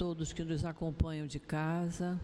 todos 0.00 0.32
que 0.32 0.42
nos 0.42 0.64
acompanham 0.64 1.26
de 1.26 1.38
casa. 1.38 2.18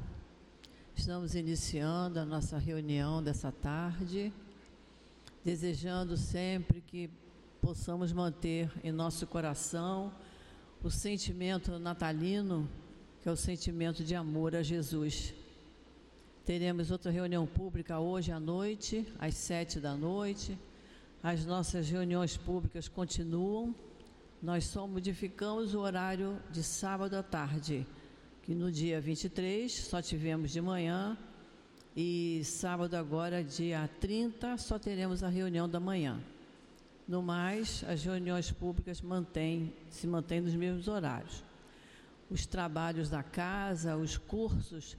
Estamos 0.94 1.34
iniciando 1.34 2.18
a 2.18 2.25
nossa 2.25 2.56
reunião 2.56 3.22
dessa 3.22 3.52
tarde, 3.52 4.33
desejando 5.45 6.17
sempre 6.17 6.81
que 6.81 7.10
possamos 7.60 8.14
manter 8.14 8.73
em 8.82 8.91
nosso 8.91 9.27
coração 9.27 10.11
o 10.82 10.89
sentimento 10.89 11.79
natalino, 11.79 12.66
que 13.20 13.29
é 13.29 13.32
o 13.32 13.36
sentimento 13.36 14.02
de 14.02 14.14
amor 14.14 14.56
a 14.56 14.62
Jesus. 14.62 15.34
Teremos 16.46 16.90
outra 16.90 17.11
reunião 17.12 17.46
pública 17.46 17.98
hoje 17.98 18.32
à 18.32 18.40
noite, 18.40 19.06
às 19.18 19.34
sete 19.34 19.79
da 19.80 19.95
noite. 19.95 20.58
As 21.22 21.45
nossas 21.45 21.90
reuniões 21.90 22.38
públicas 22.38 22.88
continuam 22.88 23.74
nós 24.46 24.64
só 24.64 24.86
modificamos 24.86 25.74
o 25.74 25.80
horário 25.80 26.40
de 26.52 26.62
sábado 26.62 27.14
à 27.14 27.22
tarde, 27.22 27.84
que 28.44 28.54
no 28.54 28.70
dia 28.70 29.00
23 29.00 29.74
só 29.74 30.00
tivemos 30.00 30.52
de 30.52 30.61
manhã 30.61 31.18
e 31.96 32.43
sábado 32.45 32.95
agora, 32.95 33.43
dia 33.43 33.91
30, 34.01 34.57
só 34.57 34.79
teremos 34.79 35.24
a 35.24 35.29
reunião 35.29 35.69
da 35.69 35.80
manhã. 35.80 36.21
No 37.09 37.21
mais, 37.23 37.85
as 37.88 38.05
reuniões 38.05 38.52
públicas 38.52 39.01
mantêm, 39.01 39.74
se 39.91 40.07
mantêm 40.07 40.41
nos 40.41 40.55
mesmos 40.55 40.87
horários. 40.87 41.43
Os 42.30 42.47
trabalhos 42.47 43.10
da 43.10 43.24
casa, 43.24 43.97
os 43.97 44.16
cursos, 44.16 44.97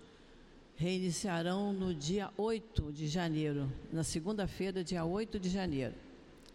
reiniciarão 0.76 1.72
no 1.72 1.96
dia 1.96 2.30
8 2.36 2.92
de 2.92 3.08
janeiro, 3.08 3.72
na 3.94 4.04
segunda-feira, 4.04 4.84
dia 4.84 5.06
8 5.06 5.40
de 5.40 5.48
janeiro. 5.48 5.96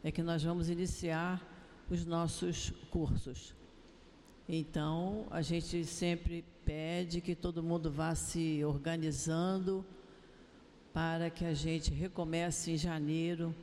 É 0.05 0.13
que 0.13 0.23
nós 0.23 0.43
vamos 0.43 0.69
iniciar 0.69 1.52
os 1.91 2.05
nossos 2.05 2.73
cursos. 2.91 3.55
Então, 4.49 5.27
a 5.31 5.41
gente 5.41 5.85
sempre 5.85 6.45
pede 6.65 7.21
que 7.21 7.35
todo 7.35 7.63
mundo 7.63 7.91
vá 7.91 8.15
se 8.15 8.65
organizando 8.65 9.85
para 10.93 11.31
que 11.31 11.45
a 11.45 11.55
gente 11.55 11.91
recomece 11.91 12.73
em 12.73 12.77
janeiro, 12.77 13.55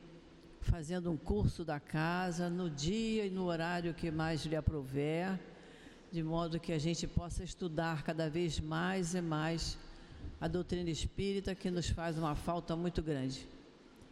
fazendo 0.60 1.10
um 1.10 1.16
curso 1.16 1.64
da 1.64 1.78
casa, 1.78 2.50
no 2.50 2.68
dia 2.68 3.26
e 3.26 3.30
no 3.30 3.44
horário 3.44 3.94
que 3.94 4.10
mais 4.10 4.44
lhe 4.44 4.56
aprover, 4.56 5.38
de 6.10 6.22
modo 6.22 6.58
que 6.58 6.72
a 6.72 6.78
gente 6.78 7.06
possa 7.06 7.44
estudar 7.44 8.02
cada 8.02 8.28
vez 8.28 8.58
mais 8.58 9.14
e 9.14 9.20
mais 9.20 9.78
a 10.40 10.48
doutrina 10.48 10.90
espírita, 10.90 11.54
que 11.54 11.70
nos 11.70 11.88
faz 11.88 12.18
uma 12.18 12.34
falta 12.34 12.74
muito 12.74 13.00
grande. 13.02 13.46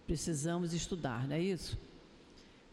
Precisamos 0.06 0.72
estudar, 0.72 1.26
não 1.26 1.34
é 1.34 1.40
isso? 1.40 1.76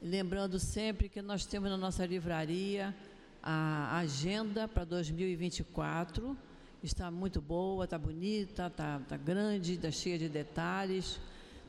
Lembrando 0.08 0.60
sempre 0.60 1.10
que 1.10 1.20
nós 1.20 1.48
temos 1.48 1.68
na 1.68 1.78
nossa 1.78 2.06
livraria 2.06 2.94
a 3.42 3.98
agenda 3.98 4.68
para 4.68 4.84
2024. 4.84 6.38
Está 6.84 7.10
muito 7.10 7.42
boa, 7.42 7.86
está 7.86 7.98
bonita, 7.98 8.68
está, 8.68 9.00
está 9.02 9.18
grande, 9.18 9.74
está 9.74 9.90
cheia 9.90 10.20
de 10.20 10.30
detalhes, 10.30 11.20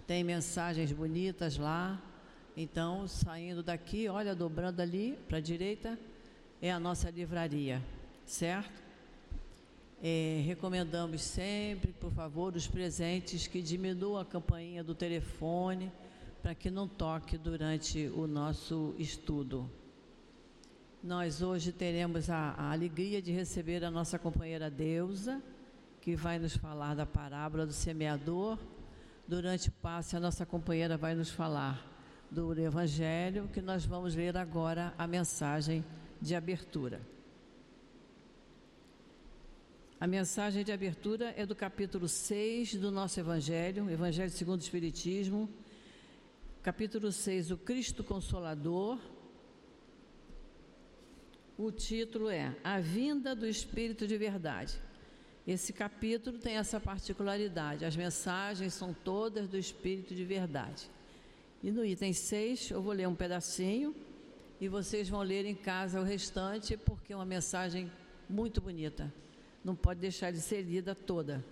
tem 0.06 0.22
mensagens 0.22 0.92
bonitas 0.92 1.56
lá. 1.56 1.98
Então, 2.54 3.08
saindo 3.08 3.62
daqui, 3.62 4.06
olha, 4.06 4.34
dobrando 4.34 4.82
ali 4.82 5.18
para 5.26 5.38
a 5.38 5.40
direita, 5.40 5.98
é 6.60 6.70
a 6.70 6.78
nossa 6.78 7.08
livraria, 7.08 7.82
certo? 8.26 8.82
É, 10.02 10.42
recomendamos 10.44 11.22
sempre, 11.22 11.90
por 11.92 12.12
favor, 12.12 12.54
os 12.54 12.66
presentes 12.66 13.46
que 13.46 13.62
diminuam 13.62 14.20
a 14.20 14.26
campainha 14.26 14.84
do 14.84 14.94
telefone 14.94 15.90
para 16.46 16.54
que 16.54 16.70
não 16.70 16.86
toque 16.86 17.36
durante 17.36 18.06
o 18.14 18.24
nosso 18.28 18.94
estudo. 19.00 19.68
Nós 21.02 21.42
hoje 21.42 21.72
teremos 21.72 22.30
a, 22.30 22.54
a, 22.56 22.70
alegria 22.70 23.20
de 23.20 23.32
receber 23.32 23.84
a 23.84 23.90
nossa 23.90 24.16
companheira 24.16 24.70
Deusa, 24.70 25.42
que 26.00 26.14
vai 26.14 26.38
nos 26.38 26.56
falar 26.56 26.94
da 26.94 27.04
parábola 27.04 27.66
do 27.66 27.72
semeador. 27.72 28.60
Durante 29.26 29.70
o 29.70 29.72
passe, 29.72 30.14
a 30.14 30.20
nossa 30.20 30.46
companheira 30.46 30.96
vai 30.96 31.16
nos 31.16 31.30
falar 31.30 31.84
do 32.30 32.56
Evangelho, 32.56 33.50
que 33.52 33.60
nós 33.60 33.84
vamos 33.84 34.14
ler 34.14 34.36
agora 34.36 34.94
a 34.96 35.04
mensagem 35.04 35.84
de 36.22 36.36
abertura. 36.36 37.00
A 39.98 40.06
mensagem 40.06 40.62
de 40.62 40.70
abertura 40.70 41.34
é 41.36 41.44
do 41.44 41.56
capítulo 41.56 42.06
6 42.06 42.76
do 42.76 42.92
nosso 42.92 43.18
Evangelho, 43.18 43.90
Evangelho 43.90 44.30
segundo 44.30 44.60
o 44.60 44.62
Espiritismo, 44.62 45.50
capítulo 46.66 47.12
6, 47.12 47.52
o 47.52 47.56
Cristo 47.56 48.02
Consolador. 48.02 48.98
O 51.56 51.70
título 51.70 52.28
é 52.28 52.56
A 52.64 52.80
Vinda 52.80 53.36
do 53.36 53.46
Espírito 53.46 54.04
de 54.04 54.18
Verdade. 54.18 54.76
Esse 55.46 55.72
capítulo 55.72 56.38
tem 56.38 56.56
essa 56.56 56.80
particularidade, 56.80 57.84
as 57.84 57.94
mensagens 57.94 58.74
são 58.74 58.92
todas 58.92 59.46
do 59.46 59.56
Espírito 59.56 60.12
de 60.12 60.24
Verdade. 60.24 60.90
E 61.62 61.70
no 61.70 61.84
item 61.84 62.12
6, 62.12 62.72
eu 62.72 62.82
vou 62.82 62.92
ler 62.92 63.06
um 63.06 63.14
pedacinho 63.14 63.94
e 64.60 64.66
vocês 64.66 65.08
vão 65.08 65.22
ler 65.22 65.44
em 65.44 65.54
casa 65.54 66.00
o 66.00 66.02
restante, 66.02 66.76
porque 66.76 67.12
é 67.12 67.16
uma 67.16 67.24
mensagem 67.24 67.88
muito 68.28 68.60
bonita. 68.60 69.14
Não 69.64 69.76
pode 69.76 70.00
deixar 70.00 70.32
de 70.32 70.40
ser 70.40 70.62
lida 70.62 70.96
toda. 70.96 71.44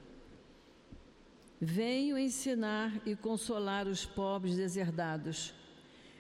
Venho 1.65 2.19
ensinar 2.19 3.01
e 3.07 3.17
consolar 3.17 3.87
os 3.87 4.05
pobres 4.05 4.55
deserdados. 4.55 5.55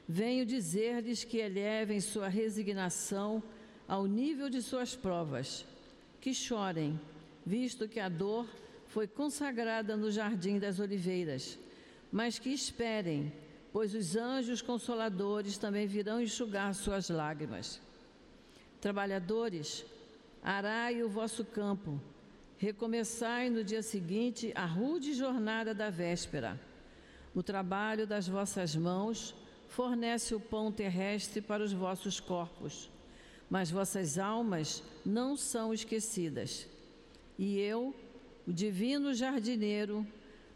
Venho 0.09 0.47
dizer-lhes 0.47 1.22
que 1.22 1.37
elevem 1.37 2.00
sua 2.00 2.28
resignação 2.28 3.43
ao 3.87 4.06
nível 4.06 4.49
de 4.49 4.62
suas 4.62 4.97
provas, 4.97 5.66
que 6.19 6.33
chorem, 6.33 6.99
visto 7.44 7.87
que 7.87 8.00
a 8.00 8.09
dor 8.09 8.49
foi 8.87 9.06
consagrada 9.06 9.99
no 9.99 10.10
jardim 10.10 10.59
das 10.59 10.78
oliveiras, 10.78 11.59
mas 12.10 12.38
que 12.38 12.49
esperem, 12.49 13.31
pois 13.71 13.94
os 13.94 14.16
anjos 14.16 14.62
consoladores 14.62 15.59
também 15.59 15.87
virão 15.87 16.22
enxugar 16.22 16.75
suas 16.75 17.10
lágrimas. 17.10 17.83
Trabalhadores, 18.81 19.84
arai 20.43 21.03
o 21.03 21.09
vosso 21.09 21.44
campo, 21.44 22.00
Recomeçai 22.65 23.51
no 23.51 23.63
dia 23.63 23.83
seguinte 23.83 24.51
a 24.55 24.65
rude 24.65 25.13
jornada 25.13 25.75
da 25.75 25.91
véspera. 25.91 26.59
O 27.35 27.43
trabalho 27.43 28.07
das 28.07 28.27
vossas 28.27 28.75
mãos 28.75 29.35
fornece 29.69 30.35
o 30.35 30.41
pão 30.41 30.73
terrestre 30.73 31.43
para 31.43 31.63
os 31.63 31.75
vossos 31.75 32.21
corpos, 32.21 32.91
mas 33.51 33.71
vossas 33.71 34.19
almas 34.19 34.83
não 35.05 35.37
são 35.37 35.75
esquecidas. 35.75 36.67
E 37.39 37.59
eu, 37.59 37.95
o 38.49 38.53
divino 38.53 39.13
jardineiro, 39.13 40.07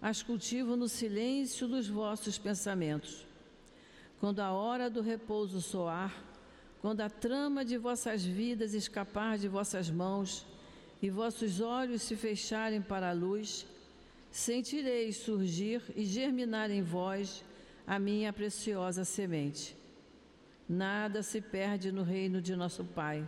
as 0.01 0.23
cultivo 0.23 0.77
no 0.77 0.89
silêncio 0.89 1.69
dos 1.69 1.89
vossos 1.89 2.39
pensamentos. 2.39 3.27
Quando 4.19 4.41
a 4.41 4.51
hora 4.51 4.89
do 4.89 5.03
repouso 5.03 5.61
soar, 5.61 6.25
quando 6.81 7.03
a 7.03 7.11
trama 7.11 7.67
de 7.67 7.77
vossas 7.77 8.25
vidas 8.25 8.73
escapar 8.73 9.37
de 9.37 9.47
vossas 9.47 9.91
mãos, 9.91 10.47
e 11.01 11.11
vossos 11.11 11.61
olhos 11.61 12.03
se 12.03 12.17
fecharem 12.17 12.83
para 12.83 13.11
a 13.11 13.13
luz, 13.13 13.67
sentireis 14.31 15.17
surgir 15.17 15.83
e 15.95 16.05
germinar 16.05 16.71
em 16.71 16.83
vós 16.83 17.45
a 17.87 17.99
minha 17.99 18.33
preciosa 18.33 19.05
semente. 19.05 19.77
Nada 20.69 21.23
se 21.23 21.41
perde 21.41 21.91
no 21.91 22.03
reino 22.03 22.43
de 22.43 22.55
nosso 22.55 22.85
Pai, 22.85 23.27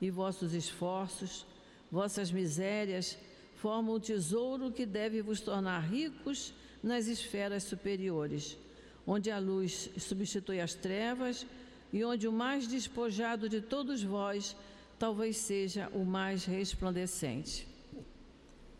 e 0.00 0.10
vossos 0.10 0.52
esforços, 0.52 1.46
vossas 1.90 2.30
misérias, 2.30 3.18
formam 3.56 3.94
o 3.94 4.00
tesouro 4.00 4.72
que 4.72 4.84
deve 4.84 5.22
vos 5.22 5.40
tornar 5.40 5.80
ricos 5.80 6.52
nas 6.82 7.06
esferas 7.06 7.62
superiores, 7.62 8.58
onde 9.06 9.30
a 9.30 9.38
luz 9.38 9.90
substitui 9.98 10.60
as 10.60 10.74
trevas 10.74 11.46
e 11.92 12.04
onde 12.04 12.26
o 12.26 12.32
mais 12.32 12.66
despojado 12.66 13.48
de 13.48 13.60
todos 13.60 14.02
vós 14.02 14.56
talvez 14.98 15.36
seja 15.36 15.88
o 15.94 16.04
mais 16.04 16.44
resplandecente. 16.44 17.66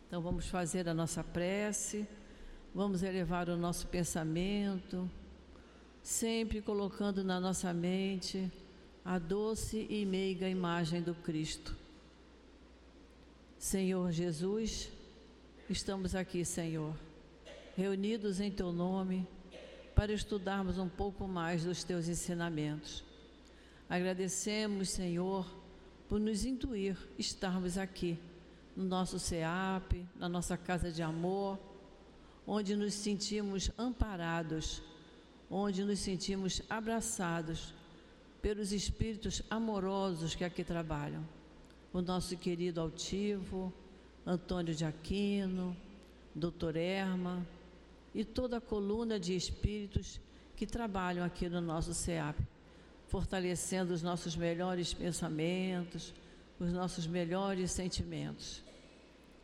Então 0.06 0.20
vamos 0.20 0.46
fazer 0.46 0.88
a 0.88 0.94
nossa 0.94 1.24
prece, 1.24 2.06
vamos 2.74 3.02
elevar 3.02 3.48
o 3.48 3.56
nosso 3.56 3.86
pensamento, 3.86 5.10
sempre 6.02 6.60
colocando 6.60 7.24
na 7.24 7.40
nossa 7.40 7.72
mente 7.72 8.50
a 9.04 9.18
doce 9.18 9.86
e 9.88 10.04
meiga 10.04 10.48
imagem 10.48 11.02
do 11.02 11.14
Cristo. 11.14 11.76
Senhor 13.58 14.10
Jesus, 14.10 14.90
estamos 15.70 16.14
aqui, 16.14 16.44
Senhor, 16.44 16.94
reunidos 17.76 18.40
em 18.40 18.50
Teu 18.50 18.72
nome 18.72 19.26
para 19.94 20.12
estudarmos 20.12 20.78
um 20.78 20.88
pouco 20.88 21.26
mais 21.28 21.64
dos 21.64 21.84
Teus 21.84 22.08
ensinamentos. 22.08 23.04
Agradecemos, 23.88 24.90
Senhor, 24.90 25.46
por 26.12 26.20
nos 26.20 26.44
intuir 26.44 26.94
estarmos 27.18 27.78
aqui 27.78 28.18
no 28.76 28.84
nosso 28.84 29.18
CEAP, 29.18 30.06
na 30.14 30.28
nossa 30.28 30.58
casa 30.58 30.92
de 30.92 31.02
amor, 31.02 31.58
onde 32.46 32.76
nos 32.76 32.92
sentimos 32.92 33.70
amparados, 33.78 34.82
onde 35.50 35.82
nos 35.82 36.00
sentimos 36.00 36.60
abraçados 36.68 37.72
pelos 38.42 38.72
espíritos 38.72 39.42
amorosos 39.48 40.34
que 40.34 40.44
aqui 40.44 40.62
trabalham. 40.62 41.26
o 41.94 42.02
nosso 42.02 42.36
querido 42.36 42.82
altivo, 42.82 43.72
Antônio 44.26 44.74
de 44.74 44.84
Aquino, 44.84 45.74
Doutor 46.34 46.76
Erma 46.76 47.42
e 48.14 48.22
toda 48.22 48.58
a 48.58 48.60
coluna 48.60 49.18
de 49.18 49.34
espíritos 49.34 50.20
que 50.56 50.66
trabalham 50.66 51.24
aqui 51.24 51.48
no 51.48 51.62
nosso 51.62 51.94
SEAP, 51.94 52.38
fortalecendo 53.12 53.92
os 53.92 54.02
nossos 54.02 54.34
melhores 54.34 54.94
pensamentos, 54.94 56.14
os 56.58 56.72
nossos 56.72 57.06
melhores 57.06 57.70
sentimentos. 57.70 58.62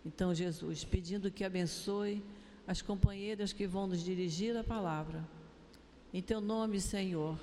Então, 0.06 0.34
Jesus, 0.34 0.84
pedindo 0.84 1.30
que 1.30 1.44
abençoe 1.44 2.24
as 2.66 2.80
companheiras 2.80 3.52
que 3.52 3.66
vão 3.66 3.86
nos 3.86 4.02
dirigir 4.02 4.56
a 4.56 4.64
palavra. 4.64 5.22
Em 6.14 6.22
teu 6.22 6.40
nome, 6.40 6.80
Senhor, 6.80 7.38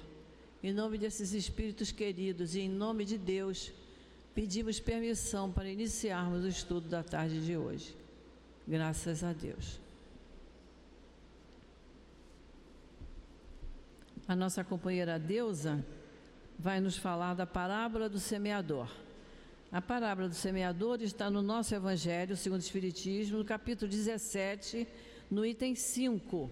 em 0.63 0.73
nome 0.73 0.97
desses 0.97 1.31
espíritos 1.31 1.91
queridos 1.91 2.55
e 2.55 2.61
em 2.61 2.69
nome 2.69 3.05
de 3.05 3.19
Deus, 3.19 3.71
pedimos 4.33 4.79
permissão 4.79 5.51
para 5.51 5.69
iniciarmos 5.69 6.43
o 6.43 6.47
estudo 6.47 6.89
da 6.89 7.03
tarde 7.03 7.45
de 7.45 7.55
hoje. 7.55 7.95
Graças 8.67 9.23
a 9.23 9.31
Deus. 9.31 9.79
A 14.27 14.35
nossa 14.35 14.63
companheira 14.63 15.19
Deusa 15.19 15.85
vai 16.57 16.79
nos 16.79 16.97
falar 16.97 17.33
da 17.33 17.45
parábola 17.45 18.09
do 18.09 18.19
semeador. 18.19 18.89
A 19.71 19.81
parábola 19.81 20.29
do 20.29 20.35
semeador 20.35 21.01
está 21.01 21.29
no 21.29 21.41
nosso 21.41 21.75
Evangelho, 21.75 22.37
segundo 22.37 22.59
o 22.59 22.63
Espiritismo, 22.63 23.39
no 23.39 23.45
capítulo 23.45 23.89
17, 23.91 24.87
no 25.29 25.45
item 25.45 25.75
5. 25.75 26.49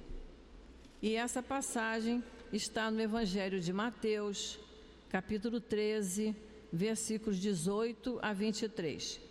E 1.01 1.15
essa 1.15 1.41
passagem 1.41 2.23
está 2.51 2.91
no 2.91 3.01
Evangelho 3.01 3.59
de 3.59 3.71
Mateus, 3.71 4.59
capítulo 5.09 5.59
13, 5.59 6.35
versículos 6.71 7.39
18 7.39 8.19
a 8.21 8.33
23. 8.33 9.21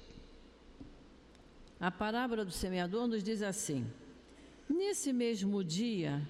A 1.80 1.90
parábola 1.90 2.44
do 2.44 2.52
semeador 2.52 3.06
nos 3.06 3.22
diz 3.22 3.42
assim: 3.42 3.84
Nesse 4.68 5.12
mesmo 5.12 5.62
dia, 5.62 6.26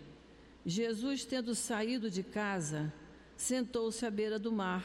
Jesus, 0.64 1.24
tendo 1.24 1.54
saído 1.54 2.10
de 2.10 2.22
casa, 2.22 2.92
sentou-se 3.42 4.06
à 4.06 4.10
beira 4.10 4.38
do 4.38 4.52
mar, 4.52 4.84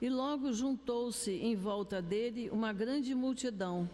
e 0.00 0.08
logo 0.08 0.52
juntou-se 0.54 1.30
em 1.30 1.54
volta 1.54 2.00
dele 2.00 2.48
uma 2.50 2.72
grande 2.72 3.14
multidão, 3.14 3.88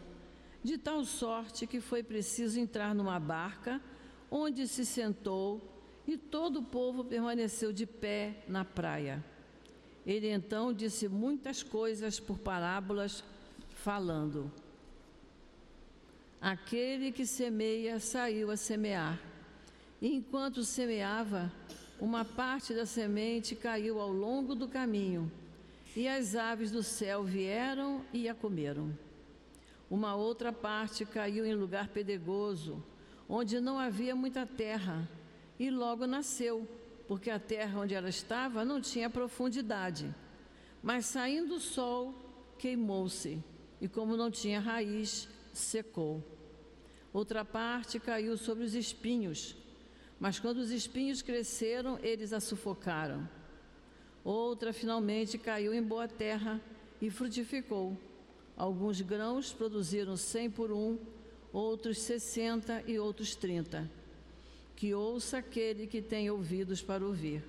de 0.63 0.79
tal 0.79 1.05
sorte 1.05 1.67
que 1.67 1.81
foi 1.81 2.01
preciso 2.01 2.61
entrar 2.61 2.95
numa 2.95 3.19
barca, 3.19 3.81
onde 4.31 4.69
se 4.69 4.87
sentou 4.87 5.61
e 6.07 6.17
todo 6.17 6.61
o 6.61 6.63
povo 6.63 7.05
permaneceu 7.05 7.73
de 7.73 7.85
pé 7.85 8.45
na 8.47 8.65
praia. 8.65 9.25
Ele 10.07 10.29
então 10.29 10.73
disse 10.73 11.09
muitas 11.09 11.63
coisas 11.63 12.21
por 12.21 12.39
parábolas, 12.39 13.25
falando: 13.71 14.53
Aquele 16.41 17.11
que 17.11 17.27
semeia 17.27 17.99
saiu 17.99 18.53
a 18.53 18.57
semear. 18.57 19.21
E 20.01 20.15
enquanto 20.15 20.63
semeava, 20.63 21.53
uma 22.01 22.25
parte 22.25 22.73
da 22.73 22.87
semente 22.87 23.55
caiu 23.55 24.01
ao 24.01 24.11
longo 24.11 24.55
do 24.55 24.67
caminho, 24.67 25.31
e 25.95 26.09
as 26.09 26.35
aves 26.35 26.71
do 26.71 26.83
céu 26.83 27.23
vieram 27.23 28.03
e 28.13 28.29
a 28.29 28.35
comeram. 28.35 28.97
Uma 29.91 30.15
outra 30.15 30.53
parte 30.53 31.05
caiu 31.05 31.45
em 31.45 31.55
lugar 31.55 31.89
pedregoso, 31.89 32.83
onde 33.29 33.61
não 33.61 33.79
havia 33.79 34.17
muita 34.17 34.47
terra 34.47 35.09
e 35.59 35.71
logo 35.71 36.07
nasceu, 36.07 36.67
porque 37.07 37.29
a 37.29 37.39
terra 37.39 37.81
onde 37.81 37.95
ela 37.95 38.09
estava 38.09 38.65
não 38.65 38.81
tinha 38.81 39.11
profundidade. 39.11 40.15
Mas 40.83 41.07
saindo 41.07 41.57
o 41.57 41.61
sol, 41.61 42.15
queimou-se, 42.57 43.43
e 43.81 43.89
como 43.89 44.17
não 44.17 44.31
tinha 44.31 44.59
raiz, 44.59 45.29
secou. 45.53 46.25
Outra 47.13 47.45
parte 47.45 47.99
caiu 47.99 48.39
sobre 48.39 48.65
os 48.65 48.75
espinhos, 48.75 49.57
mas 50.21 50.39
quando 50.39 50.59
os 50.59 50.71
espinhos 50.71 51.23
cresceram, 51.23 51.99
eles 52.03 52.33
a 52.33 52.39
sufocaram. 52.39 53.27
Outra 54.23 54.73
finalmente 54.73 55.39
caiu 55.39 55.73
em 55.75 55.83
boa 55.83 56.07
terra 56.07 56.61
e 57.01 57.11
frutificou. 57.11 57.97
Alguns 58.57 59.01
grãos 59.01 59.53
produziram 59.53 60.17
cem 60.19 60.51
por 60.51 60.71
um, 60.71 60.99
outros 61.53 61.99
sessenta 61.99 62.85
e 62.87 62.99
outros 62.99 63.35
trinta 63.35 63.91
que 64.81 64.95
ouça 64.95 65.37
aquele 65.37 65.87
que 65.87 66.01
tem 66.01 66.31
ouvidos 66.31 66.81
para 66.81 67.05
ouvir. 67.05 67.45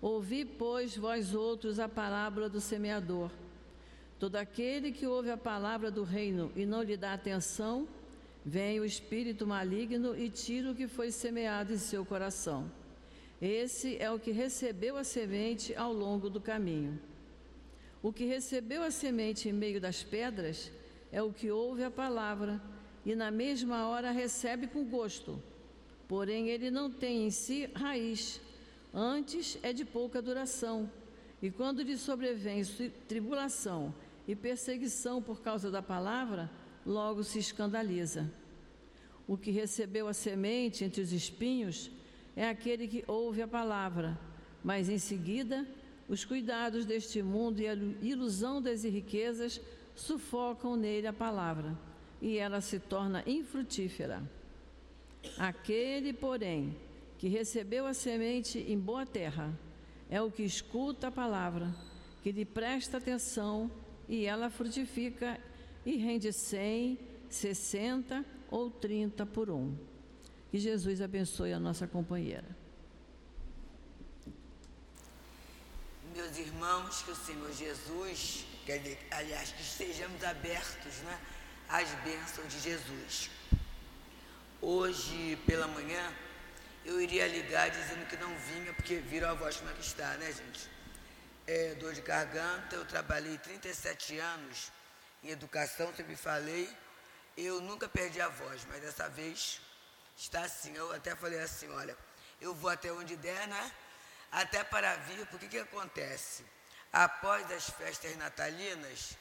Ouvi, 0.00 0.44
pois, 0.44 0.96
vós 0.96 1.34
outros 1.34 1.80
a 1.80 1.88
parábola 1.88 2.48
do 2.48 2.60
semeador. 2.60 3.28
Todo 4.20 4.36
aquele 4.36 4.92
que 4.92 5.04
ouve 5.04 5.32
a 5.32 5.36
palavra 5.36 5.90
do 5.90 6.04
reino 6.04 6.52
e 6.54 6.64
não 6.64 6.80
lhe 6.80 6.96
dá 6.96 7.12
atenção, 7.12 7.88
vem 8.44 8.80
o 8.80 8.84
espírito 8.84 9.46
maligno 9.46 10.16
e 10.16 10.28
tira 10.28 10.70
o 10.70 10.74
que 10.74 10.88
foi 10.88 11.10
semeado 11.10 11.72
em 11.72 11.78
seu 11.78 12.04
coração. 12.04 12.70
Esse 13.40 13.96
é 13.98 14.10
o 14.10 14.18
que 14.18 14.30
recebeu 14.30 14.96
a 14.96 15.04
semente 15.04 15.74
ao 15.74 15.92
longo 15.92 16.30
do 16.30 16.40
caminho. 16.40 17.00
O 18.02 18.12
que 18.12 18.24
recebeu 18.24 18.82
a 18.82 18.90
semente 18.90 19.48
em 19.48 19.52
meio 19.52 19.80
das 19.80 20.02
pedras 20.02 20.70
é 21.10 21.22
o 21.22 21.32
que 21.32 21.50
ouve 21.50 21.84
a 21.84 21.90
palavra 21.90 22.60
e 23.04 23.14
na 23.14 23.30
mesma 23.30 23.88
hora 23.88 24.10
recebe 24.10 24.66
com 24.66 24.84
gosto 24.84 25.40
porém 26.12 26.50
ele 26.50 26.70
não 26.70 26.90
tem 26.90 27.24
em 27.24 27.30
si 27.30 27.70
raiz, 27.74 28.38
antes 28.92 29.58
é 29.62 29.72
de 29.72 29.82
pouca 29.82 30.20
duração. 30.20 30.90
E 31.40 31.50
quando 31.50 31.80
lhe 31.80 31.96
sobrevém 31.96 32.62
tribulação 33.08 33.94
e 34.28 34.36
perseguição 34.36 35.22
por 35.22 35.40
causa 35.40 35.70
da 35.70 35.80
palavra, 35.80 36.50
logo 36.84 37.22
se 37.22 37.38
escandaliza. 37.38 38.30
O 39.26 39.36
que 39.36 39.50
recebeu 39.50 40.08
a 40.08 40.12
semente 40.12 40.84
entre 40.84 41.00
os 41.00 41.12
espinhos 41.12 41.90
é 42.34 42.48
aquele 42.48 42.88
que 42.88 43.04
ouve 43.06 43.42
a 43.42 43.48
palavra, 43.48 44.18
mas 44.64 44.88
em 44.88 44.98
seguida 44.98 45.66
os 46.08 46.24
cuidados 46.24 46.84
deste 46.84 47.22
mundo 47.22 47.60
e 47.60 47.68
a 47.68 47.74
ilusão 47.74 48.60
das 48.60 48.84
riquezas 48.84 49.60
sufocam 49.94 50.76
nele 50.76 51.06
a 51.06 51.12
palavra, 51.12 51.78
e 52.20 52.36
ela 52.38 52.60
se 52.60 52.78
torna 52.78 53.22
infrutífera. 53.26 54.22
Aquele, 55.38 56.12
porém, 56.12 56.76
que 57.18 57.28
recebeu 57.28 57.86
a 57.86 57.94
semente 57.94 58.58
em 58.58 58.78
boa 58.78 59.06
terra, 59.06 59.56
é 60.10 60.20
o 60.20 60.30
que 60.30 60.42
escuta 60.42 61.08
a 61.08 61.12
palavra, 61.12 61.74
que 62.22 62.32
lhe 62.32 62.44
presta 62.44 62.98
atenção 62.98 63.70
e 64.08 64.26
ela 64.26 64.50
frutifica 64.50 65.40
e 65.84 65.96
rende 65.96 66.32
cem, 66.32 66.98
sessenta 67.28 68.24
ou 68.50 68.70
trinta 68.70 69.26
por 69.26 69.50
um. 69.50 69.76
Que 70.50 70.58
Jesus 70.58 71.00
abençoe 71.00 71.52
a 71.52 71.58
nossa 71.58 71.86
companheira. 71.86 72.56
Meus 76.14 76.36
irmãos, 76.36 77.02
que 77.02 77.10
o 77.10 77.16
Senhor 77.16 77.50
Jesus, 77.52 78.44
que, 78.66 78.98
aliás, 79.10 79.52
que 79.52 79.62
estejamos 79.62 80.22
abertos 80.22 80.98
né, 80.98 81.18
às 81.68 81.88
bênçãos 82.04 82.52
de 82.52 82.60
Jesus. 82.60 83.30
Hoje 84.60 85.36
pela 85.46 85.66
manhã 85.66 86.12
eu 86.84 87.00
iria 87.00 87.26
ligar 87.26 87.70
dizendo 87.70 88.06
que 88.06 88.16
não 88.16 88.36
vinha, 88.38 88.72
porque 88.74 88.96
viram 88.96 89.30
a 89.30 89.34
voz 89.34 89.56
como 89.56 89.70
é 89.70 89.74
que 89.74 89.80
está, 89.80 90.16
né, 90.18 90.26
gente? 90.26 90.68
É, 91.46 91.74
dor 91.76 91.94
de 91.94 92.02
garganta, 92.02 92.76
eu 92.76 92.84
trabalhei 92.84 93.38
37 93.38 94.18
anos 94.18 94.70
em 95.22 95.30
educação, 95.30 95.94
sempre 95.94 96.16
falei, 96.16 96.68
eu 97.36 97.60
nunca 97.60 97.88
perdi 97.88 98.20
a 98.20 98.28
voz, 98.28 98.64
mas 98.68 98.80
dessa 98.80 99.08
vez 99.08 99.60
está 100.16 100.42
assim. 100.42 100.74
Eu 100.74 100.92
até 100.92 101.14
falei 101.14 101.40
assim, 101.40 101.68
olha, 101.70 101.96
eu 102.40 102.54
vou 102.54 102.70
até 102.70 102.92
onde 102.92 103.16
der, 103.16 103.46
né? 103.48 103.72
Até 104.30 104.64
para 104.64 104.94
vir, 104.96 105.26
porque 105.26 105.48
que 105.48 105.58
acontece? 105.58 106.44
Após 106.92 107.50
as 107.52 107.70
festas 107.70 108.16
natalinas, 108.16 109.16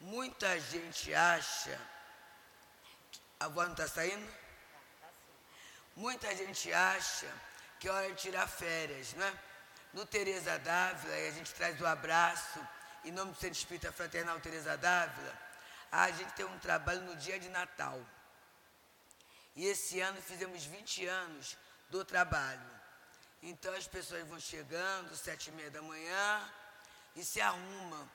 muita 0.00 0.58
gente 0.60 1.12
acha. 1.14 1.78
A 3.40 3.48
voz 3.48 3.66
não 3.66 3.74
está 3.74 3.88
saindo? 3.88 4.42
Muita 5.96 6.34
gente 6.34 6.72
acha 6.72 7.26
que 7.78 7.88
é 7.88 7.90
hora 7.90 8.08
de 8.10 8.22
tirar 8.22 8.46
férias, 8.46 9.12
não 9.14 9.26
é? 9.26 9.34
No 9.92 10.06
Teresa 10.06 10.58
Dávila, 10.58 11.14
a 11.14 11.30
gente 11.32 11.52
traz 11.52 11.78
o 11.80 11.86
abraço, 11.86 12.66
em 13.04 13.10
nome 13.10 13.32
do 13.32 13.38
Centro 13.38 13.58
Espírita 13.58 13.90
Fraternal 13.90 14.38
Teresa 14.40 14.76
Dávila, 14.76 15.38
a 15.90 16.10
gente 16.10 16.32
tem 16.34 16.46
um 16.46 16.58
trabalho 16.58 17.02
no 17.02 17.16
dia 17.16 17.38
de 17.38 17.48
Natal. 17.48 18.00
E 19.56 19.66
esse 19.66 20.00
ano 20.00 20.22
fizemos 20.22 20.64
20 20.64 21.06
anos 21.06 21.56
do 21.90 22.04
trabalho. 22.04 22.70
Então 23.42 23.74
as 23.74 23.86
pessoas 23.88 24.26
vão 24.28 24.38
chegando, 24.38 25.16
sete 25.16 25.48
e 25.48 25.52
meia 25.52 25.70
da 25.70 25.82
manhã, 25.82 26.52
e 27.16 27.24
se 27.24 27.40
arrumam. 27.40 28.10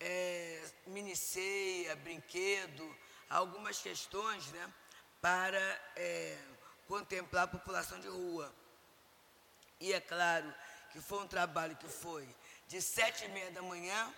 É, 0.00 0.64
mini 0.86 1.16
ceia, 1.16 1.96
brinquedo, 1.96 2.96
algumas 3.28 3.80
questões, 3.80 4.46
né? 4.52 4.72
Para 5.20 5.60
é, 5.96 6.38
contemplar 6.86 7.44
a 7.44 7.48
população 7.48 7.98
de 7.98 8.06
rua. 8.06 8.54
E 9.80 9.92
é 9.92 10.00
claro 10.00 10.54
que 10.92 11.00
foi 11.00 11.18
um 11.18 11.26
trabalho 11.26 11.76
que 11.76 11.88
foi 11.88 12.26
de 12.68 12.80
sete 12.80 13.24
e 13.24 13.28
meia 13.28 13.50
da 13.50 13.62
manhã 13.62 14.14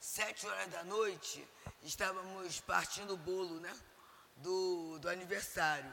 sete 0.00 0.46
horas 0.46 0.68
da 0.68 0.82
noite, 0.82 1.46
estávamos 1.82 2.58
partindo 2.60 3.12
o 3.12 3.18
bolo, 3.18 3.60
né? 3.60 3.76
Do, 4.36 4.98
do 4.98 5.08
aniversário. 5.08 5.92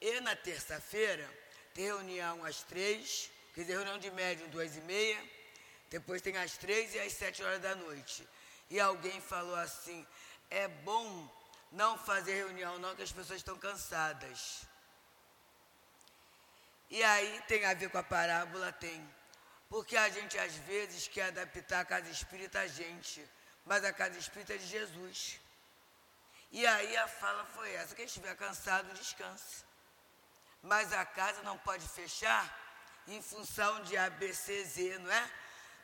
E 0.00 0.20
na 0.20 0.36
terça-feira, 0.36 1.28
tem 1.72 1.86
reunião 1.86 2.44
às 2.44 2.62
três, 2.62 3.30
quer 3.54 3.62
dizer, 3.62 3.72
reunião 3.72 3.98
de 3.98 4.10
médium 4.10 4.48
duas 4.50 4.76
e 4.76 4.80
meia, 4.82 5.22
depois 5.88 6.20
tem 6.20 6.36
às 6.36 6.56
três 6.58 6.94
e 6.94 7.00
às 7.00 7.14
sete 7.14 7.42
horas 7.42 7.60
da 7.60 7.74
noite. 7.74 8.28
E 8.68 8.78
alguém 8.78 9.20
falou 9.20 9.56
assim, 9.56 10.06
é 10.50 10.68
bom 10.68 11.28
não 11.72 11.96
fazer 11.98 12.34
reunião 12.34 12.78
não, 12.78 12.94
que 12.94 13.02
as 13.02 13.12
pessoas 13.12 13.38
estão 13.38 13.58
cansadas. 13.58 14.62
E 16.90 17.02
aí 17.02 17.42
tem 17.48 17.64
a 17.64 17.72
ver 17.72 17.88
com 17.88 17.98
a 17.98 18.02
parábola? 18.02 18.72
Tem. 18.72 19.19
Porque 19.70 19.96
a 19.96 20.08
gente 20.08 20.36
às 20.36 20.54
vezes 20.70 21.06
quer 21.06 21.26
adaptar 21.28 21.80
a 21.80 21.84
casa 21.84 22.10
espírita 22.10 22.58
a 22.60 22.66
gente, 22.66 23.24
mas 23.64 23.84
a 23.84 23.92
casa 23.92 24.18
espírita 24.18 24.54
é 24.54 24.58
de 24.58 24.66
Jesus. 24.66 25.40
E 26.50 26.66
aí 26.66 26.96
a 26.96 27.06
fala 27.06 27.44
foi 27.54 27.72
essa: 27.74 27.94
quem 27.94 28.04
estiver 28.04 28.34
cansado, 28.36 28.92
descanse. 28.94 29.64
Mas 30.60 30.92
a 30.92 31.04
casa 31.06 31.40
não 31.42 31.56
pode 31.56 31.86
fechar 31.88 32.44
em 33.06 33.22
função 33.22 33.82
de 33.84 33.96
ABCZ, 33.96 34.98
não 35.00 35.12
é? 35.12 35.30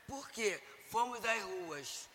Porque 0.09 0.61
fomos 0.91 1.25
às 1.25 1.43
ruas. 1.43 2.09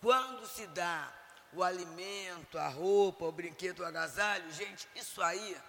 Quando 0.00 0.46
se 0.46 0.66
dá 0.68 1.10
o 1.54 1.62
alimento, 1.62 2.58
a 2.58 2.68
roupa, 2.68 3.24
o 3.24 3.32
brinquedo, 3.32 3.80
o 3.80 3.86
agasalho, 3.86 4.52
gente, 4.52 4.86
isso 4.94 5.22
aí 5.22 5.60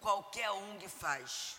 qualquer 0.00 0.50
que 0.78 0.88
faz. 0.88 1.58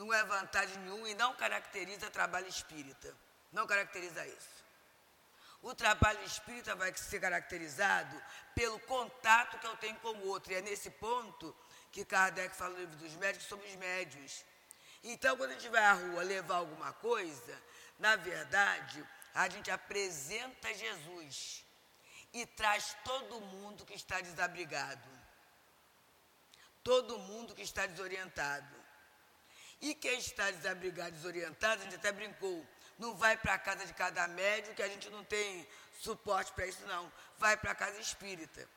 Não 0.00 0.14
é 0.14 0.24
vantagem 0.24 0.78
nenhuma 0.78 1.10
e 1.10 1.14
não 1.14 1.34
caracteriza 1.34 2.08
trabalho 2.08 2.48
espírita. 2.48 3.14
Não 3.52 3.66
caracteriza 3.66 4.26
isso. 4.26 4.64
O 5.60 5.74
trabalho 5.74 6.22
espírita 6.24 6.74
vai 6.74 6.90
ser 6.96 7.20
caracterizado 7.20 8.16
pelo 8.54 8.80
contato 8.94 9.58
que 9.58 9.66
eu 9.66 9.76
tenho 9.76 9.96
com 9.96 10.08
o 10.08 10.28
outro. 10.28 10.52
E 10.52 10.54
é 10.54 10.62
nesse 10.62 10.88
ponto 10.88 11.54
que 11.92 12.02
Kardec 12.02 12.56
fala 12.56 12.72
no 12.72 12.80
livro 12.80 12.96
dos 12.96 13.14
médicos, 13.16 13.46
somos 13.46 13.76
médios. 13.76 14.42
Então, 15.04 15.36
quando 15.36 15.50
a 15.50 15.54
gente 15.54 15.68
vai 15.68 15.84
à 15.84 15.92
rua 15.92 16.22
levar 16.22 16.56
alguma 16.56 16.94
coisa, 16.94 17.62
na 17.98 18.16
verdade, 18.16 19.06
a 19.34 19.50
gente 19.50 19.70
apresenta 19.70 20.72
Jesus 20.72 21.62
e 22.32 22.46
traz 22.46 22.96
todo 23.04 23.38
mundo 23.42 23.84
que 23.84 23.92
está 23.92 24.18
desabrigado 24.22 25.20
todo 26.82 27.18
mundo 27.18 27.54
que 27.54 27.62
está 27.62 27.86
desorientado. 27.86 28.79
E 29.80 29.94
quem 29.94 30.18
está 30.18 30.50
desabrigado, 30.50 31.12
desorientado, 31.12 31.80
a 31.80 31.84
gente 31.84 31.96
até 31.96 32.12
brincou, 32.12 32.66
não 32.98 33.14
vai 33.16 33.36
para 33.36 33.54
a 33.54 33.58
casa 33.58 33.86
de 33.86 33.94
cada 33.94 34.28
médico, 34.28 34.74
que 34.74 34.82
a 34.82 34.88
gente 34.88 35.08
não 35.08 35.24
tem 35.24 35.66
suporte 36.00 36.52
para 36.52 36.66
isso, 36.66 36.84
não. 36.86 37.10
Vai 37.38 37.56
para 37.56 37.70
a 37.70 37.74
casa 37.74 37.98
espírita. 37.98 38.68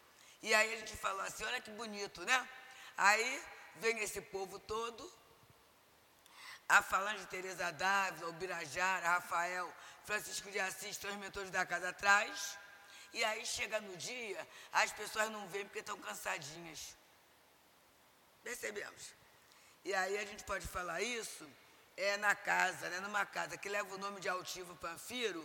E 0.41 0.53
aí 0.53 0.74
a 0.74 0.77
gente 0.77 0.95
falou 0.95 1.22
assim, 1.22 1.43
olha 1.43 1.60
que 1.60 1.72
bonito, 1.72 2.24
né? 2.24 2.50
Aí 2.98 3.43
vem 3.77 4.00
esse 4.00 4.22
povo 4.22 4.60
todo, 4.60 5.12
a 6.69 6.81
Falange 6.81 7.25
Teresa 7.27 7.72
Dávila, 7.72 8.29
o 8.29 8.33
Birajara, 8.33 9.10
Rafael, 9.10 9.74
Francisco 10.05 10.50
de 10.51 10.60
Assis, 10.60 10.98
três 10.98 11.15
mentores 11.17 11.50
da 11.50 11.65
casa 11.65 11.89
atrás. 11.89 12.57
E 13.13 13.24
aí 13.24 13.45
chega 13.45 13.79
no 13.81 13.95
dia, 13.98 14.48
as 14.72 14.91
pessoas 14.91 15.29
não 15.29 15.48
vêm 15.50 15.65
porque 15.65 15.79
estão 15.79 16.00
cansadinhas. 16.00 16.95
Percebemos. 18.43 19.13
E 19.86 19.94
aí 19.94 20.18
a 20.18 20.25
gente 20.25 20.44
pode 20.46 20.66
falar 20.66 21.02
isso 21.02 21.46
é 21.98 22.18
na 22.18 22.34
casa, 22.34 22.90
né, 22.90 23.00
numa 23.02 23.25
casa 23.25 23.58
que 23.58 23.70
leva 23.70 23.94
o 23.94 23.98
nome 23.98 24.20
de 24.20 24.30
Altivo 24.30 24.75
Panfiro, 24.78 25.44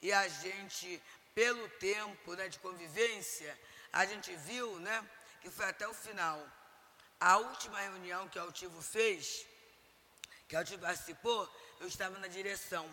e 0.00 0.12
a 0.12 0.26
gente, 0.26 1.02
pelo 1.34 1.68
tempo 1.70 2.34
né, 2.34 2.48
de 2.48 2.58
convivência, 2.58 3.58
a 3.92 4.04
gente 4.06 4.34
viu 4.36 4.78
né, 4.80 5.08
que 5.40 5.50
foi 5.50 5.66
até 5.66 5.86
o 5.86 5.94
final. 5.94 6.44
A 7.20 7.36
última 7.36 7.80
reunião 7.80 8.28
que 8.28 8.38
Altivo 8.38 8.80
fez, 8.80 9.46
que 10.48 10.56
Altivo 10.56 10.82
participou, 10.82 11.48
eu 11.80 11.88
estava 11.88 12.18
na 12.18 12.28
direção. 12.28 12.88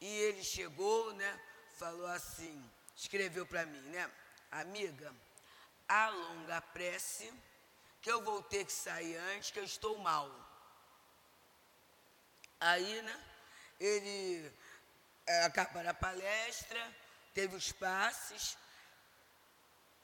E 0.00 0.06
ele 0.06 0.44
chegou, 0.44 1.12
né, 1.14 1.40
falou 1.78 2.06
assim, 2.06 2.70
escreveu 2.94 3.46
para 3.46 3.66
mim, 3.66 3.80
né, 3.88 4.10
amiga, 4.50 5.14
alonga 5.88 6.58
a 6.58 6.60
prece 6.60 7.32
que 8.06 8.12
eu 8.12 8.22
vou 8.22 8.40
ter 8.40 8.64
que 8.64 8.72
sair 8.72 9.16
antes, 9.16 9.50
que 9.50 9.58
eu 9.58 9.64
estou 9.64 9.98
mal. 9.98 10.30
Aí, 12.60 13.02
né, 13.02 13.24
ele 13.80 14.48
é, 15.26 15.46
a 15.46 15.92
palestra, 15.92 16.96
teve 17.34 17.56
os 17.56 17.72
passes, 17.72 18.56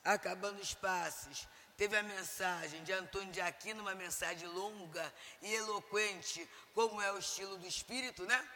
acabando 0.03 0.61
os 0.61 0.75
passes, 0.75 1.47
teve 1.77 1.97
a 1.97 2.03
mensagem 2.03 2.83
de 2.83 2.93
Antônio 2.93 3.33
de 3.33 3.41
Aquino, 3.41 3.83
uma 3.83 3.95
mensagem 3.95 4.49
longa 4.49 5.15
e 5.41 5.55
eloquente, 5.55 6.51
como 6.75 7.01
é 7.01 7.13
o 7.13 7.19
estilo 7.19 7.57
do 7.57 7.69
espírito, 7.69 8.27
né? 8.27 8.49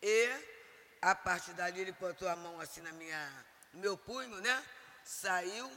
E 0.00 0.30
a 1.02 1.14
partir 1.14 1.52
dali 1.52 1.82
ele 1.82 1.92
botou 1.92 2.26
a 2.26 2.36
mão 2.36 2.58
assim 2.58 2.80
na 2.80 2.92
minha, 2.92 3.46
no 3.74 3.80
meu 3.80 3.98
punho, 3.98 4.40
né? 4.40 4.64
Saiu 5.04 5.70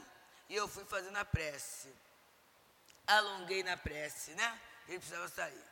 e 0.48 0.56
eu 0.56 0.66
fui 0.66 0.86
fazendo 0.86 1.18
a 1.18 1.26
prece 1.26 1.94
alonguei 3.06 3.62
na 3.62 3.76
prece, 3.76 4.32
né? 4.32 4.60
Ele 4.88 4.98
precisava 4.98 5.28
sair. 5.28 5.64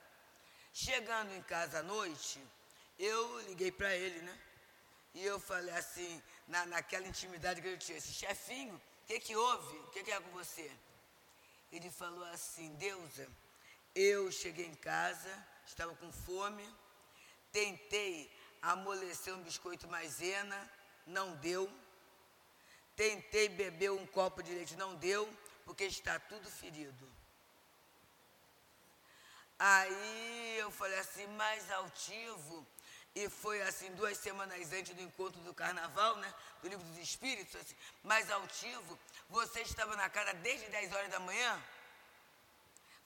Chegando 0.72 1.32
em 1.34 1.42
casa 1.42 1.80
à 1.80 1.82
noite, 1.82 2.40
eu 2.98 3.40
liguei 3.48 3.70
para 3.72 3.94
ele, 3.94 4.20
né? 4.20 4.38
E 5.14 5.24
eu 5.24 5.40
falei 5.40 5.74
assim, 5.74 6.22
na, 6.46 6.66
naquela 6.66 7.06
intimidade 7.06 7.60
que 7.60 7.68
eu 7.68 7.78
tinha, 7.78 7.98
esse 7.98 8.12
chefinho, 8.12 8.74
o 8.74 9.06
que, 9.06 9.18
que 9.20 9.36
houve? 9.36 9.76
O 9.78 9.90
que, 9.90 10.04
que 10.04 10.12
é 10.12 10.20
com 10.20 10.30
você? 10.30 10.70
Ele 11.72 11.90
falou 11.90 12.24
assim, 12.26 12.74
Deusa, 12.76 13.28
eu 13.94 14.30
cheguei 14.30 14.66
em 14.66 14.74
casa, 14.74 15.46
estava 15.66 15.94
com 15.96 16.12
fome, 16.12 16.66
tentei 17.52 18.30
amolecer 18.62 19.34
um 19.34 19.42
biscoito 19.42 19.88
maisena, 19.88 20.70
não 21.06 21.34
deu. 21.36 21.70
Tentei 22.96 23.48
beber 23.48 23.90
um 23.90 24.06
copo 24.06 24.42
de 24.42 24.52
leite, 24.52 24.76
não 24.76 24.96
deu, 24.96 25.28
porque 25.64 25.84
está 25.84 26.18
tudo 26.18 26.50
ferido. 26.50 27.17
Aí 29.58 30.58
eu 30.58 30.70
falei 30.70 30.98
assim, 30.98 31.26
mais 31.28 31.70
altivo. 31.70 32.66
E 33.14 33.28
foi 33.28 33.60
assim, 33.62 33.90
duas 33.94 34.16
semanas 34.18 34.72
antes 34.72 34.94
do 34.94 35.02
encontro 35.02 35.40
do 35.40 35.52
carnaval, 35.52 36.16
né? 36.16 36.32
Do 36.62 36.68
livro 36.68 36.84
dos 36.86 36.98
Espíritos, 36.98 37.56
assim, 37.56 37.74
mais 38.04 38.30
altivo. 38.30 38.98
Você 39.28 39.60
estava 39.62 39.96
na 39.96 40.08
casa 40.08 40.32
desde 40.34 40.68
10 40.68 40.92
horas 40.92 41.10
da 41.10 41.18
manhã? 41.18 41.60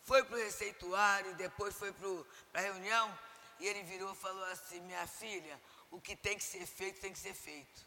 Foi 0.05 0.23
para 0.25 0.37
o 0.37 0.39
receituário, 0.39 1.35
depois 1.37 1.75
foi 1.75 1.93
para 1.93 2.61
a 2.61 2.65
reunião. 2.65 3.19
E 3.61 3.67
ele 3.67 3.83
virou 3.85 4.13
e 4.13 4.17
falou 4.17 4.45
assim: 4.47 4.81
Minha 4.81 5.07
filha, 5.07 5.59
o 5.91 6.01
que 6.01 6.17
tem 6.17 6.37
que 6.37 6.45
ser 6.45 6.67
feito, 6.67 7.01
tem 7.01 7.13
que 7.13 7.19
ser 7.19 7.35
feito. 7.35 7.87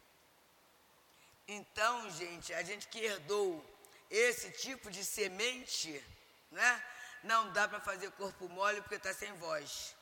Então, 1.46 2.10
gente, 2.10 2.52
a 2.54 2.62
gente 2.62 2.88
que 2.88 2.98
herdou 2.98 3.64
esse 4.10 4.50
tipo 4.50 4.90
de 4.90 5.04
semente, 5.04 6.02
né? 6.50 6.84
Não 7.22 7.52
dá 7.52 7.68
para 7.68 7.80
fazer 7.80 8.10
corpo 8.12 8.48
mole 8.48 8.80
porque 8.80 8.96
está 8.96 9.12
sem 9.12 9.32
voz. 9.34 9.94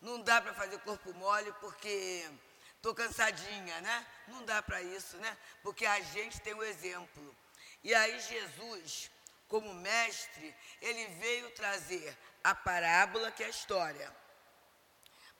Não 0.00 0.20
dá 0.22 0.40
para 0.40 0.54
fazer 0.54 0.78
corpo 0.80 1.12
mole 1.14 1.52
porque 1.60 2.28
estou 2.76 2.94
cansadinha, 2.94 3.80
né? 3.82 4.06
Não 4.28 4.44
dá 4.44 4.62
para 4.62 4.80
isso, 4.82 5.16
né? 5.18 5.36
Porque 5.62 5.84
a 5.84 6.00
gente 6.00 6.40
tem 6.40 6.54
o 6.54 6.62
exemplo. 6.62 7.36
E 7.84 7.94
aí 7.94 8.18
Jesus, 8.20 9.10
como 9.48 9.74
mestre, 9.74 10.54
ele 10.80 11.06
veio 11.16 11.50
trazer 11.50 12.16
a 12.42 12.54
parábola 12.54 13.30
que 13.30 13.42
é 13.42 13.46
a 13.46 13.50
história. 13.50 14.14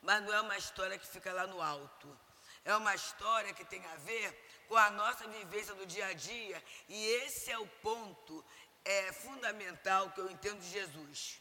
Mas 0.02 0.23
não 0.23 0.33
é 0.33 0.40
uma 0.40 0.57
história 0.57 0.99
que 0.99 1.07
fica 1.07 1.33
lá 1.33 1.47
no 1.47 1.61
alto. 1.61 2.19
É 2.64 2.75
uma 2.75 2.95
história 2.95 3.55
que 3.55 3.64
tem 3.64 3.85
a 3.87 3.97
ver 3.97 4.64
com 4.69 4.76
a 4.76 4.90
nossa 4.90 5.26
vivência 5.29 5.75
do 5.75 5.87
dia 5.87 6.07
a 6.07 6.12
dia. 6.12 6.62
E 6.88 7.07
esse 7.23 7.50
é 7.50 7.59
o 7.59 7.67
ponto 7.67 8.45
é 8.85 9.13
fundamental 9.13 10.11
que 10.11 10.21
eu 10.21 10.31
entendo 10.31 10.61
de 10.61 10.71
Jesus 10.71 11.41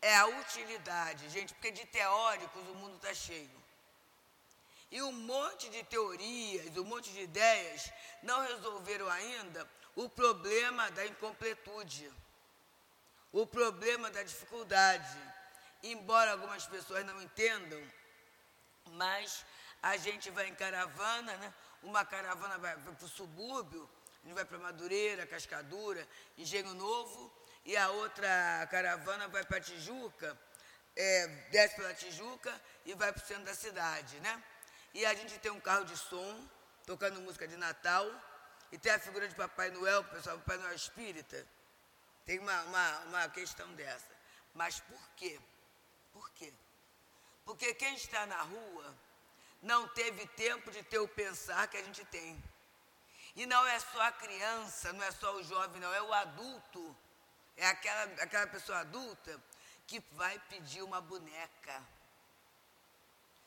é 0.00 0.16
a 0.16 0.26
utilidade, 0.26 1.28
gente, 1.28 1.52
porque 1.54 1.70
de 1.70 1.84
teóricos 1.86 2.68
o 2.68 2.74
mundo 2.74 2.96
está 2.96 3.12
cheio. 3.12 3.50
E 4.90 5.02
um 5.02 5.12
monte 5.12 5.68
de 5.68 5.82
teorias, 5.84 6.76
um 6.76 6.84
monte 6.84 7.10
de 7.12 7.20
ideias 7.20 7.92
não 8.22 8.40
resolveram 8.40 9.08
ainda 9.08 9.68
o 9.94 10.08
problema 10.08 10.90
da 10.92 11.04
incompletude, 11.04 12.10
o 13.32 13.46
problema 13.46 14.10
da 14.10 14.22
dificuldade. 14.22 15.18
Embora 15.82 16.32
algumas 16.32 16.66
pessoas 16.66 17.04
não 17.04 17.20
entendam, 17.20 17.80
mas 18.92 19.44
a 19.82 19.96
gente 19.96 20.30
vai 20.30 20.48
em 20.48 20.54
caravana, 20.54 21.36
né? 21.36 21.54
uma 21.82 22.04
caravana 22.04 22.56
vai 22.58 22.76
para 22.76 23.04
o 23.04 23.08
subúrbio, 23.08 23.88
gente 24.28 24.34
vai 24.34 24.44
para 24.44 24.58
Madureira, 24.58 25.26
Cascadura, 25.26 26.06
Engenho 26.36 26.74
Novo, 26.74 27.32
e 27.64 27.74
a 27.76 27.88
outra 27.88 28.68
caravana 28.70 29.26
vai 29.28 29.42
para 29.42 29.58
Tijuca, 29.58 30.38
é, 30.94 31.26
desce 31.50 31.76
pela 31.76 31.94
Tijuca 31.94 32.52
e 32.84 32.92
vai 32.94 33.10
para 33.10 33.22
o 33.22 33.26
centro 33.26 33.44
da 33.44 33.54
cidade, 33.54 34.20
né? 34.20 34.42
E 34.92 35.06
a 35.06 35.14
gente 35.14 35.38
tem 35.38 35.50
um 35.50 35.60
carro 35.60 35.86
de 35.86 35.96
som, 35.96 36.46
tocando 36.84 37.22
música 37.22 37.48
de 37.48 37.56
Natal, 37.56 38.06
e 38.70 38.76
tem 38.76 38.92
a 38.92 38.98
figura 38.98 39.26
de 39.26 39.34
Papai 39.34 39.70
Noel, 39.70 40.04
pessoal, 40.04 40.36
Papai 40.38 40.58
Noel 40.58 40.74
espírita. 40.74 41.46
Tem 42.26 42.38
uma, 42.38 42.62
uma, 42.64 42.98
uma 43.06 43.28
questão 43.30 43.72
dessa. 43.76 44.14
Mas 44.52 44.78
por 44.80 45.10
quê? 45.16 45.40
Por 46.12 46.30
quê? 46.32 46.52
Porque 47.46 47.72
quem 47.72 47.94
está 47.94 48.26
na 48.26 48.42
rua 48.42 48.94
não 49.62 49.88
teve 49.88 50.26
tempo 50.26 50.70
de 50.70 50.82
ter 50.82 50.98
o 50.98 51.08
pensar 51.08 51.66
que 51.68 51.78
a 51.78 51.82
gente 51.82 52.04
tem. 52.06 52.42
E 53.38 53.46
não 53.46 53.64
é 53.68 53.78
só 53.78 54.00
a 54.02 54.10
criança, 54.10 54.92
não 54.92 55.04
é 55.04 55.12
só 55.12 55.32
o 55.36 55.44
jovem, 55.44 55.80
não, 55.80 55.94
é 55.94 56.02
o 56.02 56.12
adulto. 56.12 56.96
É 57.56 57.68
aquela, 57.68 58.02
aquela 58.20 58.48
pessoa 58.48 58.80
adulta 58.80 59.40
que 59.86 60.00
vai 60.14 60.36
pedir 60.50 60.82
uma 60.82 61.00
boneca, 61.00 61.80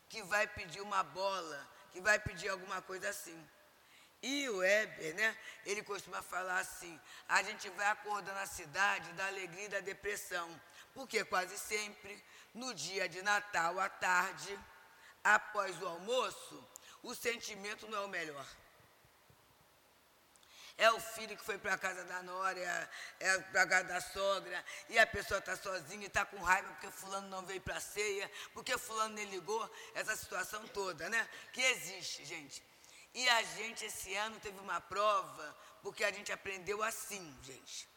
que 0.07 0.23
vai 0.23 0.47
pedir 0.47 0.79
uma 0.79 1.03
bola, 1.03 1.67
que 1.91 1.99
vai 1.99 2.17
pedir 2.19 2.47
alguma 2.47 2.81
coisa 2.81 3.09
assim. 3.09 3.37
E 4.21 4.47
o 4.47 4.59
Weber, 4.59 5.13
né, 5.13 5.37
ele 5.65 5.83
costuma 5.83 6.21
falar 6.21 6.59
assim, 6.59 6.97
a 7.27 7.43
gente 7.43 7.69
vai 7.71 7.87
acordando 7.87 8.39
a 8.39 8.45
cidade 8.45 9.11
da 9.11 9.27
alegria 9.27 9.65
e 9.65 9.75
da 9.75 9.81
depressão, 9.81 10.47
porque 10.93 11.25
quase 11.25 11.57
sempre, 11.59 12.23
no 12.53 12.73
dia 12.73 13.09
de 13.09 13.21
Natal, 13.21 13.77
à 13.77 13.89
tarde, 13.89 14.57
após 15.21 15.81
o 15.81 15.85
almoço, 15.85 16.65
o 17.03 17.13
sentimento 17.13 17.89
não 17.89 17.97
é 17.97 18.05
o 18.05 18.07
melhor. 18.07 18.60
É 20.81 20.91
o 20.91 20.99
filho 20.99 21.37
que 21.37 21.45
foi 21.45 21.59
para 21.59 21.75
a 21.75 21.77
casa 21.77 22.03
da 22.05 22.23
nora, 22.23 22.59
é, 22.59 22.89
é 23.19 23.37
para 23.37 23.61
a 23.61 23.67
casa 23.67 23.87
da 23.87 24.01
sogra, 24.01 24.65
e 24.89 24.97
a 24.97 25.05
pessoa 25.05 25.37
está 25.37 25.55
sozinha 25.55 26.05
e 26.05 26.07
está 26.07 26.25
com 26.25 26.37
raiva 26.37 26.67
porque 26.69 26.89
fulano 26.89 27.27
não 27.27 27.45
veio 27.45 27.61
para 27.61 27.77
a 27.77 27.79
ceia, 27.79 28.27
porque 28.51 28.75
fulano 28.79 29.13
nem 29.13 29.25
ligou, 29.25 29.63
essa 29.93 30.15
situação 30.15 30.67
toda, 30.69 31.07
né? 31.07 31.29
Que 31.53 31.61
existe, 31.61 32.25
gente. 32.25 32.63
E 33.13 33.29
a 33.29 33.43
gente, 33.43 33.85
esse 33.85 34.15
ano, 34.15 34.39
teve 34.39 34.57
uma 34.59 34.81
prova, 34.81 35.55
porque 35.83 36.03
a 36.03 36.11
gente 36.11 36.31
aprendeu 36.31 36.81
assim, 36.81 37.23
gente. 37.43 37.87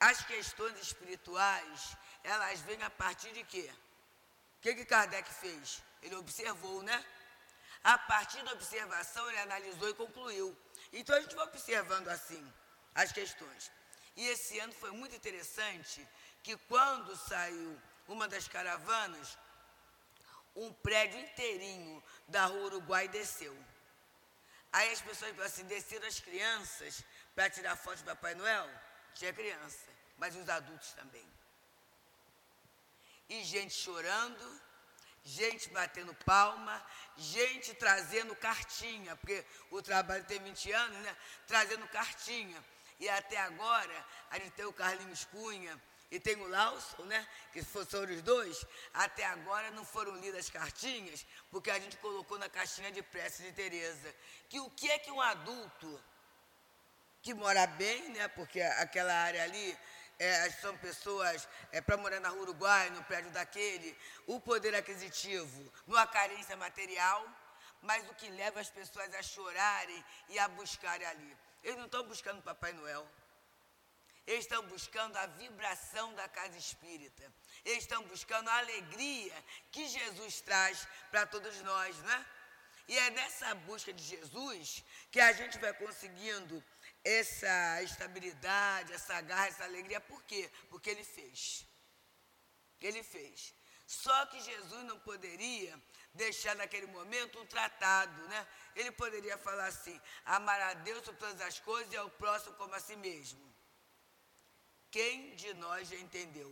As 0.00 0.24
questões 0.24 0.80
espirituais, 0.80 1.94
elas 2.24 2.58
vêm 2.60 2.82
a 2.84 2.88
partir 2.88 3.32
de 3.32 3.44
quê? 3.44 3.70
O 4.56 4.60
que, 4.62 4.74
que 4.76 4.86
Kardec 4.86 5.30
fez? 5.34 5.82
Ele 6.00 6.14
observou, 6.14 6.82
né? 6.82 7.04
A 7.84 7.98
partir 7.98 8.42
da 8.44 8.52
observação, 8.52 9.28
ele 9.28 9.40
analisou 9.40 9.90
e 9.90 9.94
concluiu. 9.94 10.56
Então 10.92 11.16
a 11.16 11.20
gente 11.20 11.34
vai 11.34 11.46
observando 11.46 12.08
assim 12.08 12.42
as 12.94 13.12
questões. 13.12 13.70
E 14.16 14.26
esse 14.28 14.58
ano 14.58 14.72
foi 14.72 14.90
muito 14.90 15.14
interessante 15.14 16.06
que 16.42 16.56
quando 16.56 17.16
saiu 17.16 17.80
uma 18.08 18.26
das 18.26 18.48
caravanas, 18.48 19.38
um 20.56 20.72
prédio 20.72 21.20
inteirinho 21.20 22.02
da 22.26 22.46
rua 22.46 22.64
Uruguai 22.64 23.06
desceu. 23.08 23.56
Aí 24.72 24.90
as 24.92 25.00
pessoas 25.00 25.38
assim, 25.40 25.64
desceram 25.64 26.06
as 26.06 26.20
crianças 26.20 27.04
para 27.34 27.48
tirar 27.48 27.76
foto 27.76 27.98
do 27.98 28.04
Papai 28.06 28.34
Noel. 28.34 28.68
Tinha 29.14 29.32
criança, 29.32 29.86
mas 30.16 30.34
os 30.34 30.48
adultos 30.48 30.92
também. 30.92 31.26
E 33.28 33.44
gente 33.44 33.74
chorando, 33.74 34.60
gente 35.28 35.68
batendo 35.68 36.14
palma, 36.24 36.82
gente 37.16 37.74
trazendo 37.74 38.34
cartinha, 38.34 39.14
porque 39.16 39.44
o 39.70 39.82
trabalho 39.82 40.24
tem 40.24 40.38
20 40.38 40.72
anos, 40.72 40.98
né? 40.98 41.16
Trazendo 41.46 41.86
cartinha. 41.88 42.64
E 42.98 43.08
até 43.10 43.36
agora, 43.36 44.06
a 44.30 44.38
gente 44.38 44.52
tem 44.52 44.64
o 44.64 44.72
Carlinhos 44.72 45.26
Cunha 45.26 45.80
e 46.10 46.18
tem 46.18 46.34
o 46.36 46.48
Lawson, 46.48 47.02
né? 47.02 47.28
Que 47.52 47.62
são 47.62 47.82
os 47.82 48.22
dois. 48.22 48.64
Até 48.94 49.24
agora 49.26 49.70
não 49.70 49.84
foram 49.84 50.16
lidas 50.16 50.46
as 50.46 50.50
cartinhas, 50.50 51.26
porque 51.50 51.70
a 51.70 51.78
gente 51.78 51.98
colocou 51.98 52.38
na 52.38 52.48
caixinha 52.48 52.90
de 52.90 53.02
prece 53.02 53.42
de 53.42 53.52
Tereza. 53.52 54.14
Que 54.48 54.58
o 54.60 54.70
que 54.70 54.90
é 54.90 54.98
que 54.98 55.10
um 55.10 55.20
adulto 55.20 56.02
que 57.20 57.34
mora 57.34 57.66
bem, 57.66 58.08
né? 58.10 58.28
Porque 58.28 58.62
aquela 58.62 59.12
área 59.12 59.42
ali 59.42 59.78
é, 60.18 60.50
são 60.50 60.76
pessoas 60.78 61.48
é, 61.70 61.80
para 61.80 61.96
morar 61.96 62.20
na 62.20 62.32
Uruguai, 62.32 62.90
no 62.90 63.04
prédio 63.04 63.30
daquele, 63.30 63.96
o 64.26 64.40
poder 64.40 64.74
aquisitivo, 64.74 65.72
numa 65.86 66.06
carência 66.06 66.56
material, 66.56 67.26
mas 67.82 68.08
o 68.08 68.14
que 68.14 68.28
leva 68.30 68.60
as 68.60 68.68
pessoas 68.68 69.14
a 69.14 69.22
chorarem 69.22 70.04
e 70.28 70.38
a 70.38 70.48
buscarem 70.48 71.06
ali. 71.06 71.36
Eles 71.62 71.78
não 71.78 71.86
estão 71.86 72.02
buscando 72.04 72.42
Papai 72.42 72.72
Noel. 72.72 73.08
Eles 74.26 74.40
estão 74.40 74.62
buscando 74.66 75.16
a 75.16 75.26
vibração 75.26 76.12
da 76.14 76.28
casa 76.28 76.58
espírita. 76.58 77.32
Eles 77.64 77.84
estão 77.84 78.02
buscando 78.04 78.48
a 78.48 78.58
alegria 78.58 79.32
que 79.70 79.88
Jesus 79.88 80.40
traz 80.42 80.86
para 81.10 81.26
todos 81.26 81.58
nós, 81.62 81.96
né? 81.98 82.26
E 82.88 82.98
é 82.98 83.10
nessa 83.10 83.54
busca 83.54 83.92
de 83.92 84.02
Jesus 84.02 84.82
que 85.10 85.20
a 85.20 85.32
gente 85.32 85.58
vai 85.58 85.72
conseguindo 85.74 86.62
essa 87.08 87.82
estabilidade, 87.82 88.92
essa 88.92 89.20
garra, 89.20 89.48
essa 89.48 89.64
alegria. 89.64 90.00
Por 90.00 90.22
quê? 90.24 90.50
Porque 90.70 90.90
ele 90.90 91.04
fez. 91.04 91.66
Ele 92.80 93.02
fez. 93.02 93.54
Só 93.86 94.26
que 94.26 94.40
Jesus 94.40 94.84
não 94.84 94.98
poderia 95.00 95.72
deixar 96.12 96.54
naquele 96.56 96.86
momento 96.86 97.40
um 97.40 97.46
tratado, 97.46 98.28
né? 98.28 98.46
Ele 98.76 98.90
poderia 98.92 99.38
falar 99.38 99.66
assim: 99.66 99.98
amar 100.24 100.60
a 100.60 100.74
Deus 100.74 101.04
sobre 101.04 101.20
todas 101.20 101.40
as 101.40 101.58
coisas 101.58 101.92
e 101.92 101.96
ao 101.96 102.10
próximo 102.10 102.54
como 102.56 102.74
a 102.74 102.80
si 102.80 102.96
mesmo. 102.96 103.42
Quem 104.90 105.34
de 105.36 105.54
nós 105.54 105.88
já 105.88 105.96
entendeu? 105.96 106.50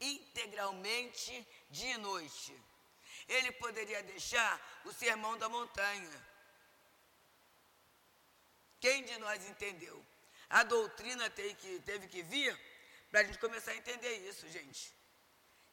Integralmente 0.00 1.46
dia 1.70 1.94
e 1.94 1.98
noite. 1.98 2.54
Ele 3.28 3.52
poderia 3.52 4.02
deixar 4.02 4.52
o 4.84 4.92
sermão 4.92 5.38
da 5.38 5.48
montanha 5.48 6.31
quem 8.82 9.04
de 9.04 9.16
nós 9.18 9.48
entendeu? 9.48 10.04
A 10.50 10.64
doutrina 10.64 11.30
teve 11.30 11.54
que, 11.54 11.80
teve 11.80 12.08
que 12.08 12.20
vir 12.24 12.52
para 13.12 13.20
a 13.20 13.24
gente 13.24 13.38
começar 13.38 13.70
a 13.70 13.76
entender 13.76 14.28
isso, 14.28 14.48
gente. 14.48 14.92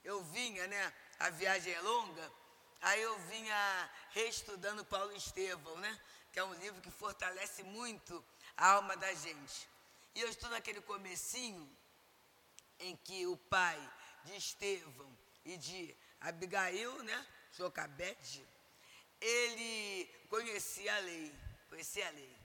Eu 0.04 0.24
vinha, 0.26 0.68
né? 0.68 0.94
A 1.18 1.32
viagem 1.32 1.74
é 1.74 1.82
longa, 1.82 2.32
aí 2.80 3.02
eu 3.02 3.18
vinha 3.32 3.90
reestudando 4.12 4.86
Paulo 4.86 5.12
Estevão, 5.14 5.76
né? 5.80 6.00
Que 6.32 6.38
é 6.38 6.44
um 6.44 6.54
livro 6.54 6.80
que 6.82 6.92
fortalece 6.92 7.64
muito 7.64 8.24
a 8.56 8.74
alma 8.74 8.96
da 8.96 9.12
gente. 9.16 9.68
E 10.14 10.22
eu 10.22 10.30
estou 10.30 10.50
naquele 10.52 10.82
comecinho 10.82 11.68
em 12.80 12.96
que 12.96 13.26
o 13.26 13.36
pai 13.36 13.80
de 14.26 14.36
Estevão 14.36 15.18
e 15.44 15.58
de 15.58 15.96
Abigail, 16.22 17.02
né? 17.02 17.28
Jocabete, 17.58 18.46
ele 19.20 20.08
conhecia 20.30 20.96
a 20.96 21.00
lei, 21.00 21.34
conhecia 21.70 22.08
a 22.08 22.12
lei. 22.12 22.39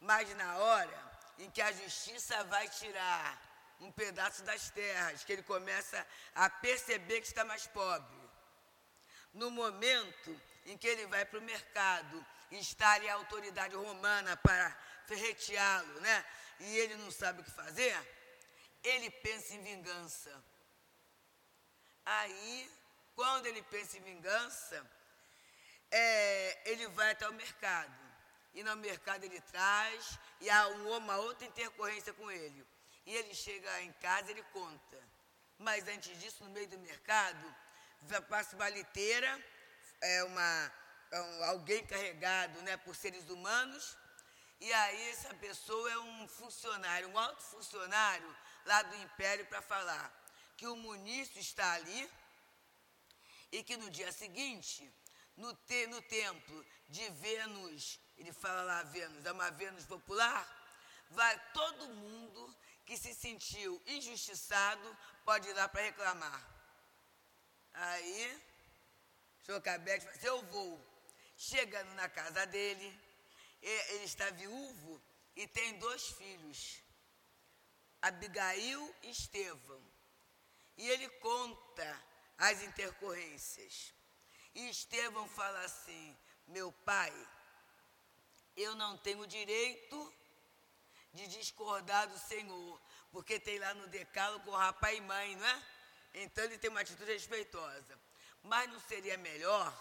Mas 0.00 0.34
na 0.36 0.56
hora 0.56 1.10
em 1.38 1.50
que 1.50 1.60
a 1.60 1.72
justiça 1.72 2.42
vai 2.44 2.68
tirar 2.68 3.38
um 3.80 3.90
pedaço 3.92 4.42
das 4.42 4.70
terras, 4.70 5.24
que 5.24 5.32
ele 5.32 5.42
começa 5.42 6.06
a 6.34 6.48
perceber 6.48 7.20
que 7.20 7.26
está 7.26 7.44
mais 7.44 7.66
pobre. 7.66 8.18
No 9.32 9.50
momento 9.50 10.40
em 10.66 10.76
que 10.76 10.86
ele 10.86 11.06
vai 11.06 11.24
para 11.24 11.38
o 11.38 11.42
mercado 11.42 12.26
está 12.50 12.92
ali 12.92 13.08
a 13.08 13.14
autoridade 13.14 13.74
romana 13.76 14.36
para 14.36 14.76
ferreteá-lo, 15.06 16.00
né? 16.00 16.24
E 16.58 16.76
ele 16.78 16.96
não 16.96 17.10
sabe 17.10 17.40
o 17.40 17.44
que 17.44 17.50
fazer, 17.50 17.96
ele 18.82 19.10
pensa 19.10 19.54
em 19.54 19.62
vingança. 19.62 20.44
Aí, 22.04 22.70
quando 23.14 23.46
ele 23.46 23.62
pensa 23.62 23.96
em 23.96 24.02
vingança, 24.02 24.84
é, 25.90 26.70
ele 26.70 26.88
vai 26.88 27.12
até 27.12 27.28
o 27.28 27.32
mercado 27.32 27.99
e 28.54 28.62
no 28.62 28.76
mercado 28.76 29.24
ele 29.24 29.40
traz, 29.40 30.18
e 30.40 30.50
há 30.50 30.68
uma 30.68 31.16
outra 31.18 31.46
intercorrência 31.46 32.12
com 32.12 32.30
ele. 32.30 32.66
E 33.06 33.14
ele 33.14 33.34
chega 33.34 33.82
em 33.82 33.92
casa, 33.94 34.30
ele 34.30 34.42
conta. 34.52 34.98
Mas 35.58 35.86
antes 35.88 36.18
disso, 36.18 36.44
no 36.44 36.50
meio 36.50 36.68
do 36.68 36.78
mercado, 36.78 37.56
passa 38.28 38.56
uma 38.56 38.68
liteira, 38.68 39.44
é 40.00 40.24
uma, 40.24 40.72
é 41.10 41.20
um, 41.20 41.44
alguém 41.44 41.84
carregado 41.86 42.60
né, 42.62 42.76
por 42.78 42.94
seres 42.96 43.28
humanos, 43.28 43.96
e 44.60 44.72
aí 44.72 45.10
essa 45.10 45.32
pessoa 45.34 45.90
é 45.90 45.98
um 45.98 46.28
funcionário, 46.28 47.08
um 47.08 47.18
alto 47.18 47.42
funcionário 47.42 48.36
lá 48.66 48.82
do 48.82 48.96
Império 48.96 49.46
para 49.46 49.62
falar 49.62 50.12
que 50.56 50.66
o 50.66 50.76
munício 50.76 51.40
está 51.40 51.72
ali 51.72 52.10
e 53.50 53.62
que 53.62 53.76
no 53.78 53.90
dia 53.90 54.12
seguinte, 54.12 54.92
no, 55.36 55.54
te, 55.54 55.86
no 55.86 56.02
templo 56.02 56.66
de 56.88 57.08
Vênus 57.12 57.98
ele 58.20 58.32
fala 58.34 58.62
lá 58.62 58.82
Vênus, 58.82 59.24
é 59.24 59.32
uma 59.32 59.50
Vênus 59.50 59.86
popular, 59.86 60.46
vai 61.08 61.52
todo 61.52 61.88
mundo 61.88 62.56
que 62.84 62.96
se 62.96 63.14
sentiu 63.14 63.80
injustiçado 63.86 64.96
pode 65.24 65.48
ir 65.48 65.54
lá 65.54 65.66
para 65.68 65.80
reclamar. 65.80 66.40
Aí, 67.72 68.42
Chocabete 69.46 70.04
fala 70.04 70.16
assim, 70.16 70.26
eu 70.26 70.42
vou. 70.42 70.86
Chegando 71.34 71.94
na 71.94 72.08
casa 72.10 72.46
dele, 72.46 73.00
ele 73.62 74.04
está 74.04 74.28
viúvo 74.30 75.00
e 75.34 75.46
tem 75.46 75.78
dois 75.78 76.08
filhos, 76.08 76.82
Abigail 78.02 78.94
e 79.02 79.10
Estevão. 79.10 79.82
E 80.76 80.86
ele 80.90 81.08
conta 81.20 82.04
as 82.36 82.60
intercorrências. 82.62 83.94
E 84.54 84.68
Estevão 84.68 85.26
fala 85.28 85.60
assim: 85.60 86.16
Meu 86.46 86.70
pai, 86.72 87.12
eu 88.60 88.74
não 88.74 88.96
tenho 88.98 89.26
direito 89.26 90.14
de 91.12 91.26
discordar 91.26 92.08
do 92.08 92.18
Senhor, 92.18 92.80
porque 93.10 93.40
tem 93.40 93.58
lá 93.58 93.74
no 93.74 93.88
decálogo 93.88 94.50
rapaz 94.50 94.96
e 94.96 95.00
mãe, 95.00 95.36
não 95.36 95.46
é? 95.46 95.62
Então 96.14 96.44
ele 96.44 96.58
tem 96.58 96.70
uma 96.70 96.80
atitude 96.80 97.12
respeitosa. 97.12 97.98
Mas 98.42 98.70
não 98.70 98.80
seria 98.80 99.16
melhor 99.16 99.72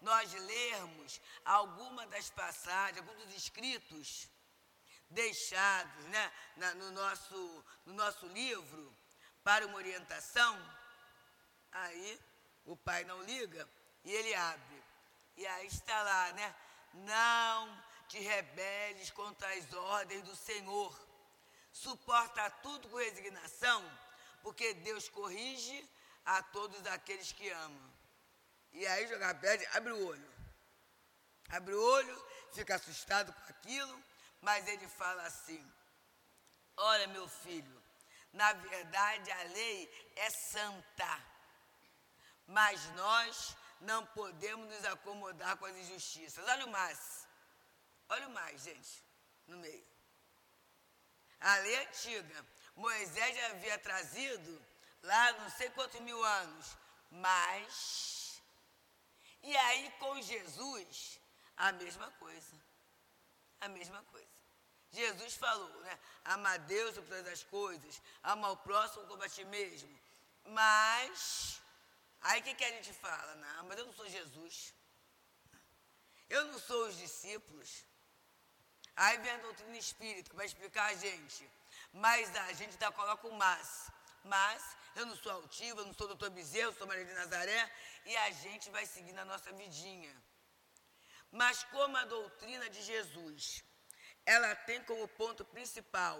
nós 0.00 0.32
lermos 0.32 1.20
alguma 1.44 2.06
das 2.06 2.30
passagens, 2.30 2.98
alguns 2.98 3.24
dos 3.24 3.34
escritos 3.34 4.28
deixados 5.08 6.04
né, 6.06 6.32
na, 6.56 6.74
no, 6.74 6.90
nosso, 6.90 7.64
no 7.86 7.94
nosso 7.94 8.26
livro 8.28 8.94
para 9.42 9.66
uma 9.66 9.76
orientação? 9.76 10.58
Aí 11.72 12.20
o 12.64 12.76
pai 12.76 13.04
não 13.04 13.22
liga 13.22 13.68
e 14.04 14.12
ele 14.12 14.34
abre. 14.34 14.82
E 15.36 15.46
aí 15.46 15.66
está 15.66 16.02
lá, 16.02 16.32
né? 16.32 16.54
Não 16.94 17.85
te 18.08 18.18
rebeles 18.18 19.10
contra 19.10 19.48
as 19.54 19.72
ordens 19.72 20.22
do 20.22 20.36
Senhor. 20.36 20.98
Suporta 21.72 22.48
tudo 22.62 22.88
com 22.88 22.96
resignação, 22.96 23.84
porque 24.42 24.74
Deus 24.74 25.08
corrige 25.08 25.88
a 26.24 26.42
todos 26.42 26.86
aqueles 26.86 27.32
que 27.32 27.48
amam. 27.50 27.92
E 28.72 28.86
aí 28.86 29.06
jogar 29.08 29.38
pede, 29.40 29.66
abre 29.72 29.92
o 29.92 30.06
olho. 30.06 30.36
Abre 31.48 31.74
o 31.74 31.82
olho, 31.82 32.26
fica 32.52 32.74
assustado 32.74 33.32
com 33.32 33.52
aquilo, 33.52 34.02
mas 34.40 34.66
ele 34.66 34.88
fala 34.88 35.22
assim: 35.22 35.64
Olha, 36.76 37.06
meu 37.08 37.28
filho, 37.28 37.82
na 38.32 38.52
verdade 38.52 39.30
a 39.30 39.42
lei 39.44 40.12
é 40.16 40.30
santa, 40.30 41.22
mas 42.46 42.84
nós 42.94 43.56
não 43.80 44.04
podemos 44.06 44.68
nos 44.68 44.84
acomodar 44.84 45.56
com 45.56 45.66
as 45.66 45.76
injustiças. 45.76 46.44
Olha 46.48 46.66
o 46.66 46.70
mais. 46.70 47.25
Olha 48.08 48.28
o 48.28 48.30
mais, 48.30 48.62
gente, 48.62 49.02
no 49.46 49.58
meio. 49.58 49.86
A 51.40 51.56
lei 51.56 51.76
antiga. 51.86 52.46
Moisés 52.74 53.36
já 53.36 53.46
havia 53.46 53.78
trazido 53.78 54.66
lá 55.02 55.32
não 55.32 55.50
sei 55.50 55.70
quantos 55.70 56.00
mil 56.00 56.22
anos. 56.22 56.76
Mas. 57.10 58.42
E 59.42 59.56
aí 59.56 59.90
com 59.98 60.20
Jesus, 60.20 61.20
a 61.56 61.72
mesma 61.72 62.10
coisa. 62.12 62.56
A 63.60 63.68
mesma 63.68 64.02
coisa. 64.04 64.26
Jesus 64.92 65.34
falou, 65.34 65.80
né? 65.80 65.98
Amar 66.24 66.58
Deus 66.60 66.94
sobre 66.94 67.10
todas 67.10 67.32
as 67.32 67.42
coisas, 67.44 68.00
amar 68.22 68.52
o 68.52 68.56
próximo 68.56 69.06
como 69.06 69.22
a 69.22 69.28
ti 69.28 69.44
mesmo. 69.44 70.00
Mas 70.44 71.60
Aí 72.28 72.40
o 72.40 72.42
que, 72.42 72.54
que 72.54 72.64
a 72.64 72.70
gente 72.70 72.92
fala? 72.92 73.34
Não, 73.36 73.64
mas 73.66 73.78
eu 73.78 73.86
não 73.86 73.92
sou 73.92 74.08
Jesus. 74.08 74.74
Eu 76.28 76.44
não 76.46 76.58
sou 76.58 76.88
os 76.88 76.96
discípulos. 76.96 77.84
Aí 78.96 79.18
vem 79.18 79.32
a 79.32 79.38
doutrina 79.38 79.76
espírita 79.76 80.34
vai 80.34 80.46
explicar 80.46 80.86
a 80.90 80.94
gente. 80.94 81.48
Mas 81.92 82.34
a 82.36 82.52
gente 82.52 82.72
ainda 82.72 82.92
coloca 82.92 83.26
o 83.28 83.32
mas. 83.32 83.90
Mas 84.24 84.62
eu 84.94 85.06
não 85.06 85.16
sou 85.16 85.32
altivo, 85.32 85.80
eu 85.80 85.86
não 85.86 85.94
sou 85.94 86.08
doutor 86.08 86.30
Bezerro, 86.30 86.74
sou 86.76 86.86
Maria 86.86 87.04
de 87.04 87.12
Nazaré. 87.12 87.60
E 88.04 88.16
a 88.16 88.30
gente 88.30 88.70
vai 88.70 88.86
seguindo 88.86 89.18
a 89.18 89.24
nossa 89.24 89.52
vidinha. 89.52 90.14
Mas 91.30 91.62
como 91.64 91.96
a 91.96 92.04
doutrina 92.04 92.68
de 92.70 92.82
Jesus, 92.82 93.62
ela 94.24 94.54
tem 94.68 94.82
como 94.84 95.06
ponto 95.08 95.44
principal 95.44 96.18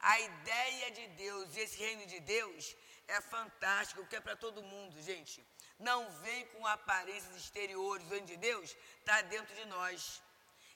a 0.00 0.20
ideia 0.20 0.90
de 0.90 1.06
Deus 1.08 1.54
e 1.54 1.60
esse 1.60 1.78
reino 1.78 2.06
de 2.06 2.20
Deus, 2.20 2.76
é 3.08 3.20
fantástico, 3.20 4.00
porque 4.00 4.16
é 4.16 4.20
para 4.20 4.36
todo 4.36 4.62
mundo, 4.62 5.00
gente. 5.00 5.44
Não 5.78 6.10
vem 6.22 6.46
com 6.48 6.66
aparências 6.66 7.36
exteriores, 7.36 8.06
o 8.06 8.10
reino 8.10 8.26
de 8.26 8.36
Deus 8.36 8.76
está 8.98 9.22
dentro 9.22 9.54
de 9.54 9.64
nós. 9.66 10.22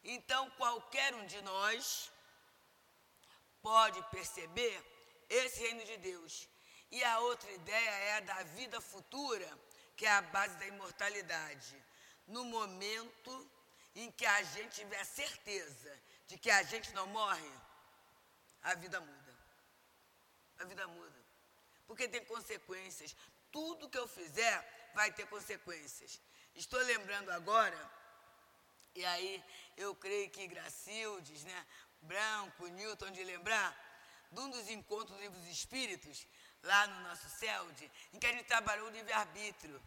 Então, 0.03 0.51
qualquer 0.51 1.15
um 1.15 1.27
de 1.27 1.41
nós 1.43 2.11
pode 3.63 4.03
perceber 4.11 4.83
esse 5.29 5.61
reino 5.61 5.85
de 5.85 5.97
Deus. 5.99 6.49
E 6.91 7.05
a 7.05 7.21
outra 7.21 7.51
ideia 7.53 7.91
é 7.91 8.17
a 8.17 8.21
da 8.21 8.43
vida 8.43 8.81
futura, 8.81 9.59
que 9.97 10.07
é 10.07 10.11
a 10.11 10.23
base 10.23 10.57
da 10.57 10.67
imortalidade. 10.67 11.85
No 12.27 12.45
momento 12.45 13.51
em 13.95 14.11
que 14.11 14.27
a 14.27 14.43
gente 14.43 14.77
tiver 14.77 15.05
certeza 15.05 16.03
de 16.27 16.39
que 16.39 16.51
a 16.51 16.63
gente 16.63 16.93
não 16.93 17.07
morre, 17.09 17.53
a 18.63 18.75
vida 18.75 19.01
muda. 19.01 19.37
A 20.59 20.65
vida 20.65 20.87
muda 20.87 21.21
porque 21.91 22.07
tem 22.07 22.25
consequências. 22.25 23.17
Tudo 23.51 23.89
que 23.89 23.99
eu 23.99 24.07
fizer 24.07 24.91
vai 24.95 25.11
ter 25.11 25.27
consequências. 25.27 26.21
Estou 26.55 26.81
lembrando 26.83 27.31
agora, 27.31 27.77
e 28.94 29.05
aí 29.05 29.44
eu 29.76 29.94
creio 29.94 30.31
que 30.31 30.46
Gracildes, 30.46 31.44
né, 31.44 31.66
Branco, 32.03 32.66
Newton, 32.66 33.11
de 33.11 33.22
lembrar, 33.24 33.76
de 34.31 34.40
um 34.40 34.50
dos 34.50 34.68
encontros 34.68 35.11
dos 35.11 35.20
livros 35.20 35.46
espíritos, 35.46 36.26
lá 36.62 36.87
no 36.87 37.00
nosso 37.09 37.29
CELD, 37.29 37.90
em 38.12 38.18
que 38.18 38.26
a 38.26 38.33
gente 38.33 38.44
trabalhou 38.44 38.88
o 38.88 38.90
livre-arbítrio. 38.90 39.81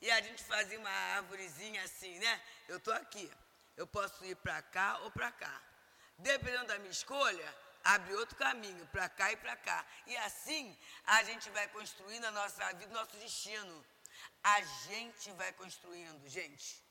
E 0.00 0.10
a 0.10 0.20
gente 0.20 0.42
fazia 0.44 0.78
uma 0.78 0.90
árvorezinha 0.90 1.82
assim, 1.82 2.18
né? 2.18 2.42
Eu 2.68 2.78
estou 2.78 2.94
aqui, 2.94 3.30
eu 3.76 3.86
posso 3.86 4.24
ir 4.24 4.36
para 4.36 4.62
cá 4.62 4.98
ou 4.98 5.10
para 5.10 5.30
cá. 5.32 5.62
Dependendo 6.18 6.66
da 6.66 6.78
minha 6.78 6.90
escolha, 6.90 7.56
abre 7.84 8.14
outro 8.14 8.36
caminho, 8.36 8.86
para 8.88 9.08
cá 9.08 9.32
e 9.32 9.36
para 9.36 9.56
cá. 9.56 9.84
E 10.06 10.16
assim 10.18 10.76
a 11.04 11.22
gente 11.24 11.50
vai 11.50 11.66
construindo 11.68 12.24
a 12.24 12.30
nossa 12.30 12.72
vida, 12.74 12.92
nosso 12.92 13.16
destino. 13.16 13.84
A 14.42 14.60
gente 14.62 15.30
vai 15.32 15.52
construindo, 15.52 16.28
gente. 16.28 16.82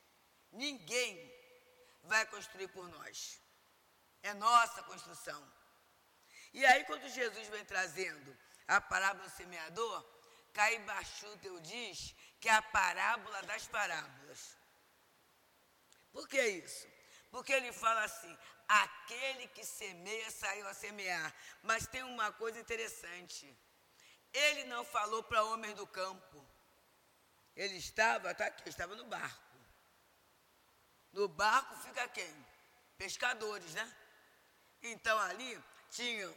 Ninguém 0.51 1.37
vai 2.08 2.26
construir 2.26 2.67
por 2.70 2.88
nós. 2.89 3.39
É 4.24 4.34
nossa 4.34 4.82
construção. 4.84 5.41
E 6.54 6.65
aí, 6.65 6.84
quando 6.86 7.08
Jesus 7.10 7.48
vem 7.48 7.65
trazendo 7.65 8.38
a 8.67 8.82
parábola 8.82 9.28
do 9.30 9.36
semeador, 9.36 9.98
Caibachutel 10.54 11.60
diz 11.60 12.15
que 12.39 12.50
é 12.50 12.54
a 12.54 12.62
parábola 12.62 13.41
das 13.43 13.67
parábolas. 13.67 14.58
Por 16.12 16.28
que 16.28 16.41
isso? 16.41 16.88
Porque 17.30 17.54
ele 17.54 17.72
fala 17.72 18.04
assim: 18.04 18.38
aquele 18.67 19.48
que 19.50 19.63
semeia 19.63 20.30
saiu 20.32 20.67
a 20.67 20.74
semear. 20.74 21.34
Mas 21.62 21.88
tem 21.88 22.04
uma 22.04 22.32
coisa 22.32 22.60
interessante. 22.60 23.56
Ele 24.34 24.63
não 24.65 24.84
falou 24.84 25.24
para 25.24 25.43
homens 25.43 25.76
do 25.76 25.88
campo. 25.88 26.46
Ele 27.56 27.78
estava, 27.78 28.34
tá 28.36 28.46
aqui, 28.48 28.70
estava 28.70 28.96
no 28.96 29.06
barco. 29.06 29.46
No 31.17 31.27
barco 31.27 31.75
fica 31.77 32.08
quem? 32.10 32.32
Pescadores, 32.95 33.73
né? 33.73 33.86
Então 34.84 35.17
ali 35.17 35.60
tinham 35.89 36.32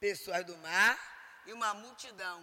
pessoas 0.00 0.44
do 0.44 0.56
mar 0.58 0.98
e 1.46 1.52
uma 1.52 1.72
multidão. 1.74 2.40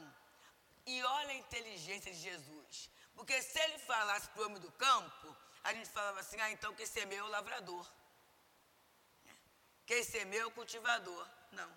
E 0.85 1.03
olha 1.03 1.31
a 1.31 1.41
inteligência 1.45 2.09
de 2.13 2.19
Jesus. 2.19 2.89
Porque 3.13 3.41
se 3.41 3.59
ele 3.59 3.79
falasse 3.79 4.29
para 4.29 4.43
o 4.43 4.45
homem 4.45 4.61
do 4.61 4.71
campo, 4.71 5.35
a 5.61 5.73
gente 5.73 5.89
falava 5.89 6.21
assim, 6.21 6.39
ah, 6.39 6.51
então 6.51 6.73
quem 6.73 6.85
semeia 6.85 7.19
é 7.19 7.23
o 7.23 7.27
lavrador. 7.27 7.85
Quem 9.85 10.05
semeia 10.05 10.43
é 10.43 10.45
o 10.45 10.51
cultivador. 10.51 11.27
Não. 11.51 11.69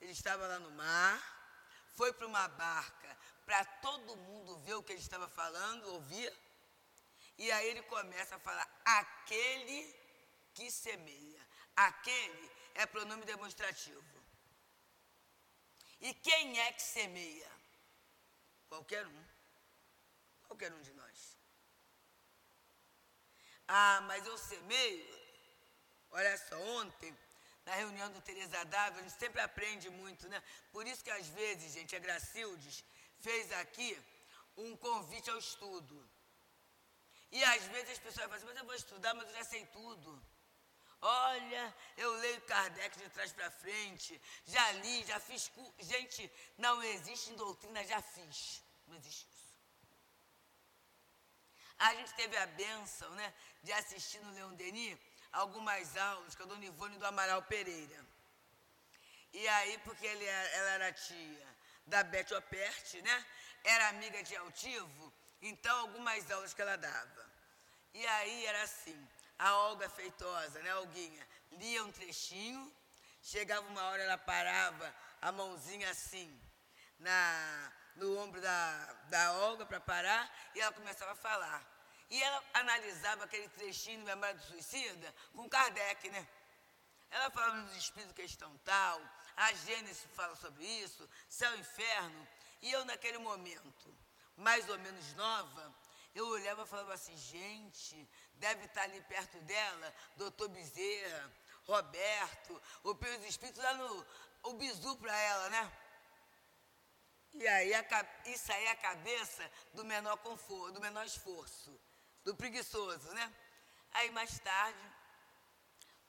Ele 0.00 0.10
estava 0.10 0.48
lá 0.48 0.58
no 0.58 0.72
mar, 0.72 1.16
foi 1.94 2.12
para 2.12 2.26
uma 2.26 2.48
barca 2.48 3.16
para 3.46 3.64
todo 3.86 4.16
mundo 4.16 4.58
ver 4.66 4.74
o 4.74 4.82
que 4.82 4.94
ele 4.94 5.00
estava 5.00 5.28
falando, 5.28 5.92
ouvir. 5.92 6.32
E 7.38 7.50
aí 7.50 7.68
ele 7.68 7.82
começa 7.82 8.36
a 8.36 8.38
falar: 8.38 8.68
aquele 8.84 9.94
que 10.54 10.70
semeia. 10.70 11.42
Aquele 11.76 12.50
é 12.74 12.86
pronome 12.86 13.24
demonstrativo. 13.24 14.02
E 16.00 16.14
quem 16.14 16.60
é 16.60 16.72
que 16.72 16.82
semeia? 16.82 17.50
Qualquer 18.68 19.06
um. 19.06 19.24
Qualquer 20.46 20.72
um 20.72 20.82
de 20.82 20.92
nós. 20.92 21.36
Ah, 23.66 24.00
mas 24.02 24.26
eu 24.26 24.36
semeio. 24.36 25.24
Olha 26.10 26.36
só, 26.38 26.56
ontem 26.60 27.16
na 27.64 27.74
reunião 27.74 28.10
do 28.12 28.20
Teresa 28.20 28.64
Dávila, 28.66 29.00
a 29.00 29.08
gente 29.08 29.18
sempre 29.18 29.40
aprende 29.40 29.88
muito, 29.90 30.28
né? 30.28 30.42
Por 30.70 30.86
isso 30.86 31.02
que 31.02 31.10
às 31.10 31.26
vezes, 31.28 31.72
gente, 31.72 31.96
a 31.96 31.98
Gracildes 31.98 32.84
fez 33.20 33.50
aqui 33.52 33.98
um 34.56 34.76
convite 34.76 35.30
ao 35.30 35.38
estudo. 35.38 35.96
E 37.34 37.44
às 37.44 37.64
vezes 37.64 37.90
as 37.90 37.98
pessoas 37.98 38.24
falam 38.24 38.36
assim, 38.36 38.46
mas 38.46 38.56
eu 38.56 38.64
vou 38.64 38.74
estudar, 38.74 39.12
mas 39.14 39.28
eu 39.28 39.34
já 39.34 39.44
sei 39.44 39.66
tudo. 39.66 40.10
Olha, 41.00 41.74
eu 41.96 42.10
leio 42.22 42.40
Kardec 42.42 42.96
de 42.96 43.08
trás 43.10 43.32
para 43.32 43.50
frente, 43.50 44.18
já 44.46 44.66
li, 44.72 45.04
já 45.04 45.18
fiz. 45.20 45.50
Gente, 45.80 46.22
não 46.56 46.82
existe 46.82 47.32
doutrina, 47.34 47.84
já 47.84 48.00
fiz. 48.00 48.62
Não 48.86 48.96
existe 48.96 49.26
isso. 49.28 49.54
A 51.78 51.94
gente 51.96 52.14
teve 52.14 52.36
a 52.36 52.46
benção, 52.46 53.10
né, 53.10 53.34
de 53.62 53.72
assistir 53.72 54.20
no 54.20 54.32
Leão 54.32 54.54
Denis 54.54 54.98
algumas 55.32 55.96
aulas 55.96 56.34
com 56.36 56.44
a 56.44 56.46
dona 56.46 56.64
Ivone 56.64 56.96
do 56.96 57.06
Amaral 57.06 57.42
Pereira. 57.42 58.06
E 59.32 59.48
aí, 59.48 59.76
porque 59.78 60.06
ele, 60.06 60.24
ela 60.24 60.70
era 60.70 60.92
tia 60.92 61.56
da 61.86 62.04
Beth 62.04 62.30
Opert, 62.38 63.02
né? 63.02 63.26
era 63.64 63.88
amiga 63.88 64.22
de 64.22 64.36
Altivo, 64.36 65.12
então 65.40 65.76
algumas 65.80 66.30
aulas 66.30 66.52
que 66.52 66.62
ela 66.62 66.76
dava. 66.76 67.23
E 67.94 68.06
aí 68.06 68.46
era 68.46 68.62
assim, 68.62 69.08
a 69.38 69.56
Olga 69.56 69.88
Feitosa, 69.88 70.60
né, 70.62 70.74
Olguinha, 70.76 71.26
lia 71.52 71.84
um 71.84 71.92
trechinho, 71.92 72.72
chegava 73.22 73.66
uma 73.68 73.84
hora, 73.84 74.02
ela 74.02 74.18
parava 74.18 74.92
a 75.22 75.30
mãozinha 75.30 75.88
assim, 75.88 76.28
na, 76.98 77.72
no 77.94 78.18
ombro 78.18 78.40
da, 78.40 78.92
da 79.08 79.32
Olga 79.34 79.64
para 79.64 79.78
parar, 79.78 80.28
e 80.56 80.60
ela 80.60 80.72
começava 80.72 81.12
a 81.12 81.16
falar. 81.16 81.64
E 82.10 82.20
ela 82.20 82.42
analisava 82.54 83.24
aquele 83.24 83.48
trechinho 83.50 84.00
do 84.00 84.06
Memória 84.06 84.34
do 84.34 84.42
Suicida 84.42 85.14
com 85.32 85.48
Kardec, 85.48 86.10
né? 86.10 86.26
Ela 87.10 87.30
falava 87.30 87.62
dos 87.62 87.76
espíritos 87.76 88.14
questão 88.14 88.56
tal, 88.64 89.00
a 89.36 89.52
Gênesis 89.52 90.04
fala 90.14 90.34
sobre 90.34 90.64
isso, 90.64 91.08
céu 91.28 91.54
e 91.54 91.60
inferno. 91.60 92.28
E 92.60 92.72
eu, 92.72 92.84
naquele 92.84 93.18
momento, 93.18 93.96
mais 94.36 94.68
ou 94.68 94.78
menos 94.78 95.14
nova, 95.14 95.74
eu 96.14 96.26
olhava 96.28 96.62
e 96.62 96.66
falava 96.66 96.94
assim, 96.94 97.16
gente, 97.16 98.08
deve 98.34 98.64
estar 98.66 98.82
ali 98.82 99.00
perto 99.02 99.38
dela, 99.40 99.94
doutor 100.16 100.48
Bezerra, 100.48 101.32
Roberto, 101.64 102.62
o 102.82 102.94
Pedro 102.94 103.26
Espírito 103.26 103.60
lá 103.60 103.74
no 103.74 104.06
o 104.44 104.52
bizu 104.54 104.96
para 104.96 105.16
ela, 105.16 105.48
né? 105.48 105.72
E 107.32 107.48
aí 107.48 107.74
a, 107.74 107.84
isso 108.26 108.52
aí 108.52 108.64
é 108.64 108.70
a 108.70 108.76
cabeça 108.76 109.50
do 109.72 109.84
menor 109.84 110.16
conforto, 110.18 110.74
do 110.74 110.80
menor 110.80 111.04
esforço, 111.04 111.80
do 112.22 112.36
preguiçoso, 112.36 113.10
né? 113.12 113.32
Aí 113.92 114.10
mais 114.10 114.38
tarde, 114.38 114.92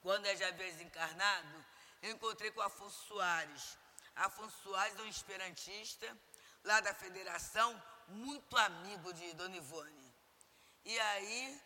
quando 0.02 0.26
eu 0.26 0.36
já 0.36 0.48
havia 0.48 0.70
desencarnado, 0.70 1.64
eu 2.02 2.12
encontrei 2.12 2.50
com 2.50 2.60
o 2.60 2.62
Afonso 2.62 3.06
Soares. 3.06 3.78
Afonso 4.14 4.56
Soares 4.62 4.98
é 4.98 5.02
um 5.02 5.08
esperantista, 5.08 6.16
lá 6.62 6.80
da 6.80 6.94
federação, 6.94 7.82
muito 8.08 8.56
amigo 8.56 9.12
de 9.12 9.32
Dona 9.34 9.56
Ivone. 9.56 10.14
E 10.84 10.98
aí, 10.98 11.60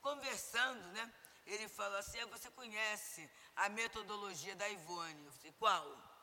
conversando, 0.00 0.86
né? 0.92 1.12
Ele 1.46 1.68
falou 1.68 1.98
assim, 1.98 2.18
ah, 2.20 2.26
você 2.26 2.50
conhece 2.50 3.30
a 3.56 3.68
metodologia 3.68 4.56
da 4.56 4.68
Ivone? 4.68 5.24
Eu 5.26 5.32
falei, 5.32 5.54
qual? 5.58 6.14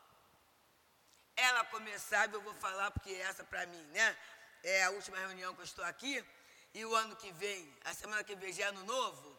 ela 1.35 1.65
começava, 1.65 2.35
eu 2.35 2.41
vou 2.41 2.53
falar 2.55 2.91
porque 2.91 3.13
essa 3.13 3.43
para 3.43 3.65
mim, 3.65 3.83
né? 3.87 4.17
É 4.63 4.83
a 4.83 4.91
última 4.91 5.17
reunião 5.17 5.53
que 5.55 5.61
eu 5.61 5.65
estou 5.65 5.83
aqui, 5.85 6.23
e 6.73 6.85
o 6.85 6.95
ano 6.95 7.15
que 7.15 7.31
vem, 7.33 7.73
a 7.83 7.93
semana 7.93 8.23
que 8.23 8.35
vem 8.35 8.53
já 8.53 8.65
é 8.65 8.67
ano 8.67 8.83
novo, 8.83 9.37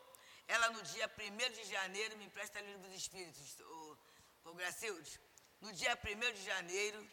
ela 0.48 0.68
no 0.70 0.82
dia 0.82 1.10
1 1.18 1.52
de 1.52 1.64
janeiro 1.64 2.16
me 2.16 2.24
empresta 2.24 2.60
livro 2.60 2.80
dos 2.80 2.94
Espíritos, 2.94 3.56
o, 3.60 3.98
o 4.44 4.54
Gracilde. 4.54 5.20
No 5.60 5.72
dia 5.72 5.96
1 5.96 6.32
de 6.34 6.44
janeiro, 6.44 7.08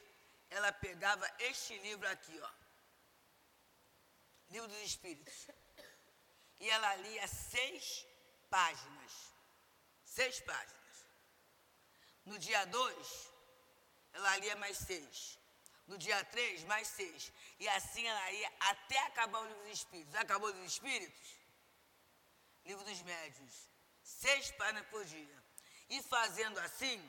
ela 0.49 0.71
pegava 0.71 1.29
este 1.39 1.77
livro 1.79 2.07
aqui, 2.07 2.37
ó. 2.41 2.49
Livro 4.49 4.67
dos 4.67 4.79
Espíritos. 4.79 5.47
E 6.59 6.69
ela 6.69 6.95
lia 6.97 7.27
seis 7.27 8.05
páginas. 8.49 9.33
Seis 10.03 10.39
páginas. 10.41 11.05
No 12.25 12.37
dia 12.37 12.65
2, 12.65 13.29
ela 14.13 14.37
lia 14.37 14.55
mais 14.55 14.77
seis. 14.77 15.39
No 15.87 15.97
dia 15.97 16.23
três, 16.25 16.63
mais 16.65 16.87
seis. 16.87 17.31
E 17.59 17.67
assim 17.69 18.05
ela 18.05 18.31
ia 18.31 18.53
até 18.59 18.99
acabar 18.99 19.39
o 19.39 19.47
livro 19.47 19.63
dos 19.63 19.79
Espíritos. 19.79 20.15
Acabou 20.15 20.49
o 20.49 20.51
livro 20.51 20.65
dos 20.65 20.73
Espíritos? 20.73 21.39
Livro 22.65 22.83
dos 22.83 23.01
Médios. 23.01 23.69
Seis 24.03 24.51
páginas 24.51 24.85
por 24.87 25.03
dia. 25.05 25.43
E 25.89 26.03
fazendo 26.03 26.59
assim, 26.59 27.01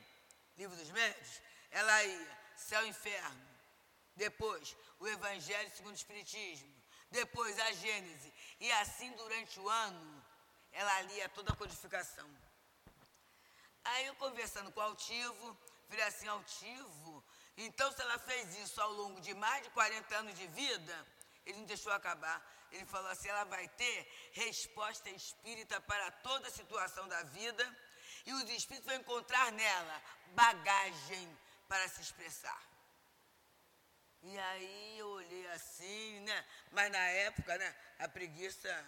livro 0.57 0.77
dos 0.77 0.91
Médios, 0.91 1.43
ela 1.71 2.05
ia 2.05 2.39
céu 2.57 2.85
e 2.87 2.89
inferno. 2.89 3.49
Depois, 4.17 4.77
o 4.99 5.09
Evangelho 5.09 5.71
segundo 5.71 5.93
o 5.93 5.97
Espiritismo. 5.97 6.80
Depois, 7.11 7.59
a 7.59 7.73
Gênese. 7.73 8.33
E 8.61 8.71
assim, 8.73 9.11
durante 9.13 9.59
o 9.59 9.69
ano, 9.69 10.25
ela 10.73 11.03
lia 11.03 11.29
toda 11.29 11.53
a 11.53 11.57
codificação. 11.57 12.29
Aí 13.85 14.07
eu 14.07 14.15
conversando 14.17 14.71
com 14.73 14.81
o 14.81 14.83
altivo, 14.83 15.57
Falei 15.91 16.05
assim, 16.05 16.29
altivo. 16.29 17.25
Então, 17.57 17.91
se 17.91 18.01
ela 18.01 18.17
fez 18.21 18.57
isso 18.59 18.81
ao 18.81 18.93
longo 18.93 19.21
de 19.21 19.35
mais 19.35 19.65
de 19.65 19.71
40 19.71 20.17
anos 20.19 20.39
de 20.39 20.47
vida, 20.47 21.07
ele 21.45 21.59
não 21.59 21.67
deixou 21.67 21.93
acabar. 21.93 22.41
Ele 22.71 22.87
falou 22.87 23.11
assim: 23.11 23.29
ela 23.29 23.43
vai 23.45 23.67
ter 23.71 24.31
resposta 24.33 25.11
espírita 25.11 25.81
para 25.81 26.13
toda 26.13 26.47
a 26.47 26.51
situação 26.51 27.09
da 27.09 27.25
vida, 27.25 27.65
e 28.25 28.33
os 28.33 28.49
espíritos 28.51 28.87
vão 28.87 29.01
encontrar 29.01 29.51
nela 29.51 30.03
bagagem 30.29 31.39
para 31.67 31.89
se 31.89 32.03
expressar. 32.03 32.63
E 34.23 34.39
aí 34.39 34.99
eu 34.99 35.09
olhei 35.09 35.47
assim, 35.49 36.21
né? 36.21 36.47
Mas 36.71 36.91
na 36.91 36.99
época, 36.99 37.57
né, 37.57 37.77
a 37.99 38.09
preguiça 38.09 38.87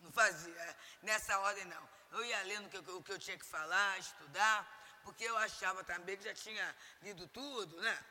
não 0.00 0.12
fazia, 0.12 0.76
nessa 1.02 1.38
ordem 1.40 1.64
não. 1.64 1.88
Eu 2.12 2.24
ia 2.24 2.42
lendo 2.42 2.66
o 2.66 2.70
que, 2.70 2.90
o 2.90 3.02
que 3.02 3.12
eu 3.12 3.18
tinha 3.18 3.38
que 3.38 3.44
falar, 3.44 3.98
estudar 3.98 4.80
porque 5.02 5.24
eu 5.24 5.36
achava 5.36 5.82
também 5.84 6.16
que 6.16 6.24
já 6.24 6.34
tinha 6.34 6.76
lido 7.02 7.26
tudo, 7.28 7.80
né? 7.80 8.04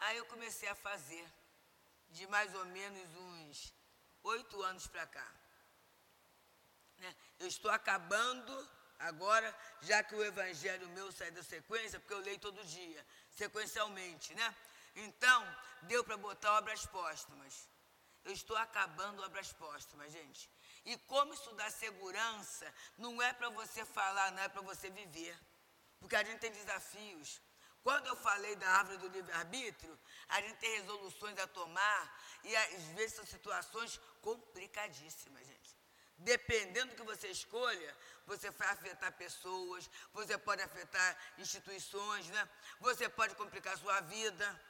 Aí 0.00 0.16
eu 0.16 0.26
comecei 0.26 0.68
a 0.68 0.74
fazer, 0.74 1.26
de 2.10 2.26
mais 2.28 2.54
ou 2.54 2.64
menos 2.66 3.14
uns 3.16 3.74
oito 4.22 4.62
anos 4.62 4.86
para 4.86 5.06
cá. 5.06 5.28
Né? 6.98 7.14
Eu 7.38 7.46
estou 7.46 7.70
acabando 7.70 8.70
agora, 8.98 9.54
já 9.82 10.02
que 10.02 10.14
o 10.14 10.24
evangelho 10.24 10.88
meu 10.90 11.10
sai 11.12 11.30
da 11.30 11.42
sequência, 11.42 11.98
porque 11.98 12.14
eu 12.14 12.20
leio 12.20 12.38
todo 12.38 12.64
dia, 12.64 13.04
sequencialmente, 13.30 14.34
né? 14.34 14.54
Então, 14.96 15.56
deu 15.82 16.02
para 16.04 16.16
botar 16.16 16.58
obras 16.58 16.86
póstumas. 16.86 17.68
Eu 18.24 18.32
estou 18.32 18.56
acabando 18.56 19.22
obras 19.22 19.52
póstumas, 19.52 20.12
gente. 20.12 20.50
E 20.84 20.96
como 20.98 21.32
estudar 21.34 21.70
segurança 21.70 22.72
não 22.96 23.20
é 23.22 23.32
para 23.32 23.48
você 23.50 23.84
falar, 23.84 24.32
não 24.32 24.42
é 24.42 24.48
para 24.48 24.62
você 24.62 24.90
viver 24.90 25.38
porque 26.00 26.16
a 26.16 26.24
gente 26.24 26.40
tem 26.40 26.52
desafios. 26.52 27.40
Quando 27.82 28.06
eu 28.06 28.16
falei 28.16 28.54
da 28.56 28.68
árvore 28.68 28.98
do 28.98 29.08
livre-arbítrio, 29.08 29.98
a 30.28 30.40
gente 30.40 30.58
tem 30.58 30.80
resoluções 30.80 31.38
a 31.38 31.46
tomar 31.46 32.22
e 32.44 32.54
às 32.56 32.82
vezes 32.96 33.14
são 33.14 33.26
situações 33.26 34.00
complicadíssimas, 34.20 35.46
gente. 35.46 35.76
Dependendo 36.18 36.90
do 36.90 36.96
que 36.96 37.02
você 37.02 37.28
escolha, 37.28 37.96
você 38.26 38.50
vai 38.50 38.68
afetar 38.68 39.12
pessoas, 39.12 39.88
você 40.12 40.36
pode 40.36 40.60
afetar 40.60 41.16
instituições, 41.38 42.26
né? 42.28 42.48
Você 42.80 43.08
pode 43.08 43.34
complicar 43.36 43.78
sua 43.78 44.00
vida. 44.00 44.60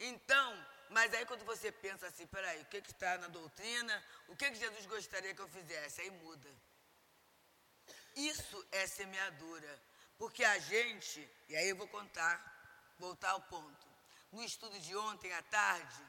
Então, 0.00 0.66
mas 0.90 1.12
aí 1.12 1.26
quando 1.26 1.44
você 1.44 1.70
pensa 1.70 2.06
assim, 2.06 2.26
peraí, 2.26 2.62
o 2.62 2.66
que 2.66 2.78
está 2.78 3.18
na 3.18 3.28
doutrina, 3.28 4.04
o 4.28 4.36
que, 4.36 4.50
que 4.50 4.56
Jesus 4.56 4.86
gostaria 4.86 5.34
que 5.34 5.40
eu 5.40 5.48
fizesse? 5.48 6.00
Aí 6.00 6.10
muda. 6.10 6.48
Isso 8.16 8.66
é 8.72 8.86
semeadura. 8.86 9.80
Porque 10.16 10.44
a 10.44 10.58
gente, 10.58 11.30
e 11.48 11.56
aí 11.56 11.68
eu 11.68 11.76
vou 11.76 11.86
contar, 11.88 12.36
voltar 12.98 13.30
ao 13.30 13.42
ponto. 13.42 13.86
No 14.32 14.42
estudo 14.42 14.78
de 14.80 14.96
ontem 14.96 15.32
à 15.32 15.42
tarde, 15.42 16.02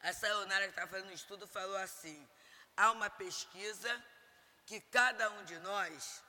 a 0.00 0.12
sayonara 0.12 0.64
que 0.64 0.70
estava 0.70 0.90
fazendo 0.90 1.10
o 1.10 1.14
estudo 1.14 1.46
falou 1.46 1.76
assim: 1.76 2.28
há 2.76 2.90
uma 2.92 3.10
pesquisa 3.10 4.04
que 4.64 4.80
cada 4.80 5.30
um 5.30 5.44
de 5.44 5.58
nós 5.58 6.22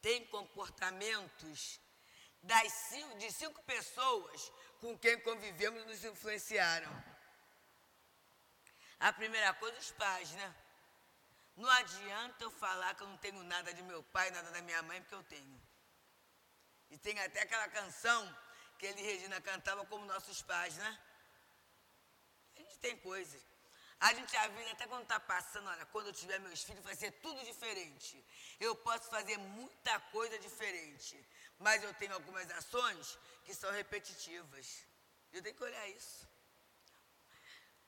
tem 0.00 0.24
comportamentos 0.26 1.80
das 2.42 2.72
cinco, 2.88 3.18
de 3.18 3.30
cinco 3.30 3.62
pessoas 3.62 4.52
com 4.82 4.98
quem 4.98 5.16
convivemos 5.20 5.84
nos 5.86 6.04
influenciaram. 6.04 6.92
A 8.98 9.12
primeira 9.12 9.54
coisa, 9.54 9.78
os 9.78 9.92
pais, 9.92 10.28
né? 10.32 10.54
Não 11.56 11.70
adianta 11.70 12.42
eu 12.42 12.50
falar 12.50 12.92
que 12.96 13.04
eu 13.04 13.06
não 13.06 13.16
tenho 13.18 13.44
nada 13.44 13.72
de 13.72 13.82
meu 13.82 14.02
pai, 14.02 14.28
nada 14.32 14.50
da 14.50 14.60
minha 14.60 14.82
mãe, 14.82 15.00
porque 15.00 15.14
eu 15.14 15.22
tenho. 15.22 15.62
E 16.90 16.98
tem 16.98 17.16
até 17.20 17.42
aquela 17.42 17.68
canção 17.68 18.20
que 18.76 18.86
ele 18.86 19.00
e 19.00 19.04
Regina 19.04 19.40
cantava 19.40 19.86
como 19.86 20.04
nossos 20.04 20.42
pais, 20.42 20.76
né? 20.76 20.98
A 22.56 22.60
gente 22.62 22.78
tem 22.78 22.96
coisas. 22.98 23.40
A 24.00 24.12
gente 24.14 24.36
a 24.36 24.48
vida, 24.48 24.72
até 24.72 24.88
quando 24.88 25.04
está 25.04 25.20
passando, 25.20 25.68
olha, 25.68 25.86
quando 25.86 26.08
eu 26.08 26.12
tiver 26.12 26.40
meus 26.40 26.64
filhos, 26.64 26.82
vai 26.82 26.96
ser 26.96 27.12
tudo 27.26 27.40
diferente. 27.44 28.24
Eu 28.58 28.74
posso 28.74 29.08
fazer 29.08 29.38
muita 29.38 30.00
coisa 30.16 30.36
diferente. 30.40 31.24
Mas 31.60 31.84
eu 31.84 31.94
tenho 31.94 32.14
algumas 32.14 32.50
ações 32.50 33.16
que 33.44 33.54
são 33.54 33.70
repetitivas. 33.70 34.84
Eu 35.32 35.42
tenho 35.42 35.54
que 35.54 35.64
olhar 35.64 35.88
isso. 35.88 36.28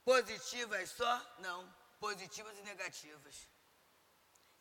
Positivas 0.04 0.90
só? 0.90 1.36
Não. 1.38 1.72
Positivas 1.98 2.56
e 2.58 2.62
negativas. 2.62 3.48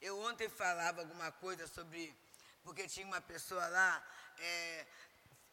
Eu 0.02 0.20
ontem 0.20 0.50
falava 0.50 1.02
alguma 1.02 1.32
coisa 1.32 1.68
sobre. 1.68 2.16
Porque 2.64 2.88
tinha 2.88 3.06
uma 3.06 3.22
pessoa 3.22 3.66
lá 3.68 4.06
é, 4.38 4.86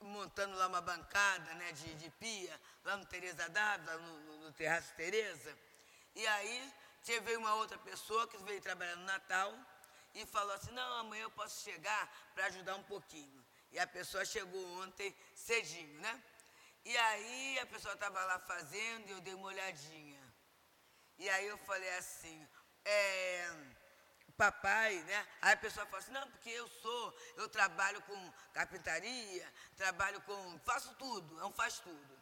montando 0.00 0.57
lá 0.57 0.66
uma 0.66 0.81
bancada 0.81 1.55
né, 1.55 1.72
de, 1.72 1.94
de 1.94 2.11
pia, 2.11 2.61
lá 2.85 2.96
no 2.96 3.05
Tereza 3.07 3.48
Dávila, 3.48 3.96
no, 3.98 4.20
no, 4.20 4.37
no 4.44 4.53
Terraço 4.53 4.92
Tereza. 4.94 5.57
E 6.14 6.26
aí 6.26 6.74
teve 7.05 7.37
uma 7.37 7.55
outra 7.55 7.79
pessoa 7.79 8.26
que 8.29 8.37
veio 8.38 8.61
trabalhar 8.61 8.96
no 8.96 9.05
Natal 9.05 9.53
e 10.14 10.24
falou 10.26 10.53
assim, 10.55 10.72
não, 10.72 10.92
amanhã 10.98 11.22
eu 11.22 11.31
posso 11.31 11.62
chegar 11.62 12.31
para 12.35 12.46
ajudar 12.46 12.76
um 12.76 12.83
pouquinho. 12.85 13.39
E 13.72 13.78
a 13.78 13.87
pessoa 13.87 14.24
chegou 14.24 14.64
ontem 14.83 15.16
cedinho, 15.35 16.00
né? 16.00 16.22
E 16.85 16.96
aí 16.96 17.59
a 17.59 17.66
pessoa 17.66 17.94
estava 17.94 18.24
lá 18.24 18.38
fazendo 18.38 19.09
e 19.09 19.12
eu 19.12 19.20
dei 19.20 19.35
uma 19.35 19.48
olhadinha. 19.48 20.20
E 21.18 21.28
aí 21.28 21.46
eu 21.46 21.59
falei 21.59 21.90
assim, 21.96 22.48
é, 22.85 23.52
papai, 24.37 24.94
né? 25.02 25.26
Aí 25.42 25.52
a 25.52 25.56
pessoa 25.56 25.85
fala 25.87 25.98
assim, 25.98 26.12
não, 26.12 26.30
porque 26.30 26.50
eu 26.50 26.66
sou, 26.68 27.18
eu 27.37 27.48
trabalho 27.48 28.00
com 28.02 28.33
carpintaria, 28.54 29.52
trabalho 29.76 30.20
com, 30.22 30.59
faço 30.61 30.94
tudo, 30.94 31.35
não 31.37 31.52
faz 31.52 31.78
tudo. 31.78 32.18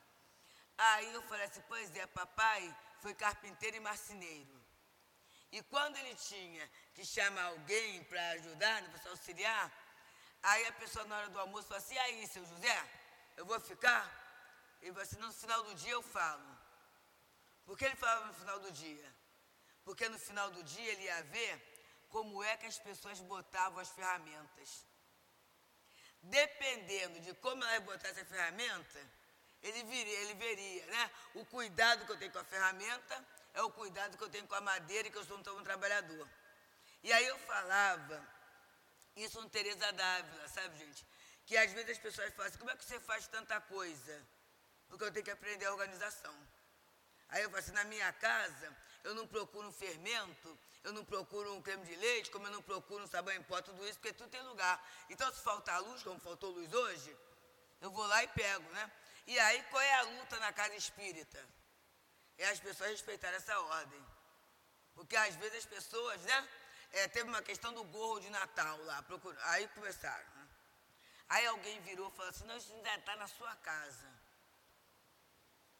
Aí 0.77 1.15
eu 1.15 1.23
falei 1.23 1.47
assim, 1.47 1.63
pois 1.69 1.95
é, 1.97 2.07
papai 2.09 2.77
foi 3.01 3.15
carpinteiro 3.15 3.77
e 3.77 3.81
marceneiro. 3.81 4.59
E 5.51 5.63
quando 5.63 5.97
ele 5.97 6.15
tinha 6.15 6.69
que 6.95 7.05
chamar 7.05 7.45
alguém 7.45 8.03
para 8.05 8.31
ajudar, 8.31 8.83
para 8.91 9.11
auxiliar, 9.11 9.73
aí 10.43 10.67
a 10.67 10.73
pessoa 10.73 11.05
na 11.07 11.17
hora 11.19 11.29
do 11.29 11.41
almoço 11.41 11.69
falou 11.69 11.83
assim, 11.83 11.95
e 11.95 11.99
aí, 11.99 12.27
seu 12.27 12.45
José, 12.45 12.91
eu 13.37 13.45
vou 13.45 13.61
ficar? 13.61 14.05
Ele 14.81 14.93
falou 14.93 15.03
assim, 15.03 15.19
no 15.19 15.33
final 15.33 15.63
do 15.65 15.75
dia 15.75 15.93
eu 15.93 16.03
falo. 16.03 16.59
Por 17.65 17.77
que 17.77 17.85
ele 17.85 17.97
falava 17.97 18.27
no 18.27 18.35
final 18.35 18.59
do 18.61 18.73
dia? 18.73 19.15
Porque 19.85 20.09
no 20.09 20.19
final 20.19 20.51
do 20.51 20.63
dia 20.63 20.93
ele 20.93 21.03
ia 21.03 21.23
ver 21.25 21.55
como 22.09 22.43
é 22.43 22.57
que 22.57 22.67
as 22.67 22.79
pessoas 22.79 23.21
botavam 23.21 23.79
as 23.79 23.91
ferramentas. 23.91 24.85
Dependendo 26.23 27.21
de 27.21 27.35
como 27.35 27.63
elas 27.65 27.85
botassem 27.85 28.23
a 28.23 28.27
ferramenta, 28.27 29.01
ele, 29.63 29.83
viria, 29.85 30.19
ele 30.21 30.35
veria, 30.35 30.87
né? 30.87 31.11
O 31.35 31.45
cuidado 31.45 32.05
que 32.07 32.13
eu 32.13 32.19
tenho 32.19 32.33
com 32.33 32.39
a 32.39 32.45
ferramenta 32.45 33.25
é 33.55 33.63
o 33.63 33.71
cuidado 33.71 34.17
que 34.17 34.25
eu 34.25 34.31
tenho 34.31 34.47
com 34.47 34.55
a 34.55 34.61
madeira 34.61 35.09
e 35.09 35.11
que 35.11 35.19
eu 35.19 35.25
sou 35.25 35.37
um 35.37 35.65
trabalhador. 35.65 36.29
E 37.03 37.13
aí 37.13 37.27
eu 37.27 37.39
falava, 37.41 38.27
isso 39.25 39.41
no 39.41 39.49
Teresa 39.49 39.93
Dávila, 39.93 40.49
sabe, 40.49 40.79
gente? 40.79 41.07
Que 41.47 41.57
às 41.57 41.73
vezes 41.73 41.91
as 41.91 41.99
pessoas 41.99 42.33
falam 42.35 42.49
assim, 42.49 42.59
como 42.59 42.71
é 42.71 42.77
que 42.77 42.85
você 42.85 43.01
faz 43.01 43.27
tanta 43.27 43.61
coisa? 43.61 44.27
Porque 44.89 45.05
eu 45.05 45.13
tenho 45.13 45.25
que 45.25 45.31
aprender 45.31 45.67
a 45.67 45.73
organização. 45.73 46.35
Aí 47.29 47.43
eu 47.43 47.51
falo 47.51 47.61
assim, 47.61 47.73
na 47.73 47.85
minha 47.85 48.13
casa, 48.13 48.77
eu 49.05 49.15
não 49.15 49.27
procuro 49.27 49.69
um 49.69 49.73
fermento, 49.73 50.59
eu 50.85 50.93
não 50.93 51.05
procuro 51.05 51.55
um 51.55 51.63
creme 51.63 51.85
de 51.85 51.95
leite, 51.97 52.31
como 52.31 52.47
eu 52.47 52.51
não 52.51 52.63
procuro 52.63 53.05
um 53.05 53.07
sabão 53.07 53.35
em 53.35 53.43
pó, 53.43 53.61
tudo 53.61 53.87
isso, 53.87 53.99
porque 53.99 54.13
tudo 54.13 54.31
tem 54.31 54.43
lugar. 54.43 54.77
Então, 55.11 55.33
se 55.33 55.41
faltar 55.41 55.81
luz, 55.83 56.03
como 56.03 56.19
faltou 56.21 56.51
luz 56.51 56.73
hoje, 56.73 57.17
eu 57.81 57.91
vou 57.91 58.07
lá 58.07 58.23
e 58.25 58.29
pego, 58.29 58.69
né? 58.71 58.91
E 59.27 59.39
aí, 59.39 59.63
qual 59.65 59.83
é 59.83 59.95
a 59.95 60.03
luta 60.03 60.39
na 60.41 60.53
casa 60.53 60.75
espírita? 60.75 61.45
É 62.39 62.49
as 62.49 62.61
pessoas 62.61 62.91
respeitarem 62.91 63.37
essa 63.37 63.59
ordem. 63.61 64.07
Porque 64.95 65.17
às 65.17 65.35
vezes 65.37 65.59
as 65.59 65.67
pessoas, 65.67 66.21
né? 66.23 66.49
É, 66.93 67.09
teve 67.09 67.29
uma 67.29 67.43
questão 67.43 67.73
do 67.73 67.85
gorro 67.85 68.21
de 68.21 68.31
Natal 68.31 68.79
lá, 68.85 69.05
aí 69.45 69.69
começaram. 69.69 70.25
Né? 70.37 70.49
Aí 71.29 71.47
alguém 71.47 71.81
virou 71.83 72.09
e 72.09 72.13
falou 72.13 72.31
assim, 72.31 72.45
não, 72.45 72.57
isso 72.57 72.73
ainda 72.73 72.95
está 72.95 73.17
na 73.17 73.29
sua 73.29 73.55
casa. 73.57 74.09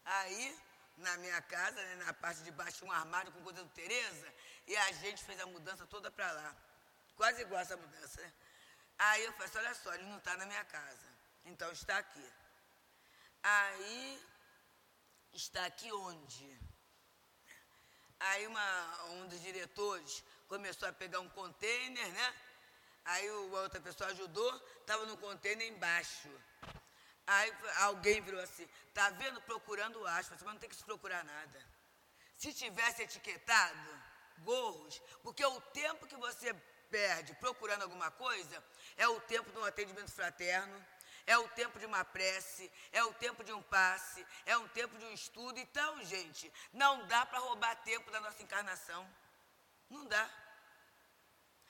Aí 0.05 0.59
na 0.99 1.17
minha 1.17 1.41
casa, 1.41 1.81
né, 1.81 1.95
na 2.05 2.13
parte 2.13 2.41
de 2.41 2.51
baixo, 2.51 2.85
um 2.85 2.91
armário 2.91 3.31
com 3.31 3.41
coisa 3.41 3.63
do 3.63 3.69
Tereza, 3.69 4.33
e 4.67 4.75
a 4.75 4.91
gente 4.91 5.23
fez 5.23 5.39
a 5.39 5.45
mudança 5.45 5.85
toda 5.87 6.11
para 6.11 6.31
lá. 6.31 6.55
Quase 7.15 7.41
igual 7.41 7.61
essa 7.61 7.77
mudança, 7.77 8.21
né? 8.21 8.33
Aí 8.97 9.23
eu 9.23 9.31
falei 9.33 9.47
assim, 9.47 9.57
olha 9.59 9.75
só, 9.75 9.93
ele 9.93 10.03
não 10.03 10.17
está 10.17 10.35
na 10.35 10.45
minha 10.45 10.63
casa. 10.65 11.07
Então 11.45 11.71
está 11.71 11.97
aqui. 11.97 12.31
Aí 13.41 14.21
está 15.33 15.65
aqui 15.65 15.91
onde? 15.91 16.59
Aí 18.19 18.45
uma, 18.47 19.03
um 19.11 19.27
dos 19.27 19.41
diretores 19.41 20.23
começou 20.49 20.89
a 20.89 20.91
pegar 20.91 21.19
um 21.19 21.29
container, 21.29 22.11
né? 22.11 22.35
Aí 23.05 23.29
a 23.29 23.33
outra 23.33 23.79
pessoa 23.79 24.09
ajudou, 24.09 24.53
estava 24.81 25.05
no 25.05 25.15
container 25.17 25.67
embaixo. 25.67 26.29
Aí 27.25 27.53
alguém 27.77 28.19
virou 28.21 28.41
assim, 28.41 28.67
tá 28.93 29.11
vendo? 29.11 29.39
Procurando 29.41 30.05
aspas, 30.07 30.41
mas 30.41 30.53
não 30.53 30.59
tem 30.59 30.69
que 30.69 30.75
se 30.75 30.83
procurar 30.83 31.23
nada. 31.23 31.65
Se 32.35 32.51
tivesse 32.51 33.03
etiquetado 33.03 33.89
gorros, 34.39 34.99
porque 35.21 35.45
o 35.45 35.61
tempo 35.61 36.07
que 36.07 36.15
você 36.15 36.53
perde 36.89 37.35
procurando 37.35 37.83
alguma 37.83 38.09
coisa 38.09 38.63
é 38.97 39.07
o 39.07 39.21
tempo 39.21 39.51
de 39.51 39.59
um 39.59 39.65
atendimento 39.65 40.11
fraterno, 40.11 40.83
é 41.27 41.37
o 41.37 41.47
tempo 41.49 41.77
de 41.77 41.85
uma 41.85 42.03
prece, 42.03 42.71
é 42.91 43.03
o 43.03 43.13
tempo 43.13 43.43
de 43.43 43.53
um 43.53 43.61
passe, 43.61 44.25
é 44.47 44.57
um 44.57 44.67
tempo 44.69 44.97
de 44.97 45.05
um 45.05 45.13
estudo. 45.13 45.59
Então, 45.59 46.03
gente, 46.03 46.51
não 46.73 47.05
dá 47.05 47.23
para 47.23 47.37
roubar 47.37 47.75
tempo 47.83 48.09
da 48.09 48.19
nossa 48.19 48.41
encarnação. 48.41 49.07
Não 49.89 50.05
dá. 50.05 50.29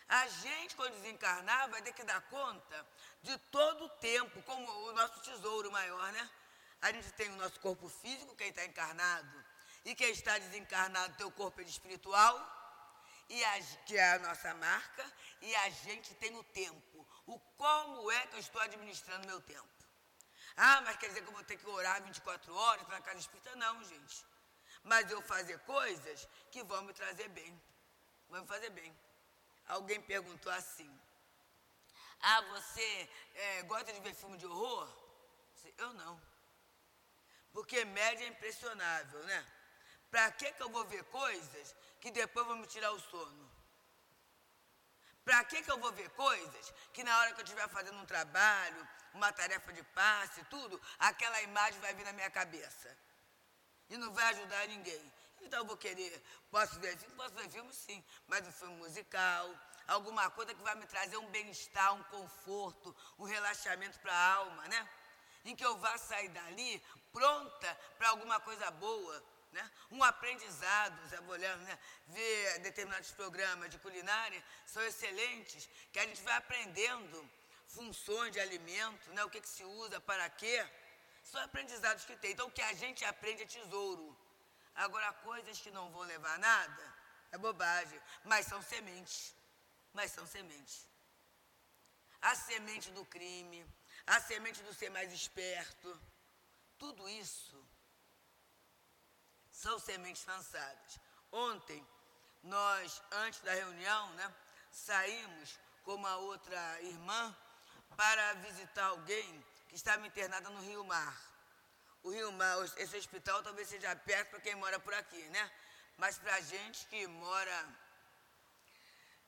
A 0.08 0.28
gente, 0.28 0.76
quando 0.76 0.94
desencarnar, 0.94 1.70
vai 1.70 1.82
ter 1.82 1.94
que 1.94 2.04
dar 2.04 2.22
conta 2.22 2.88
de 3.22 3.38
todo 3.52 3.86
o 3.86 3.90
tempo, 3.90 4.42
como 4.44 4.68
o 4.88 4.94
nosso 4.94 5.20
tesouro 5.22 5.72
maior, 5.72 6.12
né? 6.12 6.30
A 6.82 6.92
gente 6.92 7.12
tem 7.12 7.30
o 7.30 7.36
nosso 7.36 7.60
corpo 7.60 7.88
físico, 7.88 8.36
quem 8.36 8.50
está 8.50 8.66
encarnado, 8.66 9.46
e 9.86 9.94
quem 9.94 10.10
está 10.10 10.38
desencarnado 10.40 11.16
tem 11.16 11.28
o 11.28 11.32
corpo 11.32 11.62
espiritual, 11.62 12.36
e 13.30 13.44
a, 13.46 13.62
que 13.86 13.98
é 13.98 14.14
a 14.14 14.20
nossa 14.20 14.54
marca, 14.56 15.06
e 15.42 15.56
a 15.56 15.70
gente 15.70 16.16
tem 16.16 16.36
o 16.36 16.44
tempo. 16.46 17.08
O 17.28 17.38
como 17.58 18.12
é 18.12 18.28
que 18.28 18.36
eu 18.36 18.40
estou 18.40 18.62
administrando 18.62 19.28
meu 19.28 19.40
tempo? 19.42 19.70
Ah, 20.58 20.82
mas 20.82 20.98
quer 20.98 21.10
dizer 21.10 21.22
que 21.22 21.28
eu 21.28 21.34
vou 21.34 21.44
ter 21.44 21.58
que 21.58 21.68
orar 21.70 22.02
24 22.04 22.54
horas 22.54 22.88
na 22.88 23.00
casa 23.02 23.20
espírita? 23.20 23.56
Não, 23.56 23.84
gente. 23.84 24.26
Mas 24.84 25.10
eu 25.12 25.22
fazer 25.22 25.60
coisas 25.60 26.28
que 26.52 26.64
vão 26.64 26.82
me 26.84 26.94
trazer 26.94 27.30
bem. 27.30 27.62
Vão 28.30 28.42
me 28.42 28.48
fazer 28.48 28.70
bem. 28.70 28.96
Alguém 29.68 30.02
perguntou 30.02 30.52
assim: 30.52 30.90
Ah, 32.22 32.42
você 32.42 33.10
é, 33.36 33.64
gosta 33.64 33.92
de 33.92 34.00
ver 34.00 34.14
filme 34.14 34.38
de 34.38 34.46
horror? 34.46 34.88
Eu 35.78 35.94
não. 35.94 36.22
Porque 37.52 37.84
média 37.86 38.26
é 38.26 38.28
impressionável, 38.28 39.24
né? 39.24 39.46
Para 40.12 40.32
que, 40.32 40.52
que 40.52 40.62
eu 40.62 40.70
vou 40.70 40.86
ver 40.86 41.04
coisas 41.06 41.76
que 42.02 42.12
depois 42.12 42.46
vão 42.46 42.58
me 42.58 42.68
tirar 42.68 42.92
o 42.92 43.00
sono? 43.00 43.52
Para 45.24 45.44
que, 45.44 45.62
que 45.62 45.72
eu 45.72 45.78
vou 45.78 45.92
ver 45.92 46.10
coisas 46.12 46.74
que 46.94 47.04
na 47.04 47.18
hora 47.20 47.34
que 47.34 47.42
eu 47.42 47.44
estiver 47.44 47.68
fazendo 47.70 48.00
um 48.00 48.06
trabalho, 48.06 48.88
uma 49.14 49.32
tarefa 49.32 49.72
de 49.74 49.84
passe, 49.84 50.44
tudo, 50.46 50.82
aquela 50.98 51.42
imagem 51.42 51.80
vai 51.80 51.94
vir 51.94 52.04
na 52.04 52.14
minha 52.14 52.30
cabeça? 52.30 52.98
E 53.90 53.98
não 53.98 54.12
vai 54.14 54.26
ajudar 54.30 54.68
ninguém. 54.68 55.14
Então 55.42 55.60
eu 55.60 55.66
vou 55.66 55.78
querer, 55.78 56.22
posso 56.52 56.80
ver 56.80 56.98
filme? 56.98 57.16
Posso 57.16 57.34
ver 57.34 57.50
filme 57.50 57.74
sim, 57.74 58.04
mas 58.28 58.48
um 58.48 58.52
filme 58.52 58.76
musical, 58.78 59.54
alguma 59.88 60.30
coisa 60.32 60.54
que 60.54 60.62
vai 60.62 60.76
me 60.76 60.86
trazer 60.86 61.18
um 61.18 61.30
bem-estar, 61.32 61.94
um 61.94 62.04
conforto, 62.04 62.96
um 63.18 63.24
relaxamento 63.24 64.00
para 64.00 64.14
a 64.14 64.34
alma, 64.36 64.68
né? 64.68 64.90
Em 65.46 65.56
que 65.56 65.66
eu 65.66 65.78
vá 65.78 65.98
sair 65.98 66.30
dali 66.30 66.82
pronta 67.12 67.78
para 67.98 68.10
alguma 68.10 68.40
coisa 68.40 68.70
boa, 68.72 69.24
né? 69.52 69.72
Um 69.92 70.04
aprendizado, 70.04 71.08
Zé 71.08 71.20
Bolhano, 71.22 71.64
né? 71.64 71.80
Ver 72.08 72.60
determinados 72.60 73.12
programas 73.12 73.70
de 73.70 73.80
culinária 73.80 74.44
são 74.66 74.84
excelentes, 74.84 75.68
que 75.92 76.00
a 76.00 76.06
gente 76.06 76.22
vai 76.22 76.36
aprendendo 76.36 77.30
funções 77.68 78.32
de 78.32 78.40
alimento, 78.40 79.12
né? 79.14 79.24
O 79.24 79.30
que, 79.30 79.42
que 79.42 79.50
se 79.50 79.64
usa, 79.64 80.00
para 80.00 80.30
quê. 80.30 80.66
São 81.24 81.42
aprendizados 81.42 82.06
que 82.06 82.16
tem. 82.16 82.32
Então, 82.32 82.48
o 82.48 82.52
que 82.52 82.62
a 82.62 82.74
gente 82.74 83.06
aprende 83.06 83.44
é 83.44 83.46
tesouro. 83.46 84.18
Agora, 84.76 85.14
coisas 85.14 85.60
que 85.60 85.72
não 85.72 85.92
vão 85.92 86.02
levar 86.02 86.38
nada 86.40 86.96
é 87.32 87.38
bobagem, 87.38 88.02
mas 88.24 88.46
são 88.46 88.62
sementes. 88.62 89.36
Mas 89.94 90.12
são 90.12 90.26
sementes. 90.26 90.88
A 92.22 92.36
semente 92.36 92.92
do 92.92 93.06
crime, 93.06 93.66
a 94.06 94.20
semente 94.20 94.62
do 94.64 94.74
ser 94.74 94.90
mais 94.90 95.12
esperto, 95.12 96.00
tudo 96.78 97.08
isso 97.10 97.58
são 99.52 99.80
sementes 99.80 100.26
lançadas. 100.26 101.00
Ontem, 101.32 101.86
nós, 102.44 103.02
antes 103.12 103.42
da 103.42 103.54
reunião, 103.54 104.14
né, 104.14 104.36
saímos 104.72 105.60
com 105.84 105.96
uma 105.96 106.16
outra 106.18 106.82
irmã 106.82 107.36
para 107.96 108.34
visitar 108.36 108.86
alguém 108.86 109.46
que 109.68 109.76
estava 109.76 110.06
internada 110.08 110.50
no 110.50 110.62
Rio 110.62 110.84
Mar 110.86 111.29
o 112.04 112.10
Rio 112.12 112.32
Mar, 112.32 112.58
esse 112.78 112.96
hospital 112.98 113.44
talvez 113.44 113.68
seja 113.68 113.96
perto 113.96 114.30
para 114.30 114.40
quem 114.40 114.56
mora 114.56 114.80
por 114.80 114.94
aqui, 114.94 115.22
né? 115.30 115.52
Mas 115.98 116.18
para 116.18 116.36
a 116.36 116.42
gente 116.42 116.86
que 116.88 117.06
mora, 117.08 117.66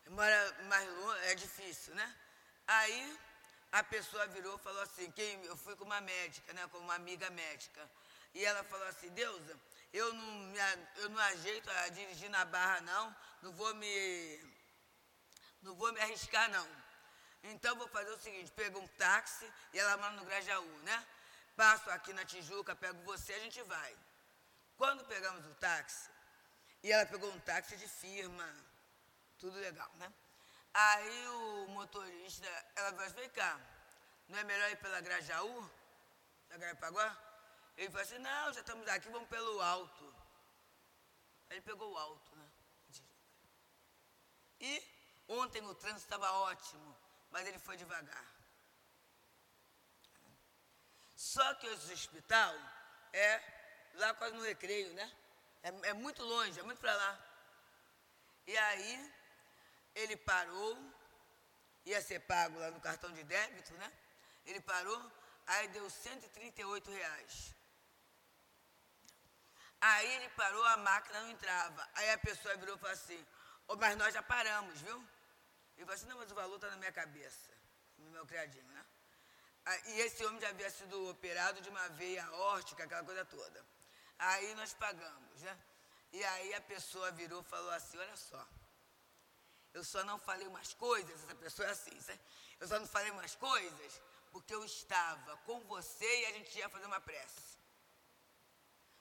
mora 0.08 0.58
mais 0.64 0.90
longe, 0.90 1.26
é 1.26 1.36
difícil, 1.36 1.94
né? 1.96 2.16
Aí 2.68 3.20
a 3.72 3.84
pessoa 3.84 4.26
virou 4.28 4.56
e 4.56 4.60
falou 4.60 4.82
assim, 4.82 5.12
que 5.12 5.40
eu 5.44 5.58
fui 5.58 5.76
com 5.76 5.84
uma 5.84 6.00
médica, 6.02 6.54
né? 6.54 6.68
Com 6.72 6.78
uma 6.80 6.96
amiga 6.96 7.30
médica. 7.30 7.90
E 8.34 8.46
ela 8.46 8.64
falou 8.64 8.88
assim, 8.88 9.10
Deusa, 9.10 9.60
eu 9.92 10.14
não, 10.14 10.32
me, 10.32 10.60
eu 10.98 11.10
não 11.10 11.20
ajeito 11.20 11.70
a 11.70 11.90
dirigir 11.90 12.30
na 12.30 12.46
barra 12.46 12.80
não, 12.82 13.16
não 13.42 13.52
vou 13.52 13.76
me. 13.76 14.40
Não 15.62 15.76
vou 15.76 15.92
me 15.92 16.00
arriscar 16.00 16.50
não. 16.50 16.68
Então 17.44 17.76
vou 17.76 17.88
fazer 17.90 18.12
o 18.12 18.20
seguinte, 18.20 18.52
pego 18.52 18.80
um 18.80 18.88
táxi 18.88 19.52
e 19.74 19.80
ela 19.80 19.98
mora 19.98 20.14
no 20.14 20.26
Grajaú, 20.26 20.78
né? 20.84 21.06
Passo 21.56 21.90
aqui 21.90 22.14
na 22.14 22.26
Tijuca, 22.26 22.76
pego 22.76 23.02
você, 23.04 23.34
a 23.34 23.40
gente 23.40 23.62
vai. 23.64 23.98
Quando 24.78 25.06
pegamos 25.06 25.46
o 25.46 25.56
táxi, 25.56 26.10
e 26.84 26.92
ela 26.92 27.06
pegou 27.06 27.32
um 27.32 27.40
táxi 27.42 27.78
de 27.78 27.88
firma, 27.88 28.48
tudo 29.38 29.58
legal, 29.60 29.92
né? 29.96 30.12
Aí 30.74 31.28
o 31.28 31.68
motorista, 31.70 32.48
ela 32.76 32.92
falou 32.92 33.06
assim, 33.06 33.16
vem 33.16 33.30
cá, 33.30 33.60
não 34.30 34.40
é 34.40 34.44
melhor 34.44 34.72
ir 34.72 34.78
pela 34.78 35.02
Grajaú? 35.02 35.70
Da 36.50 36.58
Grajapaguá? 36.58 37.18
Ele 37.78 37.90
falou 37.90 38.04
assim, 38.04 38.18
não, 38.20 38.54
já 38.54 38.62
estamos 38.62 38.88
aqui, 38.88 39.10
vamos 39.10 39.30
pelo 39.30 39.62
alto. 39.62 40.16
Aí 41.50 41.58
ele 41.58 41.62
pegou 41.62 41.92
o 41.92 41.98
alto, 41.98 42.36
né? 42.36 42.48
E 44.60 44.84
ontem 45.28 45.62
o 45.64 45.76
trânsito 45.76 46.04
estava 46.04 46.32
ótimo, 46.32 46.98
mas 47.30 47.48
ele 47.48 47.60
foi 47.60 47.76
devagar. 47.78 48.31
Só 51.22 51.54
que 51.54 51.68
esse 51.68 51.94
hospital 51.94 52.54
é 53.14 53.32
lá 53.94 54.12
quase 54.16 54.36
no 54.36 54.42
recreio, 54.42 54.92
né? 54.96 55.08
É, 55.62 55.70
é 55.90 55.94
muito 55.94 56.24
longe, 56.24 56.60
é 56.60 56.64
muito 56.64 56.80
para 56.80 56.96
lá. 56.96 57.12
E 58.48 58.58
aí 58.58 59.14
ele 59.94 60.18
parou, 60.18 60.76
ia 61.86 62.02
ser 62.02 62.22
pago 62.22 62.58
lá 62.58 62.72
no 62.72 62.82
cartão 62.82 63.12
de 63.14 63.24
débito, 63.24 63.72
né? 63.76 63.94
Ele 64.48 64.60
parou, 64.62 65.00
aí 65.46 65.68
deu 65.68 65.88
138 65.88 66.90
reais. 66.90 67.54
Aí 69.80 70.12
ele 70.16 70.30
parou, 70.30 70.66
a 70.66 70.78
máquina 70.78 71.22
não 71.22 71.30
entrava. 71.30 71.88
Aí 71.94 72.10
a 72.10 72.18
pessoa 72.18 72.58
virou 72.58 72.76
e 72.78 72.80
falou 72.80 72.94
assim, 72.94 73.24
oh, 73.68 73.76
mas 73.76 73.96
nós 73.96 74.12
já 74.12 74.24
paramos, 74.24 74.82
viu? 74.82 74.98
Ele 75.78 75.86
falou 75.86 75.94
assim, 75.94 76.08
não, 76.08 76.18
mas 76.18 76.32
o 76.32 76.36
valor 76.36 76.56
está 76.56 76.72
na 76.72 76.78
minha 76.78 76.92
cabeça, 76.92 77.52
no 78.00 78.10
meu 78.10 78.26
criadinho, 78.26 78.66
né? 78.72 78.84
E 79.86 80.00
esse 80.02 80.26
homem 80.26 80.42
já 80.42 80.50
havia 80.50 80.70
sido 80.70 81.10
operado 81.10 81.62
de 81.62 81.70
uma 81.70 81.88
veia 81.90 82.30
órtica, 82.32 82.84
aquela 82.84 83.04
coisa 83.04 83.24
toda. 83.26 83.66
Aí 84.18 84.54
nós 84.56 84.74
pagamos, 84.74 85.42
né? 85.42 85.58
E 86.12 86.24
aí 86.24 86.54
a 86.54 86.62
pessoa 86.62 87.12
virou 87.12 87.42
e 87.42 87.46
falou 87.46 87.72
assim, 87.72 87.98
olha 87.98 88.18
só, 88.18 88.46
eu 89.74 89.84
só 89.84 90.04
não 90.04 90.20
falei 90.20 90.48
umas 90.48 90.74
coisas, 90.74 91.24
essa 91.24 91.36
pessoa 91.36 91.68
é 91.68 91.72
assim, 91.72 92.02
certo? 92.02 92.22
eu 92.60 92.68
só 92.68 92.80
não 92.80 92.88
falei 92.88 93.12
umas 93.12 93.34
coisas 93.36 94.02
porque 94.32 94.54
eu 94.54 94.64
estava 94.64 95.38
com 95.38 95.60
você 95.62 96.22
e 96.22 96.26
a 96.26 96.32
gente 96.34 96.58
ia 96.58 96.70
fazer 96.70 96.86
uma 96.86 97.02
prece. 97.02 97.58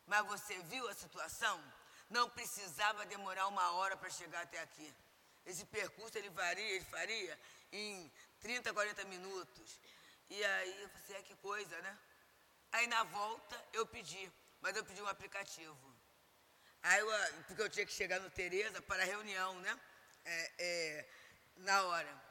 Mas 0.06 0.26
você 0.26 0.58
viu 0.62 0.88
a 0.88 0.94
situação? 0.94 1.62
Não 2.08 2.28
precisava 2.28 3.06
demorar 3.06 3.46
uma 3.46 3.72
hora 3.72 3.96
para 3.96 4.10
chegar 4.10 4.42
até 4.42 4.58
aqui. 4.60 4.92
Esse 5.46 5.64
percurso 5.66 6.18
ele 6.18 6.30
varia, 6.30 6.72
ele 6.76 6.84
faria 6.84 7.38
em 7.70 8.10
30, 8.40 8.72
40 8.72 9.04
minutos. 9.04 9.78
E 10.30 10.44
aí 10.44 10.82
eu 10.82 10.88
falei 10.88 11.04
assim, 11.04 11.14
é 11.14 11.22
que 11.22 11.34
coisa, 11.36 11.80
né? 11.82 11.98
Aí 12.72 12.86
na 12.86 13.02
volta 13.02 13.56
eu 13.72 13.84
pedi, 13.86 14.30
mas 14.60 14.76
eu 14.76 14.84
pedi 14.84 15.02
um 15.02 15.08
aplicativo. 15.08 15.76
Aí 16.82 17.00
eu, 17.00 17.08
porque 17.46 17.62
eu 17.62 17.68
tinha 17.68 17.84
que 17.84 17.92
chegar 17.92 18.20
no 18.20 18.30
Tereza 18.30 18.80
para 18.82 19.02
a 19.02 19.06
reunião, 19.06 19.58
né? 19.60 19.80
É, 20.24 20.52
é, 20.58 21.08
na 21.56 21.82
hora. 21.82 22.22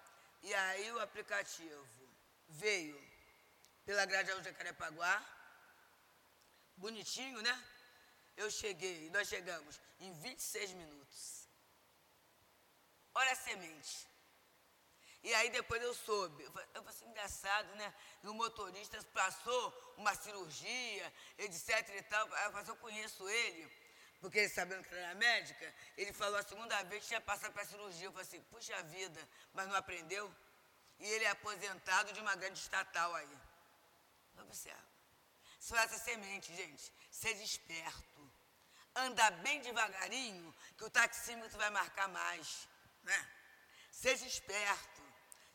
E 0.41 0.53
aí 0.53 0.91
o 0.93 1.01
aplicativo 1.01 1.87
veio 2.47 2.97
pela 3.85 4.05
Grajaú 4.05 4.41
Jacarepaguá, 4.41 5.13
bonitinho, 6.77 7.41
né? 7.41 7.63
Eu 8.37 8.49
cheguei, 8.49 9.09
nós 9.09 9.27
chegamos 9.27 9.79
em 9.99 10.13
26 10.13 10.71
minutos. 10.71 11.47
Olha 13.13 13.33
a 13.33 13.35
semente. 13.35 14.07
E 15.24 15.34
aí 15.34 15.49
depois 15.49 15.82
eu 15.82 15.93
soube, 15.93 16.43
eu 16.43 16.51
falei 16.51 16.67
assim, 16.88 17.05
engraçado, 17.05 17.76
né? 17.76 17.93
E 18.24 18.28
o 18.28 18.34
motorista 18.34 19.01
passou 19.13 19.93
uma 19.97 20.15
cirurgia, 20.15 21.13
etc 21.38 21.89
e 21.95 22.01
tal. 22.03 22.34
Aí 22.36 22.45
eu 22.45 22.51
falei, 22.51 22.70
eu 22.70 22.76
conheço 22.78 23.28
ele, 23.28 23.70
porque 24.22 24.39
ele 24.39 24.49
sabendo 24.49 24.84
que 24.84 24.95
era 24.95 25.13
médica, 25.15 25.76
ele 25.97 26.13
falou 26.13 26.39
a 26.39 26.43
segunda 26.43 26.82
vez 26.84 27.03
que 27.03 27.09
tinha 27.09 27.22
passado 27.22 27.51
para 27.51 27.63
a 27.63 27.65
cirurgia. 27.65 28.07
Eu 28.07 28.11
falei 28.13 28.28
assim, 28.28 28.41
puxa 28.43 28.82
vida, 28.84 29.30
mas 29.53 29.67
não 29.67 29.76
aprendeu? 29.76 30.34
E 30.99 31.05
ele 31.05 31.26
é 31.26 31.30
aposentado 31.30 32.13
de 32.13 32.20
uma 32.22 32.36
grande 32.36 32.59
estatal 32.59 33.13
aí. 33.15 33.38
Observa. 34.38 34.89
Só 35.59 35.76
essa 35.78 35.97
semente, 35.97 36.55
gente. 36.55 36.93
Seja 37.11 37.43
esperto. 37.43 38.32
Anda 38.95 39.30
bem 39.32 39.61
devagarinho, 39.61 40.55
que 40.78 40.84
o 40.84 40.89
taxímetro 40.89 41.57
vai 41.57 41.70
marcar 41.70 42.07
mais. 42.07 42.67
Né? 43.03 43.30
Seja 43.91 44.26
esperto. 44.26 45.09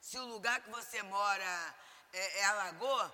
Se 0.05 0.19
o 0.19 0.27
lugar 0.27 0.61
que 0.61 0.69
você 0.69 1.03
mora 1.05 1.75
é, 2.13 2.39
é 2.41 2.45
a 2.45 2.53
lagoa, 2.53 3.07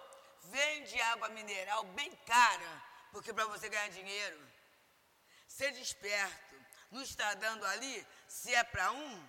vende 0.43 1.01
água 1.03 1.29
mineral 1.29 1.85
bem 1.99 2.11
cara, 2.27 2.83
porque 3.13 3.33
para 3.33 3.45
você 3.45 3.69
ganhar 3.69 3.89
dinheiro. 3.91 4.41
Seja 5.47 5.79
esperto. 5.79 6.57
Não 6.91 7.01
está 7.01 7.33
dando 7.35 7.65
ali, 7.67 8.05
se 8.27 8.53
é 8.53 8.65
para 8.65 8.91
um, 8.91 9.29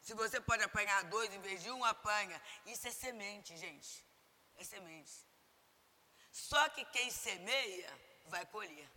se 0.00 0.14
você 0.14 0.40
pode 0.40 0.62
apanhar 0.62 1.04
dois 1.04 1.30
em 1.34 1.40
vez 1.42 1.62
de 1.62 1.70
um, 1.70 1.84
apanha. 1.84 2.40
Isso 2.64 2.88
é 2.88 2.90
semente, 2.90 3.58
gente. 3.58 4.02
É 4.56 4.64
semente. 4.64 5.12
Só 6.30 6.66
que 6.70 6.82
quem 6.86 7.10
semeia 7.10 7.92
vai 8.28 8.46
colher. 8.46 8.88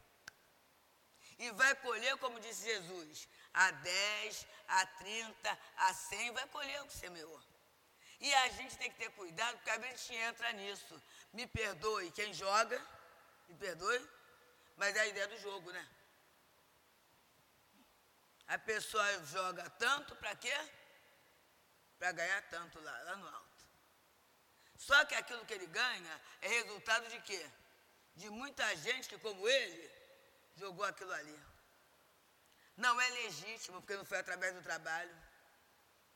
E 1.37 1.51
vai 1.51 1.75
colher, 1.75 2.15
como 2.19 2.39
disse 2.39 2.63
Jesus, 2.63 3.27
a 3.53 3.71
10, 3.71 4.47
a 4.69 4.85
30, 4.85 5.59
a 5.75 5.93
100, 5.93 6.31
vai 6.31 6.47
colher 6.47 6.81
o 6.81 6.87
que 6.87 6.93
semeou. 6.93 7.54
E 8.19 8.33
a 8.33 8.49
gente 8.49 8.77
tem 8.77 8.89
que 8.89 8.97
ter 8.97 9.11
cuidado, 9.11 9.55
porque 9.57 9.69
a 9.69 9.79
gente 9.79 10.15
entra 10.15 10.51
nisso. 10.53 11.01
Me 11.33 11.45
perdoe 11.47 12.11
quem 12.11 12.33
joga, 12.33 12.81
me 13.47 13.55
perdoe, 13.55 14.09
mas 14.77 14.95
é 14.95 15.01
a 15.01 15.07
ideia 15.07 15.27
do 15.27 15.37
jogo, 15.39 15.71
né? 15.71 15.87
A 18.47 18.57
pessoa 18.57 19.25
joga 19.25 19.69
tanto 19.71 20.15
para 20.15 20.35
quê? 20.35 20.55
Para 21.97 22.11
ganhar 22.11 22.41
tanto 22.49 22.79
lá, 22.79 23.01
lá 23.03 23.15
no 23.15 23.27
alto. 23.27 23.65
Só 24.77 25.03
que 25.05 25.15
aquilo 25.15 25.45
que 25.45 25.53
ele 25.53 25.67
ganha 25.67 26.21
é 26.41 26.47
resultado 26.47 27.07
de 27.09 27.19
quê? 27.21 27.49
De 28.15 28.29
muita 28.29 28.75
gente 28.77 29.09
que, 29.09 29.17
como 29.17 29.47
ele, 29.47 29.91
jogou 30.55 30.85
aquilo 30.85 31.11
ali. 31.13 31.39
Não 32.77 32.99
é 32.99 33.09
legítimo, 33.09 33.81
porque 33.81 33.95
não 33.95 34.05
foi 34.05 34.19
através 34.19 34.53
do 34.53 34.61
trabalho. 34.61 35.15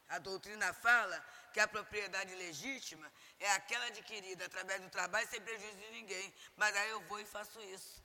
A 0.10 0.20
doutrina 0.20 0.74
fala 0.74 1.24
que 1.54 1.60
a 1.60 1.68
propriedade 1.68 2.34
legítima 2.36 3.12
é 3.40 3.52
aquela 3.52 3.86
adquirida 3.86 4.46
através 4.46 4.82
do 4.82 4.90
trabalho 4.90 5.28
sem 5.28 5.42
prejuízo 5.42 5.78
de 5.78 5.92
ninguém. 5.92 6.34
Mas 6.56 6.76
aí 6.76 6.90
eu 6.90 7.02
vou 7.02 7.20
e 7.20 7.26
faço 7.26 7.60
isso. 7.62 8.04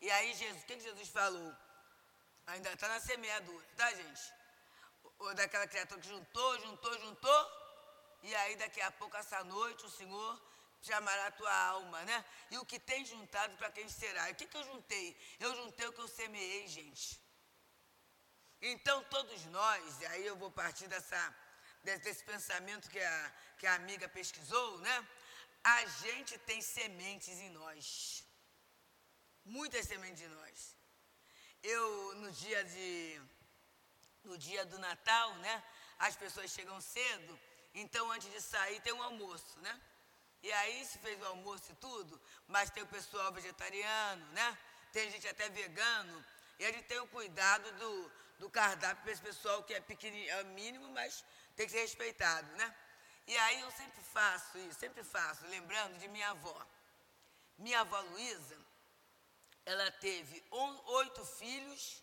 E 0.00 0.10
aí 0.10 0.34
Jesus, 0.34 0.62
o 0.62 0.66
que 0.66 0.78
Jesus 0.78 1.08
falou? 1.08 1.56
Ainda 2.46 2.72
está 2.72 2.88
na 2.88 3.00
semeadura, 3.00 3.66
tá 3.76 3.92
gente? 3.94 4.32
Ou 5.18 5.34
daquela 5.34 5.66
criatura 5.66 6.00
que 6.00 6.08
juntou, 6.08 6.60
juntou, 6.60 6.98
juntou, 7.00 7.66
e 8.22 8.34
aí 8.34 8.56
daqui 8.56 8.80
a 8.80 8.90
pouco, 8.90 9.16
essa 9.16 9.42
noite, 9.44 9.86
o 9.86 9.90
Senhor 9.90 10.42
chamará 10.82 11.26
a 11.26 11.30
tua 11.30 11.54
alma, 11.68 12.02
né? 12.04 12.24
E 12.50 12.58
o 12.58 12.64
que 12.64 12.78
tem 12.78 13.04
juntado 13.04 13.56
para 13.56 13.70
quem 13.70 13.88
será? 13.88 14.28
E 14.28 14.32
o 14.32 14.36
que, 14.36 14.46
que 14.46 14.56
eu 14.56 14.64
juntei? 14.64 15.16
Eu 15.40 15.54
juntei 15.56 15.86
o 15.86 15.92
que 15.92 16.00
eu 16.00 16.08
semeei, 16.08 16.68
gente. 16.68 17.20
Então, 18.60 19.02
todos 19.04 19.44
nós, 19.46 20.00
e 20.00 20.06
aí 20.06 20.26
eu 20.26 20.36
vou 20.36 20.50
partir 20.50 20.88
dessa, 20.88 21.34
desse 21.82 22.24
pensamento 22.24 22.88
que 22.88 22.98
a, 22.98 23.32
que 23.58 23.66
a 23.66 23.74
amiga 23.74 24.08
pesquisou, 24.08 24.78
né? 24.78 25.08
A 25.62 25.84
gente 25.86 26.38
tem 26.38 26.60
sementes 26.62 27.38
em 27.38 27.50
nós. 27.50 28.24
Muitas 29.44 29.86
sementes 29.86 30.22
em 30.22 30.28
nós. 30.28 30.76
Eu, 31.62 32.14
no 32.16 32.30
dia 32.32 32.64
de. 32.64 33.20
No 34.24 34.36
dia 34.38 34.64
do 34.64 34.78
Natal, 34.78 35.34
né? 35.36 35.62
As 35.98 36.16
pessoas 36.16 36.50
chegam 36.50 36.80
cedo, 36.80 37.38
então 37.74 38.10
antes 38.10 38.30
de 38.30 38.40
sair 38.40 38.80
tem 38.80 38.92
um 38.92 39.02
almoço, 39.02 39.58
né? 39.60 39.80
E 40.42 40.52
aí 40.52 40.84
se 40.84 40.98
fez 40.98 41.20
o 41.20 41.26
almoço 41.26 41.72
e 41.72 41.74
tudo, 41.76 42.20
mas 42.46 42.70
tem 42.70 42.82
o 42.82 42.86
pessoal 42.86 43.32
vegetariano, 43.32 44.26
né? 44.32 44.58
Tem 44.92 45.10
gente 45.10 45.26
até 45.26 45.48
vegano. 45.48 46.24
E 46.58 46.64
a 46.64 46.72
gente 46.72 46.86
tem 46.86 46.98
o 47.00 47.06
cuidado 47.08 47.70
do, 47.72 48.12
do 48.38 48.50
cardápio 48.50 49.02
para 49.02 49.12
esse 49.12 49.22
pessoal 49.22 49.62
que 49.62 49.74
é 49.74 49.80
pequenininho, 49.80 50.30
é 50.30 50.44
mínimo, 50.44 50.88
mas 50.90 51.24
tem 51.54 51.66
que 51.66 51.72
ser 51.72 51.80
respeitado, 51.80 52.50
né? 52.56 52.74
E 53.26 53.36
aí 53.36 53.60
eu 53.60 53.70
sempre 53.72 54.02
faço 54.02 54.58
isso, 54.58 54.78
sempre 54.78 55.02
faço, 55.02 55.46
lembrando 55.46 55.98
de 55.98 56.08
minha 56.08 56.30
avó. 56.30 56.66
Minha 57.58 57.80
avó 57.80 57.98
Luísa, 58.00 58.56
ela 59.64 59.90
teve 59.92 60.44
oito 60.50 61.24
filhos 61.24 62.02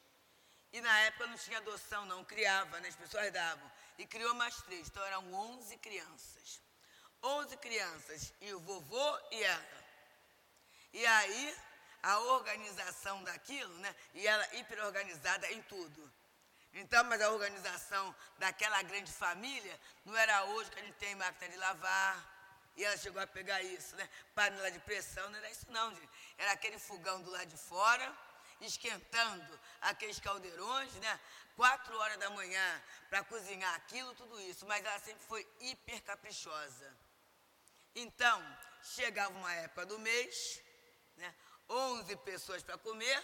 e 0.74 0.82
na 0.82 1.00
época 1.02 1.28
não 1.28 1.38
tinha 1.38 1.60
adoção, 1.60 2.06
não, 2.06 2.26
criava, 2.26 2.80
né? 2.80 2.90
As 2.90 2.96
pessoas 2.96 3.32
davam. 3.32 3.72
E 3.98 4.08
criou 4.08 4.34
mais 4.34 4.56
três, 4.64 4.88
então 4.88 5.04
eram 5.06 5.34
onze 5.34 5.78
crianças. 5.78 6.60
Onze 7.22 7.56
crianças, 7.58 8.34
e 8.42 8.54
o 8.54 8.60
vovô 8.60 9.20
e 9.32 9.44
ela. 9.44 9.84
E 10.92 11.06
aí, 11.06 11.58
a 12.02 12.20
organização 12.20 13.24
daquilo, 13.24 13.74
né? 13.78 13.96
E 14.14 14.28
ela 14.28 14.56
hiper 14.56 14.84
organizada 14.84 15.50
em 15.52 15.62
tudo. 15.64 16.13
Então, 16.74 17.04
mas 17.04 17.22
a 17.22 17.30
organização 17.30 18.16
daquela 18.40 18.82
grande 18.82 19.12
família 19.12 19.80
não 20.04 20.16
era 20.18 20.44
hoje 20.46 20.72
que 20.72 20.80
a 20.80 20.84
gente 20.84 20.96
tem 20.96 21.16
máquina 21.16 21.52
de 21.52 21.58
lavar. 21.58 22.34
E 22.76 22.84
ela 22.84 22.98
chegou 22.98 23.22
a 23.22 23.28
pegar 23.28 23.62
isso, 23.62 23.96
né? 23.96 24.10
Panela 24.34 24.72
de 24.72 24.80
pressão, 24.80 25.30
não 25.30 25.38
era 25.38 25.52
isso 25.52 25.70
não, 25.70 25.94
gente. 25.94 26.10
Era 26.38 26.54
aquele 26.54 26.80
fogão 26.80 27.22
do 27.22 27.30
lado 27.30 27.46
de 27.46 27.58
fora, 27.58 28.12
esquentando 28.60 29.60
aqueles 29.82 30.20
caldeirões, 30.20 30.92
né? 30.96 31.20
Quatro 31.56 31.96
horas 32.00 32.18
da 32.18 32.32
manhã 32.32 32.84
para 33.10 33.24
cozinhar 33.24 33.76
aquilo, 33.76 34.16
tudo 34.16 34.42
isso. 34.42 34.66
Mas 34.66 34.84
ela 34.84 35.00
sempre 35.00 35.24
foi 35.26 35.48
hiper 35.60 36.02
caprichosa. 36.02 36.98
Então, 37.94 38.58
chegava 38.82 39.38
uma 39.38 39.54
época 39.54 39.86
do 39.86 40.00
mês, 40.00 40.60
né? 41.18 41.36
11 41.70 42.16
pessoas 42.18 42.64
para 42.64 42.78
comer. 42.80 43.24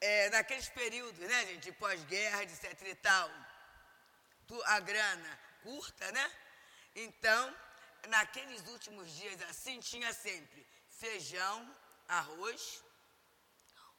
É, 0.00 0.30
naqueles 0.30 0.68
períodos, 0.68 1.18
né, 1.18 1.46
gente, 1.46 1.72
pós-guerra, 1.72 2.44
etc 2.44 2.82
e 2.82 2.94
tal, 2.96 3.28
a 4.64 4.80
grana 4.80 5.40
curta, 5.62 6.10
né? 6.12 6.32
Então, 6.94 7.56
naqueles 8.08 8.66
últimos 8.68 9.10
dias 9.12 9.42
assim, 9.42 9.80
tinha 9.80 10.12
sempre 10.12 10.66
feijão, 10.88 11.76
arroz, 12.06 12.82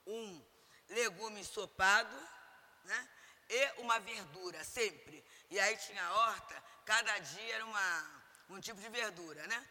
um 0.07 0.41
legume 0.89 1.41
ensopado, 1.41 2.15
né? 2.85 3.09
E 3.49 3.81
uma 3.81 3.99
verdura, 3.99 4.63
sempre. 4.63 5.23
E 5.49 5.59
aí 5.59 5.75
tinha 5.77 6.11
horta, 6.11 6.63
cada 6.85 7.17
dia 7.19 7.55
era 7.55 7.65
uma, 7.65 8.23
um 8.49 8.59
tipo 8.59 8.79
de 8.79 8.89
verdura, 8.89 9.45
né? 9.47 9.69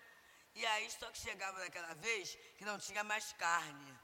E 0.55 0.66
aí 0.66 0.91
só 0.91 1.11
que 1.11 1.18
chegava 1.18 1.59
naquela 1.61 1.95
vez 1.95 2.37
que 2.57 2.64
não 2.64 2.79
tinha 2.79 3.05
mais 3.05 3.33
carne. 3.35 3.98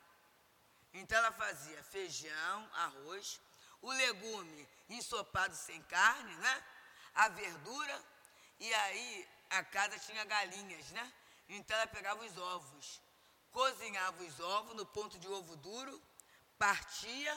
Então 0.94 1.18
ela 1.18 1.32
fazia 1.32 1.82
feijão, 1.82 2.70
arroz, 2.72 3.40
o 3.82 3.90
legume 3.90 4.68
ensopado 4.88 5.54
sem 5.56 5.82
carne, 5.82 6.34
né? 6.36 6.64
A 7.14 7.28
verdura, 7.28 8.04
e 8.60 8.72
aí 8.72 9.28
a 9.50 9.64
casa 9.64 9.98
tinha 9.98 10.24
galinhas, 10.24 10.90
né? 10.92 11.12
Então 11.48 11.76
ela 11.76 11.86
pegava 11.88 12.24
os 12.24 12.38
ovos, 12.38 13.00
cozinhava 13.50 14.22
os 14.22 14.38
ovos 14.40 14.76
no 14.76 14.86
ponto 14.86 15.18
de 15.18 15.28
ovo 15.28 15.56
duro, 15.56 16.00
partia 16.58 17.34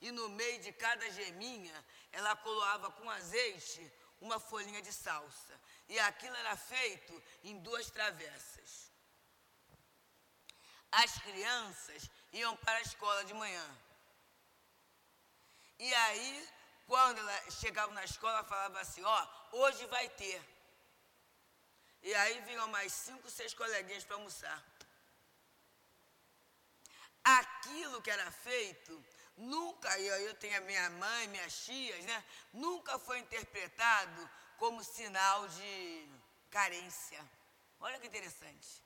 e 0.00 0.10
no 0.12 0.28
meio 0.28 0.60
de 0.62 0.72
cada 0.72 1.10
geminha 1.10 1.84
ela 2.12 2.36
coloava 2.36 2.90
com 2.92 3.10
azeite 3.10 3.92
uma 4.20 4.38
folhinha 4.38 4.80
de 4.80 4.92
salsa. 4.92 5.60
E 5.88 5.98
aquilo 5.98 6.36
era 6.36 6.56
feito 6.56 7.22
em 7.42 7.58
duas 7.58 7.90
travessas. 7.90 8.91
As 10.92 11.12
crianças 11.18 12.10
iam 12.32 12.54
para 12.58 12.78
a 12.78 12.82
escola 12.82 13.24
de 13.24 13.34
manhã. 13.34 13.66
E 15.78 15.94
aí, 15.94 16.48
quando 16.86 17.18
ela 17.18 17.50
chegava 17.50 17.92
na 17.92 18.04
escola, 18.04 18.44
falava 18.44 18.78
assim, 18.80 19.02
ó, 19.02 19.26
hoje 19.52 19.86
vai 19.86 20.08
ter. 20.10 20.40
E 22.02 22.14
aí 22.14 22.40
vinham 22.42 22.68
mais 22.68 22.92
cinco, 22.92 23.30
seis 23.30 23.54
coleguinhas 23.54 24.04
para 24.04 24.16
almoçar. 24.16 24.62
Aquilo 27.24 28.02
que 28.02 28.10
era 28.10 28.30
feito 28.30 29.04
nunca, 29.36 29.98
eu, 29.98 30.14
eu 30.26 30.34
tenho 30.34 30.56
a 30.58 30.60
minha 30.60 30.90
mãe, 30.90 31.28
minhas 31.28 31.64
tias, 31.64 32.04
né? 32.04 32.24
Nunca 32.52 32.98
foi 32.98 33.18
interpretado 33.18 34.30
como 34.58 34.84
sinal 34.84 35.48
de 35.48 36.08
carência. 36.50 37.24
Olha 37.80 37.98
que 37.98 38.06
interessante. 38.06 38.82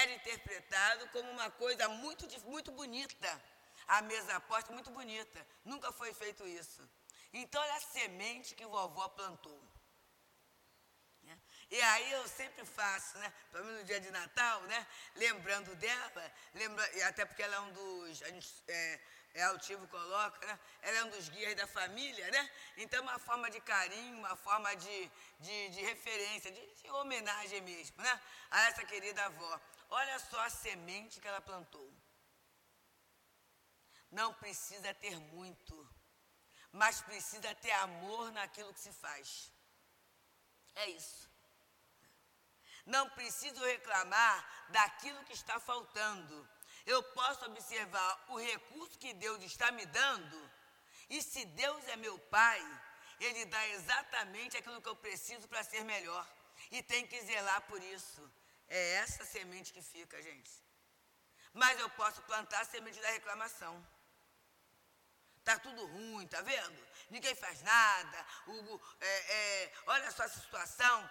Era 0.00 0.10
interpretado 0.12 1.08
como 1.08 1.30
uma 1.30 1.50
coisa 1.62 1.88
muito, 1.88 2.26
muito 2.54 2.70
bonita. 2.72 3.30
A 3.86 4.00
mesa 4.02 4.40
posta 4.40 4.72
muito 4.72 4.90
bonita. 4.90 5.38
Nunca 5.64 5.92
foi 5.92 6.14
feito 6.14 6.46
isso. 6.46 6.82
Então, 7.32 7.60
olha 7.60 7.74
a 7.74 7.80
semente 7.80 8.54
que 8.54 8.66
vovó 8.66 9.08
plantou. 9.08 9.60
E 11.72 11.80
aí 11.80 12.12
eu 12.12 12.28
sempre 12.28 12.66
faço, 12.66 13.16
né? 13.16 13.32
Pelo 13.50 13.64
menos 13.64 13.80
no 13.80 13.86
dia 13.86 13.98
de 13.98 14.10
Natal, 14.10 14.60
né? 14.64 14.86
Lembrando 15.16 15.74
dela, 15.76 16.32
lembra, 16.52 16.84
até 17.08 17.24
porque 17.24 17.42
ela 17.42 17.56
é 17.56 17.60
um 17.60 17.72
dos. 17.72 18.22
A 18.24 18.28
gente, 18.28 18.62
é, 18.68 19.00
é 19.32 19.42
altivo 19.44 19.88
coloca, 19.88 20.46
né? 20.46 20.58
Ela 20.82 20.98
é 20.98 21.04
um 21.04 21.08
dos 21.08 21.30
guias 21.30 21.54
da 21.54 21.66
família, 21.66 22.30
né? 22.30 22.50
Então 22.76 22.98
é 22.98 23.02
uma 23.02 23.18
forma 23.18 23.50
de 23.50 23.58
carinho, 23.62 24.18
uma 24.18 24.36
forma 24.36 24.74
de, 24.76 25.10
de, 25.40 25.70
de 25.70 25.80
referência, 25.80 26.52
de, 26.52 26.74
de, 26.74 26.90
homenagem 26.90 27.62
mesmo, 27.62 28.02
né? 28.02 28.20
A 28.50 28.68
essa 28.68 28.84
querida 28.84 29.24
avó. 29.24 29.58
Olha 30.00 30.18
só 30.18 30.40
a 30.40 30.48
semente 30.48 31.20
que 31.20 31.28
ela 31.28 31.40
plantou. 31.42 31.88
Não 34.10 34.32
precisa 34.34 34.94
ter 34.94 35.18
muito, 35.34 35.74
mas 36.80 37.02
precisa 37.02 37.54
ter 37.56 37.72
amor 37.72 38.32
naquilo 38.32 38.72
que 38.72 38.80
se 38.80 38.92
faz. 38.92 39.52
É 40.74 40.86
isso. 40.88 41.30
Não 42.86 43.04
preciso 43.10 43.62
reclamar 43.64 44.66
daquilo 44.70 45.24
que 45.24 45.34
está 45.34 45.60
faltando. 45.60 46.48
Eu 46.86 47.02
posso 47.18 47.44
observar 47.44 48.24
o 48.28 48.38
recurso 48.38 48.98
que 48.98 49.12
Deus 49.12 49.42
está 49.42 49.70
me 49.72 49.84
dando. 49.84 50.50
E 51.10 51.22
se 51.22 51.44
Deus 51.44 51.86
é 51.88 51.96
meu 51.96 52.18
Pai, 52.36 52.60
Ele 53.20 53.44
dá 53.44 53.68
exatamente 53.68 54.56
aquilo 54.56 54.80
que 54.80 54.88
eu 54.88 54.96
preciso 54.96 55.46
para 55.48 55.62
ser 55.62 55.84
melhor. 55.84 56.26
E 56.70 56.82
tem 56.82 57.06
que 57.06 57.20
zelar 57.26 57.60
por 57.62 57.82
isso. 57.82 58.22
É 58.68 58.94
essa 58.94 59.24
semente 59.24 59.72
que 59.72 59.82
fica, 59.82 60.20
gente. 60.22 60.50
Mas 61.52 61.78
eu 61.78 61.90
posso 61.90 62.22
plantar 62.22 62.60
a 62.60 62.64
semente 62.64 63.00
da 63.00 63.10
reclamação. 63.10 63.74
Tá 65.44 65.58
tudo 65.58 65.84
ruim, 65.86 66.26
tá 66.28 66.40
vendo? 66.40 66.86
Ninguém 67.10 67.34
faz 67.34 67.62
nada. 67.62 68.26
O, 68.46 68.80
é, 69.00 69.32
é, 69.34 69.72
olha 69.86 70.10
só 70.10 70.24
essa 70.24 70.40
situação 70.40 71.10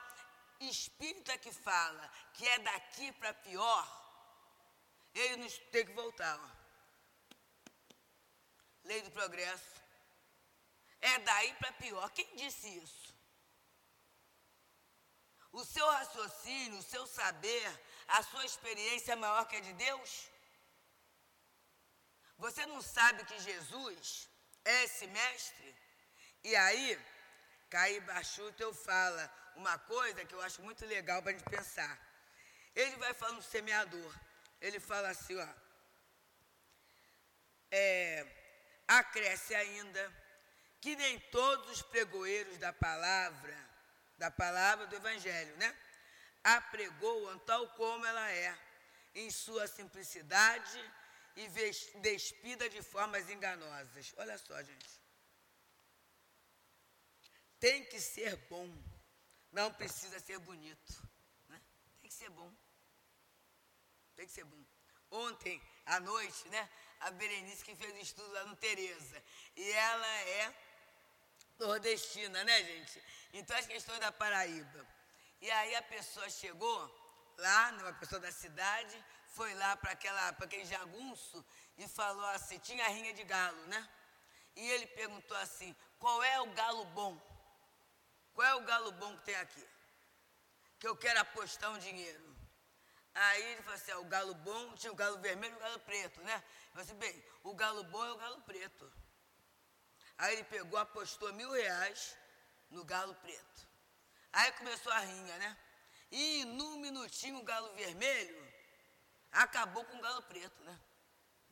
espírita 0.60 1.38
que 1.38 1.52
fala 1.52 2.10
que 2.34 2.47
é 2.47 2.60
daqui 2.60 3.12
para 3.14 3.34
pior, 3.34 3.86
ele 5.14 5.38
nos 5.38 5.58
tem 5.72 5.86
que 5.86 5.93
voltar. 5.93 6.39
Ó. 6.39 6.62
Lei 8.84 9.02
do 9.02 9.12
progresso. 9.12 9.82
É 11.02 11.20
daí 11.20 11.54
para 11.56 11.72
pior. 11.74 12.10
Quem 12.12 12.36
disse 12.36 12.68
isso? 12.78 13.11
O 15.52 15.64
seu 15.66 15.86
raciocínio, 15.86 16.80
o 16.80 16.84
seu 16.84 17.06
saber, 17.06 17.68
a 18.08 18.24
sua 18.24 18.45
experiência 18.45 19.14
é 19.14 19.16
maior 19.16 19.45
que 19.45 19.58
a 19.58 19.62
de 19.62 19.74
Deus? 19.74 20.30
Você 22.38 22.66
não 22.66 22.82
sabe 22.82 23.24
que 23.26 23.39
Jesus 23.39 24.30
é 24.66 24.84
esse 24.84 25.08
mestre? 25.08 25.76
E 26.43 26.56
aí, 26.56 26.99
Caí 27.70 27.99
Bachuto 28.02 28.74
fala 28.74 29.24
uma 29.56 29.78
coisa 29.78 30.26
que 30.26 30.34
eu 30.34 30.41
acho 30.41 30.62
muito 30.62 30.86
legal 30.86 31.22
para 31.22 31.32
a 31.32 31.34
gente 31.34 31.49
pensar. 31.49 31.99
Ele 32.76 32.95
vai 32.95 33.14
falando 33.14 33.38
do 33.38 33.43
semeador. 33.43 34.16
Ele 34.60 34.80
fala 34.80 35.10
assim, 35.10 35.38
ó. 35.38 35.47
É, 37.70 38.26
acresce 38.88 39.54
ainda 39.56 40.12
que 40.82 40.95
nem 40.95 41.20
todos 41.20 41.70
os 41.72 41.82
pregoeiros 41.82 42.58
da 42.58 42.74
palavra, 42.74 43.61
da 44.22 44.30
palavra 44.30 44.86
do 44.88 44.95
Evangelho, 44.95 45.55
né? 45.57 45.69
A 46.43 46.55
pregoam 46.74 47.38
tal 47.39 47.67
como 47.80 48.05
ela 48.05 48.32
é, 48.32 48.51
em 49.15 49.30
sua 49.32 49.65
simplicidade 49.67 50.80
e 51.36 51.47
despida 52.09 52.69
de 52.69 52.82
formas 52.82 53.30
enganosas. 53.30 54.13
Olha 54.17 54.38
só, 54.38 54.55
gente 54.63 55.01
tem 57.61 57.86
que 57.86 57.99
ser 58.01 58.36
bom. 58.49 58.67
Não 59.51 59.72
precisa 59.72 60.19
ser 60.19 60.39
bonito. 60.39 60.93
Né? 61.47 61.61
Tem 62.01 62.09
que 62.09 62.15
ser 62.15 62.30
bom. 62.30 62.51
Tem 64.15 64.26
que 64.26 64.32
ser 64.32 64.43
bom. 64.45 64.63
Ontem, 65.11 65.61
à 65.86 65.99
noite, 65.99 66.49
né? 66.49 66.69
A 67.01 67.11
Berenice 67.11 67.63
que 67.63 67.76
fez 67.76 67.93
estudo 68.01 68.32
lá 68.32 68.45
no 68.45 68.55
Tereza. 68.55 69.24
E 69.55 69.72
ela 69.72 70.13
é 70.41 70.55
nordestina, 71.59 72.43
né, 72.43 72.63
gente? 72.63 73.03
Então 73.34 73.57
as 73.57 73.65
questões 73.65 73.99
da 73.99 74.11
Paraíba. 74.11 74.88
E 75.41 75.49
aí 75.49 75.75
a 75.75 75.82
pessoa 75.82 76.29
chegou 76.29 76.79
lá, 77.38 77.71
né, 77.71 77.84
uma 77.84 77.93
pessoa 77.93 78.21
da 78.21 78.32
cidade, 78.32 79.03
foi 79.27 79.53
lá 79.55 79.75
para 79.77 79.91
aquele 79.91 80.65
jagunço 80.65 81.43
e 81.77 81.88
falou 81.88 82.25
assim, 82.27 82.59
tinha 82.59 82.88
rinha 82.88 83.13
de 83.13 83.23
galo, 83.23 83.65
né? 83.67 83.89
E 84.55 84.69
ele 84.69 84.86
perguntou 84.88 85.38
assim, 85.38 85.75
qual 85.97 86.21
é 86.23 86.41
o 86.41 86.51
galo 86.53 86.86
bom? 86.86 87.19
Qual 88.34 88.47
é 88.47 88.55
o 88.55 88.61
galo 88.61 88.91
bom 88.93 89.15
que 89.17 89.23
tem 89.23 89.36
aqui? 89.36 89.67
Que 90.79 90.88
eu 90.88 90.95
quero 90.95 91.19
apostar 91.19 91.71
um 91.71 91.79
dinheiro. 91.79 92.32
Aí 93.13 93.43
ele 93.43 93.61
falou 93.61 93.75
assim: 93.75 93.91
ah, 93.91 93.99
o 93.99 94.05
galo 94.05 94.34
bom, 94.36 94.73
tinha 94.75 94.91
o 94.91 94.95
galo 94.95 95.17
vermelho 95.19 95.53
e 95.53 95.57
o 95.57 95.59
galo 95.59 95.79
preto, 95.79 96.21
né? 96.21 96.36
Eu 96.36 96.69
falei 96.71 96.86
assim: 96.86 96.95
bem, 96.95 97.25
o 97.43 97.53
galo 97.53 97.84
bom 97.86 98.03
é 98.05 98.11
o 98.11 98.17
galo 98.17 98.41
preto. 98.41 98.91
Aí 100.17 100.34
ele 100.34 100.43
pegou, 100.45 100.79
apostou 100.79 101.34
mil 101.34 101.51
reais 101.51 102.15
no 102.72 102.84
galo 102.84 103.13
preto. 103.15 103.67
Aí 104.34 104.51
começou 104.53 104.91
a 104.91 104.99
rinha, 104.99 105.38
né? 105.38 105.57
E 106.11 106.45
num 106.45 106.78
minutinho 106.78 107.39
o 107.39 107.43
galo 107.43 107.72
vermelho 107.74 108.53
acabou 109.32 109.84
com 109.86 109.97
o 109.97 110.01
galo 110.01 110.22
preto, 110.24 110.63
né? 110.63 110.80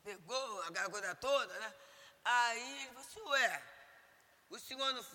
Pegou 0.04 0.62
a 0.64 0.70
garganta 0.72 1.16
toda, 1.16 1.60
né? 1.60 1.74
Aí 2.24 2.82
ele 2.82 2.88
falou 2.88 3.02
assim: 3.02 3.22
ué, 3.22 3.64
o 4.50 4.60
senhor 4.60 4.94
não 4.94 5.06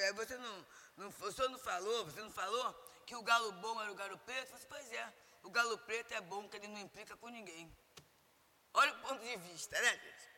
é, 0.00 0.12
você 0.12 0.36
não, 0.36 0.66
não, 0.96 1.08
o 1.08 1.32
senhor 1.32 1.50
não 1.50 1.58
falou, 1.58 2.04
você 2.06 2.20
não 2.20 2.32
falou 2.32 2.74
que 3.06 3.14
o 3.14 3.22
galo 3.22 3.52
bom 3.52 3.80
era 3.80 3.92
o 3.92 3.94
galo 3.94 4.18
preto? 4.18 4.52
Eu 4.52 4.58
falei, 4.58 4.66
pois 4.68 4.92
é, 4.92 5.12
o 5.42 5.50
galo 5.50 5.78
preto 5.78 6.12
é 6.12 6.20
bom, 6.20 6.42
porque 6.42 6.56
ele 6.56 6.68
não 6.68 6.80
implica 6.80 7.16
com 7.16 7.28
ninguém. 7.28 7.74
Olha 8.72 8.92
o 8.92 9.00
ponto 9.00 9.22
de 9.22 9.36
vista, 9.38 9.80
né, 9.80 9.92
gente? 9.92 10.30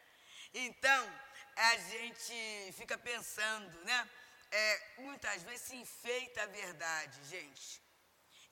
Então, 0.55 1.21
a 1.57 1.77
gente 1.77 2.73
fica 2.73 2.97
pensando, 2.97 3.79
né? 3.85 4.11
É, 4.53 4.95
muitas 4.99 5.43
vezes 5.43 5.63
se 5.63 5.77
enfeita 5.77 6.43
a 6.43 6.47
verdade, 6.47 7.25
gente. 7.25 7.83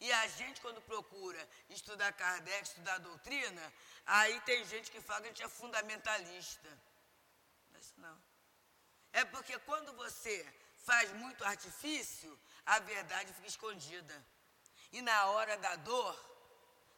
E 0.01 0.11
a 0.11 0.27
gente, 0.29 0.61
quando 0.63 0.81
procura 0.81 1.49
estudar 1.69 2.13
Kardec, 2.15 2.63
estudar 2.63 2.95
a 2.95 2.99
doutrina, 2.99 3.73
aí 4.07 4.41
tem 4.41 4.65
gente 4.65 4.91
que 4.91 5.01
fala 5.01 5.21
que 5.21 5.27
a 5.27 5.31
gente 5.31 5.43
é 5.43 5.49
fundamentalista. 5.49 6.71
Não 7.71 7.77
é 7.77 7.81
isso 7.81 7.95
não. 7.99 8.23
É 9.13 9.25
porque 9.27 9.59
quando 9.61 9.93
você 9.93 10.35
faz 10.87 11.13
muito 11.13 11.45
artifício, 11.45 12.39
a 12.65 12.79
verdade 12.79 13.35
fica 13.35 13.49
escondida. 13.49 14.27
E 14.91 15.03
na 15.03 15.27
hora 15.27 15.57
da 15.59 15.77
dor, 15.77 16.19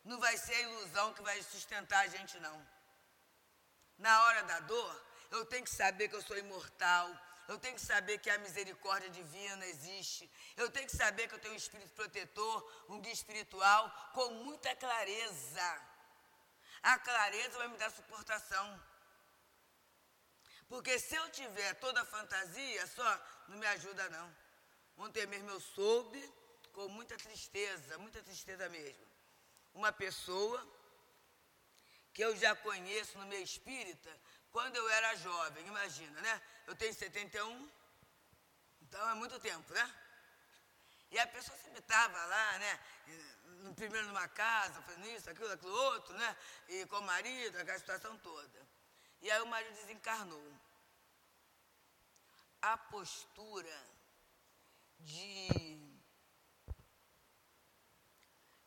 não 0.05 0.19
vai 0.21 0.37
ser 0.37 0.55
a 0.55 0.61
ilusão 0.61 1.13
que 1.13 1.23
vai 1.23 1.43
sustentar 1.43 2.05
a 2.05 2.07
gente, 2.07 2.39
não. 2.39 2.69
Na 3.99 4.25
hora 4.25 4.43
da 4.45 4.61
dor, 4.61 5.07
eu 5.31 5.45
tenho 5.47 5.65
que 5.65 5.75
saber 5.75 6.09
que 6.09 6.15
eu 6.15 6.23
sou 6.23 6.39
imortal, 6.39 7.11
eu 7.49 7.59
tenho 7.59 7.75
que 7.75 7.81
saber 7.81 8.19
que 8.19 8.31
a 8.31 8.39
misericórdia 8.39 9.11
divina 9.11 9.67
existe. 9.67 10.31
Eu 10.57 10.71
tenho 10.71 10.87
que 10.87 10.97
saber 10.97 11.29
que 11.29 11.35
eu 11.35 11.39
tenho 11.39 11.55
um 11.55 11.57
espírito 11.57 11.93
protetor, 11.93 12.87
um 12.89 13.01
guia 13.01 13.13
espiritual, 13.13 14.11
com 14.15 14.31
muita 14.47 14.75
clareza. 14.77 15.83
A 16.83 16.99
clareza 16.99 17.59
vai 17.59 17.69
me 17.69 17.77
dar 17.77 17.91
suportação. 17.91 18.83
Porque 20.69 20.99
se 20.99 21.15
eu 21.15 21.29
tiver 21.31 21.75
toda 21.75 22.01
a 22.01 22.05
fantasia, 22.05 22.87
só 22.87 23.21
não 23.49 23.59
me 23.59 23.67
ajuda 23.67 24.09
não. 24.11 24.37
Ontem 24.97 25.27
mesmo 25.27 25.51
eu 25.51 25.61
soube, 25.61 26.33
com 26.73 26.89
muita 26.89 27.17
tristeza, 27.17 27.99
muita 27.99 28.23
tristeza 28.23 28.69
mesmo, 28.69 29.07
uma 29.75 29.93
pessoa 29.93 30.67
que 32.13 32.23
eu 32.23 32.37
já 32.37 32.55
conheço 32.55 33.19
no 33.19 33.27
meio 33.27 33.43
espírita, 33.43 34.11
quando 34.53 34.77
eu 34.77 34.89
era 34.91 35.17
jovem, 35.17 35.67
imagina, 35.67 36.21
né? 36.21 36.43
Eu 36.67 36.75
tenho 36.77 36.95
71, 36.95 37.71
então 38.83 39.11
é 39.11 39.15
muito 39.15 39.41
tempo, 39.41 39.73
né? 39.73 39.95
E 41.11 41.19
a 41.19 41.27
pessoa 41.27 41.57
sempre 41.59 41.81
estava 41.81 42.25
lá, 42.27 42.59
né? 42.59 42.81
Primeiro 43.77 44.07
numa 44.09 44.29
casa, 44.29 44.81
fazendo 44.83 45.09
isso, 45.09 45.29
aquilo, 45.31 45.51
aquilo 45.51 45.73
outro, 45.73 46.15
né? 46.17 46.37
E 46.69 46.87
com 46.87 46.99
o 46.99 47.03
marido, 47.03 47.59
aquela 47.59 47.79
situação 47.79 48.17
toda. 48.19 48.67
E 49.21 49.31
aí 49.31 49.41
o 49.41 49.47
marido 49.47 49.75
desencarnou. 49.75 50.53
A 52.61 52.77
postura 52.77 53.79
de 55.01 55.81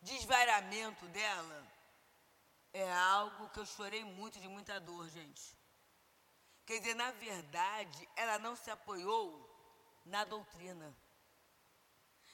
desvairamento 0.01 1.05
dela 1.07 1.67
é 2.73 2.91
algo 2.91 3.49
que 3.49 3.59
eu 3.59 3.65
chorei 3.65 4.03
muito, 4.03 4.39
de 4.39 4.47
muita 4.47 4.79
dor, 4.79 5.09
gente. 5.09 5.55
Quer 6.65 6.79
dizer, 6.79 6.95
na 6.95 7.11
verdade, 7.11 8.09
ela 8.15 8.39
não 8.39 8.55
se 8.55 8.71
apoiou 8.71 9.27
na 10.05 10.23
doutrina. 10.23 10.95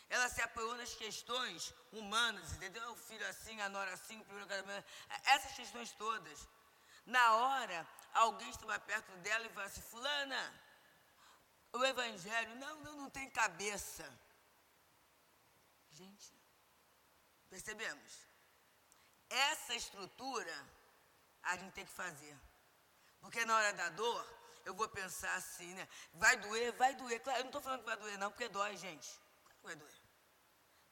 Ela 0.10 0.28
se 0.30 0.42
apoiou 0.42 0.76
nas 0.76 0.94
questões 0.94 1.74
humanas, 1.92 2.54
entendeu? 2.54 2.92
O 2.92 2.96
filho 2.96 3.26
assim, 3.28 3.60
a 3.62 3.70
nora 3.70 3.94
assim, 3.94 4.20
o 4.20 4.26
primeiro 4.26 4.48
casamento. 4.48 4.86
Essas 5.26 5.54
questões 5.54 5.92
todas. 5.94 6.48
Na 7.06 7.36
hora, 7.36 7.88
alguém 8.14 8.50
estava 8.50 8.80
perto 8.80 9.12
dela 9.18 9.46
e 9.46 9.50
falou 9.50 9.66
assim: 9.66 9.82
Fulana, 9.82 10.64
o 11.74 11.86
evangelho, 11.86 12.56
não, 12.56 12.76
não, 12.82 12.98
não 12.98 13.10
tem 13.10 13.30
cabeça. 13.30 14.06
Gente, 15.92 16.34
percebemos? 17.50 18.28
Essa 19.30 19.76
estrutura 19.76 20.68
a 21.44 21.56
gente 21.58 21.74
tem 21.74 21.86
que 21.86 21.92
fazer. 21.92 22.38
Porque 23.22 23.46
na 23.46 23.56
hora 23.56 23.74
da 23.74 23.90
dor, 23.90 24.28
eu 24.66 24.74
vou 24.74 24.90
pensar 24.90 25.34
assim, 25.36 25.74
né? 25.74 25.88
Vai 26.14 26.36
doer, 26.38 26.74
vai 26.74 26.96
doer. 26.96 27.20
Claro, 27.22 27.40
eu 27.40 27.44
não 27.44 27.50
estou 27.50 27.62
falando 27.62 27.80
que 27.80 27.86
vai 27.86 27.98
doer, 27.98 28.18
não, 28.18 28.30
porque 28.30 28.50
dói, 28.50 28.76
gente. 28.78 29.10
Vai 29.64 29.76
doer. 29.76 30.02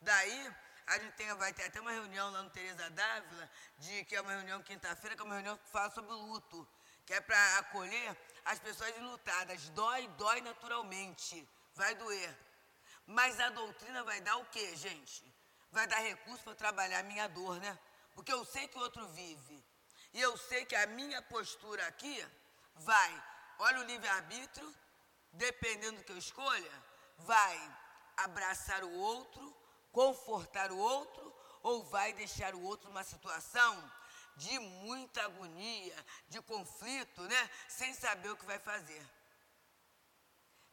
Daí, 0.01 0.55
a 0.87 0.97
gente 0.97 1.13
tem, 1.13 1.33
vai 1.35 1.53
ter 1.53 1.65
até 1.65 1.79
uma 1.79 1.91
reunião 1.91 2.31
lá 2.31 2.41
no 2.41 2.49
Teresa 2.49 2.89
Dávila, 2.89 3.49
de, 3.77 4.05
que 4.05 4.15
é 4.15 4.21
uma 4.21 4.31
reunião 4.31 4.61
quinta-feira, 4.63 5.15
que 5.15 5.21
é 5.21 5.25
uma 5.25 5.35
reunião 5.35 5.57
que 5.57 5.69
fala 5.69 5.89
sobre 5.91 6.11
luto, 6.11 6.67
que 7.05 7.13
é 7.13 7.21
para 7.21 7.57
acolher 7.59 8.17
as 8.45 8.59
pessoas 8.59 8.95
enlutadas. 8.97 9.69
Dói, 9.69 10.07
dói 10.09 10.41
naturalmente. 10.41 11.47
Vai 11.75 11.93
doer. 11.95 12.35
Mas 13.05 13.39
a 13.39 13.49
doutrina 13.49 14.03
vai 14.03 14.21
dar 14.21 14.37
o 14.37 14.45
quê, 14.45 14.75
gente? 14.75 15.23
Vai 15.71 15.85
dar 15.87 15.97
recurso 15.97 16.43
para 16.43 16.55
trabalhar 16.55 16.99
a 16.99 17.03
minha 17.03 17.27
dor, 17.27 17.59
né? 17.59 17.77
Porque 18.15 18.33
eu 18.33 18.43
sei 18.45 18.67
que 18.67 18.77
o 18.77 18.81
outro 18.81 19.07
vive. 19.09 19.58
E 20.13 20.21
eu 20.21 20.37
sei 20.37 20.65
que 20.65 20.75
a 20.75 20.87
minha 20.87 21.21
postura 21.21 21.85
aqui 21.87 22.25
vai, 22.75 23.23
olha 23.59 23.79
o 23.79 23.83
livre-arbítrio, 23.83 24.75
dependendo 25.33 25.97
do 25.97 26.03
que 26.03 26.11
eu 26.11 26.17
escolha, 26.17 26.83
vai 27.19 27.77
abraçar 28.17 28.83
o 28.83 28.91
outro, 28.91 29.55
confortar 29.91 30.71
o 30.71 30.77
outro, 30.77 31.35
ou 31.61 31.83
vai 31.83 32.13
deixar 32.13 32.55
o 32.55 32.63
outro 32.63 32.87
numa 32.89 33.03
situação 33.03 33.91
de 34.35 34.57
muita 34.57 35.23
agonia, 35.23 36.05
de 36.29 36.41
conflito, 36.41 37.21
né? 37.23 37.49
Sem 37.67 37.93
saber 37.93 38.29
o 38.29 38.37
que 38.37 38.45
vai 38.45 38.57
fazer. 38.57 39.05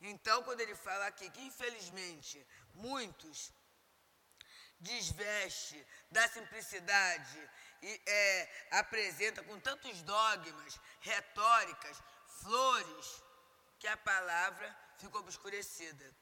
Então, 0.00 0.42
quando 0.44 0.60
ele 0.60 0.74
fala 0.74 1.06
aqui 1.06 1.28
que 1.30 1.40
infelizmente 1.40 2.46
muitos 2.74 3.52
desveste 4.78 5.84
da 6.10 6.28
simplicidade 6.28 7.50
e 7.82 8.02
é, 8.06 8.66
apresenta 8.72 9.42
com 9.42 9.58
tantos 9.60 10.02
dogmas, 10.02 10.80
retóricas, 11.00 12.02
flores, 12.40 13.22
que 13.78 13.86
a 13.86 13.96
palavra 13.96 14.76
ficou 14.98 15.20
obscurecida. 15.20 16.14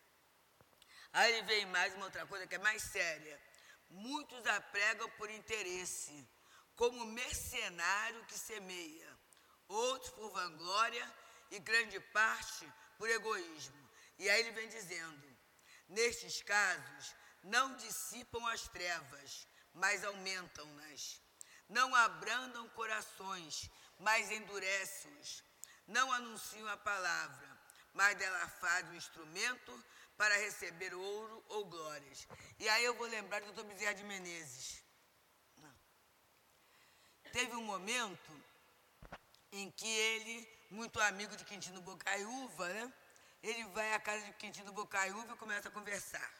Aí 1.12 1.42
vem 1.42 1.66
mais 1.66 1.94
uma 1.94 2.06
outra 2.06 2.26
coisa 2.26 2.46
que 2.46 2.56
é 2.56 2.58
mais 2.58 2.82
séria. 2.82 3.40
Muitos 3.88 4.44
a 4.46 4.60
pregam 4.60 5.08
por 5.10 5.30
interesse, 5.30 6.28
como 6.74 7.06
mercenário 7.06 8.24
que 8.24 8.36
semeia, 8.36 9.18
outros 9.68 10.10
por 10.12 10.30
vanglória 10.30 11.14
e 11.50 11.58
grande 11.60 12.00
parte 12.00 12.70
por 12.98 13.08
egoísmo. 13.08 13.88
E 14.18 14.28
aí 14.28 14.40
ele 14.40 14.50
vem 14.52 14.68
dizendo: 14.68 15.36
nestes 15.88 16.42
casos, 16.42 17.14
não 17.44 17.76
dissipam 17.76 18.44
as 18.48 18.66
trevas, 18.68 19.46
mas 19.72 20.04
aumentam-nas. 20.04 21.20
Não 21.68 21.94
abrandam 21.94 22.68
corações, 22.70 23.70
mas 23.98 24.30
endurecem-os. 24.30 25.42
Não 25.86 26.12
anunciam 26.12 26.68
a 26.68 26.76
palavra, 26.76 27.48
mas 27.92 28.16
dela 28.16 28.48
faz 28.48 28.88
um 28.88 28.94
instrumento 28.94 29.84
para 30.16 30.36
receber 30.36 30.94
ouro 30.94 31.44
ou 31.48 31.64
glórias. 31.64 32.26
E 32.58 32.68
aí 32.68 32.84
eu 32.84 32.94
vou 32.94 33.06
lembrar 33.06 33.40
do 33.40 33.46
doutor 33.46 33.64
Bezerra 33.64 33.94
de 33.94 34.04
Menezes. 34.04 34.82
Teve 37.32 37.56
um 37.56 37.64
momento 37.64 38.32
em 39.50 39.70
que 39.70 39.88
ele, 39.88 40.48
muito 40.70 41.00
amigo 41.00 41.36
de 41.36 41.44
Quintino 41.44 41.80
Bocaiúva, 41.80 42.68
né? 42.68 42.92
Ele 43.42 43.64
vai 43.68 43.92
à 43.92 44.00
casa 44.00 44.24
de 44.24 44.32
Quintino 44.34 44.72
Bocaiúva 44.72 45.34
e 45.34 45.36
começa 45.36 45.68
a 45.68 45.72
conversar. 45.72 46.32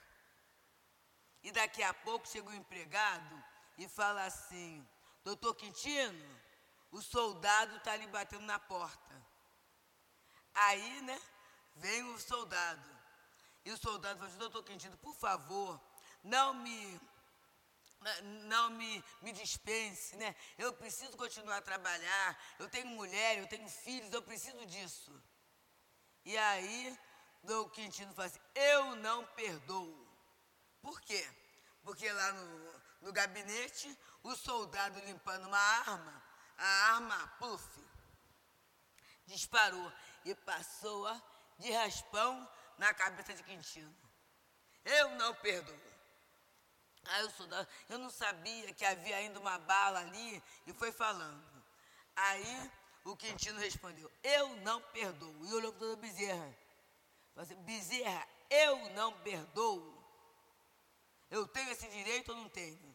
E 1.43 1.51
daqui 1.53 1.83
a 1.83 1.93
pouco 1.93 2.27
chega 2.27 2.49
o 2.49 2.53
um 2.53 2.55
empregado 2.55 3.45
e 3.77 3.89
fala 3.89 4.25
assim: 4.25 4.87
Doutor 5.25 5.55
Quintino, 5.55 6.41
o 6.93 7.01
soldado 7.01 7.77
está 7.77 7.93
ali 7.93 8.07
batendo 8.09 8.45
na 8.45 8.59
porta. 8.59 9.27
Aí, 10.55 11.01
né, 11.03 11.21
vem 11.77 12.03
o 12.05 12.19
soldado. 12.21 12.95
E 13.65 13.73
o 13.73 13.79
soldado 13.79 14.19
fala 14.19 14.29
assim, 14.29 14.39
doutor 14.39 14.63
Quintino, 14.63 14.97
por 14.99 15.15
favor, 15.17 15.81
não 16.23 16.55
me 16.55 17.01
não 18.49 18.71
me, 18.71 19.03
me 19.23 19.33
dispense, 19.33 20.15
né? 20.17 20.37
Eu 20.59 20.75
preciso 20.75 21.17
continuar 21.17 21.57
a 21.57 21.63
trabalhar, 21.63 22.39
eu 22.59 22.69
tenho 22.69 22.87
mulher, 22.89 23.39
eu 23.39 23.47
tenho 23.47 23.67
filhos, 23.69 24.13
eu 24.13 24.23
preciso 24.23 24.67
disso. 24.67 25.11
E 26.25 26.37
aí, 26.37 26.99
o 27.45 27.69
Quintino 27.71 28.13
fala 28.13 28.29
assim, 28.29 28.41
eu 28.55 28.97
não 28.97 29.25
perdoo. 29.29 30.07
Por 30.83 31.01
quê? 31.01 31.27
Porque 31.83 32.11
lá 32.13 32.33
no, 32.33 32.74
no 33.05 33.13
gabinete, 33.13 33.97
o 34.23 34.35
soldado 34.35 34.99
limpando 35.01 35.47
uma 35.47 35.59
arma, 35.59 36.23
a 36.57 36.67
arma, 36.95 37.29
puf, 37.39 37.81
disparou 39.27 39.93
e 40.25 40.35
passou 40.35 41.07
de 41.59 41.71
raspão 41.71 42.51
na 42.79 42.93
cabeça 42.95 43.35
de 43.35 43.43
Quintino. 43.43 43.95
Eu 44.85 45.11
não 45.17 45.35
perdoo. 45.35 45.79
Aí 47.07 47.25
o 47.25 47.31
soldado, 47.33 47.69
eu 47.91 47.99
não 47.99 48.09
sabia 48.09 48.73
que 48.73 48.85
havia 48.85 49.17
ainda 49.17 49.39
uma 49.39 49.59
bala 49.59 50.01
ali 50.01 50.43
e 50.67 50.73
foi 50.73 50.91
falando. 50.91 51.63
Aí 52.17 52.73
o 53.05 53.15
Quintino 53.15 53.61
respondeu, 53.61 54.11
eu 54.23 54.57
não 54.57 54.81
perdoo. 54.81 55.47
E 55.47 55.53
olhou 55.53 55.75
para 55.75 55.89
o 55.89 55.97
Bezerra. 55.97 56.57
Falou 57.35 57.45
assim, 57.45 57.63
Bezerra, 57.63 58.27
eu 58.49 58.91
não 58.91 59.13
perdoo. 59.21 59.93
Eu 61.31 61.47
tenho 61.49 61.71
esse 61.71 61.87
direito 61.89 62.31
ou 62.31 62.37
não 62.37 62.49
tenho? 62.49 62.94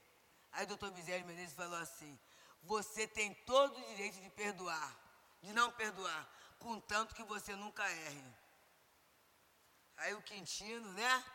Aí 0.51 0.63
o 0.63 0.67
doutor 0.67 0.91
Misério 0.91 1.25
Menezes 1.25 1.55
falou 1.55 1.79
assim: 1.79 2.19
você 2.63 3.07
tem 3.07 3.33
todo 3.45 3.77
o 3.77 3.87
direito 3.89 4.19
de 4.21 4.29
perdoar, 4.29 4.95
de 5.41 5.53
não 5.53 5.71
perdoar, 5.71 6.27
contanto 6.59 7.15
que 7.15 7.23
você 7.23 7.55
nunca 7.55 7.89
erre. 7.89 8.33
Aí 9.97 10.13
o 10.13 10.21
Quintino, 10.21 10.93
né? 10.93 11.25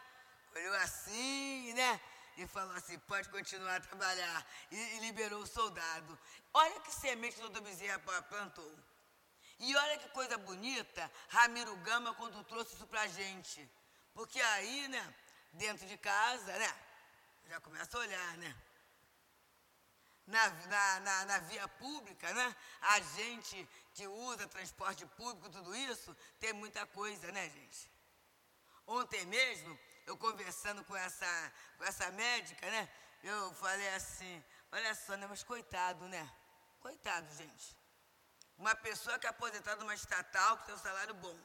Olhou 0.54 0.74
assim, 0.76 1.72
né? 1.74 2.00
E 2.36 2.46
falou 2.46 2.74
assim, 2.74 2.98
pode 3.00 3.28
continuar 3.28 3.76
a 3.76 3.80
trabalhar. 3.80 4.46
E, 4.70 4.76
e 4.76 4.98
liberou 5.00 5.42
o 5.42 5.46
soldado. 5.46 6.18
Olha 6.52 6.80
que 6.80 6.92
semente 6.92 7.38
o 7.38 7.42
doutor 7.42 7.62
Bezerra 7.62 7.98
plantou. 8.28 8.74
E 9.58 9.76
olha 9.76 9.98
que 9.98 10.08
coisa 10.08 10.36
bonita, 10.36 11.10
Ramiro 11.28 11.76
Gama, 11.78 12.14
quando 12.14 12.42
trouxe 12.44 12.74
isso 12.74 12.86
pra 12.86 13.06
gente. 13.06 13.68
Porque 14.12 14.40
aí, 14.40 14.88
né, 14.88 15.14
dentro 15.52 15.86
de 15.86 15.96
casa, 15.96 16.52
né, 16.58 16.76
já 17.48 17.60
começa 17.60 17.96
a 17.96 18.00
olhar, 18.00 18.36
né? 18.38 18.56
Na, 20.26 20.48
na, 20.48 21.00
na, 21.00 21.24
na, 21.26 21.38
via 21.40 21.68
pública, 21.68 22.32
né? 22.32 22.56
A 22.80 23.00
gente 23.00 23.68
que 23.92 24.06
usa 24.06 24.48
transporte 24.48 25.04
público, 25.06 25.50
tudo 25.50 25.76
isso, 25.76 26.16
tem 26.40 26.52
muita 26.52 26.86
coisa, 26.86 27.30
né, 27.30 27.48
gente? 27.50 27.90
Ontem 28.86 29.24
mesmo, 29.26 29.78
eu 30.06 30.16
conversando 30.16 30.82
com 30.84 30.96
essa, 30.96 31.52
com 31.76 31.84
essa 31.84 32.10
médica, 32.12 32.70
né? 32.70 32.88
Eu 33.22 33.54
falei 33.54 33.88
assim, 33.94 34.42
olha 34.72 34.94
só, 34.94 35.16
né? 35.16 35.26
Mas 35.26 35.42
coitado, 35.42 36.06
né? 36.08 36.30
Coitado, 36.80 37.34
gente. 37.34 37.76
Uma 38.56 38.74
pessoa 38.74 39.18
que 39.18 39.26
é 39.26 39.30
aposentada 39.30 39.80
numa 39.80 39.94
estatal, 39.94 40.58
que 40.58 40.66
tem 40.66 40.74
um 40.74 40.78
salário 40.78 41.14
bom, 41.14 41.38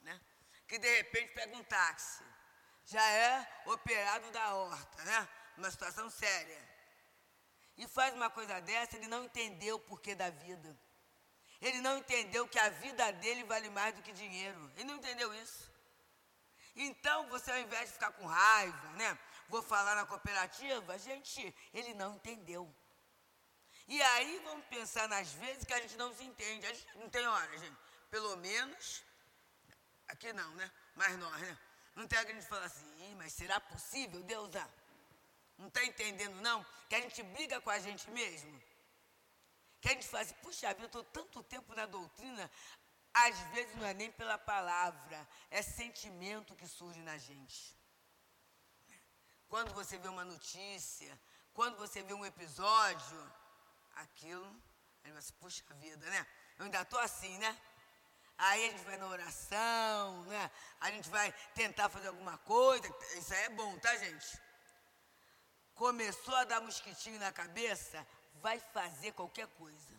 né? 0.00 0.20
Que 0.66 0.78
de 0.78 0.96
repente 0.96 1.32
pega 1.32 1.56
um 1.56 1.64
táxi. 1.64 2.24
Já 2.86 3.06
é 3.10 3.62
operado 3.66 4.30
da 4.30 4.54
horta, 4.54 5.04
né? 5.04 5.28
Uma 5.56 5.70
situação 5.70 6.08
séria. 6.10 6.75
E 7.76 7.86
faz 7.86 8.14
uma 8.14 8.30
coisa 8.30 8.60
dessa, 8.60 8.96
ele 8.96 9.06
não 9.06 9.24
entendeu 9.24 9.76
o 9.76 9.80
porquê 9.80 10.14
da 10.14 10.30
vida. 10.30 10.76
Ele 11.60 11.80
não 11.80 11.98
entendeu 11.98 12.48
que 12.48 12.58
a 12.58 12.68
vida 12.68 13.12
dele 13.12 13.44
vale 13.44 13.70
mais 13.70 13.94
do 13.94 14.02
que 14.02 14.12
dinheiro. 14.12 14.70
Ele 14.74 14.84
não 14.84 14.96
entendeu 14.96 15.32
isso. 15.34 15.70
Então, 16.74 17.28
você 17.28 17.50
ao 17.50 17.58
invés 17.58 17.88
de 17.88 17.94
ficar 17.94 18.12
com 18.12 18.26
raiva, 18.26 18.88
né? 18.92 19.18
Vou 19.48 19.62
falar 19.62 19.94
na 19.94 20.04
cooperativa, 20.04 20.98
gente, 20.98 21.54
ele 21.72 21.94
não 21.94 22.16
entendeu. 22.16 22.72
E 23.88 24.02
aí 24.02 24.40
vamos 24.44 24.66
pensar 24.66 25.08
nas 25.08 25.32
vezes 25.32 25.64
que 25.64 25.72
a 25.72 25.80
gente 25.80 25.96
não 25.96 26.12
se 26.14 26.24
entende. 26.24 26.66
A 26.66 26.72
gente 26.72 26.98
não 26.98 27.08
tem 27.08 27.26
hora, 27.26 27.58
gente. 27.58 27.76
Pelo 28.10 28.36
menos, 28.36 29.02
aqui 30.08 30.32
não, 30.32 30.54
né? 30.54 30.70
Mas 30.94 31.16
nós, 31.18 31.40
né? 31.40 31.58
Não 31.94 32.06
tem 32.06 32.18
a 32.18 32.24
gente 32.24 32.46
fala 32.46 32.66
assim, 32.66 33.14
mas 33.14 33.32
será 33.32 33.58
possível, 33.58 34.22
Deus? 34.22 34.54
Ah, 34.54 34.68
não 35.58 35.68
está 35.68 35.84
entendendo, 35.84 36.34
não? 36.40 36.64
Que 36.88 36.94
a 36.94 37.00
gente 37.00 37.22
briga 37.22 37.60
com 37.60 37.70
a 37.70 37.78
gente 37.78 38.10
mesmo. 38.10 38.62
Que 39.80 39.88
a 39.88 39.92
gente 39.92 40.06
faz, 40.06 40.28
assim, 40.28 40.40
puxa 40.42 40.68
vida, 40.68 40.82
eu 40.82 40.86
estou 40.86 41.04
tanto 41.04 41.42
tempo 41.42 41.74
na 41.74 41.86
doutrina, 41.86 42.50
às 43.12 43.38
vezes 43.52 43.74
não 43.76 43.86
é 43.86 43.94
nem 43.94 44.10
pela 44.10 44.36
palavra, 44.36 45.28
é 45.50 45.62
sentimento 45.62 46.54
que 46.54 46.66
surge 46.66 47.00
na 47.00 47.16
gente. 47.16 47.76
Quando 49.48 49.72
você 49.72 49.96
vê 49.96 50.08
uma 50.08 50.24
notícia, 50.24 51.18
quando 51.54 51.76
você 51.78 52.02
vê 52.02 52.12
um 52.12 52.26
episódio, 52.26 53.32
aquilo. 53.94 54.62
Aí 55.04 55.12
você, 55.12 55.32
puxa 55.34 55.62
vida, 55.74 56.04
né? 56.10 56.26
Eu 56.58 56.64
ainda 56.64 56.82
estou 56.82 56.98
assim, 56.98 57.38
né? 57.38 57.56
Aí 58.38 58.68
a 58.68 58.70
gente 58.72 58.84
vai 58.84 58.96
na 58.98 59.06
oração, 59.06 60.22
né? 60.24 60.50
A 60.80 60.90
gente 60.90 61.08
vai 61.08 61.32
tentar 61.54 61.88
fazer 61.88 62.08
alguma 62.08 62.36
coisa. 62.38 62.86
Isso 63.16 63.32
aí 63.32 63.44
é 63.44 63.48
bom, 63.50 63.78
tá, 63.78 63.96
gente? 63.96 64.45
Começou 65.76 66.34
a 66.34 66.44
dar 66.44 66.60
mosquitinho 66.60 67.20
na 67.20 67.30
cabeça, 67.30 68.04
vai 68.42 68.58
fazer 68.58 69.12
qualquer 69.12 69.46
coisa. 69.46 69.94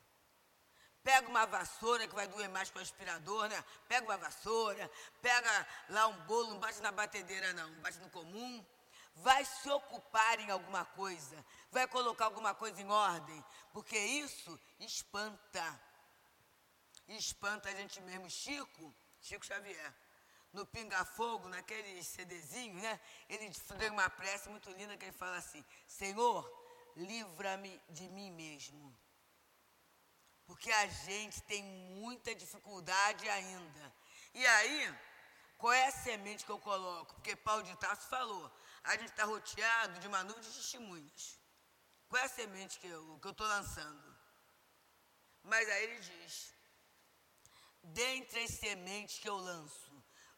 Pega 1.01 1.30
uma 1.30 1.45
vassoura 1.45 2.05
que 2.05 2.13
vai 2.13 2.28
doer 2.28 2.49
mais 2.49 2.69
com 2.69 2.80
o 2.80 2.82
aspirador, 2.82 3.47
né? 3.47 3.63
Pega 3.88 4.05
uma 4.05 4.17
vassoura, 4.17 4.91
pega 5.21 5.67
lá 5.89 6.07
um 6.07 6.19
bolo, 6.25 6.49
não 6.49 6.59
bate 6.59 6.82
na 6.82 6.91
batedeira 6.91 7.53
não, 7.53 7.71
bate 7.75 7.97
no 7.99 8.09
comum 8.09 8.65
vai 9.17 9.43
se 9.45 9.69
ocupar 9.69 10.39
em 10.39 10.49
alguma 10.49 10.86
coisa, 10.86 11.43
vai 11.71 11.88
colocar 11.88 12.25
alguma 12.25 12.53
coisa 12.53 12.82
em 12.82 12.89
ordem, 12.89 13.43
porque 13.73 13.97
isso 13.97 14.59
espanta. 14.80 15.80
Espanta 17.07 17.69
a 17.69 17.73
gente 17.73 18.01
mesmo. 18.01 18.30
Chico, 18.30 18.93
Chico 19.21 19.45
Xavier, 19.45 19.93
no 20.58 20.66
Pinga 20.66 21.05
Fogo, 21.05 21.47
naquele 21.47 22.03
CDzinho, 22.03 22.74
né? 22.82 22.99
Ele 23.30 23.49
tem 23.78 23.91
uma 23.91 24.10
prece 24.10 24.49
muito 24.49 24.70
linda 24.72 24.97
que 24.97 25.05
ele 25.05 25.12
fala 25.24 25.38
assim: 25.38 25.64
Senhor, 25.88 26.41
livra-me 26.95 27.80
de 27.89 28.10
mim 28.10 28.32
mesmo. 28.32 28.86
Porque 30.47 30.72
a 30.72 30.88
gente 30.88 31.41
tem 31.43 31.64
muita 31.64 32.34
dificuldade 32.34 33.30
ainda. 33.30 33.93
E 34.34 34.45
aí, 34.47 34.95
qual 35.58 35.74
é 35.74 35.86
a 35.88 35.91
semente 35.91 36.45
que 36.45 36.51
eu 36.51 36.60
coloco? 36.60 37.14
Porque 37.16 37.36
Paulo 37.36 37.64
de 37.64 37.76
Tarso 37.78 38.08
falou: 38.08 38.51
a 38.84 38.93
gente 38.97 39.12
está 39.12 39.26
roteado 39.26 39.99
de 39.99 40.08
uma 40.08 40.24
nuvem 40.24 40.41
de 40.41 40.51
testemunhas. 40.51 41.39
Qual 42.10 42.22
é 42.22 42.26
a 42.26 42.30
semente 42.30 42.80
que 42.80 42.88
eu 42.88 43.20
estou 43.24 43.45
lançando? 43.45 44.18
Mas 45.43 45.70
aí 45.70 45.84
ele 45.84 45.99
diz: 45.99 46.51
dentre 47.84 48.43
as 48.43 48.51
sementes 48.51 49.20
que 49.20 49.30
eu 49.30 49.38
lanço, 49.38 49.88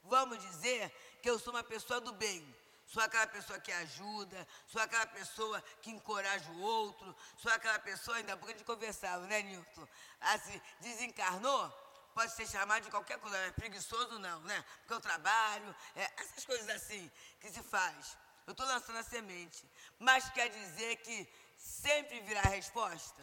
vamos 0.03 0.39
dizer 0.39 0.89
que 1.21 1.29
eu 1.29 1.39
sou 1.39 1.53
uma 1.53 1.63
pessoa 1.63 1.99
do 2.01 2.13
bem. 2.13 2.55
Sou 2.85 3.03
aquela 3.03 3.27
pessoa 3.27 3.59
que 3.59 3.71
ajuda, 3.71 4.47
sou 4.65 4.81
aquela 4.81 5.05
pessoa 5.05 5.61
que 5.81 5.91
encoraja 5.91 6.49
o 6.49 6.59
outro, 6.59 7.15
sou 7.37 7.51
aquela 7.51 7.77
pessoa, 7.77 8.17
ainda 8.17 8.35
pouco 8.35 8.49
a 8.49 8.57
gente 8.57 8.65
conversava, 8.65 9.27
né, 9.27 9.43
Nilton? 9.43 9.87
Assim, 10.19 10.59
desencarnou, 10.79 11.69
pode 12.15 12.33
ser 12.33 12.47
chamado 12.47 12.83
de 12.83 12.89
qualquer 12.89 13.19
coisa, 13.19 13.37
é 13.37 13.51
preguiçoso 13.51 14.17
não, 14.17 14.41
né? 14.41 14.65
Porque 14.79 14.93
eu 14.93 14.99
trabalho, 14.99 15.75
é, 15.95 16.11
essas 16.17 16.43
coisas 16.45 16.67
assim 16.69 17.11
que 17.39 17.51
se 17.51 17.61
faz. 17.61 18.17
Eu 18.47 18.53
estou 18.53 18.65
lançando 18.65 18.97
a 18.97 19.03
semente. 19.03 19.63
Mas 19.99 20.27
quer 20.31 20.49
dizer 20.49 20.95
que 20.97 21.31
sempre 21.55 22.19
virá 22.21 22.41
a 22.41 22.49
resposta? 22.49 23.21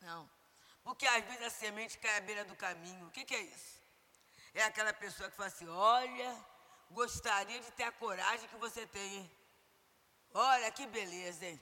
Não. 0.00 0.28
Porque 0.82 1.06
às 1.06 1.24
vezes 1.24 1.42
a 1.42 1.50
semente 1.50 1.96
cai 1.98 2.16
à 2.16 2.20
beira 2.20 2.44
do 2.44 2.56
caminho. 2.56 3.06
O 3.06 3.10
que, 3.12 3.24
que 3.24 3.36
é 3.36 3.40
isso? 3.42 3.73
É 4.54 4.62
aquela 4.62 4.92
pessoa 4.92 5.28
que 5.28 5.36
fala 5.36 5.48
assim: 5.48 5.68
olha, 5.68 6.46
gostaria 6.90 7.60
de 7.60 7.70
ter 7.72 7.84
a 7.84 7.92
coragem 7.92 8.48
que 8.48 8.56
você 8.56 8.86
tem. 8.86 9.16
Hein? 9.16 9.30
Olha 10.32 10.70
que 10.70 10.86
beleza, 10.86 11.44
hein? 11.44 11.60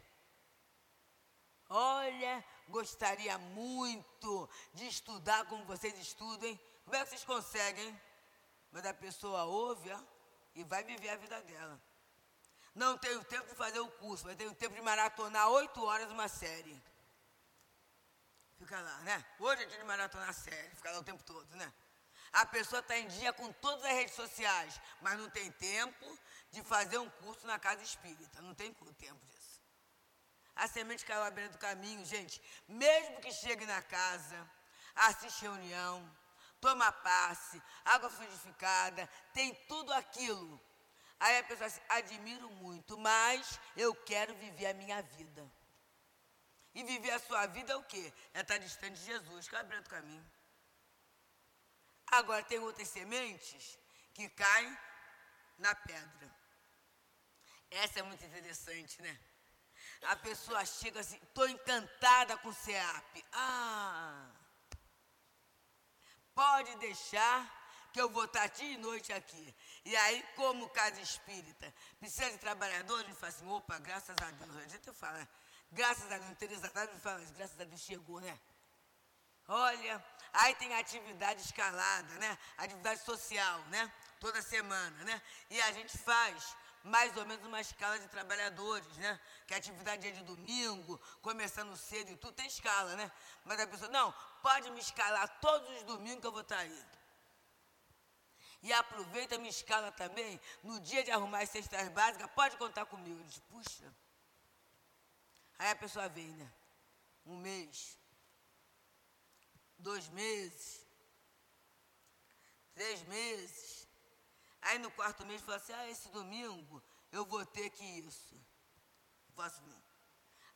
Olha, 1.69 2.45
gostaria 2.69 3.37
muito 3.39 4.49
de 4.75 4.87
estudar 4.87 5.47
como 5.47 5.65
vocês 5.65 5.99
estudam, 5.99 6.49
hein? 6.49 6.61
Como 6.85 6.97
é 6.97 7.03
que 7.03 7.11
vocês 7.11 7.25
conseguem? 7.25 8.01
Mas 8.71 8.85
a 8.87 8.95
pessoa 8.95 9.45
ouve, 9.45 9.91
ó 9.91 10.13
e 10.55 10.65
vai 10.65 10.83
viver 10.85 11.11
a 11.11 11.17
vida 11.17 11.41
dela. 11.43 11.81
Não 12.75 12.97
tenho 12.97 13.23
tempo 13.25 13.49
de 13.49 13.55
fazer 13.55 13.81
o 13.81 13.89
curso, 13.89 14.27
mas 14.27 14.37
tenho 14.37 14.55
tempo 14.55 14.75
de 14.75 14.81
maratonar 14.81 15.49
oito 15.51 15.85
horas 15.85 16.11
uma 16.11 16.29
série. 16.29 16.81
Fica 18.59 18.81
lá, 18.81 18.99
né? 18.99 19.25
Hoje 19.39 19.63
é 19.63 19.67
dia 19.67 19.79
de 19.79 19.85
maratonar 19.85 20.33
série, 20.33 20.75
fica 20.75 20.91
lá 20.91 20.99
o 20.99 21.05
tempo 21.05 21.23
todo, 21.25 21.55
né? 21.57 21.73
A 22.33 22.47
pessoa 22.47 22.81
está 22.81 22.97
em 22.97 23.07
dia 23.09 23.33
com 23.33 23.53
todas 23.53 23.85
as 23.85 23.93
redes 23.93 24.15
sociais, 24.15 24.81
mas 25.01 25.19
não 25.19 25.29
tem 25.29 25.51
tempo 25.53 26.19
de 26.51 26.63
fazer 26.63 26.99
um 26.99 27.11
curso 27.11 27.47
na 27.47 27.59
casa 27.59 27.83
espírita. 27.83 28.41
Não 28.41 28.55
tem 28.55 28.73
tempo 28.73 29.27
disso. 29.27 29.61
A 30.55 30.67
semente 30.67 31.05
caiu 31.05 31.23
à 31.23 31.31
beira 31.31 31.51
do 31.51 31.59
caminho, 31.59 32.05
gente. 32.05 32.41
Mesmo 32.67 33.21
que 33.21 33.33
chegue 33.33 33.67
na 33.67 33.83
casa, 33.83 34.51
assiste 34.95 35.43
reunião, 35.43 36.11
toma 36.61 36.91
passe, 36.93 37.63
água 37.85 38.09
fluidificada, 38.09 39.09
tem 39.35 39.55
tudo 39.67 39.93
aquilo. 39.93 40.61
Aí 41.21 41.39
a 41.39 41.45
pessoa 41.45 41.69
diz, 41.69 41.81
admiro 41.89 42.51
muito, 42.51 42.99
mas 42.99 43.61
eu 43.77 43.95
quero 43.95 44.35
viver 44.37 44.67
a 44.67 44.75
minha 44.75 45.03
vida. 45.03 45.51
E 46.75 46.83
viver 46.83 47.11
a 47.11 47.19
sua 47.19 47.47
vida 47.47 47.73
é 47.73 47.77
o 47.77 47.83
quê? 47.83 48.13
É 48.33 48.41
estar 48.41 48.59
distante 48.59 48.99
de 48.99 49.05
Jesus, 49.05 49.49
que 49.49 49.55
é 49.55 49.61
o 49.61 49.83
caminho. 49.85 50.25
Agora 52.07 52.43
tem 52.45 52.59
outras 52.59 52.89
sementes 52.89 53.79
que 54.15 54.29
caem 54.29 54.79
na 55.59 55.75
pedra. 55.75 56.37
Essa 57.71 58.01
é 58.01 58.03
muito 58.03 58.25
interessante, 58.25 59.01
né? 59.01 59.19
A 60.03 60.17
pessoa 60.17 60.65
chega 60.65 61.01
assim, 61.01 61.17
estou 61.23 61.49
encantada 61.49 62.37
com 62.39 62.49
o 62.49 62.55
SEAP. 62.55 63.25
Ah! 63.33 64.31
Pode 66.35 66.75
deixar 66.77 67.63
que 67.93 68.01
eu 68.01 68.09
vou 68.09 68.25
estar 68.25 68.47
dia 68.49 68.73
e 68.73 68.77
noite 68.79 69.13
aqui. 69.13 69.55
E 69.85 69.95
aí, 69.97 70.23
como 70.35 70.69
casa 70.71 71.01
espírita, 71.01 71.73
precisa 71.99 72.31
de 72.31 72.39
trabalhadores, 72.39 73.07
me 73.09 73.15
fala 73.15 73.33
assim, 73.33 73.49
opa, 73.49 73.79
graças 73.79 74.17
a 74.21 74.31
Deus. 74.31 74.57
A 74.57 74.69
gente 74.69 74.93
fala, 74.93 75.29
graças 75.71 76.11
a 76.11 76.19
Deus, 76.19 76.39
Teresa 76.39 76.73
me 76.93 77.01
fala, 77.01 77.21
graças 77.37 77.61
a 77.61 77.65
Deus 77.65 77.81
chegou, 77.81 78.21
né? 78.21 78.39
Olha, 79.47 80.05
aí 80.33 80.55
tem 80.57 80.75
atividade 80.75 81.43
escalada, 81.43 82.15
né? 82.15 82.39
Atividade 82.57 83.01
social, 83.03 83.61
né? 83.67 83.93
Toda 84.21 84.41
semana, 84.43 85.05
né? 85.05 85.23
E 85.51 85.61
a 85.63 85.73
gente 85.73 85.97
faz 85.99 86.57
mais 86.85 87.17
ou 87.17 87.25
menos 87.25 87.45
uma 87.47 87.61
escala 87.61 87.99
de 87.99 88.09
trabalhadores, 88.09 88.97
né? 88.97 89.21
Que 89.47 89.55
a 89.55 89.57
atividade 89.57 90.09
é 90.09 90.11
de 90.11 90.25
domingo, 90.25 91.01
começando 91.21 91.77
cedo 91.77 92.11
e 92.11 92.17
tudo, 92.17 92.33
tem 92.33 92.47
escala, 92.47 92.97
né? 92.97 93.11
Mas 93.45 93.61
a 93.61 93.67
pessoa, 93.67 93.91
não, 93.91 94.13
pode 94.43 94.71
me 94.71 94.81
escalar 94.81 95.29
todos 95.41 95.69
os 95.77 95.83
domingos 95.85 96.21
que 96.21 96.27
eu 96.27 96.33
vou 96.33 96.43
estar 96.43 96.59
aí. 96.59 96.85
E 98.63 98.73
aproveita, 98.73 99.39
me 99.39 99.49
escala 99.49 99.91
também. 99.91 100.41
No 100.63 100.79
dia 100.81 101.03
de 101.03 101.11
arrumar 101.11 101.43
as 101.43 101.51
cestas 101.51 101.89
básicas, 101.89 102.31
pode 102.33 102.57
contar 102.57 102.87
comigo. 102.87 103.19
Eu 103.21 103.25
disse, 103.25 103.41
puxa. 103.43 103.93
Aí 105.59 105.71
a 105.71 105.77
pessoa 105.77 106.09
vem, 106.09 106.29
né? 106.29 106.53
Um 107.27 107.37
mês, 107.37 107.99
dois 109.83 110.09
meses, 110.09 110.87
três 112.75 113.03
meses. 113.05 113.87
Aí 114.63 114.79
no 114.79 114.91
quarto 114.93 115.27
mês 115.27 115.43
fala 115.43 115.57
assim, 115.57 115.73
ah, 115.73 115.89
esse 115.89 116.09
domingo 116.09 116.83
eu 117.11 117.25
vou 117.27 117.45
ter 117.45 117.69
que 117.71 117.85
isso. 117.85 118.41
Posso 119.35 119.61
vir. 119.63 119.83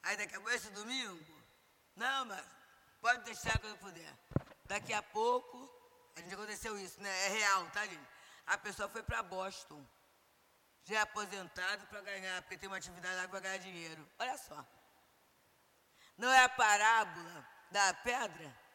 Aí 0.03 0.17
daqui 0.17 0.35
a 0.35 0.41
pouco, 0.41 0.55
esse 0.55 0.71
domingo, 0.71 1.43
não, 1.97 2.25
mas 2.27 2.45
pode 3.01 3.25
deixar 3.25 3.59
quando 3.59 3.79
puder. 3.79 4.15
Daqui 4.65 4.93
a 4.93 5.03
pouco, 5.03 5.71
a 6.15 6.21
gente 6.21 6.35
aconteceu 6.35 6.79
isso, 6.79 7.01
né? 7.01 7.27
É 7.27 7.29
real, 7.29 7.71
tá, 7.71 7.85
gente? 7.87 8.09
A 8.47 8.57
pessoa 8.57 8.89
foi 8.89 9.03
para 9.03 9.23
Boston, 9.23 9.85
já 10.85 10.99
é 10.99 11.01
aposentado 11.01 11.87
para 11.89 12.01
ganhar, 12.01 12.43
porque 12.43 12.57
tem 12.57 12.69
uma 12.69 12.77
atividade 12.77 13.17
lá 13.17 13.29
para 13.29 13.41
ganhar 13.41 13.59
dinheiro. 13.59 14.09
Olha 14.19 14.39
só. 14.39 14.65
Não 16.17 16.31
é 16.31 16.45
a 16.45 16.49
parábola 16.49 17.49
da 17.71 17.93
pedra? 17.95 18.66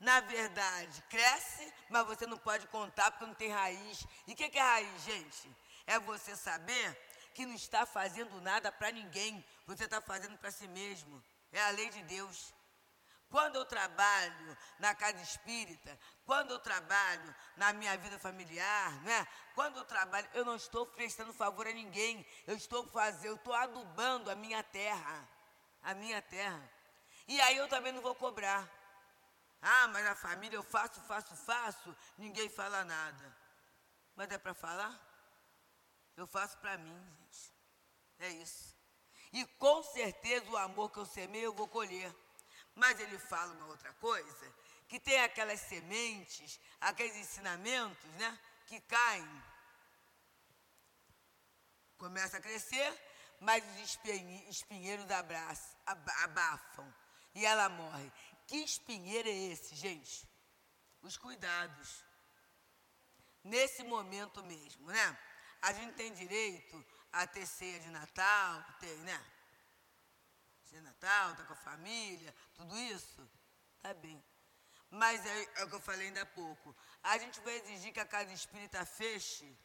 Na 0.00 0.20
verdade, 0.20 1.02
cresce, 1.10 1.72
mas 1.90 2.06
você 2.06 2.26
não 2.26 2.38
pode 2.38 2.66
contar 2.68 3.10
porque 3.10 3.26
não 3.26 3.34
tem 3.34 3.50
raiz. 3.50 4.06
E 4.26 4.32
o 4.32 4.36
que, 4.36 4.48
que 4.48 4.58
é 4.58 4.62
raiz, 4.62 5.02
gente? 5.02 5.54
É 5.86 5.98
você 5.98 6.34
saber 6.34 6.96
que 7.34 7.44
não 7.44 7.54
está 7.54 7.84
fazendo 7.84 8.40
nada 8.40 8.72
para 8.72 8.90
ninguém, 8.90 9.44
você 9.66 9.84
está 9.84 10.00
fazendo 10.00 10.38
para 10.38 10.50
si 10.50 10.66
mesmo. 10.68 11.22
É 11.52 11.60
a 11.62 11.70
lei 11.70 11.90
de 11.90 12.02
Deus. 12.04 12.54
Quando 13.28 13.56
eu 13.56 13.64
trabalho 13.64 14.56
na 14.78 14.94
casa 14.94 15.22
espírita, 15.22 15.96
quando 16.24 16.50
eu 16.50 16.58
trabalho 16.58 17.34
na 17.56 17.72
minha 17.72 17.96
vida 17.98 18.18
familiar, 18.18 18.92
né? 19.02 19.26
Quando 19.54 19.76
eu 19.76 19.84
trabalho, 19.84 20.28
eu 20.32 20.44
não 20.44 20.56
estou 20.56 20.84
prestando 20.86 21.32
favor 21.32 21.66
a 21.68 21.72
ninguém. 21.72 22.26
Eu 22.46 22.56
estou 22.56 22.86
fazendo, 22.88 23.26
eu 23.26 23.34
estou 23.36 23.54
adubando 23.54 24.30
a 24.30 24.34
minha 24.34 24.62
terra, 24.62 25.28
a 25.82 25.94
minha 25.94 26.20
terra. 26.22 26.60
E 27.28 27.40
aí 27.42 27.56
eu 27.56 27.68
também 27.68 27.92
não 27.92 28.02
vou 28.02 28.14
cobrar. 28.14 28.68
Ah, 29.62 29.88
mas 29.88 30.06
a 30.06 30.14
família 30.14 30.56
eu 30.56 30.62
faço, 30.62 31.00
faço, 31.02 31.36
faço, 31.36 31.96
ninguém 32.16 32.48
fala 32.48 32.84
nada. 32.84 33.36
Mas 34.16 34.30
é 34.30 34.38
para 34.38 34.54
falar? 34.54 34.98
Eu 36.16 36.26
faço 36.26 36.56
para 36.58 36.78
mim, 36.78 37.16
gente. 37.18 37.52
É 38.18 38.28
isso. 38.30 38.74
E 39.32 39.44
com 39.46 39.82
certeza 39.82 40.48
o 40.50 40.56
amor 40.56 40.90
que 40.90 40.98
eu 40.98 41.06
semei 41.06 41.42
eu 41.44 41.52
vou 41.52 41.68
colher. 41.68 42.14
Mas 42.74 42.98
ele 43.00 43.18
fala 43.18 43.52
uma 43.52 43.66
outra 43.66 43.92
coisa, 43.94 44.54
que 44.88 44.98
tem 44.98 45.20
aquelas 45.20 45.60
sementes, 45.60 46.58
aqueles 46.80 47.16
ensinamentos, 47.16 48.10
né, 48.12 48.38
que 48.66 48.80
caem. 48.80 49.42
Começa 51.98 52.38
a 52.38 52.40
crescer, 52.40 52.92
mas 53.40 53.62
os 53.74 53.98
espinheiros 54.48 55.06
abafam 55.86 56.94
e 57.34 57.44
ela 57.44 57.68
morre. 57.68 58.12
Que 58.50 58.56
espinheiro 58.64 59.28
é 59.28 59.32
esse, 59.52 59.76
gente? 59.76 60.28
Os 61.02 61.16
cuidados. 61.16 62.04
Nesse 63.44 63.84
momento 63.84 64.42
mesmo, 64.42 64.88
né? 64.88 65.18
A 65.62 65.72
gente 65.72 65.94
tem 65.94 66.12
direito 66.12 66.84
a 67.12 67.28
ter 67.28 67.46
ceia 67.46 67.78
de 67.78 67.88
Natal, 67.90 68.64
tem, 68.80 68.96
né? 69.02 69.24
Ceia 70.64 70.80
de 70.80 70.88
Natal, 70.88 71.36
tá 71.36 71.44
com 71.44 71.52
a 71.52 71.64
família, 71.70 72.34
tudo 72.56 72.76
isso, 72.76 73.24
tá 73.80 73.94
bem. 73.94 74.20
Mas 74.90 75.24
é, 75.24 75.42
é, 75.60 75.64
o 75.64 75.68
que 75.68 75.76
eu 75.76 75.80
falei 75.80 76.08
ainda 76.08 76.22
há 76.22 76.26
pouco. 76.26 76.74
A 77.04 77.16
gente 77.18 77.38
vai 77.42 77.54
exigir 77.54 77.92
que 77.92 78.00
a 78.00 78.04
casa 78.04 78.32
espírita 78.32 78.84
feche 78.84 79.56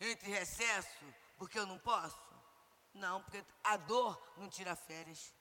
entre 0.00 0.30
recesso, 0.30 1.04
porque 1.36 1.58
eu 1.58 1.66
não 1.66 1.78
posso? 1.78 2.18
Não, 2.94 3.22
porque 3.24 3.44
a 3.62 3.76
dor 3.76 4.34
não 4.38 4.48
tira 4.48 4.74
férias. 4.74 5.34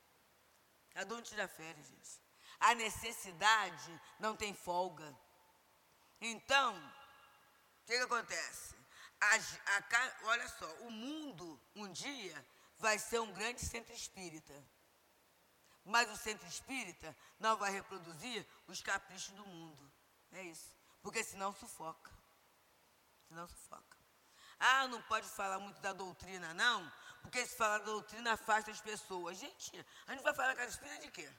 A 0.93 1.05
dor 1.05 1.15
não 1.15 1.23
tira 1.23 1.47
férias, 1.47 1.87
gente. 1.87 2.30
A 2.61 2.75
necessidade 2.75 4.01
não 4.19 4.35
tem 4.35 4.53
folga. 4.53 5.15
Então, 6.21 6.77
o 6.77 7.85
que, 7.85 7.97
que 7.97 8.03
acontece? 8.03 8.75
A, 9.19 9.35
a, 9.35 10.27
olha 10.27 10.47
só, 10.47 10.71
o 10.81 10.91
mundo 10.91 11.59
um 11.75 11.91
dia 11.91 12.45
vai 12.77 12.97
ser 12.97 13.19
um 13.19 13.33
grande 13.33 13.61
centro 13.65 13.93
espírita. 13.93 14.53
Mas 15.83 16.09
o 16.11 16.17
centro 16.17 16.47
espírita 16.47 17.15
não 17.39 17.57
vai 17.57 17.71
reproduzir 17.71 18.45
os 18.67 18.81
caprichos 18.81 19.33
do 19.35 19.45
mundo. 19.45 19.91
É 20.31 20.43
isso. 20.43 20.71
Porque 21.01 21.23
senão 21.23 21.53
sufoca. 21.53 22.11
Senão 23.27 23.47
sufoca. 23.47 23.97
Ah, 24.59 24.87
não 24.87 25.01
pode 25.03 25.27
falar 25.27 25.57
muito 25.57 25.81
da 25.81 25.91
doutrina, 25.91 26.53
não, 26.53 26.91
porque 27.23 27.43
se 27.47 27.55
falar 27.55 27.79
da 27.79 27.85
doutrina 27.85 28.33
afasta 28.33 28.69
as 28.69 28.79
pessoas. 28.79 29.37
Gente, 29.39 29.85
a 30.05 30.11
gente 30.11 30.21
vai 30.21 30.35
falar 30.35 30.55
com 30.55 30.61
a 30.61 30.65
espírita 30.65 30.99
de 30.99 31.11
quê? 31.11 31.33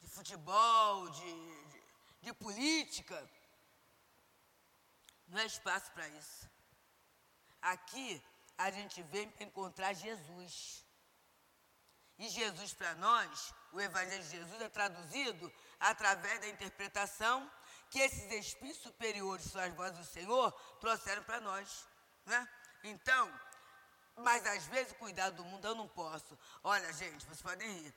De 0.00 0.08
futebol, 0.08 1.08
de, 1.10 1.66
de, 1.70 1.82
de 2.22 2.32
política. 2.34 3.30
Não 5.28 5.38
é 5.40 5.46
espaço 5.46 5.90
para 5.92 6.08
isso. 6.08 6.48
Aqui 7.60 8.22
a 8.56 8.70
gente 8.70 9.02
vem 9.02 9.28
para 9.30 9.44
encontrar 9.44 9.92
Jesus. 9.92 10.84
E 12.18 12.28
Jesus 12.30 12.72
para 12.72 12.94
nós, 12.94 13.52
o 13.72 13.80
Evangelho 13.80 14.22
de 14.22 14.30
Jesus 14.30 14.62
é 14.62 14.68
traduzido 14.68 15.52
através 15.78 16.40
da 16.40 16.48
interpretação 16.48 17.50
que 17.90 18.00
esses 18.00 18.30
espíritos 18.32 18.82
superiores, 18.82 19.44
são 19.46 19.60
as 19.60 19.74
vozes 19.74 19.98
do 19.98 20.04
Senhor, 20.04 20.50
trouxeram 20.80 21.22
para 21.24 21.40
nós. 21.40 21.86
Né? 22.24 22.48
Então, 22.84 23.40
mas 24.16 24.46
às 24.46 24.64
vezes 24.66 24.92
cuidar 24.94 25.30
do 25.30 25.44
mundo 25.44 25.66
eu 25.66 25.74
não 25.74 25.88
posso. 25.88 26.38
Olha, 26.64 26.90
gente, 26.94 27.24
vocês 27.26 27.42
podem 27.42 27.70
rir. 27.70 27.94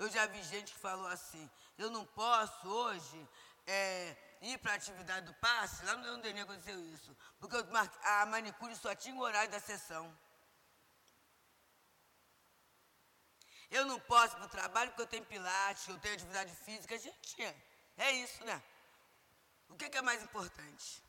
Eu 0.00 0.08
já 0.08 0.24
vi 0.24 0.42
gente 0.44 0.72
que 0.72 0.78
falou 0.78 1.06
assim, 1.08 1.44
eu 1.76 1.90
não 1.90 2.06
posso 2.06 2.66
hoje 2.66 3.28
é, 3.66 4.16
ir 4.40 4.56
para 4.56 4.72
a 4.72 4.76
atividade 4.76 5.26
do 5.26 5.34
passe, 5.34 5.84
lá 5.84 5.94
no 5.94 6.02
Leão 6.02 6.20
Denis 6.20 6.42
aconteceu 6.42 6.82
isso, 6.86 7.14
porque 7.38 7.54
a 8.02 8.24
manicure 8.24 8.74
só 8.76 8.94
tinha 8.94 9.14
o 9.14 9.20
horário 9.20 9.50
da 9.50 9.60
sessão. 9.60 10.04
Eu 13.70 13.84
não 13.84 14.00
posso 14.00 14.36
ir 14.36 14.38
para 14.38 14.46
o 14.46 14.48
trabalho 14.48 14.90
porque 14.90 15.02
eu 15.02 15.06
tenho 15.06 15.26
pilates, 15.26 15.86
eu 15.86 15.98
tenho 15.98 16.14
atividade 16.14 16.56
física. 16.64 16.98
Gente, 16.98 17.42
é 17.98 18.10
isso, 18.12 18.42
né? 18.46 18.62
O 19.68 19.76
que, 19.76 19.90
que 19.90 19.98
é 19.98 20.02
mais 20.02 20.22
importante? 20.22 21.02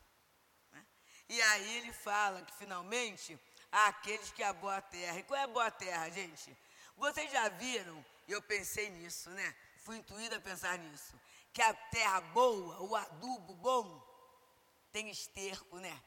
Né? 0.70 0.86
E 1.30 1.40
aí 1.40 1.78
ele 1.78 1.94
fala 1.94 2.42
que 2.42 2.52
finalmente 2.56 3.40
há 3.72 3.86
aqueles 3.86 4.30
que 4.32 4.42
é 4.42 4.48
a 4.48 4.52
boa 4.52 4.82
terra. 4.82 5.18
E 5.18 5.22
qual 5.22 5.40
é 5.40 5.44
a 5.44 5.54
boa 5.58 5.70
terra, 5.70 6.10
gente? 6.10 6.54
Vocês 6.94 7.32
já 7.32 7.48
viram 7.48 8.04
e 8.26 8.32
eu 8.32 8.42
pensei 8.42 8.90
nisso, 8.90 9.30
né? 9.30 9.54
Fui 9.84 9.96
intuída 9.96 10.36
a 10.36 10.40
pensar 10.40 10.78
nisso. 10.78 11.18
Que 11.52 11.60
a 11.62 11.74
terra 11.74 12.20
boa, 12.20 12.80
o 12.82 12.96
adubo 12.96 13.54
bom, 13.54 14.00
tem 14.92 15.10
esterco, 15.10 15.78
né? 15.78 16.02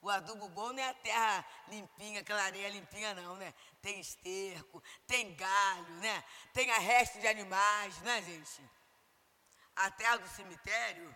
O 0.00 0.08
adubo 0.08 0.48
bom 0.50 0.72
não 0.72 0.82
é 0.82 0.88
a 0.88 0.94
terra 0.94 1.44
limpinha, 1.68 2.20
aquela 2.20 2.42
areia 2.42 2.68
limpinha, 2.68 3.14
não, 3.14 3.36
né? 3.36 3.52
Tem 3.82 3.98
esterco, 3.98 4.82
tem 5.06 5.34
galho, 5.34 5.94
né? 5.94 6.24
Tem 6.52 6.68
resto 6.68 7.18
de 7.18 7.26
animais, 7.26 7.98
né, 8.02 8.22
gente? 8.22 8.62
A 9.74 9.90
terra 9.90 10.16
do 10.18 10.28
cemitério, 10.28 11.14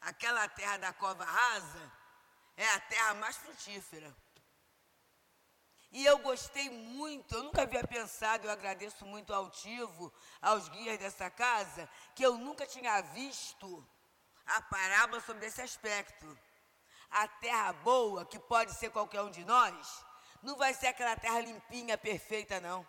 aquela 0.00 0.48
terra 0.48 0.76
da 0.76 0.92
cova 0.92 1.24
rasa, 1.24 1.92
é 2.56 2.68
a 2.68 2.80
terra 2.80 3.14
mais 3.14 3.36
frutífera. 3.36 4.14
E 5.92 6.06
eu 6.06 6.18
gostei 6.18 6.70
muito, 6.70 7.34
eu 7.34 7.42
nunca 7.42 7.62
havia 7.62 7.84
pensado, 7.84 8.46
eu 8.46 8.50
agradeço 8.50 9.04
muito 9.04 9.34
ao 9.34 9.50
Tivo, 9.50 10.12
aos 10.40 10.68
guias 10.68 10.98
dessa 10.98 11.28
casa, 11.28 11.88
que 12.14 12.24
eu 12.24 12.38
nunca 12.38 12.64
tinha 12.64 13.00
visto 13.00 13.84
a 14.46 14.62
parábola 14.62 15.20
sobre 15.20 15.46
esse 15.46 15.60
aspecto. 15.60 16.38
A 17.10 17.26
terra 17.26 17.72
boa, 17.72 18.24
que 18.24 18.38
pode 18.38 18.72
ser 18.74 18.90
qualquer 18.90 19.22
um 19.22 19.30
de 19.30 19.44
nós, 19.44 20.04
não 20.42 20.56
vai 20.56 20.72
ser 20.72 20.86
aquela 20.86 21.16
terra 21.16 21.40
limpinha, 21.40 21.98
perfeita, 21.98 22.60
não. 22.60 22.86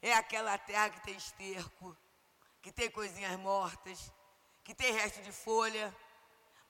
É 0.00 0.14
aquela 0.14 0.56
terra 0.56 0.90
que 0.90 1.00
tem 1.00 1.16
esterco, 1.16 1.96
que 2.62 2.70
tem 2.70 2.90
coisinhas 2.90 3.36
mortas, 3.40 4.12
que 4.62 4.74
tem 4.74 4.92
resto 4.92 5.20
de 5.20 5.32
folha. 5.32 5.94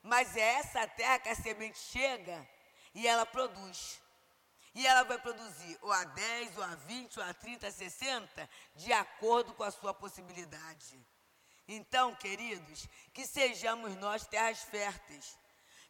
Mas 0.03 0.37
é 0.37 0.55
essa 0.55 0.87
terra 0.89 1.19
que 1.19 1.29
a 1.29 1.35
semente 1.35 1.79
chega 1.79 2.49
e 2.95 3.07
ela 3.07 3.27
produz. 3.27 4.01
E 4.75 4.87
ela 4.87 5.05
vai 5.05 5.19
produzir 5.19 5.79
ou 5.83 5.93
a 5.93 6.05
10, 6.05 6.59
ou 6.59 6.65
a 6.65 6.75
20, 6.75 7.19
ou 7.19 7.25
a 7.25 7.33
30, 7.33 7.69
a 7.69 7.71
60, 7.71 8.51
de 8.75 8.93
acordo 8.93 9.55
com 9.55 9.63
a 9.63 9.71
sua 9.71 9.95
possibilidade. 9.95 10.99
Então, 11.67 12.15
queridos, 12.17 12.89
que 13.13 13.27
sejamos 13.27 13.95
nós 13.97 14.27
terras 14.27 14.63
férteis. 14.63 15.39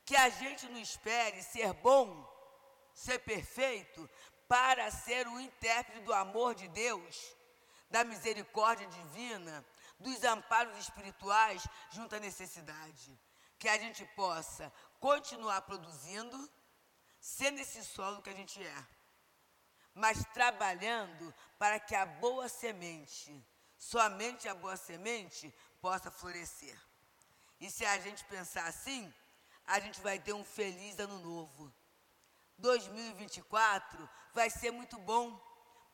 Que 0.05 0.16
a 0.16 0.28
gente 0.28 0.68
não 0.68 0.78
espere 0.78 1.43
ser 1.43 1.72
bom, 1.74 2.30
ser 2.93 3.18
perfeito, 3.20 4.09
para 4.47 4.91
ser 4.91 5.26
o 5.26 5.41
intérprete 5.41 6.01
do 6.01 6.12
amor 6.12 6.55
de 6.55 6.68
Deus, 6.68 7.35
da 7.91 8.05
misericórdia 8.05 8.87
divina, 8.87 9.64
dos 9.99 10.22
amparos 10.24 10.76
espirituais 10.78 11.66
junto 11.91 12.14
à 12.14 12.20
necessidade 12.20 13.18
que 13.64 13.68
a 13.70 13.78
gente 13.78 14.05
possa 14.14 14.70
continuar 15.01 15.62
produzindo, 15.62 16.51
sendo 17.24 17.58
esse 17.58 17.82
solo 17.82 18.20
que 18.20 18.28
a 18.28 18.34
gente 18.34 18.62
é, 18.62 18.86
mas 19.94 20.22
trabalhando 20.34 21.34
para 21.58 21.80
que 21.80 21.94
a 21.94 22.04
boa 22.04 22.50
semente, 22.50 23.32
somente 23.78 24.46
a 24.46 24.54
boa 24.54 24.76
semente, 24.76 25.52
possa 25.80 26.10
florescer. 26.10 26.78
E 27.58 27.70
se 27.70 27.82
a 27.86 27.98
gente 27.98 28.22
pensar 28.24 28.66
assim, 28.66 29.12
a 29.64 29.80
gente 29.80 30.02
vai 30.02 30.18
ter 30.18 30.34
um 30.34 30.44
feliz 30.44 30.98
ano 30.98 31.18
novo. 31.20 31.72
2024 32.58 34.10
vai 34.34 34.50
ser 34.50 34.70
muito 34.70 34.98
bom, 34.98 35.40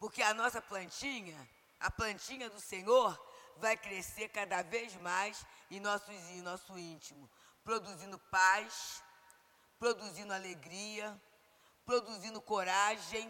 porque 0.00 0.22
a 0.22 0.34
nossa 0.34 0.60
plantinha, 0.60 1.48
a 1.78 1.92
plantinha 1.92 2.50
do 2.50 2.60
Senhor, 2.60 3.16
vai 3.58 3.76
crescer 3.76 4.30
cada 4.30 4.62
vez 4.62 4.96
mais 4.96 5.46
em 5.70 5.78
nosso, 5.78 6.10
em 6.10 6.42
nosso 6.42 6.76
íntimo, 6.76 7.30
produzindo 7.62 8.18
paz, 8.18 9.00
produzindo 9.80 10.34
alegria, 10.34 11.20
produzindo 11.86 12.40
coragem, 12.40 13.26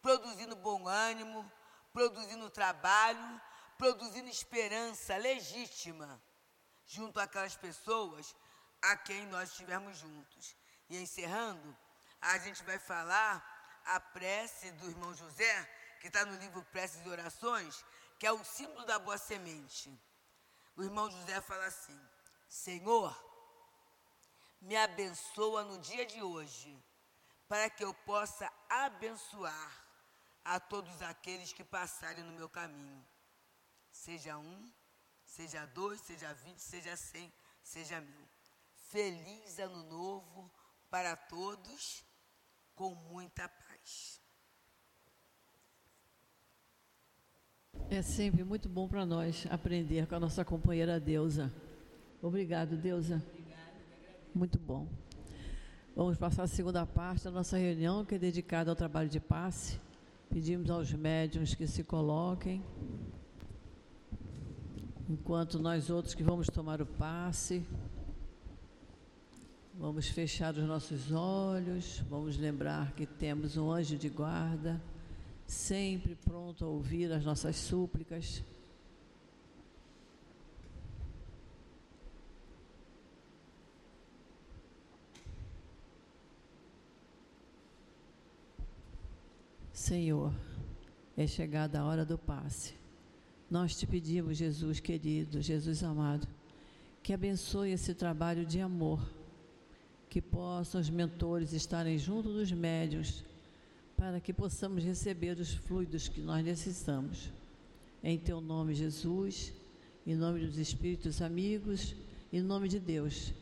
produzindo 0.00 0.54
bom 0.54 0.86
ânimo, 0.86 1.50
produzindo 1.92 2.48
trabalho, 2.48 3.40
produzindo 3.76 4.28
esperança 4.28 5.16
legítima 5.16 6.22
junto 6.86 7.18
àquelas 7.18 7.56
pessoas 7.56 8.34
a 8.80 8.96
quem 8.96 9.26
nós 9.26 9.50
estivermos 9.50 9.98
juntos. 9.98 10.56
E 10.88 10.96
encerrando, 10.96 11.76
a 12.20 12.38
gente 12.38 12.62
vai 12.62 12.78
falar 12.78 13.34
a 13.84 13.98
prece 13.98 14.70
do 14.72 14.88
irmão 14.88 15.12
José, 15.14 15.68
que 16.00 16.06
está 16.06 16.24
no 16.24 16.36
livro 16.36 16.64
Preces 16.66 17.04
e 17.04 17.08
Orações, 17.08 17.84
que 18.20 18.26
é 18.26 18.32
o 18.32 18.44
símbolo 18.44 18.86
da 18.86 19.00
boa 19.00 19.18
semente. 19.18 19.90
O 20.76 20.82
irmão 20.84 21.10
José 21.10 21.40
fala 21.40 21.64
assim: 21.66 22.00
Senhor, 22.48 23.31
me 24.62 24.76
abençoa 24.76 25.64
no 25.64 25.78
dia 25.78 26.06
de 26.06 26.22
hoje, 26.22 26.76
para 27.48 27.68
que 27.68 27.84
eu 27.84 27.92
possa 27.92 28.50
abençoar 28.68 29.84
a 30.44 30.58
todos 30.58 31.02
aqueles 31.02 31.52
que 31.52 31.64
passarem 31.64 32.24
no 32.24 32.32
meu 32.32 32.48
caminho. 32.48 33.04
Seja 33.90 34.38
um, 34.38 34.72
seja 35.24 35.66
dois, 35.66 36.00
seja 36.00 36.32
vinte, 36.32 36.62
seja 36.62 36.96
cem, 36.96 37.32
seja 37.62 38.00
mil. 38.00 38.28
Feliz 38.88 39.58
ano 39.58 39.82
novo 39.84 40.50
para 40.88 41.16
todos, 41.16 42.04
com 42.74 42.94
muita 42.94 43.48
paz. 43.48 44.20
É 47.90 48.00
sempre 48.00 48.44
muito 48.44 48.68
bom 48.68 48.88
para 48.88 49.04
nós 49.04 49.46
aprender 49.50 50.06
com 50.06 50.14
a 50.14 50.20
nossa 50.20 50.44
companheira 50.44 51.00
Deusa. 51.00 51.52
Obrigado, 52.22 52.76
Deusa. 52.76 53.22
Muito 54.34 54.58
bom. 54.58 54.88
Vamos 55.94 56.16
passar 56.16 56.44
a 56.44 56.46
segunda 56.46 56.86
parte 56.86 57.24
da 57.24 57.30
nossa 57.30 57.58
reunião, 57.58 58.02
que 58.02 58.14
é 58.14 58.18
dedicada 58.18 58.70
ao 58.70 58.76
trabalho 58.76 59.10
de 59.10 59.20
passe. 59.20 59.78
Pedimos 60.30 60.70
aos 60.70 60.90
médiums 60.90 61.54
que 61.54 61.66
se 61.66 61.84
coloquem, 61.84 62.64
enquanto 65.06 65.58
nós 65.58 65.90
outros 65.90 66.14
que 66.14 66.22
vamos 66.22 66.46
tomar 66.46 66.80
o 66.80 66.86
passe, 66.86 67.62
vamos 69.74 70.08
fechar 70.08 70.54
os 70.54 70.64
nossos 70.64 71.12
olhos, 71.12 72.02
vamos 72.08 72.38
lembrar 72.38 72.92
que 72.92 73.04
temos 73.04 73.58
um 73.58 73.70
anjo 73.70 73.98
de 73.98 74.08
guarda, 74.08 74.80
sempre 75.46 76.16
pronto 76.24 76.64
a 76.64 76.68
ouvir 76.68 77.12
as 77.12 77.22
nossas 77.22 77.56
súplicas. 77.56 78.42
Senhor, 89.92 90.32
é 91.18 91.26
chegada 91.26 91.78
a 91.78 91.84
hora 91.84 92.02
do 92.02 92.16
passe. 92.16 92.72
Nós 93.50 93.76
te 93.76 93.86
pedimos, 93.86 94.38
Jesus 94.38 94.80
querido, 94.80 95.42
Jesus 95.42 95.84
amado, 95.84 96.26
que 97.02 97.12
abençoe 97.12 97.72
esse 97.72 97.92
trabalho 97.92 98.46
de 98.46 98.58
amor, 98.58 99.06
que 100.08 100.22
possam 100.22 100.80
os 100.80 100.88
mentores 100.88 101.52
estarem 101.52 101.98
junto 101.98 102.32
dos 102.32 102.50
médios, 102.50 103.22
para 103.94 104.18
que 104.18 104.32
possamos 104.32 104.82
receber 104.82 105.38
os 105.38 105.52
fluidos 105.52 106.08
que 106.08 106.22
nós 106.22 106.42
necessitamos. 106.42 107.30
Em 108.02 108.18
teu 108.18 108.40
nome, 108.40 108.74
Jesus, 108.74 109.52
em 110.06 110.14
nome 110.14 110.40
dos 110.40 110.56
Espíritos 110.56 111.20
amigos, 111.20 111.94
em 112.32 112.40
nome 112.40 112.66
de 112.66 112.80
Deus, 112.80 113.34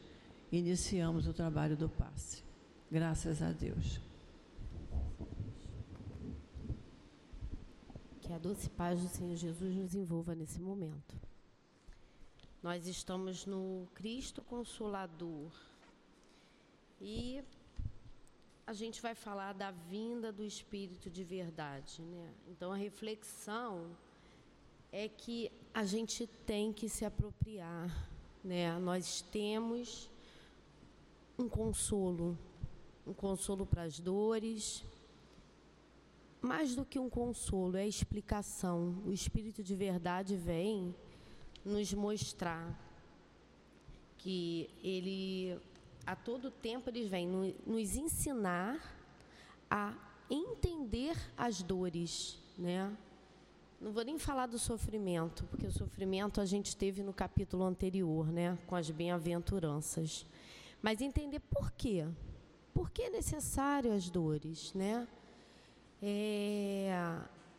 iniciamos 0.51 1.29
o 1.29 1.33
trabalho 1.33 1.77
do 1.77 1.89
passe. 1.89 2.43
Graças 2.91 3.41
a 3.41 3.53
Deus. 3.53 4.10
Que 8.31 8.35
a 8.35 8.39
doce 8.39 8.71
paz 8.71 9.01
do 9.01 9.09
Senhor 9.09 9.35
Jesus 9.35 9.75
nos 9.75 9.93
envolva 9.93 10.37
nesse 10.37 10.61
momento. 10.61 11.17
Nós 12.63 12.87
estamos 12.87 13.45
no 13.45 13.89
Cristo 13.93 14.41
Consolador. 14.41 15.51
E 17.01 17.43
a 18.65 18.73
gente 18.73 19.03
vai 19.03 19.17
falar 19.17 19.53
da 19.55 19.73
vinda 19.73 20.31
do 20.31 20.45
Espírito 20.45 21.11
de 21.11 21.25
verdade, 21.25 22.03
né? 22.03 22.33
Então 22.47 22.71
a 22.71 22.77
reflexão 22.77 23.91
é 24.93 25.09
que 25.09 25.51
a 25.75 25.85
gente 25.85 26.25
tem 26.47 26.73
que 26.73 26.89
se 26.89 27.05
apropriar, 27.05 27.91
né? 28.45 28.79
Nós 28.79 29.23
temos 29.23 30.09
um 31.37 31.49
consolo, 31.49 32.39
um 33.05 33.13
consolo 33.13 33.67
para 33.67 33.83
as 33.83 33.99
dores, 33.99 34.85
mais 36.41 36.75
do 36.75 36.85
que 36.85 36.99
um 36.99 37.11
consolo, 37.11 37.77
é 37.77 37.87
explicação. 37.87 39.03
O 39.05 39.13
Espírito 39.13 39.63
de 39.63 39.75
verdade 39.75 40.37
vem 40.37 40.95
nos 41.65 41.93
mostrar 41.93 42.79
que 44.17 44.69
ele 44.83 45.59
a 46.07 46.17
todo 46.17 46.51
tempo 46.51 46.91
ele 46.91 47.09
vem 47.09 47.27
nos 47.67 47.97
ensinar 47.97 48.79
a 49.71 49.95
entender 50.29 51.17
as 51.37 51.63
dores, 51.63 52.39
né? 52.59 52.97
Não 53.81 53.93
vou 53.93 54.05
nem 54.05 54.19
falar 54.19 54.47
do 54.47 54.59
sofrimento, 54.59 55.45
porque 55.45 55.67
o 55.67 55.73
sofrimento 55.73 56.41
a 56.41 56.45
gente 56.45 56.77
teve 56.77 57.03
no 57.03 57.13
capítulo 57.13 57.65
anterior, 57.65 58.27
né, 58.31 58.59
com 58.67 58.77
as 58.77 58.91
bem-aventuranças. 58.91 60.27
Mas 60.83 61.01
entender 61.01 61.41
por 61.41 61.71
quê? 61.73 62.07
Por 62.75 62.91
que 62.91 63.03
é 63.03 63.11
necessário 63.11 63.93
as 63.93 64.11
dores, 64.11 64.75
né? 64.75 65.09
É, 66.03 66.91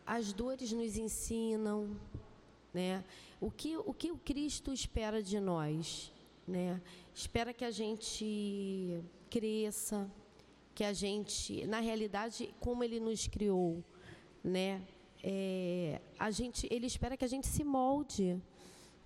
as 0.06 0.32
dores 0.32 0.72
nos 0.72 0.96
ensinam, 0.96 1.96
né? 2.74 3.04
O 3.40 3.50
que, 3.50 3.76
o 3.76 3.92
que 3.92 4.10
o 4.10 4.16
Cristo 4.16 4.72
espera 4.72 5.22
de 5.22 5.38
nós, 5.40 6.12
né? 6.46 6.80
Espera 7.14 7.52
que 7.52 7.64
a 7.64 7.70
gente 7.70 9.02
cresça, 9.30 10.10
que 10.74 10.84
a 10.84 10.92
gente, 10.92 11.66
na 11.66 11.80
realidade, 11.80 12.54
como 12.60 12.82
Ele 12.82 12.98
nos 12.98 13.26
criou, 13.26 13.82
né? 14.42 14.82
É, 15.22 16.00
a 16.18 16.30
gente, 16.30 16.66
Ele 16.70 16.86
espera 16.86 17.16
que 17.16 17.24
a 17.24 17.28
gente 17.28 17.46
se 17.46 17.62
molde, 17.62 18.40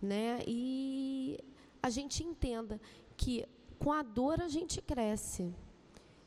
né? 0.00 0.42
E 0.46 1.38
a 1.82 1.90
gente 1.90 2.24
entenda 2.24 2.80
que 3.16 3.44
com 3.78 3.92
a 3.92 4.02
dor 4.02 4.40
a 4.40 4.48
gente 4.48 4.80
cresce. 4.80 5.52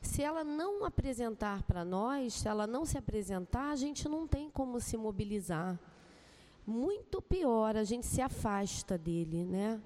Se 0.00 0.22
ela 0.22 0.42
não 0.42 0.84
apresentar 0.84 1.62
para 1.64 1.84
nós, 1.84 2.34
se 2.34 2.48
ela 2.48 2.66
não 2.66 2.84
se 2.84 2.96
apresentar, 2.96 3.70
a 3.70 3.76
gente 3.76 4.08
não 4.08 4.26
tem 4.26 4.48
como 4.50 4.80
se 4.80 4.96
mobilizar. 4.96 5.78
Muito 6.66 7.20
pior, 7.20 7.76
a 7.76 7.84
gente 7.84 8.06
se 8.06 8.22
afasta 8.22 8.96
dele, 8.96 9.44
né? 9.44 9.80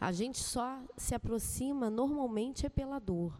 A 0.00 0.12
gente 0.12 0.38
só 0.38 0.80
se 0.96 1.14
aproxima 1.14 1.90
normalmente 1.90 2.66
é 2.66 2.68
pela 2.68 2.98
dor. 2.98 3.32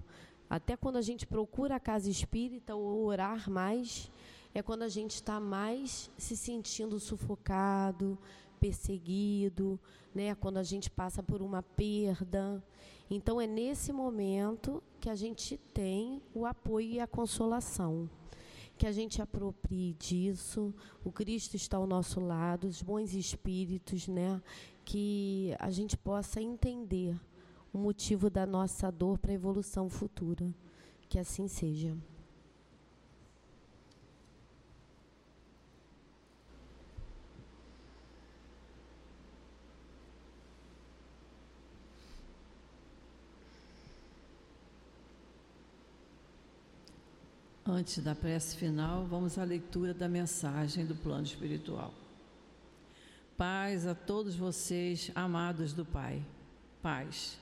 Até 0.48 0.76
quando 0.76 0.96
a 0.96 1.02
gente 1.02 1.26
procura 1.26 1.76
a 1.76 1.80
casa 1.80 2.10
espírita 2.10 2.74
ou 2.74 3.04
orar 3.04 3.48
mais, 3.48 4.10
é 4.52 4.62
quando 4.62 4.82
a 4.82 4.88
gente 4.88 5.14
está 5.14 5.40
mais 5.40 6.10
se 6.18 6.36
sentindo 6.36 6.98
sufocado, 6.98 8.18
perseguido, 8.58 9.80
né? 10.14 10.34
Quando 10.34 10.58
a 10.58 10.62
gente 10.62 10.90
passa 10.90 11.22
por 11.22 11.40
uma 11.40 11.62
perda. 11.62 12.62
Então 13.10 13.40
é 13.40 13.46
nesse 13.46 13.92
momento 13.92 14.80
que 15.00 15.10
a 15.10 15.16
gente 15.16 15.56
tem 15.74 16.22
o 16.32 16.46
apoio 16.46 16.92
e 16.92 17.00
a 17.00 17.08
consolação. 17.08 18.08
Que 18.78 18.86
a 18.86 18.92
gente 18.92 19.20
aproprie 19.20 19.94
disso, 19.94 20.72
o 21.04 21.10
Cristo 21.10 21.56
está 21.56 21.76
ao 21.76 21.88
nosso 21.88 22.20
lado, 22.20 22.68
os 22.68 22.80
bons 22.80 23.12
espíritos, 23.12 24.06
né? 24.06 24.40
Que 24.84 25.54
a 25.58 25.70
gente 25.70 25.96
possa 25.96 26.40
entender 26.40 27.18
o 27.72 27.78
motivo 27.78 28.30
da 28.30 28.46
nossa 28.46 28.90
dor 28.90 29.18
para 29.18 29.32
a 29.32 29.34
evolução 29.34 29.90
futura. 29.90 30.54
Que 31.08 31.18
assim 31.18 31.48
seja. 31.48 31.96
Antes 47.72 48.02
da 48.02 48.16
prece 48.16 48.56
final, 48.56 49.06
vamos 49.06 49.38
à 49.38 49.44
leitura 49.44 49.94
da 49.94 50.08
mensagem 50.08 50.84
do 50.84 50.96
plano 50.96 51.22
espiritual. 51.22 51.94
Paz 53.36 53.86
a 53.86 53.94
todos 53.94 54.34
vocês, 54.34 55.12
amados 55.14 55.72
do 55.72 55.84
Pai. 55.84 56.20
Paz. 56.82 57.38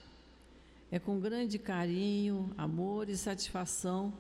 É 0.91 0.99
com 0.99 1.19
grande 1.19 1.59
carinho, 1.59 2.53
amor 2.59 3.09
e 3.09 3.17
satisfação 3.17 4.13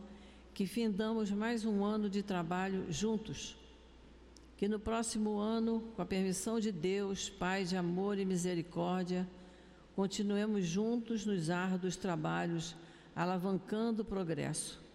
que 0.54 0.64
findamos 0.64 1.30
mais 1.30 1.66
um 1.66 1.84
ano 1.84 2.08
de 2.08 2.22
trabalho 2.22 2.90
juntos. 2.90 3.54
Que 4.56 4.66
no 4.66 4.80
próximo 4.80 5.38
ano, 5.38 5.92
com 5.94 6.00
a 6.00 6.06
permissão 6.06 6.58
de 6.58 6.72
Deus, 6.72 7.28
Pai 7.28 7.64
de 7.64 7.76
amor 7.76 8.18
e 8.18 8.24
misericórdia, 8.24 9.28
continuemos 9.94 10.64
juntos 10.64 11.26
nos 11.26 11.50
árduos 11.50 11.96
trabalhos, 11.96 12.74
alavancando 13.14 14.00
o 14.00 14.06
progresso, 14.06 14.87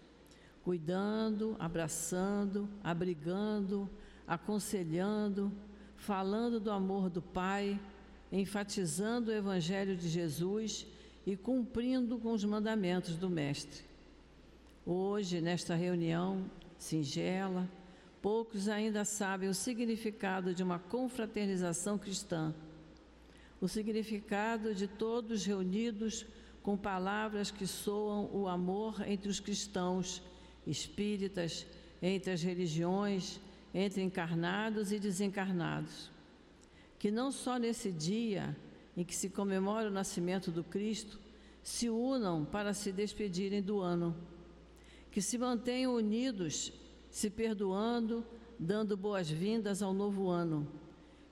cuidando, 0.64 1.54
abraçando, 1.58 2.68
abrigando, 2.82 3.88
aconselhando, 4.26 5.52
falando 5.94 6.58
do 6.58 6.70
amor 6.70 7.10
do 7.10 7.20
Pai, 7.20 7.78
enfatizando 8.32 9.30
o 9.30 9.34
Evangelho 9.34 9.94
de 9.94 10.08
Jesus 10.08 10.86
e 11.26 11.36
cumprindo 11.36 12.18
com 12.18 12.32
os 12.32 12.44
mandamentos 12.44 13.16
do 13.16 13.28
Mestre. 13.28 13.84
Hoje, 14.86 15.40
nesta 15.42 15.74
reunião 15.74 16.50
singela, 16.78 17.68
poucos 18.22 18.66
ainda 18.66 19.04
sabem 19.04 19.50
o 19.50 19.54
significado 19.54 20.54
de 20.54 20.62
uma 20.62 20.78
confraternização 20.78 21.98
cristã, 21.98 22.54
o 23.60 23.68
significado 23.68 24.74
de 24.74 24.86
todos 24.86 25.44
reunidos 25.44 26.26
com 26.62 26.74
palavras 26.74 27.50
que 27.50 27.66
soam 27.66 28.30
o 28.32 28.48
amor 28.48 29.06
entre 29.06 29.28
os 29.28 29.40
cristãos, 29.40 30.22
espíritas, 30.66 31.66
entre 32.02 32.32
as 32.32 32.42
religiões, 32.42 33.40
entre 33.74 34.02
encarnados 34.02 34.92
e 34.92 34.98
desencarnados. 34.98 36.10
Que 36.98 37.10
não 37.10 37.30
só 37.30 37.58
nesse 37.58 37.90
dia 37.90 38.56
em 38.96 39.04
que 39.04 39.14
se 39.14 39.28
comemora 39.28 39.88
o 39.88 39.92
nascimento 39.92 40.50
do 40.50 40.62
Cristo, 40.62 41.18
se 41.62 41.88
unam 41.88 42.44
para 42.44 42.72
se 42.72 42.92
despedirem 42.92 43.62
do 43.62 43.80
ano 43.80 44.14
que 45.14 45.22
se 45.22 45.38
mantenham 45.38 45.94
unidos, 45.94 46.72
se 47.08 47.30
perdoando, 47.30 48.26
dando 48.58 48.96
boas-vindas 48.96 49.80
ao 49.80 49.94
novo 49.94 50.28
ano. 50.28 50.66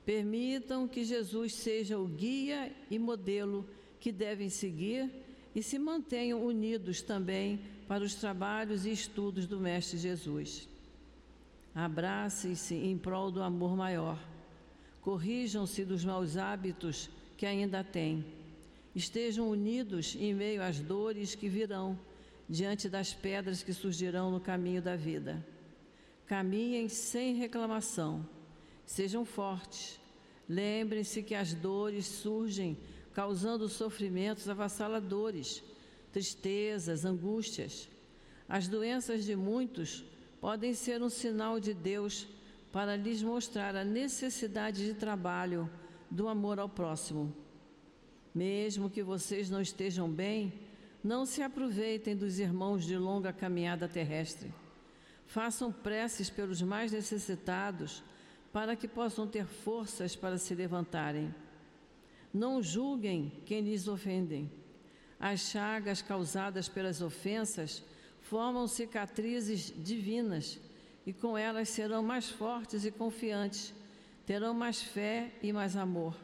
Permitam 0.07 0.87
que 0.87 1.03
Jesus 1.03 1.57
seja 1.57 1.99
o 1.99 2.07
guia 2.07 2.72
e 2.89 2.97
modelo 2.97 3.68
que 3.99 4.12
devem 4.12 4.49
seguir 4.49 5.11
e 5.55 5.63
se 5.63 5.79
mantenham 5.79 6.45
unidos 6.45 7.03
também 7.03 7.61
para 7.87 8.03
os 8.03 8.15
trabalhos 8.15 8.87
e 8.87 8.91
estudos 8.91 9.47
do 9.47 9.61
Mestre 9.61 9.99
Jesus. 9.99 10.69
Abracem-se 11.75 12.75
em 12.75 12.97
prol 12.97 13.31
do 13.31 13.43
amor 13.43 13.77
maior. 13.77 14.19
Corrijam-se 15.01 15.85
dos 15.85 16.05
maus 16.05 16.37
hábitos 16.37 17.11
que 17.37 17.47
ainda 17.47 17.83
têm. 17.83 18.25
Estejam 18.95 19.49
unidos 19.49 20.15
em 20.15 20.35
meio 20.35 20.63
às 20.63 20.79
dores 20.81 21.35
que 21.35 21.49
virão 21.49 21.99
diante 22.49 22.89
das 22.89 23.15
pedras 23.15 23.63
que 23.63 23.73
surgirão 23.73 24.31
no 24.31 24.41
caminho 24.41 24.83
da 24.83 24.95
vida. 24.95 25.45
Caminhem 26.27 26.89
sem 26.89 27.35
reclamação, 27.35 28.27
sejam 28.85 29.25
fortes. 29.25 29.99
Lembrem-se 30.49 31.23
que 31.23 31.35
as 31.35 31.55
dores 31.55 32.07
surgem 32.07 32.77
causando 33.13 33.69
sofrimentos 33.69 34.49
avassaladores, 34.49 35.63
tristezas, 36.13 37.05
angústias. 37.05 37.89
As 38.49 38.69
doenças 38.69 39.25
de 39.25 39.37
muitos 39.37 40.05
podem 40.41 40.75
ser 40.75 41.03
um 41.03 41.09
sinal 41.09 41.61
de 41.61 41.73
Deus 41.73 42.27
para 42.73 42.97
lhes 42.97 43.23
mostrar 43.23 43.77
a 43.77 43.85
necessidade 43.85 44.85
de 44.85 44.95
trabalho, 44.95 45.71
do 46.11 46.29
amor 46.29 46.59
ao 46.59 46.69
próximo. 46.69 47.35
Mesmo 48.35 48.91
que 48.91 49.03
vocês 49.03 49.49
não 49.49 49.61
estejam 49.61 50.11
bem, 50.11 50.53
não 51.03 51.25
se 51.25 51.43
aproveitem 51.43 52.17
dos 52.17 52.39
irmãos 52.39 52.85
de 52.85 52.97
longa 52.97 53.33
caminhada 53.33 53.89
terrestre. 53.89 54.53
Façam 55.27 55.73
preces 55.73 56.29
pelos 56.29 56.61
mais 56.61 56.93
necessitados, 56.93 58.03
para 58.53 58.77
que 58.77 58.87
possam 58.87 59.27
ter 59.27 59.47
forças 59.47 60.15
para 60.15 60.37
se 60.37 60.55
levantarem. 60.55 61.35
Não 62.33 62.62
julguem 62.62 63.33
quem 63.45 63.61
lhes 63.61 63.87
ofendem. 63.87 64.51
As 65.20 65.41
chagas 65.41 66.01
causadas 66.01 66.68
pelas 66.68 67.03
ofensas 67.03 67.83
formam 68.20 68.66
cicatrizes 68.66 69.72
divinas 69.76 70.59
e 71.07 71.12
com 71.12 71.37
elas 71.37 71.68
serão 71.68 72.03
mais 72.03 72.28
fortes 72.30 72.85
e 72.85 72.91
confiantes, 72.91 73.74
terão 74.24 74.55
mais 74.55 74.83
fé 74.83 75.33
e 75.43 75.53
mais 75.53 75.76
amor. 75.76 76.16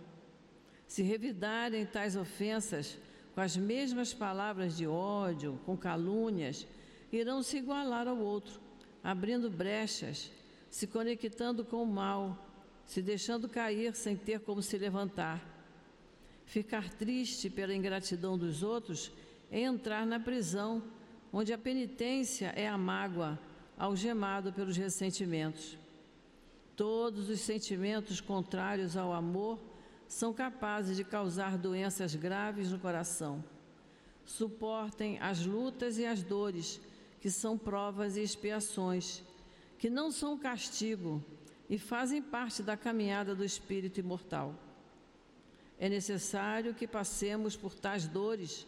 Se 0.87 1.03
revidarem 1.03 1.85
tais 1.85 2.17
ofensas, 2.17 2.97
com 3.35 3.41
as 3.41 3.57
mesmas 3.57 4.15
palavras 4.15 4.77
de 4.77 4.87
ódio, 4.87 5.61
com 5.67 5.77
calúnias, 5.77 6.67
irão 7.13 7.43
se 7.43 7.59
igualar 7.59 8.09
ao 8.09 8.19
outro, 8.19 8.61
abrindo 9.03 9.51
brechas, 9.51 10.31
se 10.71 10.87
conectando 10.87 11.65
com 11.65 11.83
o 11.83 11.87
mal, 11.87 12.47
se 12.85 13.03
deixando 13.03 13.49
cair 13.49 13.95
sem 13.95 14.17
ter 14.17 14.41
como 14.41 14.63
se 14.63 14.79
levantar. 14.79 15.58
Ficar 16.49 16.89
triste 16.89 17.51
pela 17.51 17.75
ingratidão 17.75 18.39
dos 18.39 18.63
outros 18.63 19.13
é 19.51 19.61
entrar 19.61 20.07
na 20.07 20.19
prisão, 20.19 20.83
onde 21.31 21.53
a 21.53 21.59
penitência 21.59 22.55
é 22.57 22.67
a 22.67 22.79
mágoa, 22.79 23.39
algemado 23.77 24.51
pelos 24.51 24.75
ressentimentos. 24.75 25.77
Todos 26.75 27.29
os 27.29 27.41
sentimentos 27.41 28.23
contrários 28.23 28.97
ao 28.97 29.13
amor 29.13 29.61
são 30.09 30.33
capazes 30.33 30.97
de 30.97 31.05
causar 31.05 31.59
doenças 31.59 32.15
graves 32.15 32.73
no 32.73 32.79
coração. 32.79 33.45
Suportem 34.25 35.19
as 35.19 35.45
lutas 35.45 35.99
e 35.99 36.07
as 36.07 36.23
dores, 36.23 36.81
que 37.21 37.31
são 37.31 37.59
provas 37.59 38.17
e 38.17 38.23
expiações, 38.23 39.23
que 39.79 39.91
não 39.91 40.11
são 40.11 40.39
castigo 40.39 41.23
e 41.69 41.77
fazem 41.77 42.23
parte 42.23 42.63
da 42.63 42.75
caminhada 42.75 43.35
do 43.35 43.45
espírito 43.45 44.01
imortal. 44.01 44.55
É 45.79 45.89
necessário 45.89 46.75
que 46.75 46.87
passemos 46.87 47.57
por 47.57 47.75
tais 47.75 48.07
dores 48.07 48.67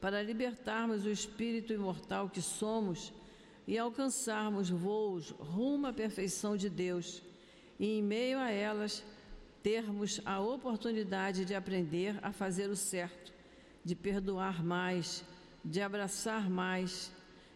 para 0.00 0.22
libertarmos 0.22 1.04
o 1.04 1.10
espírito 1.10 1.72
imortal 1.72 2.28
que 2.28 2.40
somos 2.42 3.12
e 3.66 3.78
alcançarmos 3.78 4.70
voos 4.70 5.30
rumo 5.30 5.86
à 5.86 5.92
perfeição 5.92 6.56
de 6.56 6.68
Deus, 6.68 7.22
e 7.78 7.98
em 7.98 8.02
meio 8.02 8.38
a 8.38 8.50
elas 8.50 9.04
termos 9.62 10.20
a 10.24 10.40
oportunidade 10.40 11.44
de 11.44 11.54
aprender 11.54 12.18
a 12.22 12.32
fazer 12.32 12.68
o 12.68 12.76
certo, 12.76 13.32
de 13.84 13.94
perdoar 13.94 14.64
mais, 14.64 15.24
de 15.64 15.80
abraçar 15.80 16.50
mais, 16.50 17.12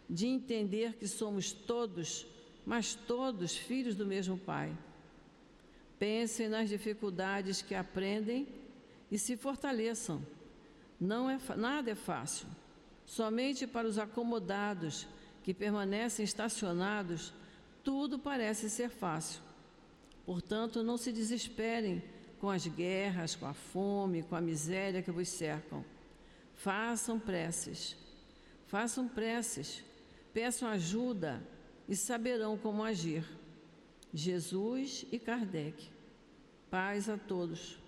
de 0.09 0.27
entender 0.27 0.95
que 0.95 1.09
somos 1.09 1.53
todos, 1.53 2.27
mas 2.65 2.95
todos 2.95 3.57
filhos 3.57 3.95
do 3.97 4.07
mesmo 4.07 4.39
Pai. 4.39 4.77
Pensem 5.99 6.49
nas 6.49 6.69
dificuldades 6.69 7.63
que 7.63 7.75
aprendem 7.75 8.47
e 9.11 9.19
se 9.19 9.37
fortaleçam. 9.37 10.25
Não 11.01 11.29
é 11.29 11.39
nada 11.57 11.91
é 11.91 11.95
fácil. 11.95 12.47
Somente 13.05 13.67
para 13.67 13.87
os 13.87 13.99
acomodados 13.99 15.07
que 15.43 15.55
permanecem 15.55 16.25
estacionados, 16.25 17.33
tudo 17.85 18.19
parece 18.19 18.69
ser 18.69 18.91
fácil. 18.91 19.41
Portanto, 20.25 20.83
não 20.83 20.97
se 20.97 21.13
desesperem 21.13 22.03
com 22.41 22.51
as 22.51 22.67
guerras, 22.67 23.37
com 23.37 23.47
a 23.47 23.55
fome, 23.55 24.25
com 24.25 24.35
a 24.35 24.41
miséria 24.41 25.03
que 25.03 25.11
vos 25.13 25.29
cercam. 25.29 25.85
Façam 26.55 27.19
preces. 27.19 27.97
Façam 28.67 29.07
preces. 29.07 29.85
Peçam 30.35 30.69
ajuda 30.69 31.41
e 31.89 31.95
saberão 31.95 32.59
como 32.59 32.83
agir. 32.83 33.25
Jesus 34.13 35.07
e 35.13 35.19
Kardec. 35.19 35.91
Paz 36.69 37.09
a 37.09 37.17
todos. 37.17 37.79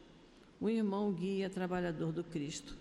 O 0.60 0.68
irmão 0.68 1.12
guia 1.12 1.48
trabalhador 1.48 2.12
do 2.12 2.24
Cristo. 2.24 2.76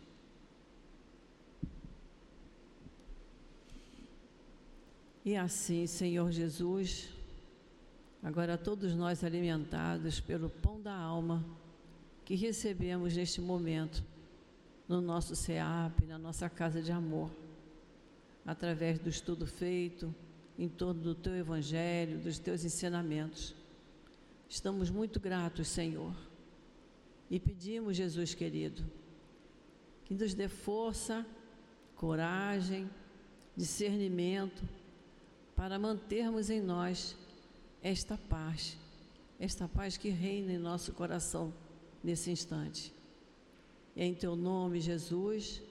E 5.23 5.35
assim, 5.35 5.85
Senhor 5.85 6.31
Jesus, 6.31 7.09
Agora, 8.27 8.57
todos 8.57 8.93
nós 8.93 9.23
alimentados 9.23 10.19
pelo 10.19 10.49
pão 10.49 10.81
da 10.81 10.93
alma 10.93 11.45
que 12.25 12.35
recebemos 12.35 13.15
neste 13.15 13.39
momento, 13.39 14.03
no 14.85 14.99
nosso 14.99 15.35
SEAP, 15.35 16.05
na 16.05 16.17
nossa 16.17 16.49
casa 16.49 16.81
de 16.81 16.91
amor, 16.91 17.29
através 18.45 18.99
do 18.99 19.09
estudo 19.09 19.45
feito 19.45 20.13
em 20.57 20.67
torno 20.67 21.01
do 21.01 21.15
teu 21.15 21.35
Evangelho, 21.35 22.19
dos 22.19 22.39
teus 22.39 22.65
ensinamentos. 22.65 23.55
Estamos 24.49 24.89
muito 24.89 25.19
gratos, 25.19 25.67
Senhor, 25.67 26.13
e 27.29 27.39
pedimos, 27.39 27.97
Jesus 27.97 28.33
querido, 28.33 28.83
que 30.05 30.13
nos 30.13 30.33
dê 30.33 30.47
força, 30.47 31.25
coragem, 31.95 32.89
discernimento 33.55 34.63
para 35.55 35.77
mantermos 35.77 36.49
em 36.49 36.61
nós 36.61 37.17
esta 37.81 38.17
paz, 38.17 38.77
esta 39.39 39.67
paz 39.67 39.97
que 39.97 40.09
reina 40.09 40.53
em 40.53 40.57
nosso 40.57 40.93
coração 40.93 41.53
nesse 42.03 42.31
instante. 42.31 42.93
É 43.95 44.05
em 44.05 44.13
teu 44.13 44.35
nome, 44.35 44.79
Jesus, 44.79 45.61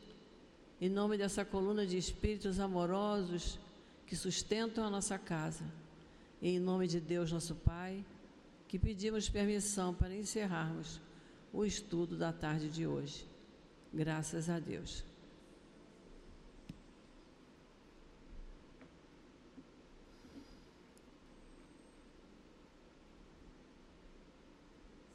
em 0.81 0.91
nome 0.91 1.17
dessa 1.17 1.45
coluna 1.45 1.87
de 1.87 1.97
espíritos 1.97 2.61
amorosos 2.61 3.59
que 4.07 4.15
sustentam 4.15 4.85
a 4.85 4.91
nossa 4.91 5.19
casa, 5.19 5.65
e 6.43 6.51
em 6.51 6.59
nome 6.59 6.87
de 6.87 7.01
Deus, 7.01 7.33
nosso 7.33 7.55
Pai, 7.55 8.05
que 8.69 8.79
pedimos 8.79 9.29
permissão 9.29 9.95
para 9.95 10.15
encerrarmos 10.15 11.01
o 11.53 11.65
estudo 11.65 12.17
da 12.17 12.33
tarde 12.33 12.69
de 12.69 12.87
hoje. 12.87 13.27
Graças 13.93 14.51
a 14.51 14.59
Deus. 14.59 15.05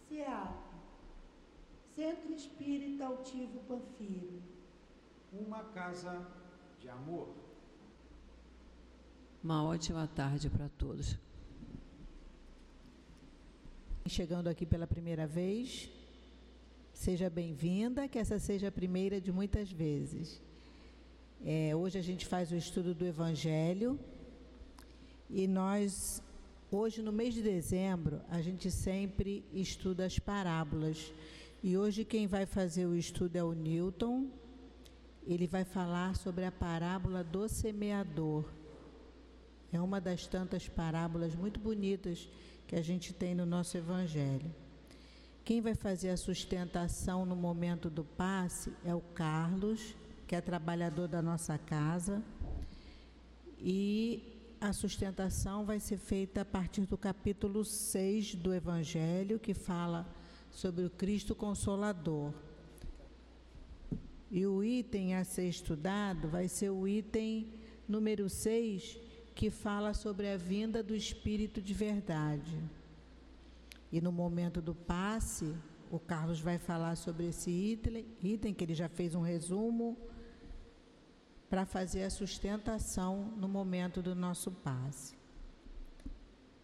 CEAP, 0.10 0.52
Centro 1.96 2.34
Espírita 2.34 3.06
Altivo 3.06 3.60
Panfiro. 3.68 4.42
Uma 5.32 5.64
casa 5.66 6.28
de 6.80 6.90
amor. 6.90 7.30
Uma 9.44 9.64
ótima 9.64 10.08
tarde 10.08 10.50
para 10.50 10.70
todos. 10.70 11.18
Chegando 14.08 14.48
aqui 14.48 14.66
pela 14.66 14.86
primeira 14.86 15.26
vez, 15.26 15.90
seja 17.02 17.32
bem-vinda, 17.32 18.08
que 18.08 18.20
essa 18.20 18.38
seja 18.38 18.68
a 18.68 18.72
primeira 18.72 19.20
de 19.20 19.32
muitas 19.32 19.72
vezes. 19.72 20.40
É, 21.44 21.76
hoje 21.76 21.98
a 21.98 22.02
gente 22.04 22.28
faz 22.28 22.52
o 22.52 22.56
estudo 22.56 22.94
do 22.94 23.04
Evangelho 23.04 24.00
e 25.28 25.48
nós, 25.48 26.22
hoje 26.70 27.02
no 27.02 27.12
mês 27.12 27.34
de 27.34 27.42
dezembro, 27.42 28.22
a 28.30 28.40
gente 28.40 28.70
sempre 28.70 29.44
estuda 29.52 30.06
as 30.06 30.20
parábolas. 30.20 31.12
E 31.64 31.76
hoje 31.76 32.06
quem 32.06 32.28
vai 32.28 32.46
fazer 32.46 32.86
o 32.86 32.96
estudo 32.96 33.36
é 33.36 33.44
o 33.44 33.54
Newton. 33.54 34.28
Ele 35.26 35.48
vai 35.48 35.64
falar 35.64 36.16
sobre 36.16 36.46
a 36.46 36.52
parábola 36.52 37.24
do 37.24 37.50
semeador. 37.50 38.46
É 39.74 39.82
uma 39.82 40.00
das 40.00 40.28
tantas 40.28 40.70
parábolas 40.70 41.34
muito 41.34 41.60
bonitas 41.60 42.30
que 42.68 42.76
a 42.76 42.82
gente 42.84 43.12
tem 43.12 43.34
no 43.34 43.48
nosso 43.48 43.76
Evangelho. 43.76 44.61
Quem 45.44 45.60
vai 45.60 45.74
fazer 45.74 46.10
a 46.10 46.18
sustentação 46.18 47.26
no 47.26 47.36
momento 47.36 47.90
do 47.90 48.04
passe 48.04 48.72
é 48.86 48.94
o 48.94 49.02
Carlos, 49.02 49.96
que 50.28 50.36
é 50.36 50.42
trabalhador 50.42 51.08
da 51.08 51.20
nossa 51.20 51.58
casa. 51.58 52.22
E 53.60 54.56
a 54.62 54.72
sustentação 54.72 55.66
vai 55.66 55.80
ser 55.80 55.98
feita 55.98 56.42
a 56.42 56.46
partir 56.46 56.82
do 56.82 56.96
capítulo 56.96 57.66
6 57.66 58.36
do 58.36 58.54
Evangelho, 58.54 59.40
que 59.40 59.56
fala 59.56 60.08
sobre 60.52 60.86
o 60.86 60.90
Cristo 60.92 61.34
Consolador. 61.34 62.32
E 64.30 64.46
o 64.46 64.64
item 64.64 65.16
a 65.16 65.24
ser 65.24 65.50
estudado 65.50 66.28
vai 66.30 66.48
ser 66.48 66.70
o 66.70 66.88
item 66.88 67.52
número 67.88 68.30
6, 68.30 69.00
que 69.34 69.50
fala 69.50 69.96
sobre 69.96 70.30
a 70.30 70.38
vinda 70.38 70.84
do 70.84 70.96
Espírito 70.96 71.60
de 71.60 71.74
verdade. 71.74 72.62
E 73.92 74.00
no 74.00 74.12
momento 74.12 74.62
do 74.62 74.74
passe, 74.74 75.54
o 75.90 76.00
Carlos 76.00 76.40
vai 76.40 76.58
falar 76.58 76.96
sobre 76.96 77.28
esse 77.28 77.52
item, 77.52 78.06
item 78.24 78.54
que 78.54 78.64
ele 78.64 78.74
já 78.74 78.88
fez 78.88 79.14
um 79.14 79.22
resumo, 79.22 79.98
para 81.50 81.66
fazer 81.66 82.04
a 82.04 82.10
sustentação 82.10 83.34
no 83.36 83.48
momento 83.48 84.02
do 84.02 84.16
nosso 84.16 84.50
passe. 84.52 85.18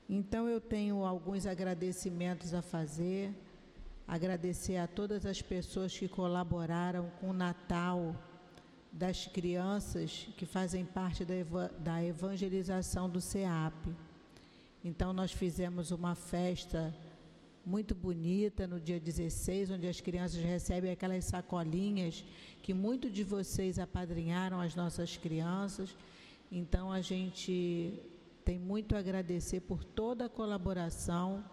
Então 0.08 0.48
eu 0.48 0.62
tenho 0.62 1.04
alguns 1.04 1.46
agradecimentos 1.46 2.54
a 2.54 2.62
fazer, 2.62 3.36
agradecer 4.08 4.78
a 4.78 4.88
todas 4.88 5.26
as 5.26 5.42
pessoas 5.42 5.98
que 5.98 6.08
colaboraram 6.08 7.10
com 7.20 7.32
o 7.32 7.34
Natal 7.34 8.16
das 8.90 9.28
crianças 9.28 10.30
que 10.38 10.46
fazem 10.46 10.86
parte 10.86 11.26
da, 11.26 11.36
eva 11.36 11.68
da 11.78 12.02
evangelização 12.02 13.10
do 13.10 13.20
CEAP. 13.20 13.94
Então, 14.84 15.12
nós 15.12 15.34
fizemos 15.34 15.92
uma 15.92 16.16
festa 16.16 16.96
muito 17.68 17.94
bonita 17.94 18.66
no 18.66 18.80
dia 18.80 18.98
16, 18.98 19.72
onde 19.72 19.88
as 19.88 20.00
crianças 20.00 20.42
recebem 20.42 20.90
aquelas 20.90 21.26
sacolinhas 21.26 22.24
que 22.64 22.74
muitos 22.74 23.12
de 23.12 23.26
vocês 23.26 23.78
apadrinharam 23.78 24.62
as 24.62 24.74
nossas 24.74 25.18
crianças. 25.18 25.94
Então, 26.50 26.90
a 26.90 27.02
gente 27.02 27.94
tem 28.46 28.58
muito 28.58 28.96
a 28.96 29.00
agradecer 29.00 29.60
por 29.60 29.84
toda 29.84 30.26
a 30.26 30.30
colaboração 30.30 31.44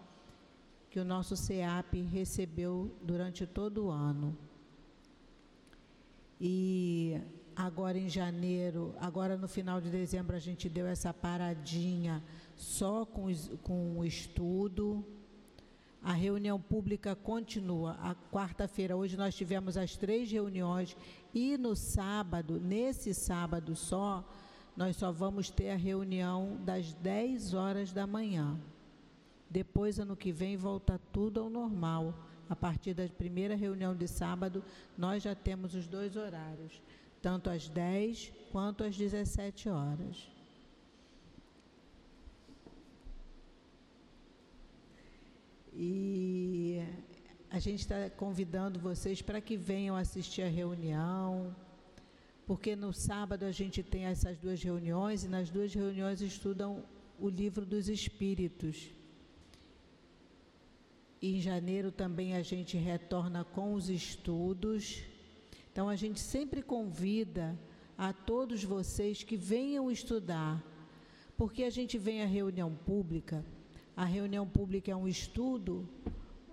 que 0.89 1.01
o 1.01 1.03
nosso 1.03 1.35
CEAP 1.35 2.01
recebeu 2.03 2.89
durante 3.01 3.45
todo 3.45 3.87
o 3.87 3.89
ano. 3.89 4.37
E 6.39 7.19
agora 7.53 7.97
em 7.97 8.07
janeiro, 8.07 8.95
agora 9.01 9.35
no 9.35 9.49
final 9.49 9.81
de 9.81 9.89
dezembro, 9.89 10.33
a 10.33 10.39
gente 10.39 10.69
deu 10.69 10.87
essa 10.87 11.13
paradinha 11.13 12.23
só 12.55 13.05
com, 13.05 13.27
com 13.61 13.99
o 13.99 14.05
estudo. 14.05 15.05
A 16.05 16.13
reunião 16.13 16.61
pública 16.61 17.15
continua. 17.15 17.93
A 17.93 18.13
quarta-feira, 18.31 18.95
hoje 18.95 19.17
nós 19.17 19.33
tivemos 19.33 19.75
as 19.75 19.97
três 19.97 20.31
reuniões 20.31 20.95
e 21.33 21.57
no 21.57 21.75
sábado, 21.75 22.59
nesse 22.59 23.11
sábado 23.11 23.75
só, 23.75 24.23
nós 24.77 24.97
só 24.97 25.11
vamos 25.11 25.49
ter 25.49 25.71
a 25.71 25.75
reunião 25.75 26.59
das 26.63 26.93
10 26.93 27.55
horas 27.55 27.91
da 27.91 28.05
manhã. 28.05 28.55
Depois, 29.49 29.99
ano 29.99 30.15
que 30.15 30.31
vem, 30.31 30.55
volta 30.55 31.01
tudo 31.11 31.39
ao 31.39 31.49
normal. 31.49 32.13
A 32.47 32.55
partir 32.55 32.93
da 32.93 33.07
primeira 33.07 33.55
reunião 33.55 33.95
de 33.95 34.07
sábado, 34.07 34.63
nós 34.95 35.23
já 35.23 35.33
temos 35.33 35.73
os 35.73 35.87
dois 35.87 36.15
horários, 36.15 36.83
tanto 37.19 37.49
às 37.49 37.67
10 37.67 38.31
quanto 38.51 38.83
às 38.83 38.95
17 38.95 39.69
horas. 39.69 40.34
E 45.77 46.81
a 47.49 47.59
gente 47.59 47.81
está 47.81 48.09
convidando 48.09 48.79
vocês 48.79 49.21
para 49.21 49.41
que 49.41 49.57
venham 49.57 49.95
assistir 49.97 50.41
a 50.41 50.47
reunião, 50.47 51.53
porque 52.45 52.77
no 52.77 52.93
sábado 52.93 53.43
a 53.43 53.51
gente 53.51 53.83
tem 53.83 54.05
essas 54.05 54.37
duas 54.37 54.63
reuniões 54.63 55.25
e 55.25 55.27
nas 55.27 55.49
duas 55.49 55.73
reuniões 55.73 56.21
estudam 56.21 56.81
o 57.19 57.27
livro 57.27 57.65
dos 57.65 57.89
Espíritos. 57.89 58.89
Em 61.21 61.41
janeiro 61.41 61.91
também 61.91 62.35
a 62.35 62.41
gente 62.41 62.77
retorna 62.77 63.43
com 63.43 63.73
os 63.73 63.89
estudos. 63.89 65.01
Então 65.71 65.89
a 65.89 65.95
gente 65.97 66.21
sempre 66.21 66.61
convida 66.61 67.57
a 67.97 68.13
todos 68.13 68.63
vocês 68.63 69.23
que 69.23 69.35
venham 69.35 69.91
estudar, 69.91 70.63
porque 71.35 71.63
a 71.63 71.69
gente 71.69 71.97
vem 71.97 72.21
à 72.21 72.25
reunião 72.25 72.73
pública. 72.73 73.43
A 73.95 74.03
reunião 74.03 74.45
pública 74.45 74.91
é 74.91 74.95
um 74.95 75.07
estudo 75.07 75.87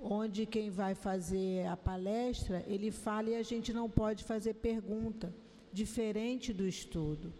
onde 0.00 0.46
quem 0.46 0.70
vai 0.70 0.94
fazer 0.94 1.66
a 1.66 1.76
palestra, 1.76 2.64
ele 2.66 2.90
fala 2.90 3.30
e 3.30 3.36
a 3.36 3.42
gente 3.42 3.72
não 3.72 3.88
pode 3.88 4.24
fazer 4.24 4.54
pergunta, 4.54 5.34
diferente 5.72 6.52
do 6.52 6.66
estudo. 6.66 7.32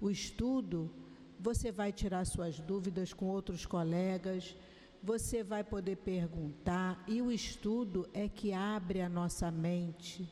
O 0.00 0.10
estudo, 0.10 0.90
você 1.38 1.70
vai 1.70 1.92
tirar 1.92 2.24
suas 2.26 2.58
dúvidas 2.60 3.12
com 3.12 3.26
outros 3.26 3.64
colegas, 3.64 4.56
você 5.02 5.42
vai 5.42 5.64
poder 5.64 5.96
perguntar, 5.96 7.02
e 7.08 7.20
o 7.20 7.32
estudo 7.32 8.08
é 8.12 8.28
que 8.28 8.52
abre 8.52 9.00
a 9.00 9.08
nossa 9.08 9.50
mente, 9.50 10.28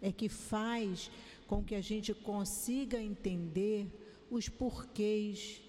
é 0.00 0.10
que 0.10 0.28
faz 0.28 1.10
com 1.46 1.62
que 1.62 1.74
a 1.74 1.80
gente 1.80 2.14
consiga 2.14 3.00
entender 3.00 3.88
os 4.30 4.48
porquês 4.48 5.62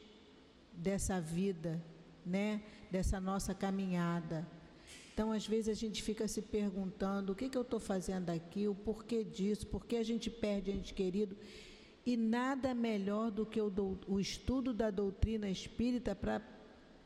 dessa 0.73 1.19
vida, 1.19 1.83
né? 2.25 2.61
dessa 2.95 3.19
nossa 3.19 3.53
caminhada. 3.53 4.47
Então, 5.13 5.31
às 5.31 5.47
vezes, 5.47 5.69
a 5.69 5.73
gente 5.73 6.01
fica 6.01 6.27
se 6.27 6.41
perguntando: 6.41 7.31
o 7.31 7.35
que, 7.35 7.49
que 7.49 7.57
eu 7.57 7.61
estou 7.61 7.79
fazendo 7.79 8.29
aqui, 8.29 8.67
o 8.67 8.75
porquê 8.75 9.23
disso, 9.23 9.67
por 9.67 9.85
que 9.85 9.95
a 9.97 10.03
gente 10.03 10.29
perde 10.29 10.71
ente 10.71 10.93
querido. 10.93 11.37
E 12.05 12.15
nada 12.15 12.73
melhor 12.73 13.31
do 13.31 13.45
que 13.45 13.59
o, 13.59 13.69
do, 13.69 13.97
o 14.07 14.19
estudo 14.19 14.73
da 14.73 14.91
doutrina 14.91 15.49
espírita 15.49 16.13
para 16.13 16.41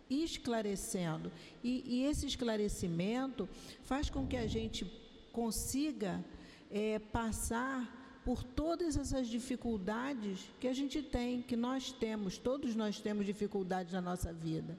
esclarecendo. 0.10 1.32
E, 1.64 1.84
e, 1.86 2.06
esse 2.06 2.26
esclarecimento 2.26 3.48
faz 3.84 4.10
com 4.10 4.28
que 4.28 4.36
a 4.36 4.48
gente 4.48 4.86
consiga 5.32 6.24
é, 6.70 7.00
passar 7.00 8.22
por 8.26 8.44
todas 8.44 8.98
essas 8.98 9.28
dificuldades 9.28 10.52
que 10.60 10.68
a 10.68 10.74
gente 10.74 11.02
tem, 11.02 11.42
que 11.42 11.56
nós 11.56 11.92
temos, 11.92 12.38
todos 12.38 12.76
nós 12.76 13.00
temos 13.00 13.26
dificuldades 13.26 13.94
na 13.94 14.02
nossa 14.02 14.34
vida. 14.34 14.78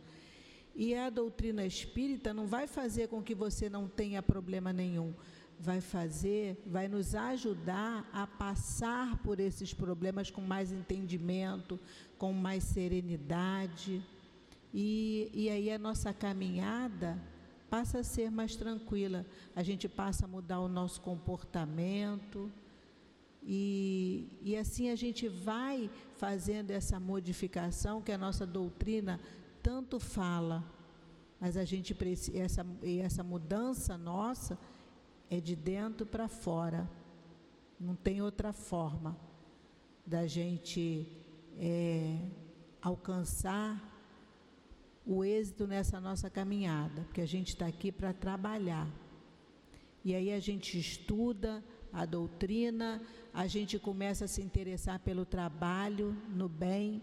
E 0.81 0.95
a 0.95 1.11
doutrina 1.11 1.67
espírita 1.67 2.33
não 2.33 2.47
vai 2.47 2.67
fazer 2.67 3.09
com 3.09 3.23
que 3.23 3.35
você 3.35 3.69
não 3.69 3.87
tenha 3.87 4.23
problema 4.23 4.73
nenhum, 4.73 5.13
vai 5.59 5.79
fazer, 5.79 6.57
vai 6.65 6.89
nos 6.89 7.15
ajudar 7.15 8.09
a 8.11 8.27
passar 8.27 9.19
por 9.19 9.39
esses 9.41 9.75
problemas 9.75 10.31
com 10.31 10.41
mais 10.41 10.73
entendimento, 10.73 11.79
com 12.17 12.33
mais 12.33 12.65
serenidade. 12.65 14.03
E, 14.73 15.31
e 15.35 15.51
aí 15.51 15.71
a 15.71 15.79
nossa 15.79 16.15
caminhada 16.15 17.23
passa 17.69 17.99
a 17.99 18.03
ser 18.03 18.31
mais 18.31 18.57
tranquila, 18.57 19.27
a 19.55 19.63
gente 19.63 19.87
passa 19.87 20.25
a 20.25 20.29
mudar 20.29 20.61
o 20.61 20.69
nosso 20.69 21.03
comportamento. 21.03 22.51
E, 23.43 24.27
e 24.43 24.57
assim 24.57 24.89
a 24.89 24.97
gente 24.97 25.29
vai 25.29 25.91
fazendo 26.17 26.71
essa 26.71 26.99
modificação 26.99 28.01
que 28.01 28.13
a 28.13 28.17
nossa 28.17 28.47
doutrina 28.47 29.21
tanto 29.63 29.99
fala, 30.01 30.65
mas 31.41 31.57
a 31.57 31.65
gente 31.65 31.95
precisa, 31.95 32.39
essa, 32.39 32.67
essa 33.03 33.23
mudança 33.23 33.97
nossa 33.97 34.59
é 35.31 35.41
de 35.41 35.57
dentro 35.57 36.05
para 36.05 36.29
fora. 36.29 36.89
Não 37.79 37.95
tem 37.95 38.21
outra 38.21 38.53
forma 38.53 39.17
da 40.07 40.27
gente 40.27 41.07
é, 41.59 42.19
alcançar 42.83 43.91
o 45.07 45.25
êxito 45.25 45.67
nessa 45.67 46.01
nossa 46.01 46.29
caminhada, 46.29 47.03
porque 47.03 47.21
a 47.21 47.27
gente 47.27 47.49
está 47.49 47.67
aqui 47.67 47.91
para 47.91 48.13
trabalhar. 48.13 48.89
E 50.05 50.15
aí 50.15 50.33
a 50.33 50.41
gente 50.41 50.79
estuda 50.79 51.63
a 51.93 52.05
doutrina, 52.05 53.03
a 53.33 53.47
gente 53.47 53.79
começa 53.79 54.25
a 54.25 54.29
se 54.29 54.43
interessar 54.43 55.01
pelo 55.01 55.25
trabalho 55.25 56.17
no 56.29 56.49
bem, 56.49 57.03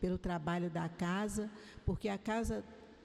pelo 0.00 0.18
trabalho 0.18 0.70
da 0.70 0.88
casa, 0.88 1.50
porque 1.84 2.08
a 2.08 2.18
casa 2.18 2.64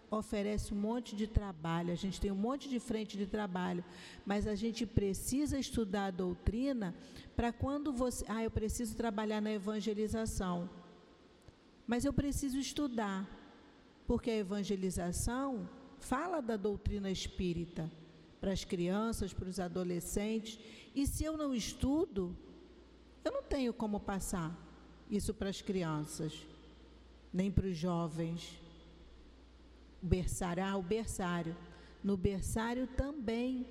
oferece 0.09 0.73
um 0.73 0.77
monte 0.77 1.15
de 1.15 1.25
trabalho, 1.25 1.91
a 1.91 1.95
gente 1.95 2.19
tem 2.19 2.31
um 2.31 2.35
monte 2.35 2.67
de 2.67 2.79
frente 2.79 3.17
de 3.17 3.25
trabalho, 3.25 3.83
mas 4.25 4.45
a 4.45 4.55
gente 4.55 4.85
precisa 4.85 5.57
estudar 5.57 6.07
a 6.07 6.11
doutrina 6.11 6.93
para 7.35 7.53
quando 7.53 7.93
você. 7.93 8.25
Ah, 8.27 8.43
eu 8.43 8.51
preciso 8.51 8.95
trabalhar 8.95 9.41
na 9.41 9.51
evangelização. 9.51 10.69
Mas 11.87 12.03
eu 12.03 12.13
preciso 12.13 12.57
estudar, 12.57 13.27
porque 14.05 14.29
a 14.29 14.37
evangelização 14.37 15.67
fala 15.99 16.41
da 16.41 16.57
doutrina 16.57 17.09
espírita 17.09 17.89
para 18.39 18.51
as 18.51 18.65
crianças, 18.65 19.33
para 19.33 19.47
os 19.47 19.59
adolescentes, 19.59 20.59
e 20.95 21.05
se 21.05 21.23
eu 21.23 21.37
não 21.37 21.53
estudo, 21.53 22.35
eu 23.23 23.31
não 23.31 23.43
tenho 23.43 23.73
como 23.73 23.99
passar 23.99 24.57
isso 25.09 25.33
para 25.33 25.49
as 25.49 25.61
crianças, 25.61 26.45
nem 27.33 27.51
para 27.51 27.67
os 27.67 27.77
jovens 27.77 28.59
berçário, 30.01 30.63
ah, 30.63 30.77
o 30.77 30.81
berçário. 30.81 31.55
No 32.03 32.17
berçário 32.17 32.87
também 32.87 33.65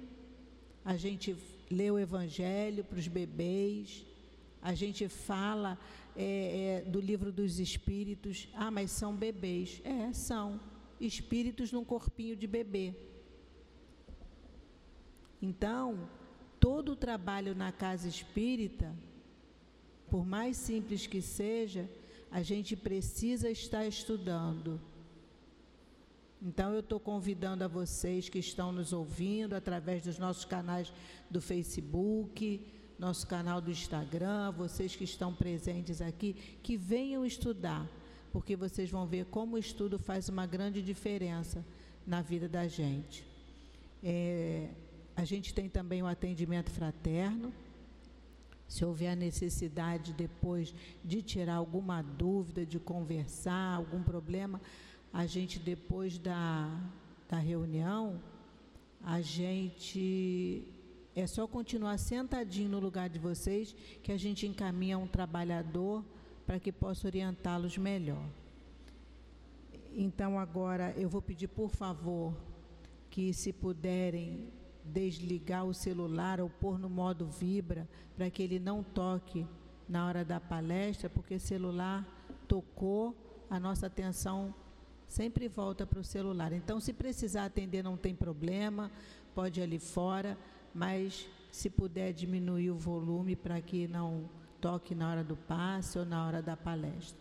a 0.85 0.97
gente 0.97 1.37
lê 1.70 1.91
o 1.91 1.99
Evangelho 1.99 2.85
para 2.85 2.99
os 2.99 3.09
bebês, 3.09 4.07
a 4.62 4.74
gente 4.74 5.09
fala 5.09 5.78
é, 6.16 6.82
é, 6.85 6.91
do 6.91 7.01
livro 7.01 7.32
dos 7.32 7.59
Espíritos. 7.59 8.49
Ah, 8.55 8.70
mas 8.70 8.91
são 8.91 9.15
bebês. 9.15 9.81
É, 9.85 10.12
são 10.12 10.61
espíritos 11.01 11.73
num 11.73 11.85
corpinho 11.85 12.37
de 12.37 12.47
bebê. 12.47 12.95
Então, 15.41 16.09
todo 16.59 16.93
o 16.93 16.97
trabalho 16.97 17.55
na 17.55 17.73
casa 17.73 18.07
espírita, 18.07 18.95
por 20.11 20.27
mais 20.27 20.59
simples 20.59 21.07
que 21.07 21.23
seja, 21.23 21.89
a 22.31 22.43
gente 22.43 22.77
precisa 22.77 23.51
estar 23.51 23.85
estudando. 23.86 24.81
Então, 26.43 26.73
eu 26.73 26.81
estou 26.81 26.98
convidando 26.98 27.65
a 27.65 27.69
vocês 27.69 28.28
que 28.28 28.39
estão 28.39 28.73
nos 28.73 28.93
ouvindo 28.93 29.55
através 29.55 30.05
dos 30.05 30.19
nossos 30.19 30.44
canais 30.44 30.93
do 31.31 31.40
Facebook, 31.40 32.65
nosso 32.98 33.27
canal 33.27 33.61
do 33.61 33.70
Instagram, 33.70 34.52
vocês 34.52 34.94
que 34.97 35.05
estão 35.05 35.35
presentes 35.35 36.01
aqui, 36.01 36.35
que 36.62 36.77
venham 36.77 37.27
estudar, 37.27 37.86
porque 38.32 38.57
vocês 38.57 38.90
vão 38.90 39.07
ver 39.07 39.27
como 39.27 39.57
o 39.57 39.59
estudo 39.59 39.98
faz 39.98 40.28
uma 40.28 40.47
grande 40.47 40.81
diferença 40.82 41.65
na 42.07 42.23
vida 42.23 42.48
da 42.48 42.66
gente. 42.69 43.27
É, 44.02 44.70
a 45.15 45.24
gente 45.24 45.52
tem 45.52 45.69
também 45.69 46.02
o 46.02 46.07
atendimento 46.07 46.70
fraterno. 46.70 47.52
Se 48.71 48.85
houver 48.85 49.17
necessidade 49.17 50.13
depois 50.13 50.73
de 51.05 51.21
tirar 51.23 51.57
alguma 51.57 52.03
dúvida, 52.03 52.65
de 52.65 52.79
conversar, 52.79 53.75
algum 53.75 54.01
problema, 54.01 54.61
a 55.13 55.27
gente 55.27 55.59
depois 55.59 56.17
da, 56.19 56.71
da 57.29 57.37
reunião, 57.37 58.23
a 59.03 59.21
gente 59.21 60.63
é 61.17 61.27
só 61.27 61.49
continuar 61.49 61.99
sentadinho 61.99 62.69
no 62.69 62.79
lugar 62.79 63.09
de 63.09 63.19
vocês 63.19 63.75
que 64.05 64.13
a 64.13 64.17
gente 64.17 64.47
encaminha 64.47 64.97
um 64.97 65.09
trabalhador 65.09 66.05
para 66.47 66.61
que 66.61 66.71
possa 66.71 67.09
orientá-los 67.09 67.77
melhor. 67.77 68.25
Então 69.97 70.39
agora 70.39 70.95
eu 70.97 71.09
vou 71.09 71.21
pedir 71.21 71.49
por 71.49 71.71
favor 71.71 72.33
que 73.11 73.35
se 73.35 73.53
puderem 73.53 74.49
desligar 74.85 75.65
o 75.65 75.74
celular 75.74 76.40
ou 76.40 76.48
pôr 76.48 76.78
no 76.78 76.89
modo 76.89 77.27
vibra 77.27 77.89
para 78.16 78.31
que 78.31 78.43
ele 78.43 78.59
não 78.59 78.82
toque 78.82 79.47
na 79.89 80.07
hora 80.07 80.24
da 80.24 80.40
palestra, 80.40 81.11
porque 81.11 81.39
celular 81.39 82.07
tocou, 82.47 83.15
a 83.48 83.59
nossa 83.59 83.86
atenção 83.86 84.55
sempre 85.07 85.48
volta 85.48 85.85
para 85.85 85.98
o 85.98 86.05
celular. 86.05 86.52
Então, 86.52 86.78
se 86.81 86.93
precisar 86.93 87.47
atender, 87.47 87.82
não 87.82 87.97
tem 87.97 88.15
problema, 88.15 88.90
pode 89.35 89.61
ir 89.61 89.65
ali 89.65 89.78
fora, 89.78 90.39
mas 90.73 91.28
se 91.51 91.69
puder 91.69 92.12
diminuir 92.12 92.70
o 92.70 92.77
volume 92.77 93.35
para 93.35 93.61
que 93.61 93.89
não 93.89 94.28
toque 94.61 94.94
na 94.94 95.11
hora 95.11 95.24
do 95.24 95.36
passe 95.36 95.98
ou 95.98 96.05
na 96.05 96.24
hora 96.24 96.40
da 96.40 96.57
palestra. 96.57 97.19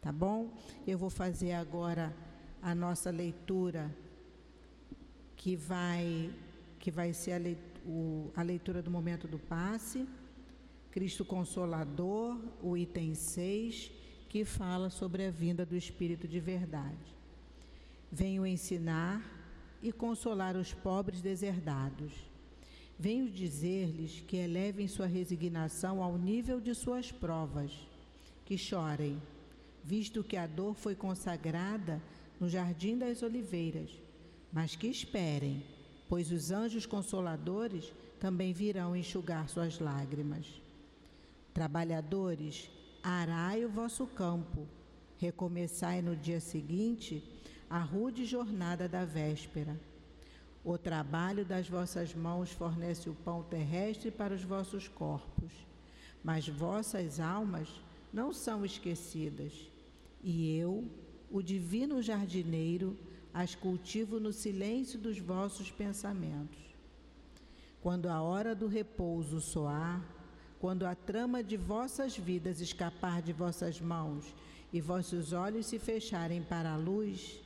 Tá 0.00 0.10
bom? 0.12 0.50
Eu 0.86 0.96
vou 0.96 1.10
fazer 1.10 1.52
agora 1.52 2.14
a 2.62 2.74
nossa 2.74 3.10
leitura, 3.10 3.94
que 5.36 5.54
vai, 5.54 6.30
que 6.86 6.90
vai 6.92 7.12
ser 7.12 7.32
a 7.32 7.38
leitura, 7.38 7.80
o, 7.84 8.30
a 8.36 8.42
leitura 8.42 8.80
do 8.80 8.92
momento 8.92 9.26
do 9.26 9.40
passe. 9.40 10.06
Cristo 10.92 11.24
Consolador, 11.24 12.38
o 12.62 12.76
item 12.76 13.12
6, 13.12 13.90
que 14.28 14.44
fala 14.44 14.88
sobre 14.88 15.26
a 15.26 15.30
vinda 15.32 15.66
do 15.66 15.74
Espírito 15.74 16.28
de 16.28 16.38
verdade. 16.38 17.08
Venho 18.12 18.46
ensinar 18.46 19.20
e 19.82 19.90
consolar 19.90 20.54
os 20.54 20.72
pobres 20.72 21.20
deserdados. 21.20 22.12
Venho 22.96 23.28
dizer-lhes 23.28 24.20
que 24.20 24.36
elevem 24.36 24.86
sua 24.86 25.06
resignação 25.06 26.00
ao 26.00 26.16
nível 26.16 26.60
de 26.60 26.72
suas 26.72 27.10
provas, 27.10 27.72
que 28.44 28.56
chorem, 28.56 29.20
visto 29.82 30.22
que 30.22 30.36
a 30.36 30.46
dor 30.46 30.76
foi 30.76 30.94
consagrada 30.94 32.00
no 32.38 32.48
jardim 32.48 32.96
das 32.96 33.24
oliveiras, 33.24 33.90
mas 34.52 34.76
que 34.76 34.86
esperem, 34.86 35.64
pois 36.08 36.30
os 36.30 36.50
anjos 36.50 36.86
consoladores 36.86 37.92
também 38.20 38.52
virão 38.52 38.96
enxugar 38.96 39.48
suas 39.48 39.78
lágrimas. 39.78 40.46
Trabalhadores, 41.52 42.70
arai 43.02 43.64
o 43.64 43.68
vosso 43.68 44.06
campo, 44.06 44.66
recomeçai 45.18 46.02
no 46.02 46.16
dia 46.16 46.40
seguinte 46.40 47.22
a 47.68 47.78
rude 47.78 48.24
jornada 48.24 48.88
da 48.88 49.04
véspera. 49.04 49.78
O 50.64 50.76
trabalho 50.76 51.44
das 51.44 51.68
vossas 51.68 52.14
mãos 52.14 52.50
fornece 52.50 53.08
o 53.08 53.14
pão 53.14 53.42
terrestre 53.42 54.10
para 54.10 54.34
os 54.34 54.42
vossos 54.42 54.88
corpos, 54.88 55.52
mas 56.24 56.48
vossas 56.48 57.20
almas 57.20 57.68
não 58.12 58.32
são 58.32 58.64
esquecidas. 58.64 59.52
E 60.22 60.56
eu, 60.56 60.84
o 61.30 61.40
divino 61.40 62.02
jardineiro, 62.02 62.96
as 63.36 63.54
cultivo 63.54 64.18
no 64.18 64.32
silêncio 64.32 64.98
dos 64.98 65.18
vossos 65.18 65.70
pensamentos. 65.70 66.58
Quando 67.82 68.08
a 68.08 68.22
hora 68.22 68.54
do 68.54 68.66
repouso 68.66 69.42
soar, 69.42 70.02
quando 70.58 70.86
a 70.86 70.94
trama 70.94 71.44
de 71.44 71.54
vossas 71.54 72.16
vidas 72.16 72.62
escapar 72.62 73.20
de 73.20 73.34
vossas 73.34 73.78
mãos 73.78 74.24
e 74.72 74.80
vossos 74.80 75.34
olhos 75.34 75.66
se 75.66 75.78
fecharem 75.78 76.42
para 76.42 76.72
a 76.72 76.78
luz, 76.78 77.38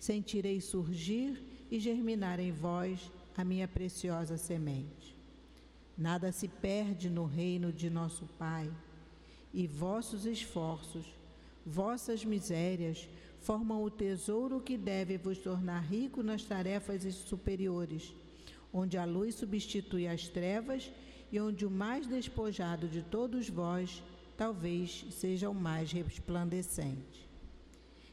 sentirei 0.00 0.62
surgir 0.62 1.66
e 1.70 1.78
germinar 1.78 2.40
em 2.40 2.50
vós 2.50 3.12
a 3.36 3.44
minha 3.44 3.68
preciosa 3.68 4.38
semente. 4.38 5.14
Nada 5.96 6.32
se 6.32 6.48
perde 6.48 7.10
no 7.10 7.26
reino 7.26 7.70
de 7.70 7.90
nosso 7.90 8.24
Pai, 8.38 8.72
e 9.52 9.66
vossos 9.66 10.24
esforços, 10.24 11.04
vossas 11.66 12.24
misérias, 12.24 13.06
formam 13.44 13.82
o 13.84 13.90
tesouro 13.90 14.60
que 14.60 14.76
deve 14.76 15.16
vos 15.16 15.38
tornar 15.38 15.80
rico 15.80 16.22
nas 16.22 16.42
tarefas 16.42 17.02
superiores, 17.14 18.12
onde 18.72 18.98
a 18.98 19.04
luz 19.04 19.36
substitui 19.36 20.08
as 20.08 20.26
trevas 20.28 20.90
e 21.30 21.40
onde 21.40 21.64
o 21.64 21.70
mais 21.70 22.06
despojado 22.06 22.88
de 22.88 23.02
todos 23.02 23.48
vós 23.48 24.02
talvez 24.36 25.06
seja 25.10 25.48
o 25.48 25.54
mais 25.54 25.92
resplandecente. 25.92 27.28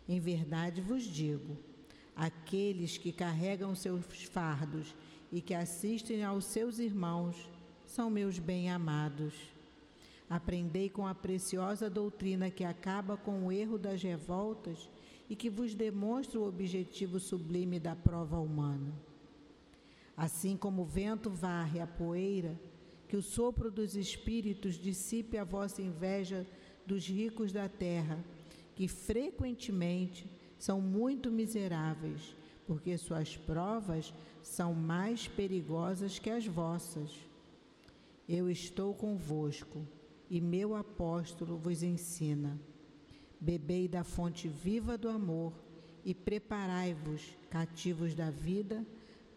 Em 0.08 0.20
verdade 0.20 0.82
vos 0.82 1.04
digo, 1.04 1.58
Aqueles 2.16 2.98
que 2.98 3.12
carregam 3.12 3.74
seus 3.74 4.06
fardos 4.26 4.94
e 5.32 5.42
que 5.42 5.54
assistem 5.54 6.24
aos 6.24 6.46
seus 6.46 6.78
irmãos 6.78 7.36
são 7.88 8.10
meus 8.10 8.38
bem-amados. 8.38 9.34
Aprendei 10.30 10.90
com 10.90 11.08
a 11.08 11.16
preciosa 11.16 11.90
doutrina 11.90 12.52
que 12.52 12.64
acaba 12.64 13.18
com 13.18 13.48
o 13.48 13.52
erro 13.52 13.78
das 13.78 14.02
revoltas 14.04 14.90
e 15.32 15.36
que 15.36 15.50
vos 15.50 15.74
demonstra 15.74 16.38
o 16.38 16.46
objetivo 16.46 17.18
sublime 17.18 17.80
da 17.80 17.96
prova 17.96 18.38
humana. 18.38 18.94
Assim 20.16 20.58
como 20.58 20.82
o 20.82 20.86
vento 20.86 21.30
varre 21.30 21.80
a 21.80 21.88
poeira, 21.88 22.60
que 23.08 23.16
o 23.16 23.22
sopro 23.22 23.72
dos 23.72 23.96
espíritos 23.96 24.76
dissipe 24.76 25.38
a 25.38 25.46
vossa 25.46 25.82
inveja 25.82 26.46
dos 26.86 27.08
ricos 27.08 27.54
da 27.54 27.70
terra, 27.70 28.22
que 28.76 28.90
frequentemente 28.90 30.30
são 30.60 30.82
muito 30.82 31.32
miseráveis, 31.32 32.36
porque 32.68 32.98
suas 32.98 33.38
provas 33.38 34.14
são 34.44 34.74
mais 34.74 35.30
perigosas 35.30 36.20
que 36.20 36.30
as 36.30 36.46
vossas. 36.46 37.10
Eu 38.28 38.50
estou 38.50 38.94
convosco, 38.94 39.88
e 40.30 40.42
meu 40.42 40.76
apóstolo 40.76 41.56
vos 41.56 41.84
ensina. 41.84 42.60
Bebei 43.42 43.88
da 43.88 44.04
fonte 44.04 44.48
viva 44.48 44.96
do 44.96 45.10
amor 45.10 45.52
e 46.06 46.14
preparai-vos, 46.14 47.36
cativos 47.50 48.14
da 48.14 48.30
vida, 48.30 48.86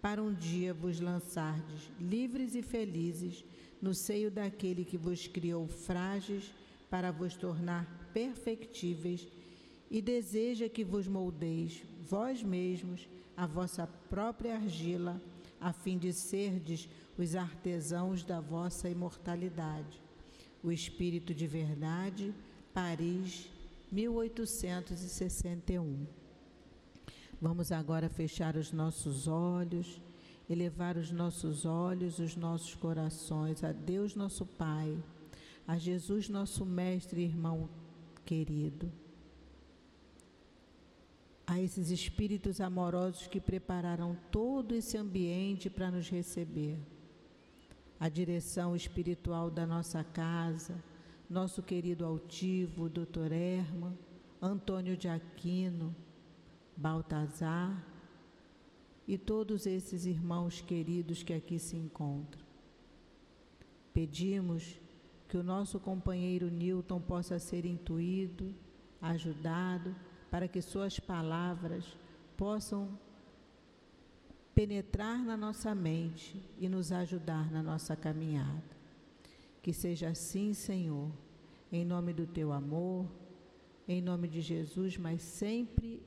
para 0.03 0.23
um 0.23 0.35
dia 0.35 0.75
vos 0.75 1.01
lançardes, 1.01 1.91
livres 1.99 2.55
e 2.55 2.61
felizes, 2.61 3.43
no 3.81 3.95
seio 3.95 4.31
daquele 4.31 4.85
que 4.85 4.99
vos 4.99 5.27
criou 5.27 5.67
frágeis 5.67 6.53
para 6.91 7.11
vos 7.11 7.35
tornar 7.35 8.11
perfectíveis 8.13 9.27
e 9.91 10.03
deseja 10.03 10.69
que 10.69 10.85
vos 10.85 11.09
moldeis 11.09 11.83
vós 12.07 12.43
mesmos 12.43 13.09
a 13.35 13.47
vossa 13.47 13.87
própria 14.09 14.57
argila, 14.57 15.21
a 15.59 15.73
fim 15.73 15.97
de 15.97 16.13
serdes 16.13 16.89
os 17.17 17.35
artesãos 17.35 18.23
da 18.23 18.41
vossa 18.41 18.91
imortalidade. 18.91 20.03
O 20.63 20.71
Espírito 20.71 21.33
de 21.35 21.47
Verdade, 21.47 22.35
Paris, 22.73 23.49
1861. 23.95 26.07
Vamos 27.41 27.73
agora 27.73 28.09
fechar 28.09 28.57
os 28.57 28.73
nossos 28.73 29.29
olhos 29.29 30.01
elevar 30.49 30.97
os 30.97 31.11
nossos 31.11 31.65
olhos, 31.65 32.19
os 32.19 32.37
nossos 32.37 32.75
corações 32.75 33.65
a 33.65 33.73
Deus 33.73 34.15
nosso 34.15 34.45
Pai, 34.45 34.97
a 35.67 35.79
Jesus 35.79 36.29
nosso 36.29 36.67
Mestre 36.67 37.23
e 37.23 37.25
irmão 37.25 37.69
querido, 38.25 38.93
a 41.47 41.61
esses 41.61 41.91
espíritos 41.91 42.61
amorosos 42.61 43.27
que 43.27 43.41
prepararam 43.41 44.17
todo 44.31 44.75
esse 44.75 44.97
ambiente 44.97 45.71
para 45.71 45.91
nos 45.91 46.09
receber, 46.09 46.79
a 47.99 48.09
direção 48.09 48.77
espiritual 48.77 49.51
da 49.51 49.67
nossa 49.67 50.05
casa, 50.05 50.75
nosso 51.29 51.63
querido 51.63 52.05
altivo, 52.05 52.89
Dr. 52.89 53.33
Erma, 53.33 53.97
Antônio 54.41 54.97
de 54.97 55.09
Aquino, 55.09 55.95
Baltazar, 56.77 57.85
e 59.07 59.19
todos 59.19 59.67
esses 59.67 60.07
irmãos 60.07 60.61
queridos 60.61 61.23
que 61.23 61.33
aqui 61.33 61.59
se 61.59 61.77
encontram. 61.77 62.45
Pedimos 63.93 64.81
que 65.29 65.37
o 65.37 65.43
nosso 65.43 65.79
companheiro 65.79 66.51
Newton 66.51 67.01
possa 67.01 67.39
ser 67.39 67.65
intuído, 67.65 68.55
ajudado, 69.01 69.95
para 70.31 70.49
que 70.49 70.61
suas 70.61 70.99
palavras 70.99 71.97
possam 72.37 72.99
penetrar 74.55 75.19
na 75.19 75.37
nossa 75.37 75.75
mente 75.75 76.41
e 76.59 76.69
nos 76.69 76.93
ajudar 76.93 77.51
na 77.51 77.63
nossa 77.63 77.95
caminhada. 77.97 78.75
Que 79.65 79.73
seja 79.73 80.09
assim, 80.09 80.53
Senhor, 80.53 81.11
em 81.73 81.87
nome 81.87 82.13
do 82.13 82.27
teu 82.27 82.53
amor, 82.53 83.07
em 83.89 84.03
nome 84.03 84.29
de 84.29 84.43
Jesus, 84.43 84.99
mas 84.99 85.23
sempre, 85.23 86.03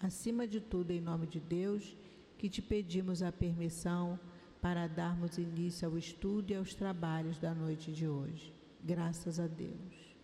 acima 0.00 0.44
de 0.44 0.60
tudo, 0.60 0.90
em 0.90 1.00
nome 1.00 1.24
de 1.28 1.38
Deus 1.38 1.96
que 2.36 2.48
te 2.48 2.60
pedimos 2.60 3.22
a 3.22 3.30
permissão 3.30 4.18
para 4.60 4.88
darmos 4.88 5.38
início 5.38 5.86
ao 5.86 5.96
estudo 5.96 6.50
e 6.50 6.56
aos 6.56 6.74
trabalhos 6.74 7.38
da 7.38 7.54
noite 7.54 7.92
de 7.92 8.08
hoje. 8.08 8.52
Graças 8.82 9.38
a 9.38 9.46
Deus. 9.46 10.16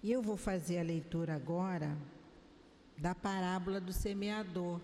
E 0.00 0.12
eu 0.12 0.22
vou 0.22 0.36
fazer 0.36 0.78
a 0.78 0.84
leitura 0.84 1.34
agora 1.34 1.98
da 2.96 3.16
parábola 3.16 3.80
do 3.80 3.92
semeador, 3.92 4.80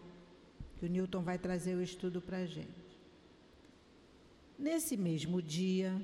que 0.76 0.86
o 0.86 0.88
Newton 0.88 1.22
vai 1.22 1.38
trazer 1.38 1.76
o 1.76 1.82
estudo 1.82 2.20
para 2.20 2.38
a 2.38 2.46
gente. 2.46 2.85
Nesse 4.59 4.97
mesmo 4.97 5.43
dia, 5.43 6.03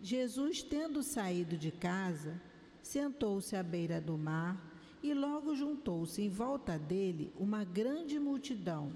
Jesus, 0.00 0.62
tendo 0.62 1.02
saído 1.02 1.56
de 1.56 1.70
casa, 1.70 2.40
sentou-se 2.82 3.54
à 3.56 3.62
beira 3.62 4.00
do 4.00 4.16
mar 4.16 4.70
e 5.02 5.12
logo 5.12 5.54
juntou-se 5.54 6.22
em 6.22 6.28
volta 6.28 6.78
dele 6.78 7.32
uma 7.36 7.64
grande 7.64 8.18
multidão, 8.18 8.92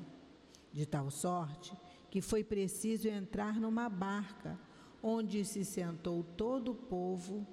de 0.72 0.86
tal 0.86 1.10
sorte 1.10 1.72
que 2.10 2.20
foi 2.20 2.44
preciso 2.44 3.08
entrar 3.08 3.60
numa 3.60 3.88
barca, 3.88 4.56
onde 5.02 5.44
se 5.44 5.64
sentou 5.64 6.22
todo 6.36 6.70
o 6.70 6.74
povo 6.74 7.44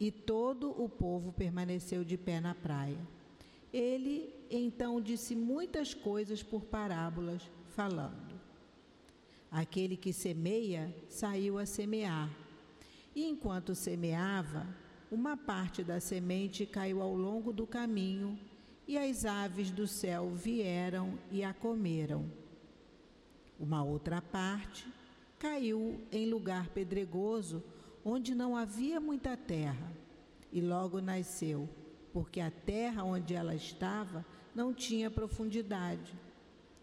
e 0.00 0.10
todo 0.10 0.70
o 0.82 0.88
povo 0.88 1.32
permaneceu 1.32 2.04
de 2.04 2.18
pé 2.18 2.40
na 2.40 2.56
praia. 2.56 2.98
Ele 3.72 4.34
então 4.50 5.00
disse 5.00 5.36
muitas 5.36 5.94
coisas 5.94 6.42
por 6.42 6.64
parábolas, 6.64 7.48
falando. 7.68 8.25
Aquele 9.50 9.96
que 9.96 10.12
semeia 10.12 10.94
saiu 11.08 11.58
a 11.58 11.66
semear, 11.66 12.30
e 13.14 13.24
enquanto 13.24 13.74
semeava, 13.74 14.66
uma 15.10 15.36
parte 15.36 15.82
da 15.82 16.00
semente 16.00 16.66
caiu 16.66 17.00
ao 17.00 17.14
longo 17.14 17.52
do 17.52 17.66
caminho, 17.66 18.38
e 18.86 18.98
as 18.98 19.24
aves 19.24 19.70
do 19.70 19.86
céu 19.86 20.30
vieram 20.30 21.18
e 21.30 21.42
a 21.42 21.54
comeram. 21.54 22.30
Uma 23.58 23.82
outra 23.82 24.20
parte 24.20 24.86
caiu 25.38 26.00
em 26.12 26.28
lugar 26.28 26.68
pedregoso, 26.68 27.62
onde 28.04 28.34
não 28.34 28.56
havia 28.56 29.00
muita 29.00 29.36
terra, 29.36 29.92
e 30.52 30.60
logo 30.60 31.00
nasceu, 31.00 31.68
porque 32.12 32.40
a 32.40 32.50
terra 32.50 33.02
onde 33.02 33.34
ela 33.34 33.54
estava 33.54 34.24
não 34.54 34.72
tinha 34.74 35.10
profundidade. 35.10 36.14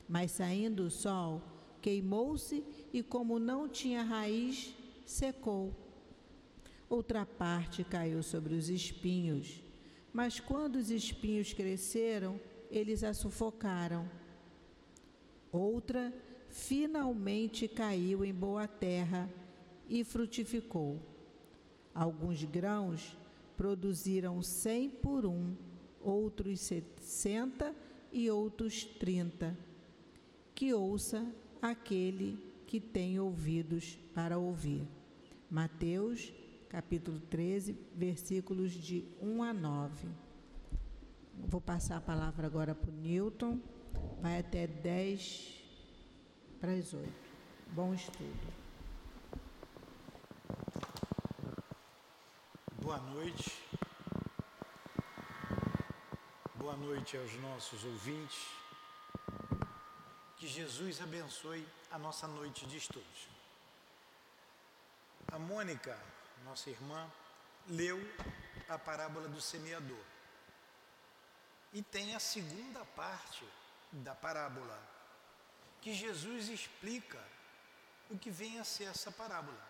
Mas 0.07 0.31
saindo 0.31 0.84
o 0.84 0.91
sol, 0.91 1.41
queimou-se 1.84 2.64
e, 2.92 3.04
como 3.04 3.38
não 3.38 3.68
tinha 3.70 4.02
raiz, 4.02 4.74
secou 5.06 5.84
outra 6.94 7.26
parte 7.26 7.84
caiu 7.84 8.22
sobre 8.22 8.54
os 8.54 8.70
espinhos. 8.70 9.62
Mas 10.12 10.40
quando 10.40 10.76
os 10.76 10.92
espinhos 10.92 11.52
cresceram, 11.54 12.40
eles 12.70 13.04
a 13.04 13.14
sufocaram. 13.14 14.08
Outra 15.52 16.14
finalmente 16.50 17.68
caiu 17.68 18.24
em 18.24 18.34
boa 18.34 18.68
terra 18.68 19.28
e 19.90 20.04
frutificou. 20.04 21.00
Alguns 21.96 22.44
grãos 22.44 23.18
produziram 23.58 24.42
cem 24.42 24.90
por 24.90 25.26
um, 25.26 25.56
outros 26.00 26.60
sessenta 26.60 27.76
e 28.12 28.30
outros 28.30 28.84
trinta. 28.84 29.58
Que 30.54 30.74
ouça 30.74 31.26
aquele 31.72 32.38
que 32.68 32.80
tem 32.80 33.19
ouvidos 33.19 33.98
para 34.14 34.38
ouvir. 34.38 34.88
Mateus 35.49 36.34
capítulo 36.68 37.19
13, 37.19 37.77
versículos 37.95 38.72
de 38.72 39.06
1 39.22 39.44
a 39.44 39.53
9. 39.53 40.10
Vou 41.48 41.61
passar 41.61 41.98
a 41.98 42.02
palavra 42.02 42.48
agora 42.48 42.73
para 42.73 42.90
o 42.90 42.94
Newton, 42.94 43.60
vai 44.19 44.40
até 44.40 44.65
10 44.65 45.64
para 46.60 46.73
as 46.73 46.94
8. 46.94 47.07
Bom 47.73 47.94
estudo. 47.94 48.53
Boa 52.81 52.98
noite. 52.98 53.52
Boa 56.56 56.76
noite 56.76 57.18
aos 57.18 57.40
nossos 57.40 57.85
ouvintes. 57.85 58.62
Que 60.44 60.49
Jesus 60.49 60.99
abençoe 60.99 61.65
a 61.90 61.98
nossa 61.98 62.28
noite 62.28 62.65
de 62.65 62.76
estudos. 62.76 63.30
A 65.32 65.40
Mônica 65.40 65.98
nossa 66.44 66.70
irmã, 66.70 67.10
leu 67.65 67.98
a 68.68 68.78
parábola 68.78 69.30
do 69.30 69.40
semeador. 69.40 70.03
E 71.72 71.82
tem 71.82 72.14
a 72.14 72.20
segunda 72.20 72.84
parte 72.84 73.48
da 73.90 74.14
parábola, 74.14 74.78
que 75.82 75.94
Jesus 75.94 76.49
explica 76.49 77.26
o 78.10 78.20
que 78.20 78.30
vem 78.30 78.60
a 78.60 78.65
ser 78.65 78.90
essa 78.90 79.14
parábola. 79.14 79.65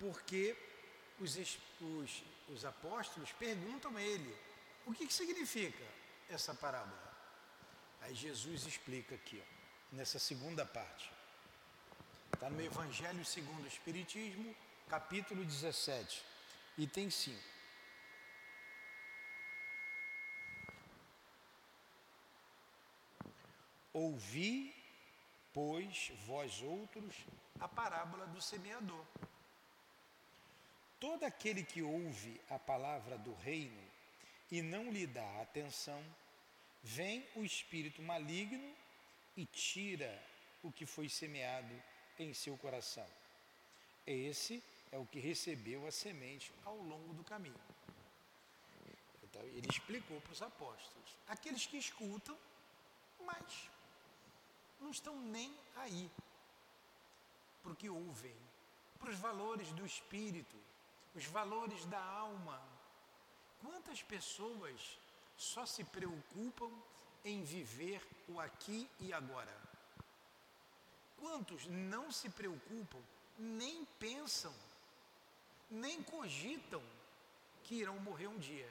Porque 0.00 0.56
os, 1.20 1.36
os, 1.80 2.22
os 2.48 2.64
apóstolos 2.64 3.30
perguntam 3.30 3.96
a 3.96 4.02
ele: 4.02 4.36
o 4.86 4.92
que, 4.92 5.06
que 5.06 5.14
significa 5.14 5.84
essa 6.28 6.52
parábola? 6.52 7.14
Aí 8.00 8.12
Jesus 8.12 8.66
explica 8.66 9.14
aqui, 9.14 9.40
ó, 9.40 9.59
nessa 9.92 10.18
segunda 10.18 10.64
parte. 10.64 11.10
Está 12.32 12.48
no 12.48 12.62
Evangelho 12.62 13.24
segundo 13.24 13.64
o 13.64 13.68
Espiritismo, 13.68 14.54
capítulo 14.88 15.44
17, 15.44 16.24
item 16.78 17.10
5. 17.10 17.38
Ouvi, 23.92 24.74
pois, 25.52 26.12
vós 26.26 26.62
outros, 26.62 27.14
a 27.58 27.66
parábola 27.66 28.26
do 28.28 28.40
semeador. 28.40 29.04
Todo 31.00 31.24
aquele 31.24 31.64
que 31.64 31.82
ouve 31.82 32.40
a 32.48 32.58
palavra 32.58 33.18
do 33.18 33.34
reino 33.34 33.82
e 34.50 34.62
não 34.62 34.92
lhe 34.92 35.06
dá 35.06 35.42
atenção, 35.42 36.02
vem 36.82 37.26
o 37.34 37.44
espírito 37.44 38.00
maligno 38.00 38.79
e 39.36 39.46
tira 39.46 40.22
o 40.62 40.70
que 40.70 40.86
foi 40.86 41.08
semeado 41.08 41.74
em 42.18 42.34
seu 42.34 42.56
coração. 42.56 43.06
Esse 44.06 44.62
é 44.90 44.98
o 44.98 45.06
que 45.06 45.20
recebeu 45.20 45.86
a 45.86 45.92
semente 45.92 46.52
ao 46.64 46.76
longo 46.76 47.14
do 47.14 47.24
caminho. 47.24 47.60
Então, 49.22 49.42
ele 49.42 49.68
explicou 49.68 50.20
para 50.20 50.32
os 50.32 50.42
apóstolos: 50.42 51.16
aqueles 51.28 51.66
que 51.66 51.76
escutam, 51.76 52.36
mas 53.20 53.70
não 54.80 54.90
estão 54.90 55.20
nem 55.20 55.54
aí 55.76 56.10
para 57.62 57.72
o 57.72 57.76
que 57.76 57.88
ouvem, 57.88 58.36
para 58.98 59.10
os 59.10 59.18
valores 59.18 59.70
do 59.72 59.86
espírito, 59.86 60.56
os 61.14 61.24
valores 61.26 61.84
da 61.86 62.02
alma. 62.02 62.60
Quantas 63.60 64.02
pessoas 64.02 64.98
só 65.36 65.66
se 65.66 65.84
preocupam 65.84 66.70
em 67.24 67.42
viver 67.42 68.00
o 68.28 68.40
aqui 68.40 68.88
e 69.00 69.12
agora? 69.12 69.54
Quantos 71.16 71.66
não 71.66 72.10
se 72.10 72.30
preocupam, 72.30 73.02
nem 73.38 73.84
pensam, 73.98 74.54
nem 75.70 76.02
cogitam 76.02 76.82
que 77.64 77.76
irão 77.76 77.98
morrer 78.00 78.26
um 78.26 78.38
dia? 78.38 78.70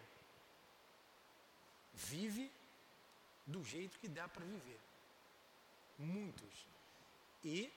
Vive 1.94 2.52
do 3.46 3.64
jeito 3.64 4.00
que 4.00 4.08
dá 4.08 4.28
para 4.28 4.46
viver. 4.46 4.80
Muitos. 5.98 6.66
E 7.44 7.72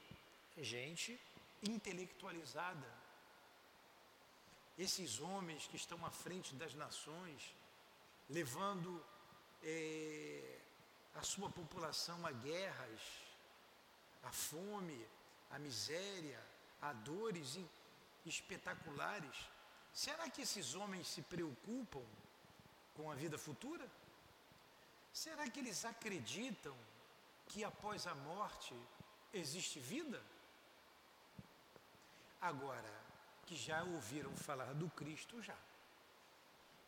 gente 0.59 1.19
intelectualizada. 1.63 3.03
Esses 4.79 5.21
homens 5.21 5.67
que 5.67 5.77
estão 5.77 6.05
à 6.05 6.11
frente 6.11 6.55
das 6.55 6.75
nações, 6.75 7.55
levando 8.29 9.05
é, 9.63 10.59
a 11.15 11.23
sua 11.23 11.51
população 11.51 12.27
a 12.27 12.33
guerras, 12.33 13.01
a 14.23 14.33
fome, 14.33 15.07
a 15.51 15.59
miséria, 15.59 16.43
a 16.81 16.93
dores 16.93 17.59
espetaculares. 18.25 19.49
Será 19.93 20.29
que 20.31 20.43
esses 20.43 20.75
homens 20.75 21.07
se 21.09 21.23
preocupam 21.23 22.05
com 22.95 23.11
a 23.11 23.15
vida 23.15 23.37
futura? 23.37 23.89
Será 25.13 25.49
que 25.51 25.61
eles 25.61 25.85
acreditam 25.85 26.77
que 27.47 27.63
após 27.63 28.07
a 28.07 28.15
morte 28.15 28.75
existe 29.33 29.79
vida? 29.79 30.23
Agora, 32.41 33.03
que 33.47 33.55
já 33.55 33.83
ouviram 33.85 34.35
falar 34.37 34.73
do 34.75 34.89
Cristo 34.91 35.43
já. 35.43 35.57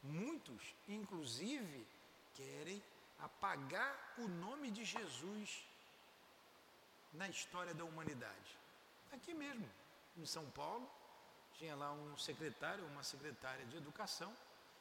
Muitos, 0.03 0.75
inclusive, 0.89 1.87
querem 2.35 2.83
apagar 3.19 4.15
o 4.19 4.29
nome 4.29 4.71
de 4.71 4.85
Jesus 4.85 5.67
na 7.13 7.29
história 7.29 7.73
da 7.75 7.85
humanidade. 7.85 8.59
Aqui 9.13 9.33
mesmo, 9.33 9.69
em 10.17 10.27
São 10.27 10.49
Paulo, 10.51 10.91
tinha 11.55 11.75
lá 11.77 11.93
um 11.93 12.17
secretário, 12.19 12.85
uma 12.87 13.03
secretária 13.03 13.65
de 13.67 13.77
educação, 13.77 14.35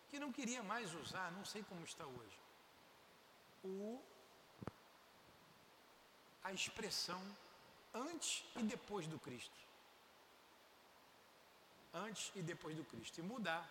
que 0.10 0.20
não 0.20 0.32
queria 0.32 0.62
mais 0.64 0.94
usar, 0.96 1.32
não 1.32 1.46
sei 1.46 1.64
como 1.64 1.84
está 1.84 2.06
hoje, 2.06 2.40
o, 3.64 4.02
a 6.44 6.52
expressão 6.52 7.22
antes 7.94 8.44
e 8.56 8.64
depois 8.64 9.08
do 9.08 9.20
Cristo. 9.20 9.56
Antes 11.94 12.32
e 12.36 12.42
depois 12.42 12.76
do 12.76 12.84
Cristo, 12.84 13.20
e 13.20 13.22
mudar 13.22 13.64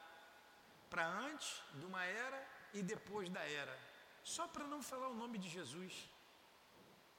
para 0.88 1.06
antes 1.08 1.60
de 1.74 1.84
uma 1.84 2.04
era 2.04 2.46
e 2.72 2.82
depois 2.82 3.28
da 3.28 3.40
era, 3.40 3.76
só 4.24 4.46
para 4.48 4.66
não 4.66 4.82
falar 4.82 5.08
o 5.08 5.14
nome 5.14 5.38
de 5.38 5.48
Jesus. 5.48 6.08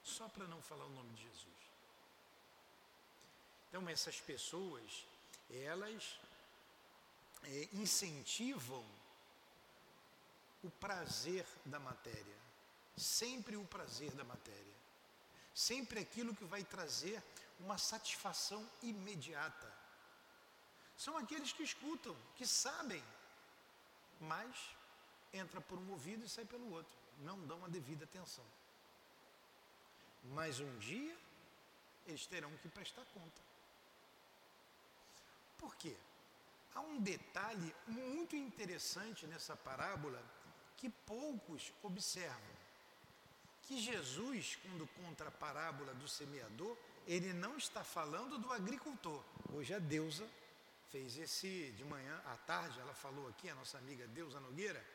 Só 0.03 0.27
para 0.27 0.45
não 0.47 0.61
falar 0.61 0.85
o 0.85 0.89
nome 0.89 1.13
de 1.13 1.23
Jesus. 1.23 1.53
Então, 3.69 3.87
essas 3.89 4.19
pessoas, 4.19 5.05
elas 5.49 6.19
é, 7.43 7.69
incentivam 7.73 8.85
o 10.63 10.69
prazer 10.69 11.45
da 11.65 11.79
matéria, 11.79 12.37
sempre 12.95 13.55
o 13.57 13.65
prazer 13.65 14.11
da 14.11 14.23
matéria, 14.23 14.73
sempre 15.53 15.99
aquilo 15.99 16.35
que 16.35 16.45
vai 16.45 16.63
trazer 16.63 17.21
uma 17.59 17.77
satisfação 17.77 18.69
imediata. 18.81 19.73
São 20.97 21.17
aqueles 21.17 21.51
que 21.51 21.63
escutam, 21.63 22.15
que 22.35 22.45
sabem, 22.45 23.03
mas 24.19 24.55
entra 25.33 25.59
por 25.59 25.77
um 25.79 25.91
ouvido 25.91 26.25
e 26.25 26.29
sai 26.29 26.45
pelo 26.45 26.71
outro. 26.71 26.95
Não 27.19 27.39
dão 27.45 27.63
a 27.65 27.67
devida 27.67 28.05
atenção. 28.05 28.45
Mas 30.25 30.59
um 30.59 30.77
dia 30.77 31.17
eles 32.05 32.25
terão 32.25 32.51
que 32.57 32.69
prestar 32.69 33.05
conta. 33.13 33.41
Por 35.57 35.75
quê? 35.75 35.95
Há 36.75 36.81
um 36.81 36.99
detalhe 36.99 37.73
muito 37.87 38.35
interessante 38.35 39.25
nessa 39.27 39.55
parábola 39.55 40.23
que 40.77 40.89
poucos 40.89 41.71
observam. 41.81 42.53
Que 43.61 43.79
Jesus, 43.79 44.57
quando 44.63 44.87
conta 44.87 45.27
a 45.27 45.31
parábola 45.31 45.93
do 45.93 46.07
semeador, 46.07 46.75
ele 47.07 47.31
não 47.31 47.57
está 47.57 47.83
falando 47.83 48.37
do 48.37 48.51
agricultor. 48.51 49.23
Hoje 49.53 49.73
a 49.73 49.79
deusa 49.79 50.29
fez 50.89 51.17
esse 51.17 51.71
de 51.71 51.83
manhã, 51.85 52.21
à 52.25 52.37
tarde, 52.37 52.79
ela 52.79 52.93
falou 52.93 53.27
aqui, 53.27 53.49
a 53.49 53.55
nossa 53.55 53.77
amiga 53.77 54.05
Deusa 54.07 54.39
Nogueira, 54.39 54.85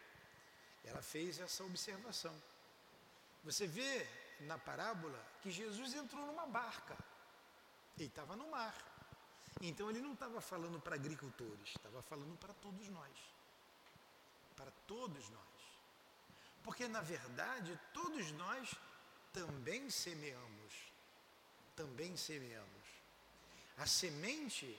ela 0.88 1.02
fez 1.02 1.38
essa 1.38 1.64
observação. 1.64 2.34
Você 3.44 3.66
vê 3.66 4.06
na 4.40 4.58
parábola 4.58 5.18
que 5.42 5.50
Jesus 5.50 5.94
entrou 5.94 6.24
numa 6.26 6.46
barca, 6.46 6.96
ele 7.96 8.08
estava 8.08 8.36
no 8.36 8.50
mar. 8.50 8.74
Então 9.60 9.90
ele 9.90 10.00
não 10.00 10.12
estava 10.12 10.40
falando 10.40 10.80
para 10.80 10.94
agricultores, 10.94 11.68
estava 11.68 12.02
falando 12.02 12.36
para 12.38 12.54
todos 12.54 12.88
nós. 12.88 13.16
Para 14.56 14.70
todos 14.86 15.28
nós. 15.30 15.44
Porque 16.62 16.86
na 16.86 17.00
verdade 17.00 17.78
todos 17.92 18.30
nós 18.32 18.74
também 19.32 19.90
semeamos. 19.90 20.72
Também 21.74 22.16
semeamos. 22.16 22.68
A 23.76 23.86
semente 23.86 24.78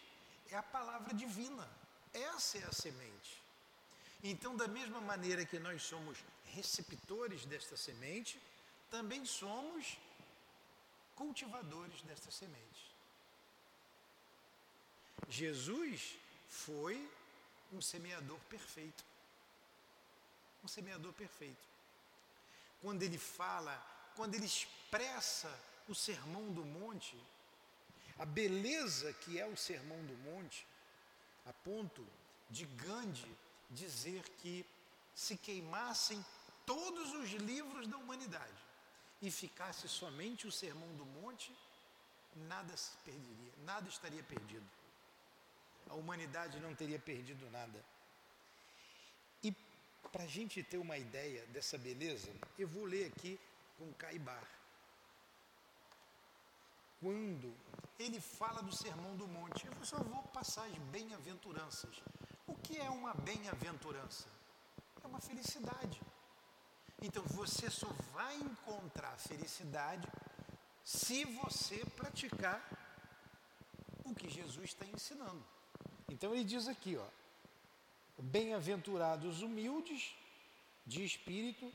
é 0.49 0.55
a 0.57 0.63
palavra 0.63 1.13
divina. 1.13 1.69
Essa 2.13 2.57
é 2.57 2.63
a 2.63 2.71
semente. 2.71 3.41
Então, 4.23 4.55
da 4.55 4.67
mesma 4.67 4.99
maneira 4.99 5.45
que 5.45 5.59
nós 5.59 5.81
somos 5.83 6.17
receptores 6.53 7.45
desta 7.45 7.77
semente, 7.77 8.39
também 8.89 9.25
somos 9.25 9.97
cultivadores 11.15 12.01
desta 12.01 12.31
semente. 12.31 12.89
Jesus 15.27 16.15
foi 16.49 17.09
um 17.71 17.81
semeador 17.81 18.39
perfeito. 18.49 19.03
Um 20.63 20.67
semeador 20.67 21.13
perfeito. 21.13 21.67
Quando 22.81 23.03
ele 23.03 23.17
fala, 23.17 23.75
quando 24.15 24.35
ele 24.35 24.45
expressa 24.45 25.53
o 25.87 25.95
sermão 25.95 26.51
do 26.51 26.65
monte, 26.65 27.15
a 28.19 28.25
beleza 28.25 29.13
que 29.13 29.39
é 29.39 29.45
o 29.45 29.55
Sermão 29.55 29.97
do 30.05 30.13
Monte, 30.17 30.67
a 31.45 31.53
ponto 31.53 32.05
de 32.49 32.65
Gandhi 32.65 33.37
dizer 33.69 34.23
que 34.41 34.65
se 35.13 35.37
queimassem 35.37 36.23
todos 36.65 37.13
os 37.13 37.29
livros 37.31 37.87
da 37.87 37.97
humanidade 37.97 38.61
e 39.21 39.29
ficasse 39.29 39.87
somente 39.87 40.47
o 40.47 40.51
Sermão 40.51 40.93
do 40.95 41.05
Monte, 41.05 41.55
nada 42.35 42.75
se 42.77 42.95
perderia, 43.03 43.53
nada 43.63 43.89
estaria 43.89 44.23
perdido. 44.23 44.67
A 45.89 45.95
humanidade 45.95 46.59
não 46.59 46.75
teria 46.75 46.99
perdido 46.99 47.49
nada. 47.49 47.83
E 49.43 49.51
para 50.11 50.23
a 50.23 50.27
gente 50.27 50.63
ter 50.63 50.77
uma 50.77 50.97
ideia 50.97 51.45
dessa 51.47 51.77
beleza, 51.77 52.31
eu 52.57 52.67
vou 52.67 52.85
ler 52.85 53.07
aqui 53.07 53.39
com 53.77 53.91
Caibar 53.93 54.47
quando 57.01 57.53
ele 57.97 58.19
fala 58.19 58.61
do 58.61 58.75
sermão 58.75 59.15
do 59.15 59.27
monte, 59.27 59.65
eu 59.65 59.85
só 59.85 59.97
vou 60.03 60.21
passar 60.23 60.65
as 60.65 60.77
bem-aventuranças. 60.95 62.01
O 62.49 62.55
que 62.63 62.79
é 62.79 62.89
uma 62.89 63.13
bem-aventurança? 63.13 64.27
É 65.03 65.07
uma 65.07 65.21
felicidade. 65.21 66.01
Então 66.99 67.23
você 67.23 67.69
só 67.69 67.87
vai 68.11 68.35
encontrar 68.37 69.15
felicidade 69.19 70.07
se 70.83 71.25
você 71.25 71.85
praticar 71.95 72.59
o 74.03 74.15
que 74.15 74.27
Jesus 74.27 74.71
está 74.71 74.85
ensinando. 74.87 75.45
Então 76.09 76.33
ele 76.33 76.43
diz 76.43 76.67
aqui, 76.67 76.97
ó, 76.97 77.07
bem-aventurados 78.17 79.43
humildes 79.43 80.15
de 80.87 81.05
espírito, 81.05 81.71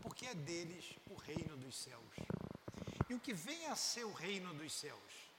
porque 0.00 0.26
é 0.26 0.34
deles 0.34 0.84
o 1.10 1.16
reino 1.16 1.56
dos 1.56 1.74
céus. 1.74 2.14
E 3.10 3.14
o 3.14 3.18
que 3.18 3.34
vem 3.34 3.66
a 3.66 3.74
ser 3.74 4.04
o 4.04 4.12
reino 4.12 4.54
dos 4.54 4.72
céus? 4.72 5.31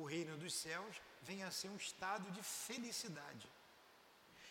O 0.00 0.04
reino 0.04 0.34
dos 0.42 0.54
céus 0.54 0.96
vem 1.28 1.42
a 1.42 1.50
ser 1.50 1.68
um 1.68 1.76
estado 1.76 2.30
de 2.30 2.42
felicidade. 2.42 3.46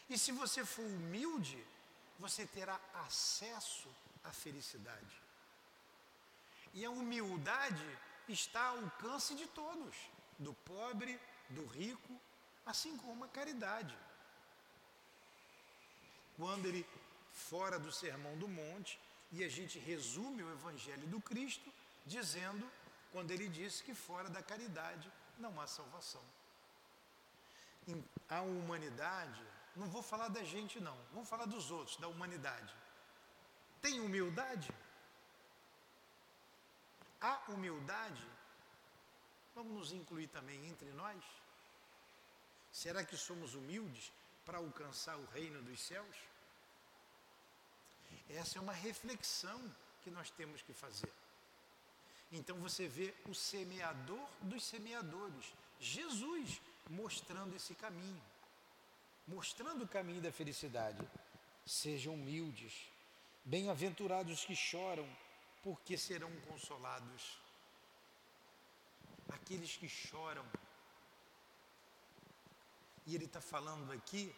E 0.08 0.16
se 0.24 0.32
você 0.32 0.64
for 0.64 0.86
humilde, 0.86 1.60
você 2.20 2.46
terá 2.46 2.80
acesso 3.06 3.90
à 4.24 4.32
felicidade. 4.32 5.16
E 6.72 6.86
a 6.86 6.92
humildade 6.92 7.88
está 8.28 8.64
ao 8.68 8.78
alcance 8.78 9.34
de 9.34 9.48
todos, 9.48 9.96
do 10.38 10.54
pobre, 10.54 11.20
do 11.50 11.66
rico, 11.66 12.14
assim 12.64 12.96
como 12.98 13.24
a 13.24 13.28
caridade. 13.40 13.98
Quando 16.38 16.68
ele, 16.68 16.86
fora 17.32 17.80
do 17.80 17.92
Sermão 17.92 18.38
do 18.38 18.48
Monte, 18.48 19.00
e 19.32 19.44
a 19.44 19.50
gente 19.50 19.80
resume 19.80 20.44
o 20.44 20.52
Evangelho 20.52 21.08
do 21.08 21.20
Cristo, 21.20 21.74
dizendo, 22.06 22.70
quando 23.12 23.32
ele 23.32 23.48
disse 23.48 23.84
que 23.84 23.96
fora 23.96 24.30
da 24.30 24.44
caridade 24.44 25.12
não 25.40 25.60
há 25.60 25.68
salvação. 25.68 26.24
A 28.30 28.42
humanidade, 28.42 29.44
não 29.76 29.88
vou 29.90 30.04
falar 30.04 30.28
da 30.28 30.44
gente 30.44 30.80
não, 30.80 30.98
vamos 31.12 31.28
falar 31.28 31.46
dos 31.46 31.72
outros, 31.72 31.98
da 31.98 32.08
humanidade. 32.08 32.76
Tem 33.82 34.00
humildade? 34.00 34.72
A 37.22 37.42
humildade, 37.50 38.28
vamos 39.56 39.74
nos 39.74 39.92
incluir 39.92 40.28
também 40.28 40.68
entre 40.68 40.92
nós? 40.92 41.24
Será 42.72 43.04
que 43.04 43.18
somos 43.18 43.56
humildes 43.56 44.12
para 44.46 44.60
alcançar 44.60 45.18
o 45.18 45.26
reino 45.28 45.62
dos 45.64 45.82
céus? 45.82 46.16
Essa 48.30 48.60
é 48.60 48.62
uma 48.62 48.74
reflexão 48.74 49.60
que 50.02 50.12
nós 50.12 50.30
temos 50.30 50.62
que 50.62 50.74
fazer. 50.74 51.12
Então 52.32 52.58
você 52.58 52.88
vê 52.88 53.14
o 53.28 53.34
semeador 53.34 54.28
dos 54.42 54.64
semeadores, 54.64 55.54
Jesus, 55.80 56.62
mostrando 56.90 57.56
esse 57.56 57.74
caminho, 57.74 58.22
mostrando 59.28 59.84
o 59.84 59.88
caminho 59.88 60.22
da 60.22 60.32
felicidade. 60.32 61.08
Sejam 61.66 62.14
humildes, 62.14 62.74
bem-aventurados 63.44 64.46
que 64.46 64.56
choram, 64.56 65.08
porque 65.64 65.98
serão 65.98 66.32
consolados. 66.42 67.38
Aqueles 69.30 69.76
que 69.76 69.88
choram. 69.88 70.46
E 73.06 73.16
ele 73.16 73.26
está 73.26 73.42
falando 73.42 73.92
aqui 73.92 74.34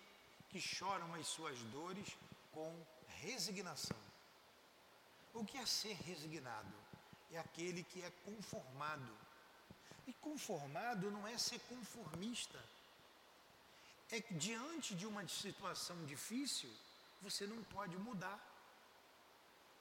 que 0.49 0.59
choram 0.59 1.13
as 1.15 1.27
suas 1.27 1.57
dores 1.63 2.17
com 2.51 2.85
resignação. 3.21 3.97
O 5.33 5.45
que 5.45 5.57
é 5.57 5.65
ser 5.65 5.93
resignado? 5.93 6.90
É 7.31 7.39
aquele 7.39 7.83
que 7.83 8.01
é 8.01 8.11
conformado. 8.25 9.17
E 10.07 10.13
conformado 10.13 11.09
não 11.09 11.27
é 11.27 11.37
ser 11.37 11.59
conformista. 11.61 12.61
É 14.11 14.19
que 14.19 14.33
diante 14.33 14.93
de 14.93 15.05
uma 15.05 15.25
situação 15.27 16.05
difícil, 16.05 16.69
você 17.21 17.47
não 17.47 17.63
pode 17.63 17.97
mudar 17.97 18.39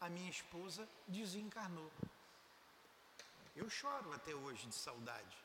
a 0.00 0.08
minha 0.08 0.30
esposa 0.30 0.88
desencarnou. 1.06 1.90
Eu 3.54 3.68
choro 3.68 4.12
até 4.12 4.34
hoje 4.34 4.66
de 4.66 4.74
saudade. 4.74 5.36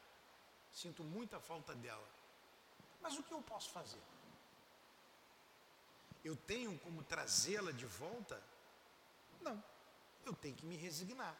Sinto 0.72 1.04
muita 1.04 1.40
falta 1.40 1.76
dela. 1.76 2.08
Mas 3.02 3.18
o 3.18 3.24
que 3.24 3.34
eu 3.34 3.42
posso 3.42 3.70
fazer? 3.72 4.02
Eu 6.24 6.36
tenho 6.36 6.78
como 6.80 7.04
trazê-la 7.04 7.72
de 7.72 7.86
volta? 7.86 8.42
Não. 9.42 9.62
Eu 10.26 10.34
tenho 10.34 10.56
que 10.56 10.66
me 10.66 10.76
resignar. 10.76 11.36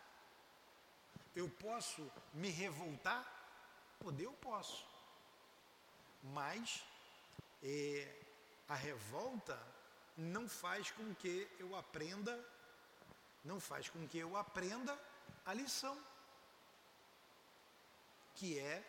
Eu 1.36 1.50
posso 1.50 2.10
me 2.34 2.50
revoltar? 2.50 3.26
Poder 4.00 4.26
eu 4.26 4.34
posso. 4.34 4.86
Mas 6.24 6.84
é, 7.62 8.16
a 8.70 8.76
revolta 8.76 9.62
não 10.18 10.48
faz 10.48 10.92
com 10.92 11.14
que 11.16 11.48
eu 11.60 11.76
aprenda 11.76 12.34
não 13.46 13.60
faz 13.60 13.88
com 13.88 14.08
que 14.08 14.18
eu 14.18 14.36
aprenda 14.36 15.00
a 15.46 15.54
lição, 15.54 15.96
que 18.34 18.58
é 18.58 18.84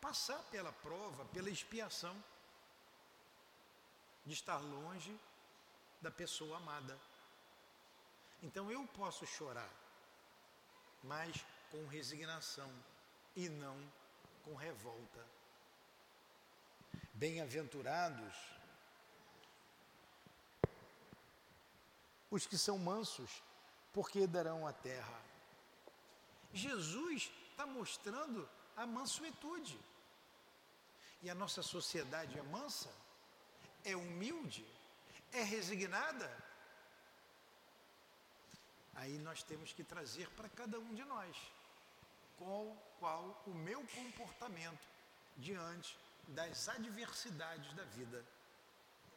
passar 0.00 0.42
pela 0.50 0.72
prova, 0.72 1.24
pela 1.26 1.48
expiação 1.48 2.22
de 4.26 4.34
estar 4.34 4.58
longe 4.58 5.16
da 6.02 6.10
pessoa 6.10 6.56
amada. 6.56 6.98
Então 8.42 8.70
eu 8.70 8.84
posso 8.88 9.24
chorar, 9.24 9.70
mas 11.04 11.46
com 11.74 11.88
resignação 11.88 12.70
e 13.34 13.48
não 13.48 13.76
com 14.44 14.54
revolta. 14.54 15.26
Bem-aventurados 17.12 18.32
os 22.30 22.46
que 22.46 22.56
são 22.56 22.78
mansos, 22.78 23.42
porque 23.92 24.24
darão 24.24 24.64
a 24.68 24.72
terra. 24.72 25.20
Jesus 26.52 27.32
está 27.50 27.66
mostrando 27.66 28.48
a 28.76 28.86
mansuetude. 28.86 29.78
E 31.22 31.30
a 31.30 31.34
nossa 31.34 31.62
sociedade 31.62 32.38
é 32.38 32.42
mansa, 32.42 32.92
é 33.84 33.96
humilde, 33.96 34.64
é 35.32 35.42
resignada. 35.42 36.30
Aí 38.94 39.18
nós 39.18 39.42
temos 39.42 39.72
que 39.72 39.82
trazer 39.82 40.30
para 40.30 40.48
cada 40.48 40.78
um 40.78 40.94
de 40.94 41.04
nós 41.04 41.36
qual, 42.38 42.76
qual 42.98 43.42
o 43.46 43.50
meu 43.50 43.84
comportamento 43.94 44.86
diante 45.36 45.96
das 46.28 46.68
adversidades 46.68 47.72
da 47.74 47.84
vida. 47.84 48.24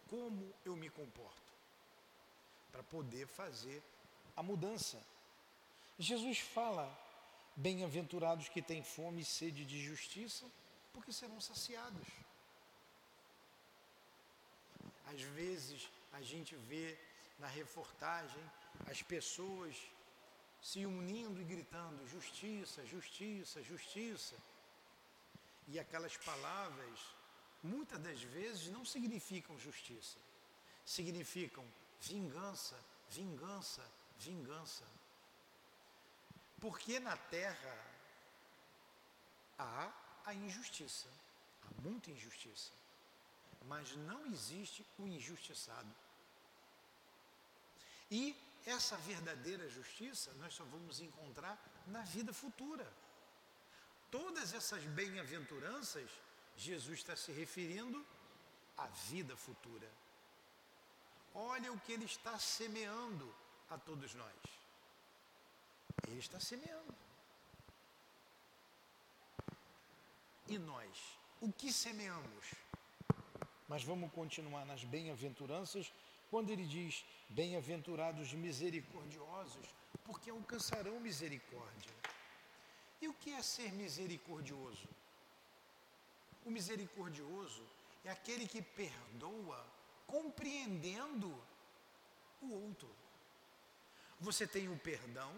Como 0.07 0.53
eu 0.65 0.75
me 0.75 0.89
comporto 0.89 1.53
para 2.71 2.83
poder 2.83 3.27
fazer 3.27 3.81
a 4.35 4.43
mudança. 4.43 5.01
Jesus 5.99 6.39
fala: 6.39 6.87
Bem-aventurados 7.55 8.49
que 8.49 8.61
têm 8.61 8.83
fome 8.83 9.21
e 9.21 9.25
sede 9.25 9.65
de 9.65 9.83
justiça, 9.83 10.45
porque 10.93 11.11
serão 11.11 11.41
saciados. 11.41 12.07
Às 15.07 15.21
vezes 15.21 15.89
a 16.13 16.21
gente 16.21 16.55
vê 16.55 16.97
na 17.39 17.47
reportagem 17.47 18.43
as 18.89 19.01
pessoas 19.01 19.75
se 20.67 20.85
unindo 20.85 21.41
e 21.41 21.45
gritando: 21.45 22.05
justiça, 22.07 22.85
justiça, 22.85 23.63
justiça. 23.63 24.35
E 25.69 25.79
aquelas 25.79 26.15
palavras, 26.17 26.99
muitas 27.63 27.99
das 28.01 28.21
vezes, 28.21 28.67
não 28.67 28.83
significam 28.83 29.57
justiça, 29.59 30.17
significam 30.85 31.65
vingança, 32.01 32.77
vingança, 33.09 33.83
vingança. 34.19 34.85
Porque 36.59 36.99
na 36.99 37.15
terra 37.15 37.75
há 39.57 39.91
a 40.25 40.33
injustiça, 40.33 41.07
há 41.63 41.81
muita 41.81 42.11
injustiça, 42.11 42.71
mas 43.65 43.95
não 43.95 44.25
existe 44.25 44.85
o 44.97 45.07
injustiçado. 45.07 45.93
E 48.11 48.35
essa 48.69 48.97
verdadeira 48.97 49.69
justiça 49.69 50.33
nós 50.33 50.53
só 50.53 50.63
vamos 50.65 50.99
encontrar 50.99 51.57
na 51.87 52.01
vida 52.01 52.33
futura. 52.33 52.87
Todas 54.11 54.53
essas 54.53 54.83
bem-aventuranças, 54.83 56.09
Jesus 56.55 56.99
está 56.99 57.15
se 57.15 57.31
referindo 57.31 58.05
à 58.77 58.87
vida 58.87 59.35
futura. 59.37 59.89
Olha 61.33 61.71
o 61.71 61.79
que 61.79 61.93
ele 61.93 62.05
está 62.05 62.37
semeando 62.37 63.33
a 63.69 63.77
todos 63.77 64.13
nós. 64.15 64.35
Ele 66.07 66.19
está 66.19 66.39
semeando. 66.39 66.95
E 70.47 70.57
nós, 70.57 70.97
o 71.41 71.51
que 71.51 71.71
semeamos? 71.71 72.53
Mas 73.67 73.83
vamos 73.83 74.11
continuar 74.13 74.65
nas 74.65 74.83
bem-aventuranças, 74.83 75.91
quando 76.29 76.49
ele 76.49 76.65
diz: 76.65 77.05
Bem-aventurados 77.29 78.33
misericordiosos, 78.33 79.67
porque 80.03 80.29
alcançarão 80.29 80.99
misericórdia. 80.99 81.93
E 83.01 83.07
o 83.07 83.13
que 83.13 83.31
é 83.33 83.41
ser 83.41 83.71
misericordioso? 83.73 84.87
O 86.45 86.49
misericordioso 86.49 87.63
é 88.03 88.09
aquele 88.09 88.47
que 88.47 88.61
perdoa 88.61 89.65
compreendendo 90.07 91.29
o 92.41 92.51
outro. 92.51 92.89
Você 94.19 94.47
tem 94.47 94.69
o 94.69 94.79
perdão 94.79 95.31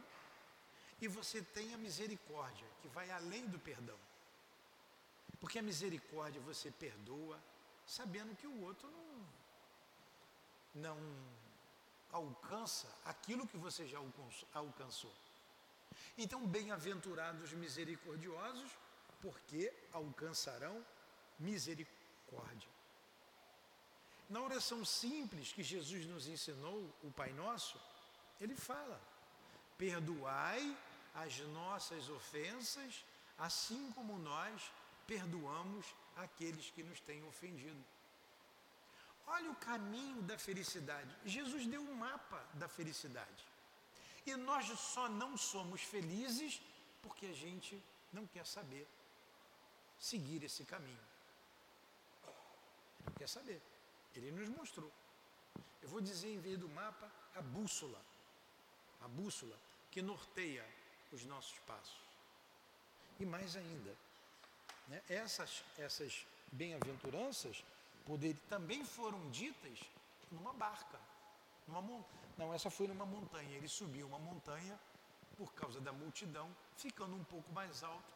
e 1.01 1.07
você 1.07 1.41
tem 1.41 1.73
a 1.73 1.77
misericórdia, 1.77 2.67
que 2.81 2.87
vai 2.89 3.09
além 3.09 3.45
do 3.47 3.59
perdão. 3.59 3.97
Porque 5.39 5.59
a 5.59 5.63
misericórdia 5.63 6.41
você 6.41 6.69
perdoa, 6.71 7.41
sabendo 7.85 8.35
que 8.35 8.45
o 8.45 8.61
outro 8.61 8.89
não, 8.91 9.25
não 10.73 10.97
alcança 12.11 12.87
aquilo 13.05 13.47
que 13.47 13.57
você 13.57 13.87
já 13.87 13.99
alcançou. 14.53 15.13
Então, 16.17 16.45
bem-aventurados 16.45 17.53
misericordiosos, 17.53 18.71
porque 19.21 19.73
alcançarão 19.91 20.85
misericórdia. 21.37 22.69
Na 24.29 24.41
oração 24.41 24.85
simples 24.85 25.51
que 25.51 25.63
Jesus 25.63 26.05
nos 26.05 26.27
ensinou, 26.27 26.93
o 27.03 27.11
Pai 27.11 27.31
Nosso, 27.33 27.79
ele 28.39 28.55
fala: 28.55 29.01
perdoai 29.77 30.77
as 31.15 31.39
nossas 31.39 32.09
ofensas, 32.09 33.03
assim 33.37 33.91
como 33.93 34.17
nós 34.19 34.71
perdoamos 35.07 35.85
aqueles 36.15 36.69
que 36.69 36.83
nos 36.83 36.99
têm 36.99 37.23
ofendido. 37.23 37.83
Olha 39.35 39.51
o 39.51 39.55
caminho 39.55 40.21
da 40.23 40.37
felicidade. 40.37 41.15
Jesus 41.25 41.65
deu 41.67 41.81
um 41.81 41.93
mapa 41.93 42.43
da 42.55 42.67
felicidade. 42.67 43.45
E 44.25 44.35
nós 44.35 44.67
só 44.79 45.07
não 45.07 45.37
somos 45.37 45.81
felizes 45.81 46.61
porque 47.01 47.27
a 47.27 47.33
gente 47.33 47.81
não 48.11 48.25
quer 48.25 48.45
saber 48.45 48.87
seguir 49.99 50.43
esse 50.43 50.63
caminho. 50.65 51.05
Não 53.05 53.13
quer 53.13 53.29
saber. 53.29 53.61
Ele 54.15 54.31
nos 54.31 54.49
mostrou. 54.49 54.91
Eu 55.81 55.89
vou 55.89 56.01
dizer 56.01 56.33
em 56.33 56.39
vez 56.39 56.57
do 56.57 56.67
mapa 56.69 57.09
a 57.35 57.41
bússola. 57.41 58.01
A 59.01 59.07
bússola 59.07 59.57
que 59.91 60.01
norteia 60.01 60.65
os 61.11 61.23
nossos 61.25 61.57
passos. 61.59 61.99
E 63.19 63.25
mais 63.25 63.55
ainda, 63.55 63.95
né, 64.87 65.01
essas, 65.07 65.63
essas 65.77 66.25
bem-aventuranças 66.51 67.63
poder, 68.09 68.35
também 68.49 68.83
foram 68.83 69.29
ditas 69.29 69.77
numa 70.31 70.51
barca. 70.51 70.99
Numa, 71.67 72.03
não, 72.39 72.51
essa 72.51 72.71
foi 72.71 72.87
numa 72.87 73.05
montanha. 73.05 73.55
Ele 73.55 73.67
subiu 73.67 74.07
uma 74.07 74.17
montanha 74.17 74.79
por 75.37 75.53
causa 75.53 75.79
da 75.79 75.93
multidão, 75.93 76.49
ficando 76.75 77.15
um 77.15 77.23
pouco 77.23 77.53
mais 77.53 77.83
alto 77.83 78.11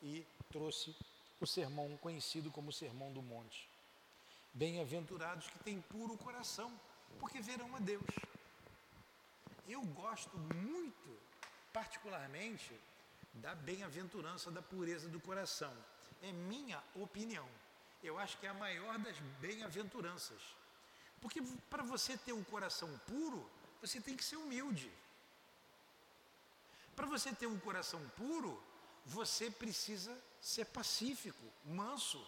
e 0.00 0.24
trouxe 0.52 0.94
o 1.40 1.46
sermão 1.46 1.96
conhecido 1.96 2.52
como 2.52 2.70
o 2.70 2.72
Sermão 2.72 3.12
do 3.12 3.20
Monte. 3.20 3.68
Bem-aventurados 4.54 5.48
que 5.48 5.58
têm 5.64 5.80
puro 5.80 6.16
coração, 6.16 6.70
porque 7.18 7.40
verão 7.40 7.74
a 7.74 7.80
Deus. 7.80 8.14
Eu 9.66 9.82
gosto 9.86 10.38
muito, 10.38 11.18
particularmente, 11.72 12.80
da 13.34 13.56
bem-aventurança 13.56 14.52
da 14.52 14.62
pureza 14.62 15.08
do 15.08 15.18
coração. 15.18 15.74
É 16.22 16.30
minha 16.30 16.80
opinião. 16.94 17.48
Eu 18.02 18.18
acho 18.18 18.36
que 18.38 18.46
é 18.46 18.50
a 18.50 18.54
maior 18.54 18.98
das 18.98 19.18
bem-aventuranças. 19.40 20.42
Porque 21.20 21.40
para 21.70 21.82
você 21.82 22.16
ter 22.16 22.32
um 22.32 22.42
coração 22.42 22.90
puro, 23.06 23.48
você 23.80 24.00
tem 24.00 24.16
que 24.16 24.24
ser 24.24 24.36
humilde. 24.36 24.90
Para 26.96 27.06
você 27.06 27.32
ter 27.32 27.46
um 27.46 27.58
coração 27.58 28.00
puro, 28.16 28.62
você 29.06 29.50
precisa 29.50 30.16
ser 30.40 30.66
pacífico, 30.66 31.44
manso. 31.64 32.24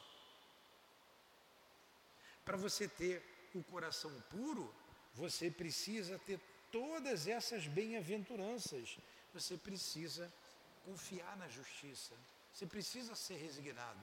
Para 2.44 2.56
você 2.56 2.86
ter 2.86 3.22
o 3.54 3.62
coração 3.64 4.12
puro, 4.30 4.72
você 5.14 5.50
precisa 5.50 6.18
ter 6.20 6.40
todas 6.70 7.26
essas 7.26 7.66
bem-aventuranças. 7.66 8.98
Você 9.32 9.56
precisa 9.56 10.32
confiar 10.84 11.36
na 11.36 11.48
justiça. 11.48 12.14
Você 12.52 12.66
precisa 12.66 13.14
ser 13.14 13.36
resignado. 13.36 14.00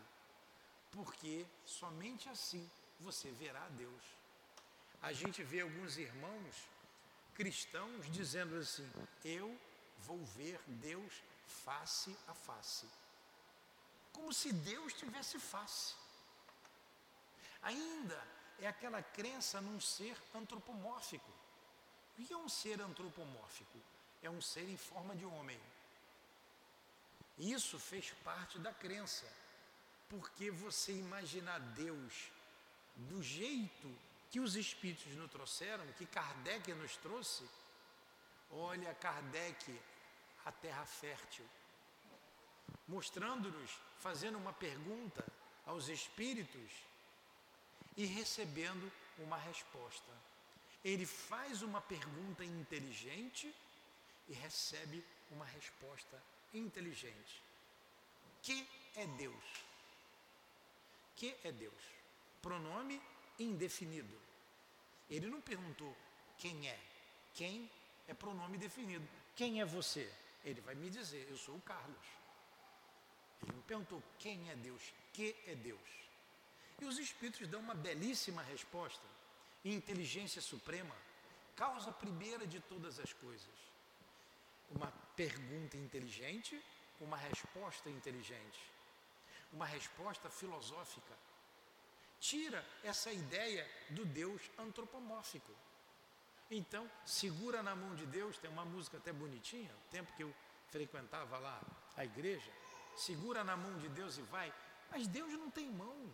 Porque 0.92 1.46
somente 1.66 2.28
assim 2.30 2.70
você 3.00 3.32
verá 3.32 3.64
a 3.64 3.70
Deus. 3.70 4.04
A 5.02 5.14
gente 5.14 5.44
vê 5.44 5.62
alguns 5.62 5.98
irmãos 5.98 6.56
cristãos 7.34 8.12
dizendo 8.12 8.56
assim: 8.58 8.90
Eu 9.24 9.58
vou 10.00 10.24
ver 10.26 10.60
Deus 10.68 11.24
face 11.46 12.16
a 12.28 12.34
face. 12.34 12.88
Como 14.14 14.34
se 14.34 14.52
Deus 14.52 14.94
tivesse 14.94 15.40
face. 15.40 15.96
Ainda 17.62 18.22
é 18.60 18.68
aquela 18.68 19.02
crença 19.02 19.62
num 19.62 19.80
ser 19.80 20.16
antropomórfico. 20.34 21.32
O 22.18 22.24
que 22.24 22.34
é 22.34 22.38
um 22.38 22.50
ser 22.50 22.82
antropomórfico? 22.82 23.80
É 24.22 24.30
um 24.30 24.42
ser 24.42 24.68
em 24.70 24.78
forma 24.78 25.16
de 25.16 25.26
homem. 25.26 25.60
Isso 27.38 27.80
fez 27.80 28.12
parte 28.24 28.60
da 28.60 28.72
crença, 28.74 29.26
porque 30.12 30.52
você 30.52 30.92
imaginar 30.92 31.58
Deus 31.60 32.30
do 32.96 33.24
jeito 33.24 33.90
que 34.30 34.42
os 34.42 34.58
espíritos 34.58 35.16
nos 35.16 35.32
trouxeram, 35.32 35.88
que 35.94 36.06
Kardec 36.06 36.74
nos 36.74 36.98
trouxe, 36.98 37.48
olha 38.52 38.94
Kardec, 38.96 39.80
a 40.46 40.52
terra 40.52 40.86
fértil, 40.86 41.46
mostrando-nos, 42.90 43.72
fazendo 44.00 44.38
uma 44.38 44.52
pergunta 44.52 45.26
aos 45.66 45.88
espíritos 45.88 46.72
e 47.96 48.04
recebendo 48.04 48.92
uma 49.18 49.38
resposta. 49.38 50.12
Ele 50.84 51.06
faz 51.06 51.62
uma 51.62 51.80
pergunta 51.80 52.44
inteligente 52.44 53.56
e 54.28 54.34
recebe 54.34 55.06
uma 55.30 55.46
resposta 55.46 56.22
inteligente. 56.54 57.42
Que 58.42 58.68
é 58.96 59.08
Deus? 59.08 59.71
Que 61.16 61.36
é 61.44 61.52
Deus? 61.52 61.84
Pronome 62.42 63.02
indefinido. 63.40 64.20
Ele 65.10 65.28
não 65.28 65.42
perguntou 65.42 65.96
quem 66.38 66.68
é. 66.68 66.80
Quem 67.34 67.70
é 68.08 68.14
pronome 68.14 68.58
definido. 68.58 69.08
Quem 69.36 69.62
é 69.62 69.66
você? 69.66 70.12
Ele 70.44 70.62
vai 70.62 70.76
me 70.76 70.90
dizer, 70.90 71.28
eu 71.30 71.38
sou 71.38 71.56
o 71.56 71.62
Carlos. 71.62 72.06
Ele 73.44 73.54
me 73.54 73.62
perguntou 73.64 74.02
quem 74.20 74.50
é 74.50 74.56
Deus, 74.56 74.82
que 75.14 75.36
é 75.48 75.56
Deus. 75.56 75.80
E 76.80 76.86
os 76.86 76.98
Espíritos 76.98 77.48
dão 77.48 77.60
uma 77.60 77.76
belíssima 77.76 78.42
resposta. 78.42 79.06
Inteligência 79.64 80.42
suprema, 80.42 80.96
causa 81.56 81.92
primeira 81.92 82.48
de 82.48 82.60
todas 82.60 83.00
as 83.00 83.14
coisas. 83.14 83.56
Uma 84.72 84.92
pergunta 85.16 85.78
inteligente, 85.78 86.60
uma 87.00 87.18
resposta 87.18 87.90
inteligente. 87.90 88.60
Uma 89.52 89.66
resposta 89.66 90.30
filosófica. 90.30 91.14
Tira 92.20 92.66
essa 92.84 93.12
ideia 93.12 93.68
do 93.90 94.06
Deus 94.06 94.42
antropomórfico. 94.58 95.52
Então, 96.50 96.90
segura 97.06 97.64
na 97.64 97.76
mão 97.76 97.96
de 97.96 98.06
Deus, 98.06 98.38
tem 98.38 98.50
uma 98.50 98.66
música 98.66 98.98
até 98.98 99.12
bonitinha, 99.12 99.74
tempo 99.90 100.14
que 100.16 100.24
eu 100.24 100.34
frequentava 100.70 101.38
lá 101.40 101.62
a 101.96 102.04
igreja, 102.06 102.52
segura 102.96 103.44
na 103.44 103.56
mão 103.56 103.78
de 103.78 103.90
Deus 103.90 104.18
e 104.18 104.22
vai. 104.22 104.54
Mas 104.90 105.08
Deus 105.08 105.32
não 105.34 105.50
tem 105.50 105.70
mão. 105.70 106.14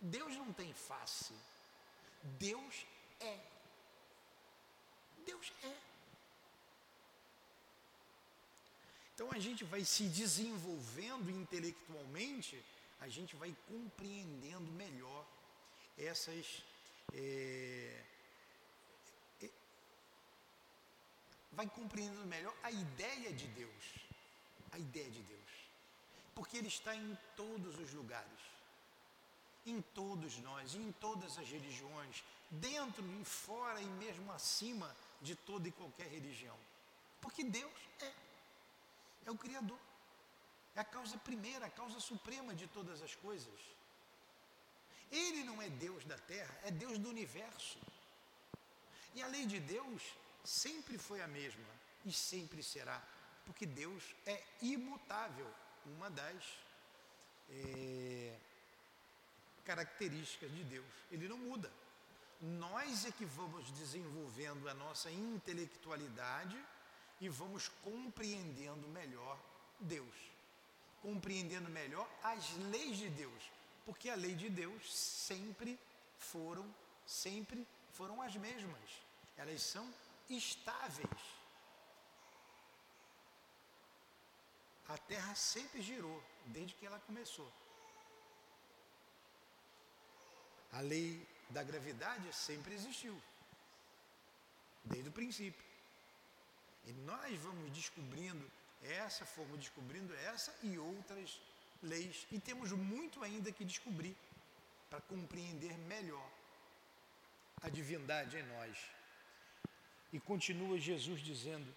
Deus 0.00 0.36
não 0.36 0.52
tem 0.52 0.72
face. 0.72 1.34
Deus 2.22 2.86
é. 3.20 3.40
Deus 5.24 5.52
é. 5.64 5.85
Então 9.16 9.32
a 9.32 9.38
gente 9.38 9.64
vai 9.64 9.82
se 9.82 10.04
desenvolvendo 10.08 11.30
intelectualmente, 11.30 12.62
a 13.00 13.08
gente 13.08 13.34
vai 13.34 13.56
compreendendo 13.66 14.70
melhor 14.72 15.26
essas. 15.96 16.62
É, 17.14 18.02
é, 19.42 19.48
vai 21.50 21.66
compreendendo 21.66 22.26
melhor 22.26 22.54
a 22.62 22.70
ideia 22.70 23.32
de 23.32 23.46
Deus. 23.46 23.84
A 24.70 24.78
ideia 24.78 25.10
de 25.10 25.22
Deus. 25.22 25.50
Porque 26.34 26.58
Ele 26.58 26.68
está 26.68 26.94
em 26.94 27.16
todos 27.34 27.78
os 27.78 27.94
lugares. 27.94 28.40
Em 29.64 29.80
todos 29.80 30.36
nós, 30.40 30.74
em 30.74 30.92
todas 30.92 31.38
as 31.38 31.48
religiões, 31.48 32.22
dentro 32.50 33.02
e 33.18 33.24
fora 33.24 33.80
e 33.80 33.86
mesmo 33.86 34.30
acima 34.30 34.94
de 35.22 35.34
toda 35.34 35.66
e 35.66 35.72
qualquer 35.72 36.08
religião. 36.08 36.56
Porque 37.18 37.42
Deus 37.42 37.72
é 38.00 38.25
é 39.26 39.30
o 39.30 39.36
Criador. 39.36 39.78
É 40.74 40.80
a 40.80 40.84
causa 40.84 41.18
primeira, 41.18 41.66
a 41.66 41.70
causa 41.70 41.98
suprema 42.00 42.54
de 42.54 42.66
todas 42.68 43.02
as 43.02 43.14
coisas. 43.14 43.60
Ele 45.10 45.44
não 45.44 45.60
é 45.60 45.68
Deus 45.68 46.04
da 46.04 46.18
terra, 46.18 46.54
é 46.64 46.70
Deus 46.70 46.98
do 46.98 47.08
universo. 47.08 47.78
E 49.14 49.22
a 49.22 49.26
lei 49.26 49.46
de 49.46 49.58
Deus 49.60 50.02
sempre 50.44 50.98
foi 50.98 51.20
a 51.22 51.28
mesma 51.28 51.64
e 52.04 52.12
sempre 52.12 52.62
será, 52.62 53.02
porque 53.44 53.66
Deus 53.66 54.14
é 54.26 54.42
imutável, 54.62 55.50
uma 55.86 56.10
das 56.10 56.44
é, 57.50 58.36
características 59.64 60.50
de 60.52 60.62
Deus. 60.64 60.92
Ele 61.10 61.26
não 61.28 61.38
muda. 61.38 61.70
nós 62.40 63.06
é 63.06 63.10
que 63.10 63.24
vamos 63.24 63.70
desenvolvendo 63.72 64.68
a 64.68 64.74
nossa 64.74 65.10
intelectualidade 65.10 66.62
e 67.20 67.28
vamos 67.28 67.68
compreendendo 67.82 68.86
melhor 68.88 69.38
Deus, 69.80 70.14
compreendendo 71.00 71.68
melhor 71.70 72.08
as 72.22 72.52
leis 72.70 72.98
de 72.98 73.08
Deus, 73.10 73.50
porque 73.84 74.10
a 74.10 74.14
lei 74.14 74.34
de 74.34 74.50
Deus 74.50 74.94
sempre 74.94 75.78
foram, 76.18 76.66
sempre 77.06 77.66
foram 77.92 78.20
as 78.20 78.34
mesmas. 78.36 78.90
Elas 79.36 79.62
são 79.62 79.92
estáveis. 80.28 81.36
A 84.88 84.98
Terra 84.98 85.34
sempre 85.34 85.82
girou 85.82 86.22
desde 86.46 86.74
que 86.74 86.86
ela 86.86 86.98
começou. 87.00 87.50
A 90.72 90.80
lei 90.80 91.26
da 91.50 91.62
gravidade 91.62 92.32
sempre 92.34 92.74
existiu, 92.74 93.20
desde 94.84 95.08
o 95.08 95.12
princípio. 95.12 95.64
E 96.86 96.92
nós 96.92 97.36
vamos 97.38 97.70
descobrindo 97.72 98.44
essa, 98.82 99.26
fomos 99.26 99.58
descobrindo 99.58 100.14
essa 100.14 100.54
e 100.62 100.78
outras 100.78 101.40
leis. 101.82 102.26
E 102.30 102.38
temos 102.38 102.70
muito 102.72 103.22
ainda 103.22 103.50
que 103.50 103.64
descobrir 103.64 104.16
para 104.88 105.00
compreender 105.00 105.76
melhor 105.78 106.30
a 107.62 107.68
divindade 107.68 108.36
em 108.36 108.42
nós. 108.44 108.78
E 110.12 110.20
continua 110.20 110.78
Jesus 110.78 111.20
dizendo: 111.20 111.74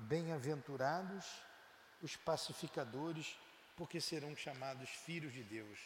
Bem-aventurados 0.00 1.24
os 2.02 2.16
pacificadores, 2.16 3.36
porque 3.76 4.00
serão 4.00 4.36
chamados 4.36 4.88
filhos 4.90 5.32
de 5.32 5.42
Deus. 5.42 5.78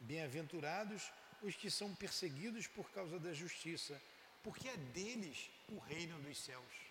Bem-aventurados 0.00 1.10
os 1.42 1.54
que 1.54 1.70
são 1.70 1.94
perseguidos 1.94 2.66
por 2.66 2.90
causa 2.90 3.18
da 3.18 3.34
justiça, 3.34 4.00
porque 4.42 4.68
é 4.68 4.76
deles 4.76 5.50
o 5.68 5.78
reino 5.78 6.18
dos 6.20 6.38
céus. 6.38 6.83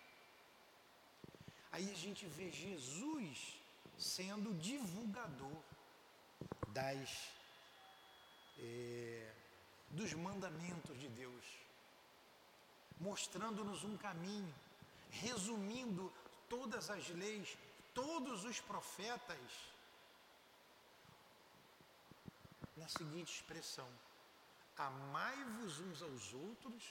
Aí 1.74 1.90
a 1.90 1.96
gente 1.96 2.24
vê 2.26 2.52
Jesus 2.52 3.56
sendo 3.98 4.54
divulgador 4.60 5.60
das 6.68 7.32
é, 8.60 9.34
dos 9.90 10.12
mandamentos 10.12 10.96
de 11.00 11.08
Deus, 11.08 11.44
mostrando-nos 13.00 13.82
um 13.82 13.96
caminho, 13.96 14.54
resumindo 15.10 16.12
todas 16.48 16.90
as 16.90 17.08
leis, 17.08 17.58
todos 17.92 18.44
os 18.44 18.60
profetas 18.60 19.50
na 22.76 22.86
seguinte 22.86 23.34
expressão: 23.34 23.88
Amai-vos 24.76 25.80
uns 25.80 26.02
aos 26.02 26.32
outros, 26.34 26.84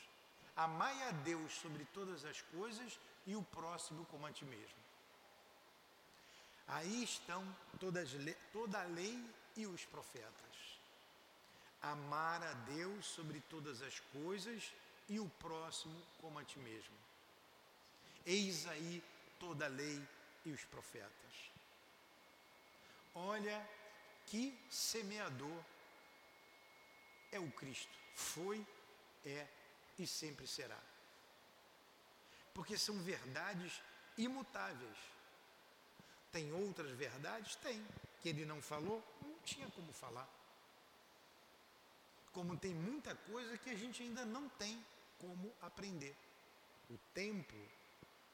amai 0.58 1.08
a 1.08 1.12
Deus 1.12 1.54
sobre 1.54 1.86
todas 1.94 2.26
as 2.26 2.42
coisas 2.42 3.00
e 3.26 3.36
o 3.36 3.44
próximo 3.44 4.06
como 4.06 4.26
a 4.26 4.32
ti 4.32 4.46
mesmo. 4.46 4.84
Aí 6.68 7.04
estão 7.04 7.44
todas, 7.80 8.10
toda 8.52 8.82
a 8.82 8.86
lei 8.86 9.20
e 9.56 9.66
os 9.66 9.86
profetas. 9.86 10.34
Amar 11.82 12.42
a 12.42 12.54
Deus 12.54 13.06
sobre 13.06 13.42
todas 13.42 13.82
as 13.82 14.00
coisas 14.00 14.72
e 15.10 15.20
o 15.20 15.30
próximo 15.30 16.02
como 16.22 16.40
a 16.40 16.44
ti 16.44 16.58
mesmo. 16.60 16.96
Eis 18.26 18.66
aí 18.68 19.04
toda 19.40 19.66
a 19.66 19.70
lei 19.70 20.02
e 20.46 20.52
os 20.52 20.64
profetas. 20.66 21.52
Olha 23.14 23.70
que 24.26 24.58
semeador 24.70 25.64
é 27.32 27.40
o 27.40 27.52
Cristo. 27.52 27.98
Foi, 28.16 28.66
é 29.26 29.46
e 30.00 30.08
sempre 30.08 30.48
será. 30.48 30.80
Porque 32.54 32.78
são 32.78 32.98
verdades 33.00 33.82
imutáveis. 34.18 34.98
Tem 36.32 36.52
outras 36.52 36.92
verdades? 36.92 37.56
Tem. 37.56 37.86
Que 38.22 38.30
ele 38.30 38.46
não 38.46 38.62
falou? 38.62 39.04
Não 39.22 39.38
tinha 39.44 39.68
como 39.72 39.92
falar. 39.92 40.28
Como 42.32 42.58
tem 42.58 42.74
muita 42.74 43.16
coisa 43.16 43.58
que 43.58 43.70
a 43.70 43.76
gente 43.76 44.02
ainda 44.02 44.26
não 44.26 44.50
tem 44.50 44.84
como 45.20 45.54
aprender. 45.62 46.16
O 46.90 46.98
tempo, 47.14 47.56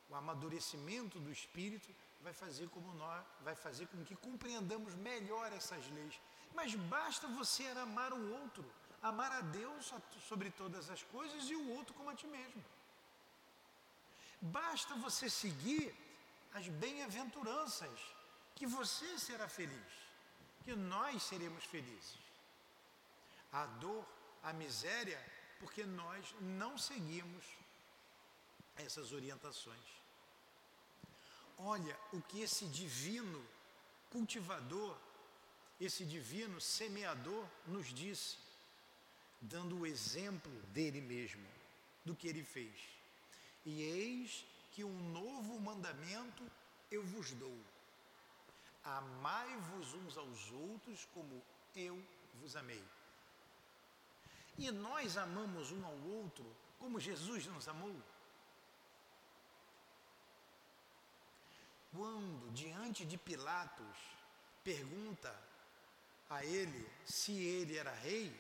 o 0.10 0.16
amadurecimento 0.16 1.20
do 1.20 1.32
espírito 1.32 1.90
vai 2.22 2.34
fazer 2.34 2.70
como 2.70 2.94
nós, 2.94 3.26
vai 3.42 3.56
fazer 3.56 3.88
com 3.88 4.04
que 4.04 4.16
compreendamos 4.16 4.96
melhor 4.96 5.52
essas 5.54 5.86
leis. 5.92 6.20
Mas 6.54 6.76
basta 6.76 7.28
você 7.28 7.68
amar 7.68 8.14
o 8.14 8.34
outro 8.42 8.66
amar 9.02 9.32
a 9.32 9.42
Deus 9.42 9.94
sobre 10.28 10.50
todas 10.52 10.90
as 10.90 11.04
coisas 11.04 11.50
e 11.50 11.56
o 11.56 11.70
outro 11.72 11.94
como 11.94 12.10
a 12.10 12.16
ti 12.16 12.28
mesmo. 12.28 12.64
Basta 14.42 14.96
você 14.96 15.30
seguir 15.30 15.96
as 16.54 16.68
bem-aventuranças, 16.68 18.00
que 18.56 18.66
você 18.66 19.18
será 19.18 19.48
feliz, 19.48 19.92
que 20.64 20.76
nós 20.76 21.24
seremos 21.24 21.64
felizes. 21.66 22.18
A 23.52 23.66
dor, 23.66 24.06
a 24.44 24.54
miséria, 24.54 25.20
porque 25.60 25.86
nós 25.86 26.34
não 26.40 26.78
seguimos 26.78 27.46
essas 28.76 29.12
orientações. 29.12 29.88
Olha 31.58 31.98
o 32.14 32.22
que 32.22 32.42
esse 32.42 32.66
divino 32.68 33.46
cultivador, 34.10 34.98
esse 35.80 36.06
divino 36.06 36.62
semeador 36.62 37.46
nos 37.68 37.94
disse 37.94 38.38
dando 39.42 39.80
o 39.80 39.86
exemplo 39.86 40.52
dele 40.74 41.02
mesmo, 41.02 41.46
do 42.04 42.16
que 42.16 42.28
ele 42.28 42.44
fez. 42.44 42.99
E 43.66 43.82
eis 43.82 44.46
que 44.72 44.84
um 44.84 45.12
novo 45.12 45.60
mandamento 45.60 46.44
eu 46.90 47.04
vos 47.04 47.32
dou: 47.32 47.60
amai-vos 48.84 49.94
uns 49.94 50.18
aos 50.18 50.52
outros 50.52 51.06
como 51.14 51.44
eu 51.76 52.02
vos 52.36 52.56
amei. 52.56 52.84
E 54.58 54.72
nós 54.72 55.18
amamos 55.18 55.72
um 55.72 55.86
ao 55.86 55.98
outro 56.00 56.46
como 56.78 57.00
Jesus 57.00 57.46
nos 57.48 57.68
amou. 57.68 57.96
Quando, 61.92 62.52
diante 62.52 63.06
de 63.06 63.18
Pilatos, 63.18 63.98
pergunta 64.64 65.34
a 66.30 66.46
ele 66.46 66.88
se 67.06 67.32
ele 67.32 67.78
era 67.78 67.92
rei, 67.92 68.34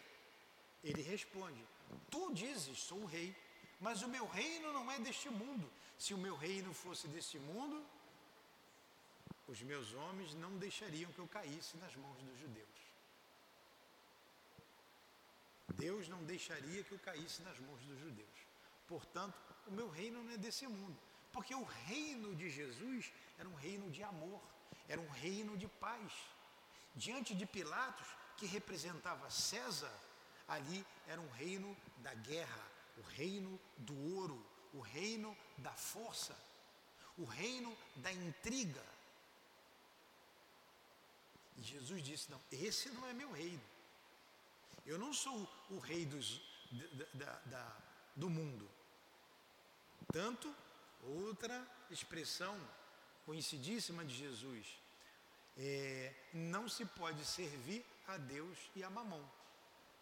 ele 0.83 1.01
responde: 1.01 1.65
Tu 2.09 2.33
dizes, 2.33 2.79
sou 2.79 3.01
o 3.01 3.05
rei, 3.05 3.35
mas 3.79 4.01
o 4.01 4.07
meu 4.07 4.25
reino 4.27 4.73
não 4.73 4.91
é 4.91 4.99
deste 4.99 5.29
mundo. 5.29 5.69
Se 5.97 6.13
o 6.13 6.17
meu 6.17 6.35
reino 6.35 6.73
fosse 6.73 7.07
deste 7.07 7.39
mundo, 7.39 7.85
os 9.47 9.61
meus 9.61 9.93
homens 9.93 10.33
não 10.35 10.57
deixariam 10.57 11.11
que 11.11 11.19
eu 11.19 11.27
caísse 11.27 11.77
nas 11.77 11.95
mãos 11.95 12.21
dos 12.21 12.39
judeus. 12.39 12.79
Deus 15.75 16.07
não 16.09 16.23
deixaria 16.23 16.83
que 16.83 16.91
eu 16.91 16.99
caísse 16.99 17.41
nas 17.41 17.57
mãos 17.59 17.81
dos 17.81 17.99
judeus. 17.99 18.39
Portanto, 18.87 19.35
o 19.67 19.71
meu 19.71 19.89
reino 19.89 20.23
não 20.23 20.31
é 20.31 20.37
desse 20.37 20.67
mundo. 20.67 20.97
Porque 21.31 21.53
o 21.53 21.63
reino 21.63 22.35
de 22.35 22.49
Jesus 22.49 23.11
era 23.37 23.47
um 23.47 23.55
reino 23.55 23.89
de 23.89 24.03
amor, 24.03 24.41
era 24.87 24.99
um 24.99 25.09
reino 25.09 25.57
de 25.57 25.67
paz. 25.67 26.11
Diante 26.95 27.35
de 27.35 27.45
Pilatos, 27.45 28.07
que 28.35 28.45
representava 28.45 29.29
César, 29.29 29.93
ali 30.47 30.85
era 31.07 31.21
um 31.21 31.29
reino 31.29 31.77
da 31.97 32.13
guerra, 32.13 32.63
o 32.99 33.01
reino 33.01 33.59
do 33.77 33.95
ouro, 34.15 34.45
o 34.73 34.79
reino 34.79 35.35
da 35.57 35.71
força, 35.71 36.37
o 37.17 37.25
reino 37.25 37.75
da 37.95 38.11
intriga. 38.11 38.85
E 41.57 41.61
Jesus 41.61 42.03
disse: 42.03 42.31
Não, 42.31 42.41
esse 42.51 42.89
não 42.89 43.07
é 43.07 43.13
meu 43.13 43.31
reino. 43.31 43.61
Eu 44.85 44.97
não 44.97 45.13
sou 45.13 45.47
o 45.69 45.79
rei 45.79 46.05
dos, 46.05 46.41
da, 47.13 47.39
da, 47.45 47.77
do 48.15 48.29
mundo. 48.29 48.69
Tanto, 50.11 50.53
outra 51.03 51.67
expressão 51.89 52.59
conhecidíssima 53.25 54.03
de 54.03 54.15
Jesus: 54.15 54.65
é, 55.57 56.13
não 56.33 56.67
se 56.69 56.85
pode 56.85 57.23
servir 57.25 57.85
a 58.07 58.17
Deus 58.17 58.57
e 58.75 58.83
a 58.83 58.89
mamão. 58.89 59.29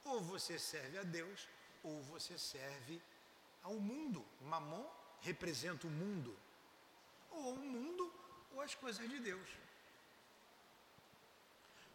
Ou 0.05 0.21
você 0.21 0.57
serve 0.57 0.97
a 0.97 1.03
Deus, 1.03 1.47
ou 1.87 2.01
você 2.03 2.37
serve 2.37 3.01
ao 3.63 3.75
mundo. 3.75 4.25
Mamon 4.41 4.85
representa 5.21 5.87
o 5.87 5.89
mundo. 5.89 6.37
Ou 7.31 7.53
o 7.53 7.65
mundo, 7.75 8.13
ou 8.53 8.61
as 8.61 8.75
coisas 8.75 9.07
de 9.09 9.19
Deus. 9.19 9.49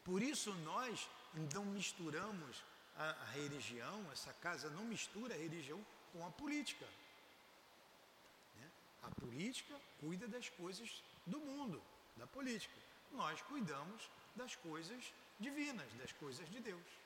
Por 0.04 0.22
isso 0.22 0.52
nós 0.70 1.08
não 1.54 1.64
misturamos 1.64 2.62
a, 2.96 3.10
a 3.10 3.24
religião, 3.32 4.10
essa 4.12 4.32
casa 4.34 4.68
não 4.70 4.84
mistura 4.84 5.34
a 5.34 5.38
religião 5.38 5.84
com 6.12 6.26
a 6.26 6.30
política. 6.30 6.86
Né? 8.56 8.70
A 9.02 9.10
política 9.10 9.78
cuida 10.00 10.26
das 10.26 10.48
coisas 10.48 11.02
do 11.26 11.38
mundo, 11.38 11.82
da 12.16 12.26
política. 12.26 12.78
Nós 13.12 13.40
cuidamos 13.42 14.08
das 14.34 14.56
coisas 14.56 15.12
divinas, 15.38 15.92
das 15.94 16.12
coisas 16.12 16.48
de 16.50 16.60
Deus. 16.60 17.02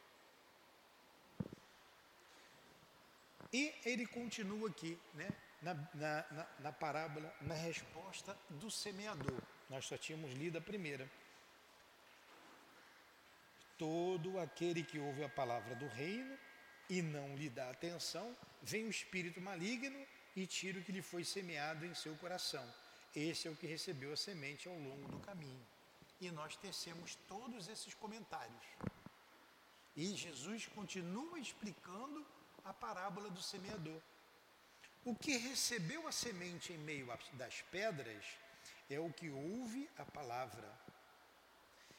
E 3.57 3.73
ele 3.87 4.05
continua 4.05 4.69
aqui, 4.69 4.99
né, 5.15 5.29
na, 5.63 5.73
na, 5.95 6.27
na, 6.31 6.47
na 6.65 6.73
parábola, 6.73 7.35
na 7.41 7.55
resposta 7.55 8.37
do 8.51 8.71
semeador. 8.71 9.41
Nós 9.71 9.87
só 9.87 9.97
tínhamos 9.97 10.31
lido 10.35 10.59
a 10.59 10.61
primeira. 10.61 11.11
Todo 13.79 14.39
aquele 14.39 14.83
que 14.83 14.99
ouve 14.99 15.25
a 15.25 15.29
palavra 15.31 15.75
do 15.75 15.89
reino 15.89 16.37
e 16.91 17.01
não 17.01 17.35
lhe 17.35 17.49
dá 17.49 17.71
atenção, 17.71 18.37
vem 18.63 18.85
o 18.85 18.91
espírito 18.91 19.41
maligno 19.41 20.07
e 20.37 20.47
tira 20.47 20.79
o 20.79 20.85
que 20.85 20.93
lhe 20.93 21.01
foi 21.01 21.25
semeado 21.25 21.87
em 21.87 21.95
seu 21.95 22.15
coração. 22.17 22.67
Esse 23.15 23.49
é 23.49 23.51
o 23.51 23.57
que 23.57 23.67
recebeu 23.67 24.13
a 24.13 24.19
semente 24.19 24.69
ao 24.69 24.79
longo 24.79 25.09
do 25.09 25.19
caminho. 25.21 25.67
E 26.21 26.31
nós 26.31 26.57
tecemos 26.57 27.15
todos 27.27 27.69
esses 27.69 27.95
comentários. 27.95 28.67
E 29.97 30.15
Jesus 30.15 30.67
continua 30.67 31.39
explicando 31.39 32.36
a 32.67 32.75
parábola 32.75 33.31
do 33.31 33.43
semeador. 33.43 34.01
O 35.05 35.15
que 35.15 35.37
recebeu 35.37 36.07
a 36.07 36.13
semente 36.13 36.73
em 36.73 36.79
meio 36.79 37.07
das 37.35 37.63
pedras 37.63 38.25
é 38.91 38.99
o 38.99 39.13
que 39.13 39.31
ouve 39.31 39.89
a 39.97 40.05
palavra 40.05 40.69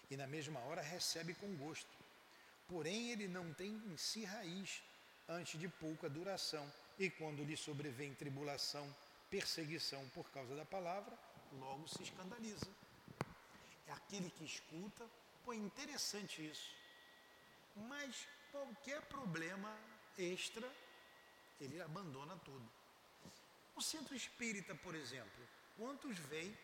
e 0.10 0.18
na 0.18 0.28
mesma 0.28 0.60
hora 0.62 0.82
recebe 0.82 1.34
com 1.34 1.56
gosto. 1.56 1.98
Porém, 2.68 3.12
ele 3.12 3.28
não 3.28 3.54
tem 3.54 3.72
em 3.72 3.98
si 3.98 4.26
raiz 4.26 4.82
antes 5.28 5.60
de 5.60 5.68
pouca 5.68 6.10
duração, 6.10 6.72
e 6.98 7.10
quando 7.10 7.44
lhe 7.44 7.58
sobrevém 7.58 8.14
tribulação, 8.14 8.94
perseguição 9.30 10.08
por 10.10 10.30
causa 10.32 10.56
da 10.56 10.66
palavra, 10.66 11.18
logo 11.54 11.88
se 11.88 12.02
escandaliza. 12.04 12.68
É 13.88 13.92
aquele 13.92 14.30
que 14.30 14.46
escuta, 14.46 15.06
pô, 15.44 15.54
é 15.54 15.58
interessante 15.58 16.46
isso. 16.46 16.74
Mas 17.76 18.28
qualquer 18.52 19.02
problema 19.04 19.78
extra, 20.18 20.70
ele 21.60 21.82
abandona 21.82 22.36
tudo. 22.38 22.68
O 23.76 23.82
centro 23.82 24.16
espírita, 24.16 24.74
por 24.76 24.96
exemplo, 24.96 25.48
quantos 25.78 26.18
vêm, 26.18 26.58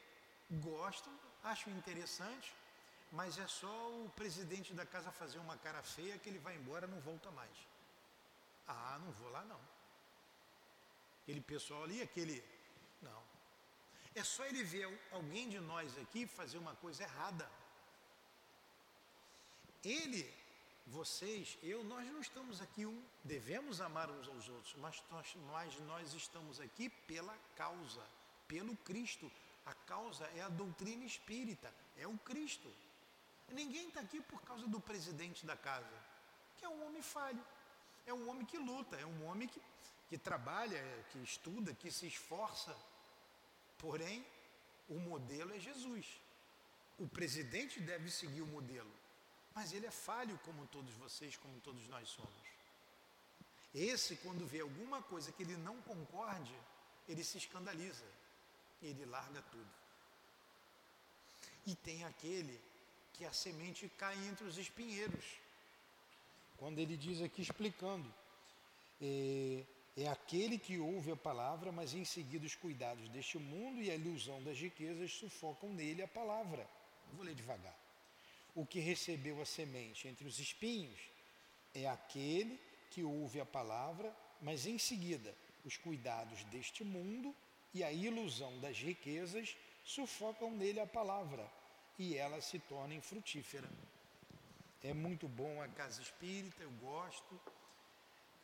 gostam, 0.49 1.13
acham 1.43 1.71
interessante, 1.73 2.53
mas 3.11 3.37
é 3.37 3.47
só 3.47 3.73
o 4.03 4.09
presidente 4.15 4.73
da 4.73 4.85
casa 4.85 5.11
fazer 5.11 5.37
uma 5.37 5.57
cara 5.57 5.83
feia 5.83 6.17
que 6.17 6.29
ele 6.29 6.39
vai 6.39 6.55
embora 6.55 6.87
não 6.87 6.99
volta 6.99 7.29
mais. 7.31 7.55
Ah, 8.67 8.97
não 9.03 9.11
vou 9.11 9.29
lá 9.29 9.43
não. 9.45 9.59
Aquele 11.21 11.41
pessoal 11.41 11.83
ali, 11.83 12.01
aquele. 12.01 12.43
Não. 13.01 13.23
É 14.15 14.23
só 14.23 14.45
ele 14.45 14.63
ver 14.63 14.87
alguém 15.11 15.49
de 15.49 15.59
nós 15.59 15.97
aqui 15.97 16.25
fazer 16.25 16.57
uma 16.57 16.75
coisa 16.75 17.03
errada. 17.03 17.49
Ele, 19.83 20.33
vocês, 20.85 21.57
eu, 21.63 21.83
nós 21.83 22.05
não 22.07 22.19
estamos 22.19 22.61
aqui 22.61 22.85
um, 22.85 23.03
devemos 23.23 23.79
amar 23.79 24.09
uns 24.11 24.27
aos 24.27 24.49
outros, 24.49 24.75
mas 24.77 25.03
nós, 25.47 25.79
nós 25.81 26.13
estamos 26.13 26.59
aqui 26.59 26.89
pela 26.89 27.35
causa, 27.55 28.03
pelo 28.47 28.75
Cristo. 28.77 29.31
A 29.65 29.73
causa 29.73 30.25
é 30.35 30.41
a 30.41 30.49
doutrina 30.49 31.05
espírita, 31.05 31.73
é 31.97 32.05
o 32.05 32.17
Cristo. 32.17 32.69
Ninguém 33.49 33.87
está 33.87 34.01
aqui 34.01 34.19
por 34.21 34.41
causa 34.41 34.67
do 34.67 34.79
presidente 34.79 35.45
da 35.45 35.55
casa, 35.55 35.97
que 36.57 36.65
é 36.65 36.69
um 36.69 36.85
homem 36.85 37.01
falho, 37.01 37.43
é 38.05 38.13
um 38.13 38.29
homem 38.29 38.45
que 38.45 38.57
luta, 38.57 38.97
é 38.97 39.05
um 39.05 39.25
homem 39.25 39.47
que, 39.47 39.61
que 40.09 40.17
trabalha, 40.17 40.81
que 41.11 41.19
estuda, 41.19 41.73
que 41.73 41.91
se 41.91 42.07
esforça. 42.07 42.75
Porém, 43.77 44.25
o 44.89 44.99
modelo 44.99 45.53
é 45.53 45.59
Jesus. 45.59 46.19
O 46.97 47.07
presidente 47.07 47.79
deve 47.79 48.09
seguir 48.11 48.41
o 48.41 48.47
modelo, 48.47 48.91
mas 49.55 49.71
ele 49.71 49.85
é 49.85 49.91
falho 49.91 50.39
como 50.45 50.65
todos 50.67 50.93
vocês, 50.95 51.37
como 51.37 51.59
todos 51.59 51.87
nós 51.87 52.09
somos. 52.09 52.53
Esse, 53.73 54.15
quando 54.17 54.45
vê 54.45 54.61
alguma 54.61 55.01
coisa 55.01 55.31
que 55.31 55.43
ele 55.43 55.57
não 55.57 55.81
concorde, 55.81 56.55
ele 57.07 57.23
se 57.23 57.37
escandaliza, 57.37 58.05
ele 58.81 59.05
larga 59.05 59.41
tudo. 59.51 59.71
E 61.65 61.75
tem 61.75 62.03
aquele 62.03 62.59
que 63.13 63.25
a 63.25 63.33
semente 63.33 63.89
cai 63.97 64.15
entre 64.27 64.45
os 64.45 64.57
espinheiros. 64.57 65.25
Quando 66.57 66.79
ele 66.79 66.95
diz 66.97 67.21
aqui 67.21 67.41
explicando, 67.41 68.11
é, 69.01 69.63
é 69.97 70.07
aquele 70.07 70.57
que 70.57 70.77
ouve 70.77 71.11
a 71.11 71.15
palavra, 71.15 71.71
mas 71.71 71.93
em 71.93 72.05
seguida 72.05 72.45
os 72.45 72.55
cuidados 72.55 73.07
deste 73.09 73.37
mundo 73.37 73.81
e 73.81 73.89
a 73.89 73.95
ilusão 73.95 74.41
das 74.43 74.57
riquezas 74.57 75.11
sufocam 75.13 75.69
nele 75.73 76.01
a 76.01 76.07
palavra. 76.07 76.67
Vou 77.13 77.23
ler 77.23 77.35
devagar. 77.35 77.82
O 78.55 78.65
que 78.65 78.79
recebeu 78.79 79.41
a 79.41 79.45
semente 79.45 80.07
entre 80.07 80.27
os 80.27 80.39
espinhos 80.39 80.99
é 81.73 81.87
aquele 81.87 82.59
que 82.91 83.03
ouve 83.03 83.39
a 83.39 83.45
palavra, 83.45 84.15
mas 84.41 84.65
em 84.65 84.77
seguida 84.77 85.35
os 85.65 85.77
cuidados 85.77 86.43
deste 86.45 86.83
mundo 86.83 87.35
e 87.73 87.83
a 87.83 87.91
ilusão 87.91 88.59
das 88.59 88.77
riquezas 88.77 89.57
sufocam 89.83 90.51
nele 90.51 90.79
a 90.79 90.85
palavra 90.85 91.49
e 91.97 92.15
ela 92.15 92.39
se 92.41 92.59
torna 92.59 92.93
infrutífera. 92.93 93.69
É 94.83 94.93
muito 94.93 95.27
bom 95.27 95.61
a 95.61 95.67
casa 95.69 96.01
espírita, 96.01 96.61
eu 96.61 96.71
gosto. 96.71 97.39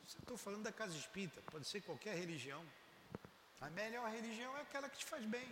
Estou 0.07 0.37
falando 0.37 0.63
da 0.63 0.71
casa 0.71 0.97
espírita, 0.97 1.41
pode 1.51 1.67
ser 1.67 1.81
qualquer 1.81 2.15
religião. 2.15 2.65
A 3.61 3.69
melhor 3.69 4.09
religião 4.09 4.57
é 4.57 4.61
aquela 4.61 4.89
que 4.89 4.97
te 4.97 5.05
faz 5.05 5.23
bem. 5.25 5.47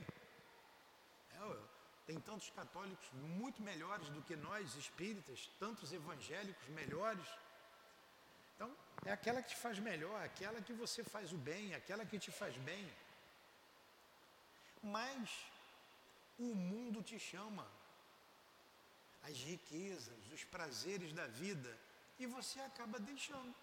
É, 1.33 1.76
tem 2.07 2.19
tantos 2.21 2.49
católicos 2.51 3.07
muito 3.13 3.61
melhores 3.61 4.07
do 4.09 4.21
que 4.21 4.35
nós 4.35 4.75
espíritas, 4.75 5.49
tantos 5.59 5.91
evangélicos 5.91 6.67
melhores. 6.69 7.27
Então, 8.55 8.73
é 9.05 9.11
aquela 9.11 9.41
que 9.43 9.49
te 9.49 9.57
faz 9.57 9.77
melhor, 9.77 10.17
aquela 10.23 10.61
que 10.61 10.71
você 10.71 11.03
faz 11.03 11.33
o 11.33 11.37
bem, 11.37 11.75
aquela 11.75 12.05
que 12.05 12.17
te 12.17 12.31
faz 12.31 12.55
bem. 12.69 12.89
Mas 14.81 15.37
o 16.39 16.55
mundo 16.55 17.03
te 17.03 17.19
chama 17.19 17.67
as 19.23 19.37
riquezas, 19.39 20.31
os 20.31 20.45
prazeres 20.45 21.11
da 21.11 21.27
vida, 21.27 21.77
e 22.17 22.25
você 22.25 22.61
acaba 22.61 22.97
deixando. 22.99 23.53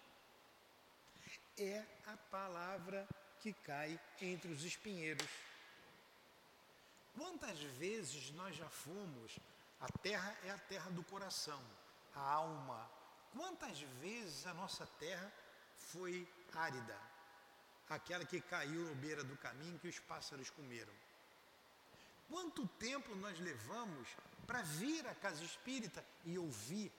É 1.57 1.83
a 2.05 2.15
palavra 2.29 3.07
que 3.39 3.53
cai 3.53 3.99
entre 4.21 4.51
os 4.51 4.63
espinheiros. 4.63 5.27
Quantas 7.17 7.59
vezes 7.79 8.31
nós 8.31 8.55
já 8.55 8.69
fomos? 8.69 9.39
A 9.79 9.87
terra 9.99 10.35
é 10.43 10.51
a 10.51 10.57
terra 10.57 10.89
do 10.91 11.03
coração, 11.03 11.61
a 12.13 12.19
alma. 12.19 12.89
Quantas 13.31 13.79
vezes 14.01 14.45
a 14.45 14.53
nossa 14.53 14.85
terra 14.99 15.31
foi 15.77 16.27
árida? 16.53 16.99
Aquela 17.89 18.25
que 18.25 18.41
caiu 18.41 18.91
à 18.91 18.95
beira 18.95 19.23
do 19.23 19.37
caminho 19.37 19.79
que 19.79 19.87
os 19.87 19.99
pássaros 19.99 20.49
comeram. 20.49 20.93
Quanto 22.29 22.67
tempo 22.79 23.15
nós 23.15 23.39
levamos 23.39 24.07
para 24.47 24.61
vir 24.61 25.05
à 25.07 25.13
casa 25.13 25.43
espírita 25.43 26.03
e 26.25 26.37
ouvir 26.37 26.91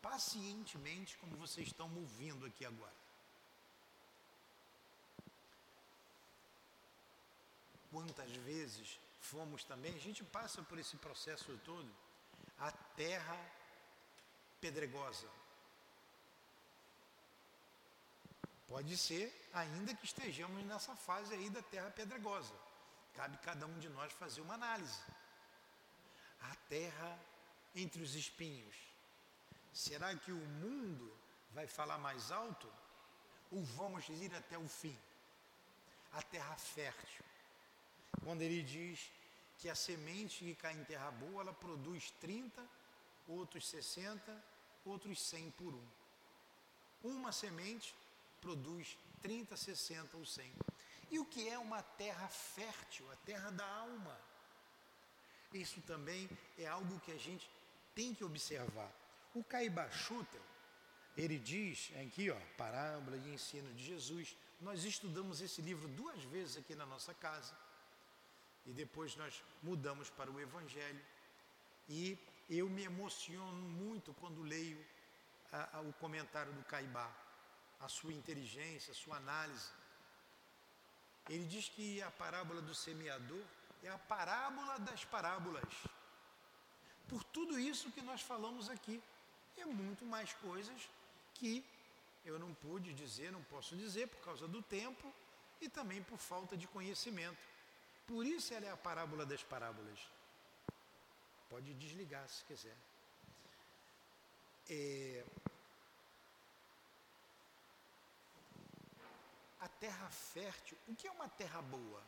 pacientemente 0.00 1.16
como 1.18 1.36
vocês 1.36 1.68
estão 1.68 1.88
me 1.88 2.00
ouvindo 2.00 2.44
aqui 2.44 2.64
agora? 2.66 3.02
Quantas 7.90 8.30
vezes 8.32 8.98
fomos 9.22 9.64
também, 9.64 9.94
a 9.94 10.04
gente 10.06 10.22
passa 10.24 10.62
por 10.62 10.78
esse 10.78 10.96
processo 10.96 11.56
todo, 11.64 11.90
a 12.58 12.70
terra 12.96 13.38
pedregosa. 14.60 15.28
Pode 18.66 18.96
ser 18.96 19.26
ainda 19.52 19.94
que 19.94 20.04
estejamos 20.04 20.64
nessa 20.64 20.94
fase 20.96 21.34
aí 21.34 21.48
da 21.50 21.62
terra 21.62 21.90
pedregosa. 21.90 22.54
Cabe 23.14 23.36
cada 23.38 23.66
um 23.66 23.78
de 23.78 23.88
nós 23.88 24.12
fazer 24.12 24.40
uma 24.40 24.54
análise. 24.54 25.02
A 26.40 26.54
terra 26.68 27.18
entre 27.74 28.02
os 28.02 28.14
espinhos. 28.14 28.76
Será 29.72 30.14
que 30.16 30.32
o 30.32 30.46
mundo 30.62 31.14
vai 31.52 31.66
falar 31.66 31.98
mais 31.98 32.30
alto? 32.32 32.70
Ou 33.50 33.62
vamos 33.62 34.08
ir 34.08 34.34
até 34.34 34.58
o 34.58 34.68
fim? 34.68 34.98
A 36.12 36.22
terra 36.22 36.56
fértil. 36.56 37.24
Quando 38.24 38.42
ele 38.42 38.62
diz 38.62 39.10
que 39.58 39.68
a 39.68 39.74
semente 39.74 40.44
que 40.44 40.54
cai 40.54 40.74
em 40.74 40.84
terra 40.84 41.10
boa, 41.10 41.42
ela 41.42 41.52
produz 41.52 42.10
30, 42.20 42.66
outros 43.28 43.68
60, 43.68 44.44
outros 44.84 45.20
100 45.20 45.50
por 45.52 45.74
um. 45.74 45.86
Uma 47.02 47.32
semente 47.32 47.94
produz 48.40 48.96
30, 49.22 49.56
60 49.56 50.16
ou 50.16 50.24
100. 50.24 50.52
E 51.10 51.18
o 51.18 51.24
que 51.24 51.48
é 51.48 51.58
uma 51.58 51.82
terra 51.82 52.28
fértil, 52.28 53.10
a 53.12 53.16
terra 53.16 53.50
da 53.50 53.66
alma? 53.66 54.18
Isso 55.52 55.80
também 55.82 56.28
é 56.58 56.66
algo 56.66 57.00
que 57.00 57.12
a 57.12 57.18
gente 57.18 57.48
tem 57.94 58.14
que 58.14 58.24
observar. 58.24 58.90
O 59.34 59.44
Caiba 59.44 59.90
Schutel, 59.90 60.40
ele 61.16 61.38
diz 61.38 61.92
aqui, 62.00 62.30
ó, 62.30 62.38
Parábola 62.56 63.16
e 63.16 63.34
Ensino 63.34 63.72
de 63.74 63.84
Jesus. 63.84 64.34
Nós 64.60 64.84
estudamos 64.84 65.40
esse 65.40 65.60
livro 65.60 65.88
duas 65.88 66.22
vezes 66.24 66.56
aqui 66.56 66.74
na 66.74 66.86
nossa 66.86 67.12
casa. 67.14 67.54
E 68.66 68.72
depois 68.72 69.16
nós 69.16 69.42
mudamos 69.62 70.08
para 70.10 70.30
o 70.30 70.40
Evangelho. 70.40 71.00
E 71.88 72.18
eu 72.48 72.68
me 72.68 72.84
emociono 72.84 73.62
muito 73.68 74.14
quando 74.14 74.42
leio 74.42 74.84
a, 75.52 75.78
a, 75.78 75.80
o 75.80 75.92
comentário 75.94 76.52
do 76.52 76.62
Caibá, 76.64 77.10
a 77.80 77.88
sua 77.88 78.12
inteligência, 78.12 78.92
a 78.92 78.94
sua 78.94 79.16
análise 79.16 79.70
Ele 81.28 81.44
diz 81.46 81.68
que 81.68 82.00
a 82.02 82.10
parábola 82.10 82.60
do 82.62 82.74
semeador 82.74 83.44
é 83.82 83.88
a 83.88 83.98
parábola 83.98 84.78
das 84.80 85.04
parábolas. 85.04 85.64
Por 87.08 87.22
tudo 87.24 87.58
isso 87.58 87.90
que 87.90 88.00
nós 88.00 88.22
falamos 88.22 88.68
aqui. 88.70 89.02
E 89.56 89.64
muito 89.64 90.04
mais 90.04 90.32
coisas 90.34 90.88
que 91.34 91.64
eu 92.24 92.38
não 92.38 92.54
pude 92.54 92.92
dizer, 92.92 93.30
não 93.32 93.42
posso 93.44 93.76
dizer 93.76 94.08
por 94.08 94.24
causa 94.24 94.48
do 94.48 94.62
tempo 94.62 95.12
e 95.60 95.68
também 95.68 96.02
por 96.02 96.18
falta 96.18 96.56
de 96.56 96.66
conhecimento. 96.66 97.51
Por 98.06 98.26
isso 98.26 98.52
ela 98.54 98.66
é 98.66 98.70
a 98.70 98.76
parábola 98.76 99.24
das 99.24 99.42
parábolas. 99.42 99.98
Pode 101.48 101.74
desligar 101.74 102.28
se 102.28 102.44
quiser. 102.44 102.76
É... 104.68 105.24
A 109.60 109.68
terra 109.68 110.08
fértil, 110.10 110.76
o 110.88 110.94
que 110.94 111.06
é 111.06 111.10
uma 111.10 111.28
terra 111.28 111.62
boa? 111.62 112.02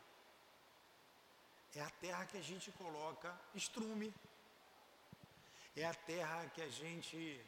É 1.75 1.81
a 1.81 1.89
terra 1.89 2.25
que 2.25 2.37
a 2.37 2.41
gente 2.41 2.71
coloca 2.71 3.37
estrume. 3.53 4.13
É 5.75 5.85
a 5.85 5.93
terra 5.93 6.49
que 6.53 6.61
a 6.61 6.69
gente 6.69 7.45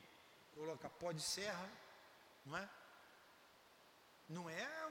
coloca 0.54 0.90
pó 0.90 1.12
de 1.12 1.22
serra, 1.22 1.70
não 2.46 2.58
é? 2.58 2.70
Não 4.30 4.50
é 4.50 4.86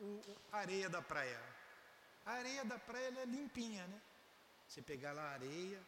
o, 0.00 0.04
o, 0.04 0.36
a 0.52 0.58
areia 0.58 0.88
da 0.90 1.00
praia. 1.00 1.40
A 2.26 2.32
areia 2.32 2.64
da 2.64 2.78
praia 2.78 3.12
é 3.20 3.24
limpinha, 3.24 3.86
né? 3.86 4.00
Você 4.66 4.80
pegar 4.80 5.12
lá 5.12 5.22
a 5.22 5.32
areia, 5.32 5.80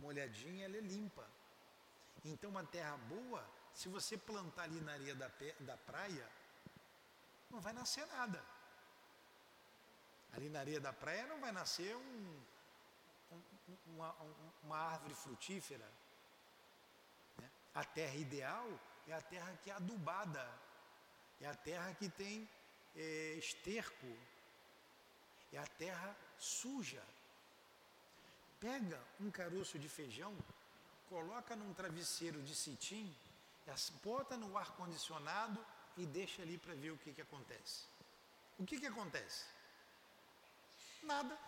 molhadinha, 0.00 0.64
ela 0.64 0.76
é 0.76 0.80
limpa. 0.80 1.26
Então, 2.24 2.50
uma 2.50 2.64
terra 2.64 2.96
boa, 2.96 3.44
se 3.72 3.88
você 3.88 4.16
plantar 4.16 4.64
ali 4.64 4.80
na 4.80 4.92
areia 4.92 5.14
da, 5.14 5.30
da 5.60 5.76
praia, 5.76 6.28
não 7.50 7.60
vai 7.60 7.72
nascer 7.72 8.06
nada. 8.08 8.42
Ali 10.32 10.48
na 10.48 10.60
areia 10.60 10.80
da 10.80 10.92
praia 10.92 11.26
não 11.26 11.40
vai 11.40 11.52
nascer 11.52 11.96
um, 11.96 12.42
um, 13.32 13.42
uma, 13.86 14.14
uma, 14.62 14.76
árvore 14.76 15.14
frutífera. 15.14 15.90
Né? 17.38 17.50
A 17.74 17.84
terra 17.84 18.14
ideal 18.14 18.68
é 19.06 19.14
a 19.14 19.20
terra 19.22 19.56
que 19.62 19.70
é 19.70 19.74
adubada, 19.74 20.46
é 21.40 21.46
a 21.46 21.54
terra 21.54 21.94
que 21.94 22.08
tem 22.10 22.48
é, 22.94 23.34
esterco, 23.34 24.06
é 25.52 25.58
a 25.58 25.66
terra 25.66 26.16
suja. 26.38 27.02
Pega 28.60 29.00
um 29.20 29.30
caroço 29.30 29.78
de 29.78 29.88
feijão, 29.88 30.36
coloca 31.08 31.54
num 31.54 31.72
travesseiro 31.74 32.42
de 32.42 32.54
cetim, 32.54 33.14
bota 34.02 34.36
no 34.36 34.56
ar 34.56 34.70
condicionado 34.72 35.64
e 35.96 36.06
deixa 36.06 36.42
ali 36.42 36.58
para 36.58 36.74
ver 36.74 36.90
o 36.90 36.98
que, 36.98 37.12
que 37.12 37.22
acontece. 37.22 37.84
O 38.58 38.64
que, 38.64 38.80
que 38.80 38.86
acontece? 38.86 39.44
Nada. 41.02 41.38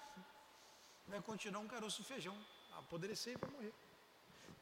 Vai 1.08 1.20
continuar 1.20 1.60
um 1.60 1.68
caroço 1.68 2.02
de 2.02 2.08
feijão, 2.08 2.36
apodrecer 2.72 3.34
e 3.34 3.36
vai 3.36 3.50
morrer. 3.50 3.74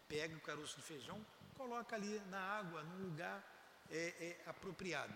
Pega 0.08 0.34
o 0.34 0.40
caroço 0.40 0.76
de 0.76 0.82
feijão, 0.82 1.24
coloca 1.56 1.94
ali 1.94 2.18
na 2.30 2.40
água, 2.40 2.82
num 2.82 3.04
lugar 3.04 3.44
é, 3.90 4.14
é, 4.18 4.48
apropriado. 4.48 5.14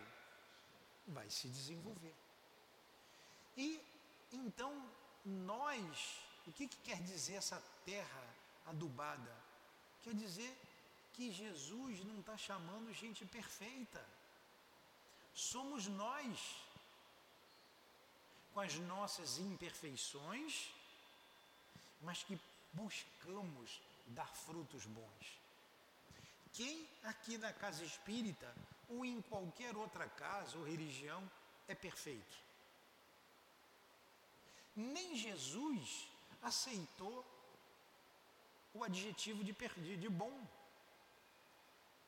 Vai 1.06 1.28
se 1.30 1.48
desenvolver. 1.48 2.14
E 3.56 3.80
então 4.36 4.72
nós, 5.24 6.18
o 6.46 6.52
que, 6.52 6.66
que 6.66 6.76
quer 6.78 7.00
dizer 7.02 7.34
essa 7.34 7.62
terra 7.84 8.24
adubada? 8.66 9.34
Quer 10.02 10.14
dizer 10.14 10.56
que 11.12 11.30
Jesus 11.30 12.04
não 12.04 12.20
está 12.20 12.36
chamando 12.36 12.92
gente 12.92 13.24
perfeita. 13.26 14.04
Somos 15.34 15.86
nós, 15.86 16.56
com 18.52 18.60
as 18.60 18.74
nossas 18.74 19.38
imperfeições, 19.38 20.70
mas 22.00 22.22
que 22.22 22.38
buscamos 22.72 23.80
dar 24.08 24.34
frutos 24.34 24.84
bons. 24.86 25.38
Quem 26.52 26.86
aqui 27.04 27.38
na 27.38 27.52
casa 27.52 27.84
espírita 27.84 28.54
ou 28.88 29.04
em 29.04 29.22
qualquer 29.22 29.76
outra 29.76 30.06
casa 30.08 30.58
ou 30.58 30.64
religião 30.64 31.30
é 31.66 31.74
perfeito? 31.74 32.36
Nem 34.74 35.16
Jesus 35.16 36.08
aceitou 36.40 37.24
o 38.74 38.82
adjetivo 38.82 39.44
de, 39.44 39.52
de, 39.52 39.96
de 39.96 40.08
bom. 40.08 40.46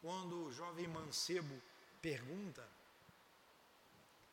Quando 0.00 0.44
o 0.44 0.52
jovem 0.52 0.88
mancebo 0.88 1.60
pergunta, 2.00 2.68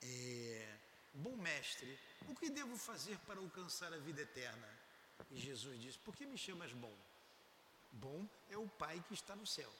é, 0.01 0.77
bom 1.13 1.35
mestre, 1.37 1.97
o 2.27 2.35
que 2.35 2.49
devo 2.49 2.75
fazer 2.77 3.17
para 3.19 3.39
alcançar 3.39 3.93
a 3.93 3.97
vida 3.97 4.21
eterna? 4.21 4.67
E 5.29 5.39
Jesus 5.39 5.79
diz, 5.79 5.97
por 5.97 6.15
que 6.15 6.25
me 6.25 6.37
chamas 6.37 6.71
bom? 6.73 6.95
Bom 7.91 8.27
é 8.49 8.57
o 8.57 8.67
Pai 8.67 9.03
que 9.07 9.13
está 9.13 9.35
no 9.35 9.45
céu. 9.45 9.71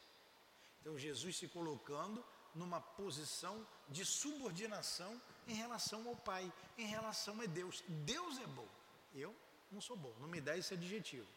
Então 0.82 0.98
Jesus 0.98 1.38
se 1.38 1.48
colocando 1.48 2.24
numa 2.54 2.82
posição 2.82 3.66
de 3.90 4.06
subordinação 4.06 5.22
em 5.48 5.54
relação 5.54 6.08
ao 6.08 6.16
Pai, 6.16 6.52
em 6.78 6.86
relação 6.86 7.40
a 7.42 7.46
Deus. 7.46 7.84
Deus 7.88 8.38
é 8.40 8.48
bom. 8.48 8.68
Eu 9.14 9.36
não 9.72 9.82
sou 9.82 9.96
bom, 9.96 10.14
não 10.20 10.28
me 10.28 10.42
dá 10.42 10.58
esse 10.58 10.74
adjetivo. 10.74 11.28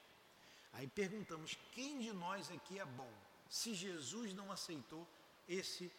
Aí 0.73 0.86
perguntamos: 0.89 1.57
quem 1.73 2.01
de 2.01 2.12
nós 2.12 2.51
aqui 2.51 2.78
é 2.78 2.85
bom? 2.85 3.12
Se 3.49 3.74
Jesus 3.74 4.32
não 4.35 4.51
aceitou 4.51 5.07
esse 5.49 5.91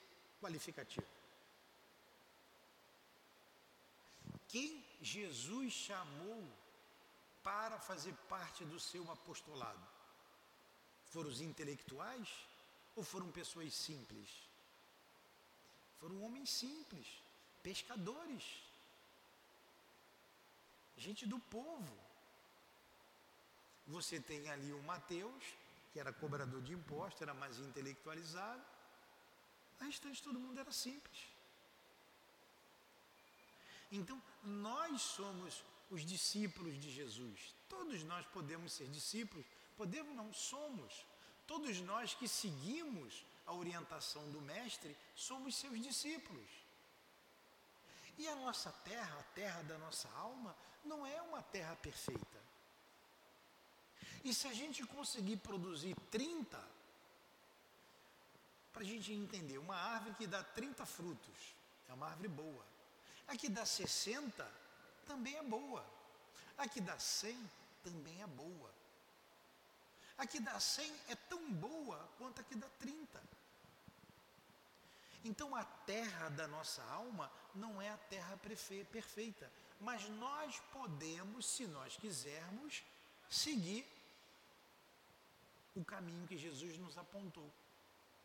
qualificativo. 0.41 1.07
Quem 4.47 4.83
Jesus 5.01 5.73
chamou 5.73 6.43
para 7.43 7.79
fazer 7.79 8.13
parte 8.29 8.63
do 8.65 8.79
seu 8.79 9.09
apostolado? 9.11 9.85
Foram 11.05 11.29
os 11.29 11.41
intelectuais 11.41 12.29
ou 12.95 13.03
foram 13.03 13.31
pessoas 13.31 13.73
simples? 13.73 14.29
Foram 15.99 16.21
homens 16.23 16.49
simples, 16.49 17.07
pescadores, 17.63 18.43
gente 20.97 21.25
do 21.25 21.39
povo. 21.39 21.97
Você 23.87 24.19
tem 24.19 24.49
ali 24.49 24.71
o 24.71 24.81
Mateus, 24.83 25.43
que 25.91 25.99
era 25.99 26.11
cobrador 26.11 26.61
de 26.61 26.73
impostos, 26.73 27.21
era 27.21 27.33
mais 27.33 27.59
intelectualizado. 27.59 28.63
O 29.79 29.83
restante 29.83 30.23
todo 30.23 30.39
mundo 30.39 30.59
era 30.59 30.71
simples. 30.71 31.19
Então, 33.91 34.21
nós 34.43 35.01
somos 35.01 35.63
os 35.89 36.05
discípulos 36.05 36.79
de 36.79 36.91
Jesus. 36.91 37.53
Todos 37.69 38.03
nós 38.03 38.25
podemos 38.27 38.73
ser 38.73 38.87
discípulos, 38.87 39.45
podemos 39.77 40.15
não, 40.15 40.33
somos. 40.33 41.05
Todos 41.45 41.79
nós 41.81 42.13
que 42.13 42.27
seguimos 42.27 43.23
a 43.45 43.53
orientação 43.53 44.29
do 44.31 44.41
Mestre 44.41 44.95
somos 45.15 45.55
seus 45.55 45.81
discípulos. 45.81 46.49
E 48.17 48.27
a 48.27 48.35
nossa 48.35 48.71
terra, 48.83 49.19
a 49.19 49.23
terra 49.35 49.61
da 49.63 49.77
nossa 49.77 50.09
alma, 50.17 50.55
não 50.83 51.05
é 51.05 51.21
uma 51.21 51.41
terra 51.43 51.75
perfeita. 51.75 52.45
E 54.23 54.33
se 54.33 54.47
a 54.47 54.53
gente 54.53 54.83
conseguir 54.87 55.37
produzir 55.37 55.95
30, 56.09 56.75
para 58.73 58.81
a 58.81 58.85
gente 58.85 59.13
entender, 59.13 59.57
uma 59.57 59.75
árvore 59.75 60.15
que 60.15 60.27
dá 60.27 60.43
30 60.43 60.85
frutos 60.85 61.55
é 61.87 61.93
uma 61.93 62.07
árvore 62.07 62.27
boa. 62.27 62.65
A 63.27 63.35
que 63.35 63.49
dá 63.49 63.65
60 63.65 64.51
também 65.05 65.35
é 65.35 65.43
boa. 65.43 65.85
A 66.57 66.67
que 66.67 66.81
dá 66.81 66.97
100 66.97 67.49
também 67.83 68.21
é 68.21 68.27
boa. 68.27 68.73
A 70.17 70.25
que 70.25 70.39
dá 70.39 70.59
100 70.59 70.93
é 71.09 71.15
tão 71.15 71.51
boa 71.53 72.09
quanto 72.17 72.41
a 72.41 72.43
que 72.43 72.55
dá 72.55 72.67
30. 72.79 73.34
Então 75.25 75.55
a 75.55 75.63
terra 75.63 76.29
da 76.29 76.47
nossa 76.47 76.83
alma 76.83 77.31
não 77.55 77.81
é 77.81 77.89
a 77.89 77.97
terra 77.97 78.37
perfeita, 78.37 79.51
mas 79.81 80.07
nós 80.09 80.59
podemos, 80.71 81.47
se 81.47 81.65
nós 81.65 81.97
quisermos, 81.97 82.83
seguir 83.27 83.83
o 85.75 85.83
caminho 85.83 86.27
que 86.27 86.37
Jesus 86.37 86.77
nos 86.77 86.95
apontou. 86.95 87.51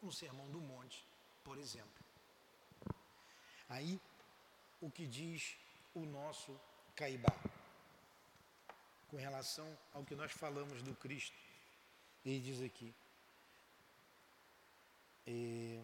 No 0.03 0.11
Sermão 0.11 0.51
do 0.51 0.61
Monte, 0.61 1.05
por 1.45 1.59
exemplo. 1.59 2.03
Aí, 3.69 4.01
o 4.81 4.91
que 4.91 5.07
diz 5.07 5.57
o 5.95 6.07
nosso 6.07 6.59
Caibá, 6.97 7.35
com 9.09 9.19
relação 9.19 9.79
ao 9.93 10.03
que 10.03 10.15
nós 10.15 10.33
falamos 10.33 10.83
do 10.83 10.95
Cristo, 10.95 11.37
ele 12.25 12.41
diz 12.41 12.63
aqui, 12.63 12.95
é, 15.27 15.83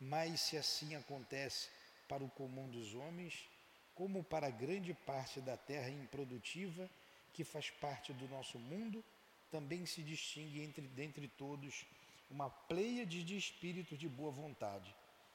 mas 0.00 0.40
se 0.40 0.56
assim 0.56 0.94
acontece 0.94 1.68
para 2.08 2.22
o 2.22 2.30
comum 2.30 2.68
dos 2.68 2.94
homens, 2.94 3.48
como 3.94 4.22
para 4.22 4.50
grande 4.50 4.92
parte 4.92 5.40
da 5.40 5.56
terra 5.56 5.88
improdutiva 5.88 6.88
que 7.32 7.44
faz 7.44 7.70
parte 7.70 8.12
do 8.12 8.28
nosso 8.28 8.58
mundo, 8.58 9.04
também 9.50 9.86
se 9.86 10.02
distingue 10.02 10.62
entre 10.62 10.86
dentre 10.88 11.28
todos 11.28 11.84
uma 12.30 12.50
pleiade 12.50 13.22
de 13.22 13.36
espíritos 13.36 13.98
de 13.98 14.08
boa 14.08 14.30
vontade, 14.30 14.94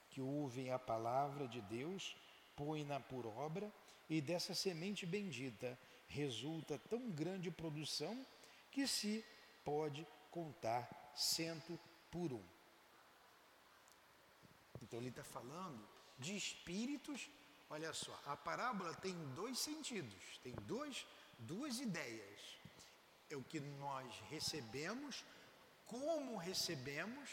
que 0.09 0.19
ouvem 0.21 0.71
a 0.71 0.79
palavra 0.79 1.47
de 1.47 1.61
Deus 1.61 2.15
põe-na 2.55 2.99
por 2.99 3.25
obra, 3.25 3.71
e 4.09 4.19
dessa 4.21 4.53
semente 4.53 5.05
bendita 5.05 5.77
resulta 6.07 6.77
tão 6.89 7.09
grande 7.11 7.49
produção 7.49 8.25
que 8.69 8.85
se 8.85 9.23
pode 9.63 10.05
contar 10.29 11.13
cento 11.15 11.79
por 12.11 12.33
um. 12.33 12.43
Então 14.81 14.99
ele 14.99 15.09
está 15.09 15.23
falando 15.23 15.87
de 16.17 16.35
espíritos. 16.35 17.29
Olha 17.69 17.93
só, 17.93 18.17
a 18.25 18.35
parábola 18.35 18.93
tem 18.95 19.15
dois 19.33 19.59
sentidos, 19.59 20.39
tem 20.43 20.53
dois, 20.63 21.05
duas 21.39 21.79
ideias. 21.79 22.39
É 23.29 23.35
o 23.35 23.43
que 23.43 23.59
nós 23.59 24.13
recebemos, 24.29 25.23
como 25.85 26.35
recebemos, 26.35 27.29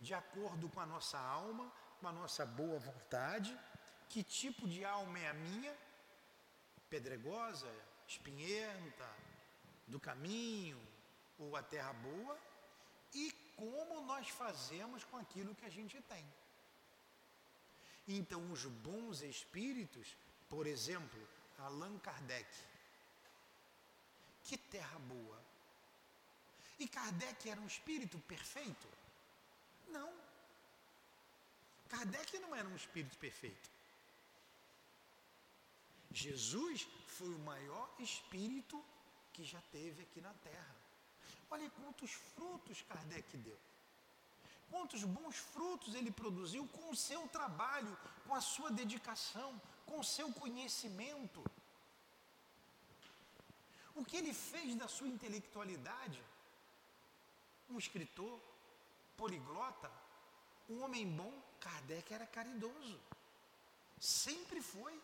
de 0.00 0.14
acordo 0.14 0.68
com 0.68 0.80
a 0.80 0.86
nossa 0.86 1.18
alma, 1.18 1.70
com 2.00 2.08
a 2.08 2.12
nossa 2.12 2.46
boa 2.46 2.78
vontade, 2.78 3.58
que 4.08 4.22
tipo 4.22 4.66
de 4.66 4.84
alma 4.84 5.18
é 5.18 5.28
a 5.28 5.34
minha, 5.34 5.76
pedregosa, 6.88 7.70
espinhenta, 8.06 9.08
do 9.86 10.00
caminho 10.00 10.80
ou 11.38 11.54
a 11.54 11.62
terra 11.62 11.92
boa, 11.92 12.38
e 13.14 13.30
como 13.56 14.00
nós 14.02 14.28
fazemos 14.28 15.04
com 15.04 15.16
aquilo 15.16 15.54
que 15.54 15.64
a 15.64 15.70
gente 15.70 16.00
tem. 16.02 16.24
Então, 18.08 18.52
os 18.52 18.64
bons 18.64 19.22
espíritos, 19.22 20.16
por 20.48 20.66
exemplo, 20.66 21.20
Allan 21.58 21.98
Kardec, 21.98 22.48
que 24.44 24.56
terra 24.56 24.98
boa. 25.00 25.42
E 26.78 26.86
Kardec 26.86 27.48
era 27.48 27.60
um 27.60 27.66
espírito 27.66 28.18
perfeito? 28.20 28.88
Não. 29.88 30.12
Kardec 31.88 32.38
não 32.38 32.54
era 32.54 32.68
um 32.68 32.76
espírito 32.76 33.16
perfeito. 33.18 33.70
Jesus 36.10 36.86
foi 37.06 37.28
o 37.28 37.38
maior 37.40 37.94
espírito 37.98 38.82
que 39.32 39.44
já 39.44 39.60
teve 39.72 40.02
aqui 40.02 40.20
na 40.20 40.32
Terra. 40.34 40.76
Olha 41.50 41.68
quantos 41.70 42.10
frutos 42.10 42.82
Kardec 42.82 43.36
deu. 43.36 43.58
Quantos 44.70 45.02
bons 45.04 45.36
frutos 45.36 45.94
ele 45.94 46.10
produziu 46.10 46.66
com 46.68 46.90
o 46.90 46.96
seu 46.96 47.26
trabalho, 47.28 47.96
com 48.26 48.34
a 48.34 48.40
sua 48.40 48.70
dedicação, 48.70 49.60
com 49.84 50.00
o 50.00 50.04
seu 50.04 50.32
conhecimento. 50.32 51.44
O 53.94 54.04
que 54.04 54.16
ele 54.16 54.34
fez 54.34 54.74
da 54.74 54.88
sua 54.88 55.08
intelectualidade? 55.08 56.22
Um 57.70 57.78
escritor, 57.78 58.38
poliglota, 59.16 59.90
um 60.68 60.82
homem 60.82 61.06
bom, 61.08 61.32
Kardec 61.60 62.12
era 62.12 62.26
caridoso. 62.26 63.00
Sempre 63.98 64.60
foi. 64.60 65.00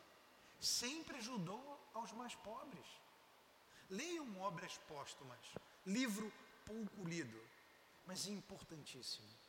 Sempre 0.60 1.16
ajudou 1.16 1.80
aos 1.92 2.12
mais 2.12 2.34
pobres. 2.36 2.86
Leiam 3.90 4.40
obras 4.40 4.78
póstumas, 4.86 5.40
livro 5.84 6.32
pouco 6.64 7.04
lido, 7.04 7.40
mas 8.06 8.26
importantíssimo. 8.26 9.41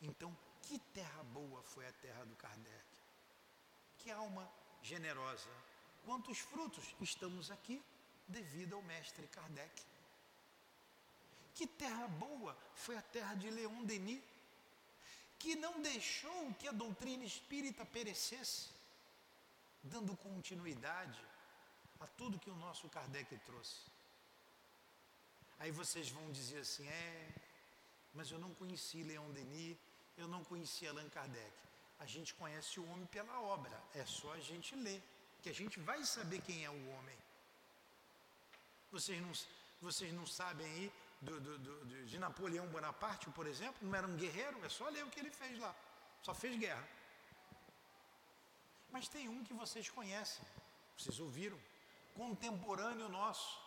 Então, 0.00 0.36
que 0.62 0.78
terra 0.78 1.22
boa 1.24 1.62
foi 1.62 1.86
a 1.86 1.92
terra 1.92 2.24
do 2.24 2.36
Kardec? 2.36 2.84
Que 3.98 4.10
alma 4.10 4.50
generosa. 4.82 5.50
Quantos 6.04 6.38
frutos 6.38 6.94
estamos 7.00 7.50
aqui 7.50 7.82
devido 8.28 8.74
ao 8.74 8.82
mestre 8.82 9.26
Kardec? 9.28 9.82
Que 11.54 11.66
terra 11.66 12.06
boa 12.06 12.56
foi 12.74 12.96
a 12.96 13.02
terra 13.02 13.34
de 13.34 13.50
Leon 13.50 13.84
Denis, 13.84 14.22
que 15.38 15.54
não 15.56 15.80
deixou 15.80 16.52
que 16.54 16.68
a 16.68 16.72
doutrina 16.72 17.24
espírita 17.24 17.84
perecesse, 17.84 18.68
dando 19.82 20.16
continuidade 20.16 21.20
a 22.00 22.06
tudo 22.06 22.38
que 22.38 22.50
o 22.50 22.56
nosso 22.56 22.88
Kardec 22.88 23.36
trouxe. 23.38 23.80
Aí 25.58 25.70
vocês 25.70 26.10
vão 26.10 26.30
dizer 26.30 26.58
assim: 26.58 26.86
é, 26.86 27.34
mas 28.12 28.30
eu 28.30 28.38
não 28.38 28.52
conheci 28.54 29.02
Leon 29.02 29.30
Denis, 29.30 29.78
eu 30.16 30.26
não 30.28 30.42
conhecia 30.44 30.90
Allan 30.90 31.08
Kardec. 31.08 31.52
A 31.98 32.06
gente 32.06 32.34
conhece 32.34 32.78
o 32.78 32.88
homem 32.90 33.06
pela 33.06 33.40
obra, 33.40 33.82
é 33.94 34.04
só 34.04 34.32
a 34.32 34.40
gente 34.40 34.74
ler, 34.76 35.02
que 35.42 35.48
a 35.48 35.54
gente 35.54 35.80
vai 35.80 36.04
saber 36.04 36.40
quem 36.42 36.64
é 36.64 36.70
o 36.70 36.88
homem. 36.90 37.18
Vocês 38.90 39.20
não, 39.20 39.32
vocês 39.80 40.12
não 40.12 40.26
sabem 40.26 40.66
aí 40.66 40.92
do, 41.20 41.40
do, 41.40 41.58
do, 41.58 42.06
de 42.06 42.18
Napoleão 42.18 42.66
Bonaparte, 42.68 43.30
por 43.30 43.46
exemplo, 43.46 43.76
não 43.80 43.94
era 43.94 44.06
um 44.06 44.16
guerreiro, 44.16 44.62
é 44.64 44.68
só 44.68 44.88
ler 44.88 45.04
o 45.04 45.10
que 45.10 45.20
ele 45.20 45.30
fez 45.30 45.58
lá, 45.58 45.74
só 46.22 46.34
fez 46.34 46.58
guerra. 46.58 46.86
Mas 48.90 49.08
tem 49.08 49.28
um 49.28 49.42
que 49.44 49.54
vocês 49.54 49.88
conhecem, 49.88 50.44
vocês 50.96 51.18
ouviram, 51.18 51.58
contemporâneo 52.14 53.08
nosso, 53.08 53.58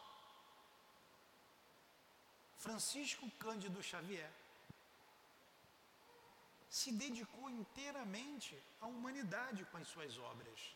Francisco 2.58 3.30
Cândido 3.32 3.82
Xavier 3.82 4.32
se 6.70 6.92
dedicou 6.92 7.50
inteiramente 7.50 8.62
à 8.80 8.86
humanidade 8.86 9.66
com 9.66 9.78
as 9.78 9.88
suas 9.88 10.18
obras. 10.20 10.76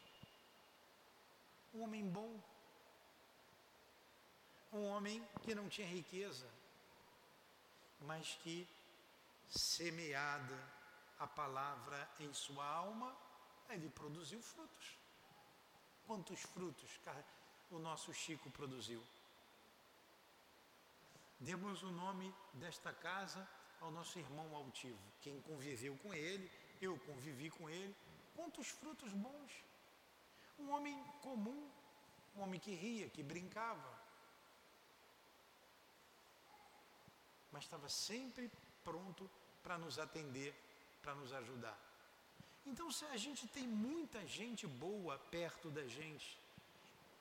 Um 1.74 1.84
homem 1.84 2.10
bom, 2.10 2.40
um 4.72 4.86
homem 4.86 5.24
que 5.44 5.54
não 5.54 5.70
tinha 5.70 5.88
riqueza, 5.88 6.50
mas 8.02 8.36
que, 8.42 8.68
semeada 9.48 10.60
a 11.20 11.28
palavra 11.28 12.10
em 12.20 12.34
sua 12.34 12.66
alma, 12.66 13.16
ele 13.70 13.90
produziu 13.90 14.42
frutos. 14.42 14.98
Quantos 16.08 16.42
frutos 16.42 17.00
o 17.70 17.78
nosso 17.80 18.14
Chico 18.14 18.50
produziu? 18.50 19.02
Demos 21.40 21.84
o 21.84 21.92
nome 21.92 22.34
desta 22.54 22.92
casa 22.94 23.48
ao 23.84 23.92
nosso 23.92 24.18
irmão 24.18 24.56
altivo. 24.56 24.98
Quem 25.22 25.40
conviveu 25.42 25.96
com 25.98 26.14
ele, 26.14 26.50
eu 26.82 26.98
convivi 27.00 27.50
com 27.50 27.70
ele. 27.70 27.94
Quantos 28.36 28.68
frutos 28.70 29.12
bons! 29.14 29.52
Um 30.58 30.70
homem 30.72 31.04
comum, 31.22 31.70
um 32.36 32.42
homem 32.42 32.60
que 32.60 32.74
ria, 32.74 33.10
que 33.10 33.22
brincava, 33.22 33.92
mas 37.52 37.64
estava 37.64 37.90
sempre 37.90 38.50
pronto 38.84 39.30
para 39.62 39.78
nos 39.78 40.00
atender, 40.00 40.54
para 41.02 41.14
nos 41.16 41.34
ajudar. 41.34 41.78
Então, 42.66 42.90
se 42.92 43.06
a 43.06 43.18
gente 43.18 43.46
tem 43.48 43.68
muita 43.68 44.26
gente 44.26 44.66
boa 44.66 45.18
perto 45.30 45.70
da 45.70 45.86
gente, 45.88 46.40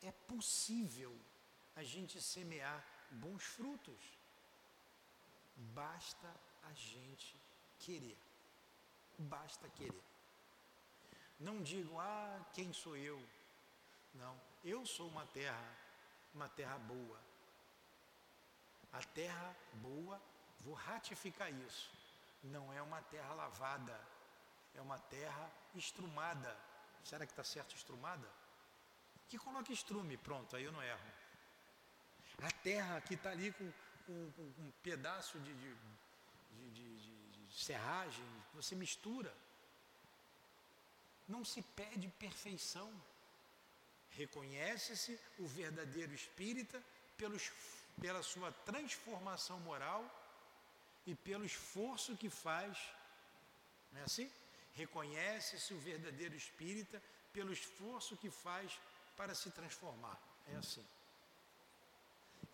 é 0.02 0.12
possível 0.12 1.14
a 1.74 1.82
gente 1.82 2.20
semear 2.20 2.84
bons 3.10 3.43
frutos. 3.43 4.02
Basta 5.56 6.28
a 6.62 6.72
gente 6.72 7.36
querer. 7.78 8.18
Basta 9.18 9.68
querer. 9.70 10.02
Não 11.39 11.62
digo, 11.62 11.98
ah, 11.98 12.40
quem 12.55 12.72
sou 12.72 12.97
eu? 12.97 13.20
Não, 14.14 14.40
eu 14.64 14.84
sou 14.86 15.09
uma 15.09 15.26
terra, 15.26 15.76
uma 16.34 16.48
terra 16.48 16.78
boa. 16.78 17.18
A 18.93 19.02
terra 19.02 19.56
boa, 19.74 20.20
vou 20.60 20.74
ratificar 20.74 21.51
isso, 21.52 21.90
não 22.43 22.72
é 22.72 22.82
uma 22.82 23.01
terra 23.02 23.32
lavada, 23.34 23.98
é 24.74 24.80
uma 24.80 24.98
terra 24.98 25.51
estrumada. 25.74 26.56
Será 27.02 27.26
que 27.26 27.32
está 27.32 27.43
certo 27.43 27.74
estrumada? 27.74 28.28
Que 29.28 29.39
coloque 29.39 29.72
estrume, 29.72 30.16
pronto, 30.16 30.55
aí 30.55 30.64
eu 30.64 30.72
não 30.72 30.82
erro. 30.82 31.10
A 32.43 32.51
terra 32.51 33.01
que 33.01 33.14
está 33.14 33.30
ali 33.30 33.51
com, 33.52 33.72
com, 34.06 34.32
com, 34.32 34.43
um 34.43 34.72
pedaço 34.82 35.39
de, 35.40 35.55
de 35.55 35.76
de, 36.53 36.70
de, 36.70 36.97
de, 36.99 37.47
de 37.47 37.65
serragem, 37.65 38.24
você 38.55 38.74
mistura. 38.74 39.33
Não 41.29 41.45
se 41.45 41.62
pede 41.62 42.09
perfeição. 42.19 42.91
Reconhece-se 44.11 45.19
o 45.39 45.47
verdadeiro 45.47 46.12
espírita 46.12 46.83
pelos, 47.16 47.51
pela 48.01 48.23
sua 48.23 48.53
transformação 48.53 49.59
moral 49.61 50.03
e 51.07 51.15
pelo 51.15 51.45
esforço 51.45 52.16
que 52.16 52.29
faz. 52.29 52.77
Não 53.93 54.01
é 54.01 54.05
assim? 54.05 54.31
Reconhece-se 54.74 55.73
o 55.74 55.79
verdadeiro 55.79 56.35
espírita 56.35 57.03
pelo 57.33 57.53
esforço 57.53 58.16
que 58.16 58.31
faz 58.31 58.79
para 59.16 59.35
se 59.35 59.51
transformar. 59.51 60.19
É 60.49 60.57
assim. 60.57 60.85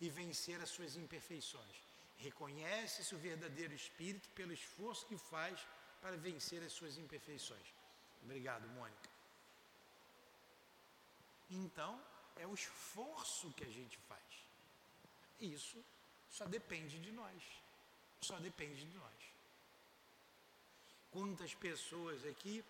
E 0.01 0.09
vencer 0.09 0.61
as 0.61 0.69
suas 0.69 0.97
imperfeições. 0.97 1.88
Reconhece-se 2.19 3.15
o 3.15 3.19
verdadeiro 3.19 3.73
espírito 3.73 4.29
pelo 4.31 4.53
esforço 4.53 5.07
que 5.07 5.17
faz 5.17 5.59
para 6.01 6.17
vencer 6.17 6.63
as 6.63 6.73
suas 6.73 6.97
imperfeições. 6.99 7.67
Obrigado, 8.23 8.67
Mônica. 8.69 9.09
Então, 11.51 12.01
é 12.37 12.47
o 12.47 12.55
esforço 12.55 13.53
que 13.53 13.65
a 13.65 13.69
gente 13.71 13.97
faz. 14.09 14.23
Isso 15.41 15.83
só 16.29 16.45
depende 16.47 16.99
de 17.01 17.13
nós. 17.13 17.43
Só 18.21 18.39
depende 18.39 18.85
de 18.85 18.97
nós. 18.97 19.15
Quantas 21.11 21.55
pessoas 21.55 22.25
aqui 22.27 22.65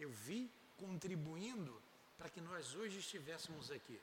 eu 0.00 0.10
vi 0.10 0.50
contribuindo 0.76 1.80
para 2.16 2.28
que 2.28 2.40
nós 2.40 2.74
hoje 2.74 2.98
estivéssemos 2.98 3.70
aqui. 3.70 4.00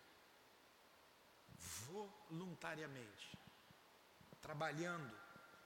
Voluntariamente. 1.88 3.41
Trabalhando, 4.42 5.16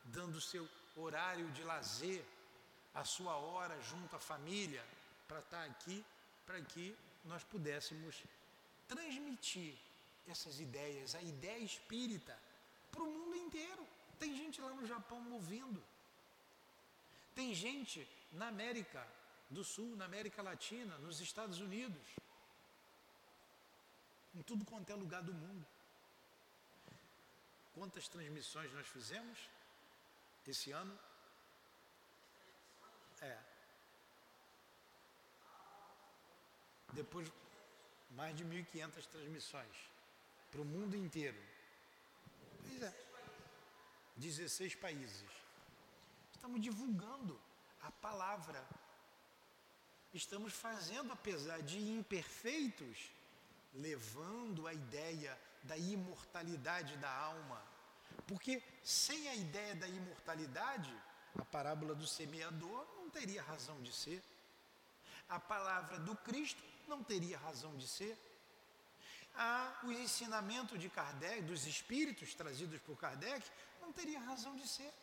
dando 0.06 0.40
seu 0.42 0.68
horário 0.96 1.50
de 1.52 1.64
lazer, 1.64 2.24
a 2.94 3.04
sua 3.04 3.36
hora 3.36 3.80
junto 3.82 4.16
à 4.16 4.20
família, 4.20 4.84
para 5.28 5.40
estar 5.40 5.64
aqui, 5.66 6.04
para 6.46 6.62
que 6.62 6.96
nós 7.26 7.44
pudéssemos 7.44 8.24
transmitir 8.88 9.76
essas 10.28 10.60
ideias, 10.60 11.16
a 11.16 11.22
ideia 11.22 11.64
espírita, 11.64 12.38
para 12.92 13.04
o 13.04 13.12
mundo 13.12 13.36
inteiro. 13.36 13.86
Tem 14.18 14.36
gente 14.36 14.62
lá 14.62 14.70
no 14.70 14.86
Japão 14.86 15.32
ouvindo. 15.32 15.84
Tem 17.34 17.54
gente 17.54 18.08
na 18.32 18.48
América 18.48 19.06
do 19.50 19.64
Sul, 19.64 19.96
na 19.96 20.06
América 20.06 20.42
Latina, 20.42 20.98
nos 21.00 21.20
Estados 21.20 21.60
Unidos, 21.60 22.08
em 24.34 24.42
tudo 24.42 24.66
quanto 24.66 24.90
é 24.90 24.96
lugar 24.96 25.22
do 25.22 25.34
mundo. 25.34 25.66
Quantas 27.76 28.08
transmissões 28.08 28.74
nós 28.74 28.88
fizemos 28.88 29.38
esse 30.48 30.72
ano? 30.72 30.98
É. 33.22 33.38
Depois, 36.94 37.30
mais 38.12 38.36
de 38.38 38.46
1.500 38.46 39.06
transmissões 39.08 39.76
para 40.50 40.62
o 40.62 40.66
mundo 40.66 40.96
inteiro. 40.96 41.38
Pois 42.62 42.82
é. 42.82 42.94
16 44.16 44.76
países. 44.76 45.30
Estamos 46.32 46.62
divulgando 46.62 47.38
a 47.82 47.92
palavra. 47.92 48.66
Estamos 50.14 50.54
fazendo, 50.54 51.12
apesar 51.12 51.62
de 51.62 51.78
imperfeitos, 51.78 53.12
levando 53.74 54.66
a 54.66 54.74
ideia 54.74 55.38
da 55.66 55.78
imortalidade 55.78 56.96
da 56.98 57.12
alma. 57.12 57.62
Porque 58.28 58.62
sem 58.84 59.28
a 59.30 59.36
ideia 59.36 59.76
da 59.76 59.88
imortalidade, 59.88 60.94
a 61.38 61.46
parábola 61.46 61.94
do 61.94 62.08
semeador 62.08 62.88
não 62.98 63.10
teria 63.10 63.42
razão 63.42 63.82
de 63.82 63.94
ser. 63.94 64.24
A 65.28 65.40
palavra 65.40 66.00
do 66.00 66.16
Cristo 66.18 66.64
não 66.88 67.04
teria 67.04 67.38
razão 67.38 67.76
de 67.78 67.88
ser. 67.88 68.18
Ah, 69.38 69.80
o 69.84 69.92
ensinamento 69.92 70.78
de 70.78 70.90
Kardec, 70.90 71.42
dos 71.42 71.66
espíritos 71.66 72.34
trazidos 72.34 72.80
por 72.82 72.98
Kardec, 72.98 73.46
não 73.82 73.92
teria 73.92 74.20
razão 74.20 74.56
de 74.56 74.68
ser. 74.68 74.94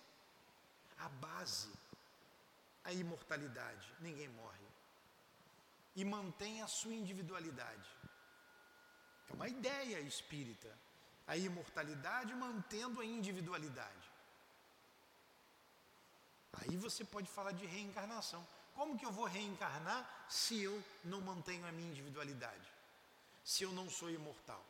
A 0.99 1.09
base, 1.09 1.71
a 2.85 2.93
imortalidade, 2.93 3.93
ninguém 4.01 4.29
morre. 4.29 4.59
E 5.95 6.05
mantém 6.05 6.63
a 6.63 6.69
sua 6.69 6.95
individualidade. 6.95 7.91
É 9.33 9.35
uma 9.35 9.49
ideia 9.49 9.99
espírita. 10.01 10.69
A 11.27 11.37
imortalidade 11.37 12.35
mantendo 12.35 13.01
a 13.01 13.05
individualidade. 13.05 14.11
Aí 16.53 16.77
você 16.77 17.05
pode 17.05 17.29
falar 17.29 17.53
de 17.53 17.65
reencarnação. 17.65 18.47
Como 18.75 18.99
que 18.99 19.07
eu 19.07 19.13
vou 19.13 19.25
reencarnar 19.25 20.27
se 20.29 20.63
eu 20.63 20.83
não 21.05 21.21
mantenho 21.21 21.67
a 21.67 21.73
minha 21.73 21.91
individualidade? 21.91 22.69
Se 23.45 23.65
eu 23.65 23.73
não 23.73 23.89
sou 23.89 24.11
imortal? 24.11 24.65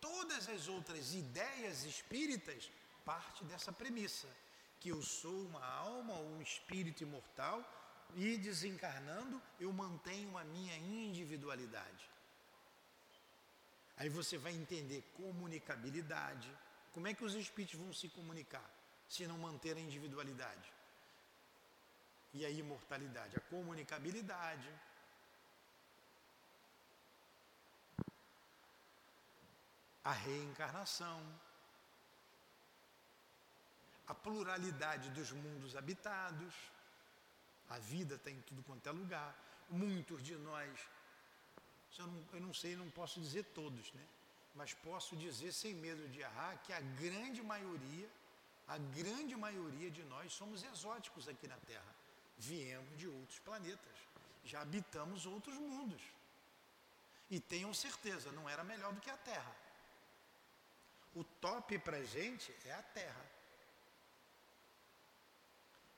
Todas 0.00 0.48
as 0.48 0.68
outras 0.68 1.14
ideias 1.14 1.84
espíritas 1.84 2.70
partem 3.04 3.46
dessa 3.48 3.72
premissa, 3.72 4.28
que 4.78 4.90
eu 4.90 5.02
sou 5.02 5.46
uma 5.46 5.64
alma 5.64 6.14
ou 6.14 6.36
um 6.36 6.42
espírito 6.42 7.02
imortal 7.02 7.64
e 8.14 8.36
desencarnando 8.38 9.42
eu 9.58 9.72
mantenho 9.72 10.36
a 10.38 10.44
minha 10.44 10.76
individualidade. 10.76 12.08
Aí 13.98 14.08
você 14.08 14.38
vai 14.38 14.52
entender 14.52 15.02
comunicabilidade. 15.16 16.50
Como 16.92 17.08
é 17.08 17.14
que 17.14 17.24
os 17.24 17.34
espíritos 17.34 17.78
vão 17.78 17.92
se 17.92 18.08
comunicar 18.08 18.70
se 19.08 19.26
não 19.26 19.38
manter 19.38 19.76
a 19.76 19.80
individualidade? 19.80 20.72
E 22.32 22.44
a 22.46 22.50
imortalidade, 22.50 23.36
a 23.36 23.40
comunicabilidade. 23.40 24.72
A 30.04 30.12
reencarnação. 30.12 31.20
A 34.06 34.14
pluralidade 34.14 35.10
dos 35.10 35.32
mundos 35.32 35.74
habitados. 35.74 36.54
A 37.68 37.78
vida 37.78 38.14
está 38.14 38.30
em 38.30 38.40
tudo 38.42 38.62
quanto 38.62 38.88
é 38.88 38.92
lugar. 38.92 39.36
Muitos 39.68 40.22
de 40.22 40.36
nós 40.36 40.70
eu 41.96 42.06
não, 42.06 42.24
eu 42.32 42.40
não 42.40 42.54
sei, 42.54 42.76
não 42.76 42.90
posso 42.90 43.20
dizer 43.20 43.44
todos, 43.54 43.92
né? 43.92 44.04
Mas 44.54 44.74
posso 44.74 45.16
dizer 45.16 45.52
sem 45.52 45.74
medo 45.74 46.08
de 46.08 46.20
errar 46.20 46.56
que 46.64 46.72
a 46.72 46.80
grande 46.80 47.42
maioria, 47.42 48.08
a 48.66 48.76
grande 48.78 49.36
maioria 49.36 49.90
de 49.90 50.02
nós 50.04 50.32
somos 50.32 50.62
exóticos 50.62 51.28
aqui 51.28 51.46
na 51.46 51.56
Terra. 51.58 51.94
Viemos 52.36 52.98
de 52.98 53.08
outros 53.08 53.38
planetas, 53.40 53.96
já 54.44 54.60
habitamos 54.60 55.26
outros 55.26 55.56
mundos. 55.56 56.02
E 57.30 57.38
tenham 57.40 57.72
certeza, 57.74 58.32
não 58.32 58.48
era 58.48 58.64
melhor 58.64 58.92
do 58.92 59.00
que 59.00 59.10
a 59.10 59.16
Terra. 59.16 59.54
O 61.14 61.24
top 61.24 61.78
para 61.78 62.02
gente 62.04 62.54
é 62.64 62.72
a 62.72 62.82
Terra. 62.82 63.30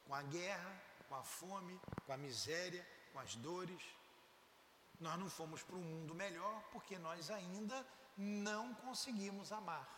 Com 0.07 0.15
a 0.15 0.23
guerra, 0.23 0.83
com 1.09 1.15
a 1.15 1.23
fome, 1.23 1.81
com 2.05 2.13
a 2.13 2.17
miséria, 2.17 2.87
com 3.13 3.19
as 3.21 3.37
dores 3.37 3.83
nós 5.01 5.19
não 5.19 5.31
fomos 5.31 5.63
para 5.63 5.77
um 5.77 5.83
mundo 5.83 6.15
melhor 6.15 6.63
porque 6.71 6.99
nós 6.99 7.31
ainda 7.31 7.87
não 8.17 8.75
conseguimos 8.75 9.51
amar, 9.51 9.89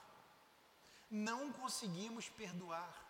não 1.11 1.53
conseguimos 1.53 2.29
perdoar, 2.29 3.03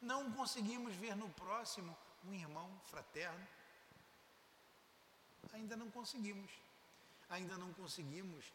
não 0.00 0.32
conseguimos 0.32 0.94
ver 0.96 1.14
no 1.14 1.28
próximo 1.30 1.96
um 2.24 2.32
irmão 2.32 2.70
fraterno. 2.86 3.46
Ainda 5.52 5.76
não 5.76 5.90
conseguimos, 5.90 6.50
ainda 7.28 7.56
não 7.58 7.72
conseguimos 7.74 8.52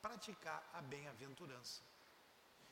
praticar 0.00 0.62
a 0.72 0.80
bem-aventurança. 0.80 1.80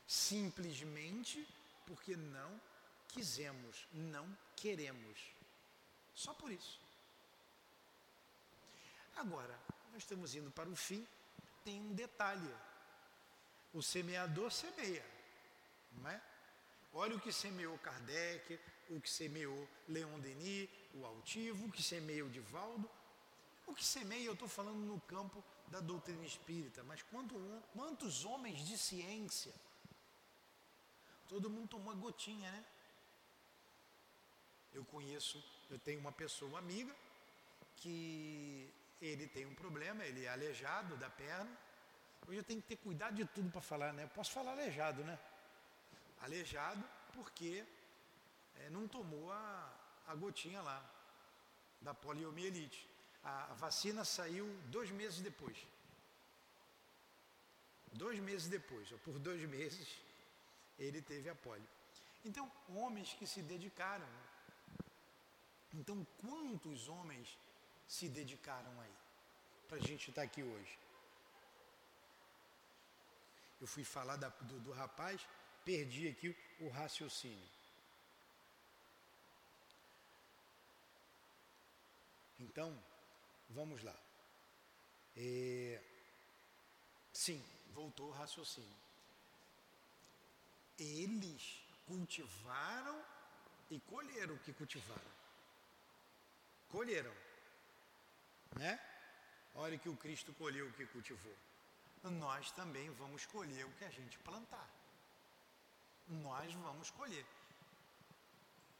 Simplesmente 0.07 1.47
porque 1.87 2.17
não 2.17 2.61
quisemos, 3.09 3.87
não 3.93 4.37
queremos. 4.57 5.19
Só 6.15 6.33
por 6.35 6.51
isso. 6.53 6.81
Agora, 9.17 9.59
nós 9.93 10.03
estamos 10.03 10.35
indo 10.35 10.51
para 10.51 10.69
o 10.69 10.77
fim, 10.77 11.07
tem 11.65 11.81
um 11.81 11.93
detalhe. 11.93 12.55
O 13.73 13.83
semeador 13.83 14.51
semeia, 14.51 15.05
não 15.93 16.09
é? 16.11 16.21
Olha 16.93 17.17
o 17.17 17.21
que 17.21 17.33
semeou 17.33 17.79
Kardec, 17.79 18.59
o 18.89 19.01
que 19.01 19.09
semeou 19.09 19.69
Leon 19.89 20.19
Denis, 20.19 20.69
o 20.95 21.05
altivo, 21.05 21.67
o 21.67 21.73
que 21.73 21.83
semeia 21.83 22.25
o 22.25 22.31
Divaldo. 22.31 22.91
O 23.67 23.75
que 23.75 23.85
semeia, 23.85 24.25
eu 24.25 24.33
estou 24.33 24.49
falando 24.49 24.81
no 24.81 25.01
campo 25.03 25.45
da 25.69 25.79
doutrina 25.79 26.25
espírita, 26.25 26.83
mas 26.83 27.03
quanto, 27.03 27.35
quantos 27.73 28.25
homens 28.25 28.67
de 28.67 28.77
ciência? 28.77 29.55
Todo 31.29 31.49
mundo 31.49 31.69
tomou 31.69 31.93
uma 31.93 31.95
gotinha, 31.95 32.51
né? 32.51 32.65
Eu 34.73 34.85
conheço, 34.85 35.43
eu 35.69 35.79
tenho 35.79 36.01
uma 36.01 36.11
pessoa 36.11 36.59
amiga 36.59 36.95
que 37.77 38.69
ele 39.01 39.27
tem 39.27 39.47
um 39.47 39.55
problema, 39.55 40.05
ele 40.05 40.25
é 40.25 40.29
aleijado 40.29 40.97
da 40.97 41.09
perna. 41.09 41.51
Hoje 42.27 42.39
eu 42.39 42.45
tenho 42.45 42.61
que 42.61 42.69
ter 42.69 42.77
cuidado 42.77 43.15
de 43.15 43.25
tudo 43.25 43.51
para 43.51 43.61
falar, 43.61 43.93
né? 43.93 44.05
Eu 44.05 44.09
posso 44.09 44.33
falar 44.33 44.53
aleijado, 44.53 45.03
né? 45.05 45.19
Aleijado 46.21 46.85
porque 47.15 47.65
é, 48.57 48.71
não 48.71 48.87
tomou 48.87 49.33
a, 49.33 49.75
a 50.07 50.15
gotinha 50.15 50.61
lá 50.61 50.85
da 51.81 51.95
poliomielite. 51.95 52.89
A, 53.25 53.45
a 53.45 53.55
vacina 53.55 54.05
saiu 54.05 54.47
dois 54.67 54.91
meses 54.91 55.21
depois. 55.21 55.57
Dois 57.93 58.21
meses 58.21 58.49
depois, 58.49 58.93
ou 58.93 58.99
por 58.99 59.19
dois 59.19 59.43
meses, 59.49 59.99
ele 60.79 61.03
teve 61.03 61.29
a 61.29 61.35
polio. 61.35 61.67
Então, 62.25 62.51
homens 62.69 63.15
que 63.15 63.27
se 63.27 63.43
dedicaram. 63.43 64.07
Então, 65.73 66.07
quantos 66.21 66.89
homens 66.89 67.37
se 67.91 68.09
dedicaram 68.09 68.81
aí, 68.81 68.95
para 69.67 69.77
a 69.79 69.81
gente 69.81 70.11
estar 70.11 70.23
tá 70.23 70.27
aqui 70.27 70.45
hoje. 70.45 70.79
Eu 73.61 73.67
fui 73.67 73.83
falar 73.83 74.15
da, 74.15 74.29
do, 74.29 74.61
do 74.61 74.71
rapaz, 74.71 75.27
perdi 75.65 76.07
aqui 76.07 76.37
o 76.61 76.69
raciocínio. 76.69 77.49
Então, 82.39 82.81
vamos 83.51 83.83
lá. 83.83 83.97
É, 85.17 85.83
sim, 87.13 87.45
voltou 87.73 88.07
o 88.11 88.13
raciocínio. 88.13 88.79
Eles 90.79 91.61
cultivaram 91.89 93.05
e 93.69 93.81
colheram 93.81 94.37
o 94.37 94.39
que 94.39 94.53
cultivaram. 94.53 95.13
Colheram 96.69 97.30
né? 98.57 98.81
Olha 99.55 99.79
que 99.79 99.89
o 99.89 99.97
Cristo 99.97 100.33
colheu 100.35 100.69
o 100.69 100.73
que 100.73 100.87
cultivou. 100.87 101.37
Nós 102.03 102.51
também 102.53 102.89
vamos 102.91 103.27
colher 103.27 103.67
o 103.67 103.73
que 103.73 103.85
a 103.85 103.91
gente 103.91 104.19
plantar. 104.19 104.69
Nós 106.09 106.53
vamos 106.55 106.91
colher. 106.91 107.27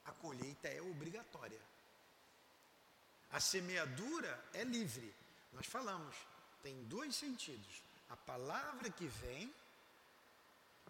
A 0.05 0.13
colheita 0.13 0.69
é 0.69 0.81
obrigatória. 0.81 1.61
A 3.31 3.39
semeadura 3.39 4.43
é 4.55 4.65
livre. 4.65 5.15
Nós 5.53 5.67
falamos, 5.67 6.17
tem 6.63 6.83
dois 6.85 7.15
sentidos. 7.15 7.83
A 8.09 8.17
palavra 8.17 8.91
que 8.91 9.07
vem, 9.07 9.55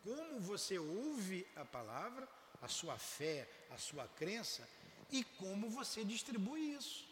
como 0.02 0.40
você 0.40 0.78
ouve 0.78 1.46
a 1.56 1.64
palavra, 1.64 2.28
a 2.62 2.68
sua 2.68 2.96
fé, 2.98 3.48
a 3.70 3.76
sua 3.76 4.06
crença, 4.08 4.66
e 5.10 5.24
como 5.24 5.68
você 5.68 6.04
distribui 6.04 6.74
isso. 6.74 7.09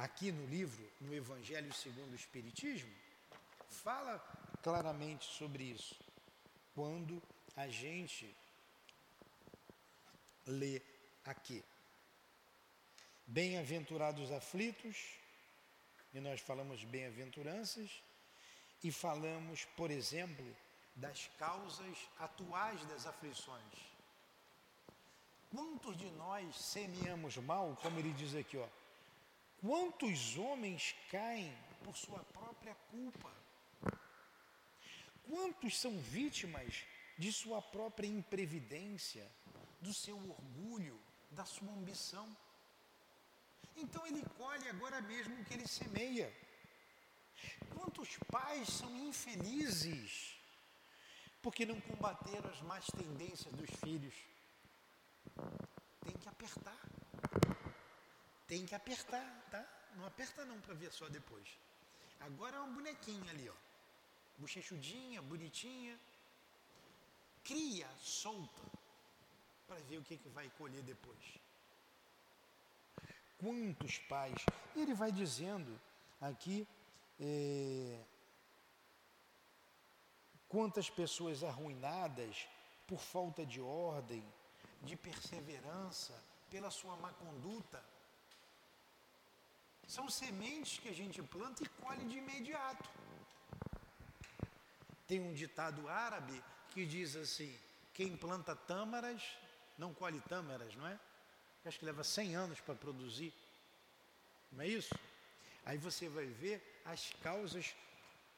Aqui 0.00 0.32
no 0.32 0.46
livro, 0.46 0.82
no 0.98 1.14
Evangelho 1.14 1.70
segundo 1.74 2.12
o 2.12 2.14
Espiritismo, 2.14 2.90
fala 3.68 4.18
claramente 4.62 5.26
sobre 5.26 5.62
isso. 5.64 5.94
Quando 6.74 7.22
a 7.54 7.68
gente 7.68 8.34
lê 10.46 10.80
aqui. 11.22 11.62
Bem-aventurados 13.26 14.32
aflitos, 14.32 14.96
e 16.14 16.20
nós 16.20 16.40
falamos 16.40 16.82
bem-aventuranças, 16.84 18.02
e 18.82 18.90
falamos, 18.90 19.66
por 19.76 19.90
exemplo, 19.90 20.56
das 20.96 21.28
causas 21.38 22.08
atuais 22.18 22.82
das 22.86 23.06
aflições. 23.06 23.74
Quantos 25.50 25.94
de 25.98 26.10
nós 26.12 26.56
semeamos 26.56 27.36
mal, 27.36 27.76
como 27.82 27.98
ele 27.98 28.14
diz 28.14 28.34
aqui, 28.34 28.56
ó? 28.56 28.79
Quantos 29.60 30.38
homens 30.38 30.94
caem 31.10 31.54
por 31.84 31.94
sua 31.94 32.20
própria 32.24 32.74
culpa? 32.90 33.30
Quantos 35.28 35.78
são 35.78 35.98
vítimas 36.00 36.82
de 37.18 37.30
sua 37.30 37.60
própria 37.60 38.08
imprevidência, 38.08 39.30
do 39.78 39.92
seu 39.92 40.16
orgulho, 40.16 40.98
da 41.30 41.44
sua 41.44 41.70
ambição? 41.72 42.34
Então 43.76 44.06
ele 44.06 44.24
colhe 44.38 44.66
agora 44.70 45.02
mesmo 45.02 45.38
o 45.38 45.44
que 45.44 45.52
ele 45.52 45.68
semeia. 45.68 46.34
Quantos 47.74 48.16
pais 48.30 48.66
são 48.68 48.90
infelizes 49.06 50.36
porque 51.42 51.66
não 51.66 51.78
combateram 51.82 52.48
as 52.48 52.62
más 52.62 52.86
tendências 52.86 53.54
dos 53.54 53.70
filhos? 53.80 54.14
Tem 56.02 56.16
que 56.16 56.28
apertar. 56.30 56.80
Tem 58.50 58.66
que 58.66 58.74
apertar, 58.74 59.28
tá? 59.48 59.64
Não 59.96 60.04
aperta 60.04 60.44
não 60.44 60.60
para 60.60 60.74
ver 60.74 60.90
só 60.92 61.08
depois. 61.08 61.48
Agora 62.18 62.56
é 62.56 62.58
uma 62.60 62.74
bonequinha 62.78 63.30
ali, 63.30 63.48
ó. 63.48 63.54
Bochechudinha, 64.38 65.22
bonitinha. 65.22 65.96
Cria, 67.44 67.88
solta, 67.96 68.62
para 69.68 69.78
ver 69.82 69.98
o 69.98 70.02
que, 70.02 70.16
que 70.16 70.28
vai 70.30 70.50
colher 70.58 70.82
depois. 70.82 71.38
Quantos 73.38 73.98
pais? 73.98 74.44
Ele 74.74 74.94
vai 74.94 75.12
dizendo 75.12 75.80
aqui 76.20 76.66
é, 77.20 78.04
quantas 80.48 80.90
pessoas 80.90 81.44
arruinadas 81.44 82.48
por 82.88 82.98
falta 82.98 83.46
de 83.46 83.60
ordem, 83.60 84.24
de 84.82 84.96
perseverança, 84.96 86.20
pela 86.50 86.68
sua 86.68 86.96
má 86.96 87.12
conduta. 87.12 87.80
São 89.90 90.08
sementes 90.08 90.78
que 90.78 90.88
a 90.88 90.92
gente 90.92 91.20
planta 91.20 91.64
e 91.64 91.68
colhe 91.82 92.04
de 92.04 92.16
imediato. 92.16 92.88
Tem 95.08 95.18
um 95.18 95.34
ditado 95.34 95.88
árabe 95.88 96.40
que 96.70 96.86
diz 96.86 97.16
assim: 97.16 97.52
quem 97.92 98.16
planta 98.16 98.54
tâmaras 98.54 99.20
não 99.76 99.92
colhe 99.92 100.20
tâmaras, 100.28 100.76
não 100.76 100.86
é? 100.86 100.96
Acho 101.64 101.80
que 101.80 101.84
leva 101.84 102.04
100 102.04 102.36
anos 102.36 102.60
para 102.60 102.76
produzir. 102.76 103.34
Não 104.52 104.62
é 104.62 104.68
isso? 104.68 104.94
Aí 105.66 105.76
você 105.76 106.08
vai 106.08 106.26
ver 106.26 106.62
as 106.84 107.12
causas 107.20 107.74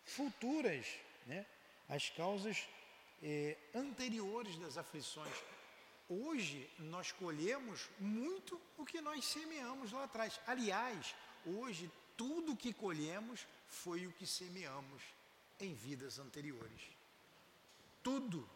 futuras, 0.06 0.86
né? 1.26 1.44
as 1.86 2.08
causas 2.08 2.66
eh, 3.22 3.58
anteriores 3.74 4.56
das 4.56 4.78
aflições. 4.78 5.36
Hoje 6.08 6.66
nós 6.78 7.12
colhemos 7.12 7.90
muito 8.00 8.58
o 8.78 8.86
que 8.86 9.02
nós 9.02 9.22
semeamos 9.26 9.92
lá 9.92 10.04
atrás. 10.04 10.40
Aliás, 10.46 11.14
hoje 11.46 11.90
tudo 12.16 12.56
que 12.56 12.72
colhemos 12.72 13.46
foi 13.66 14.06
o 14.06 14.12
que 14.12 14.26
semeamos 14.26 15.02
em 15.58 15.74
vidas 15.74 16.18
anteriores. 16.18 16.82
Tudo 18.02 18.48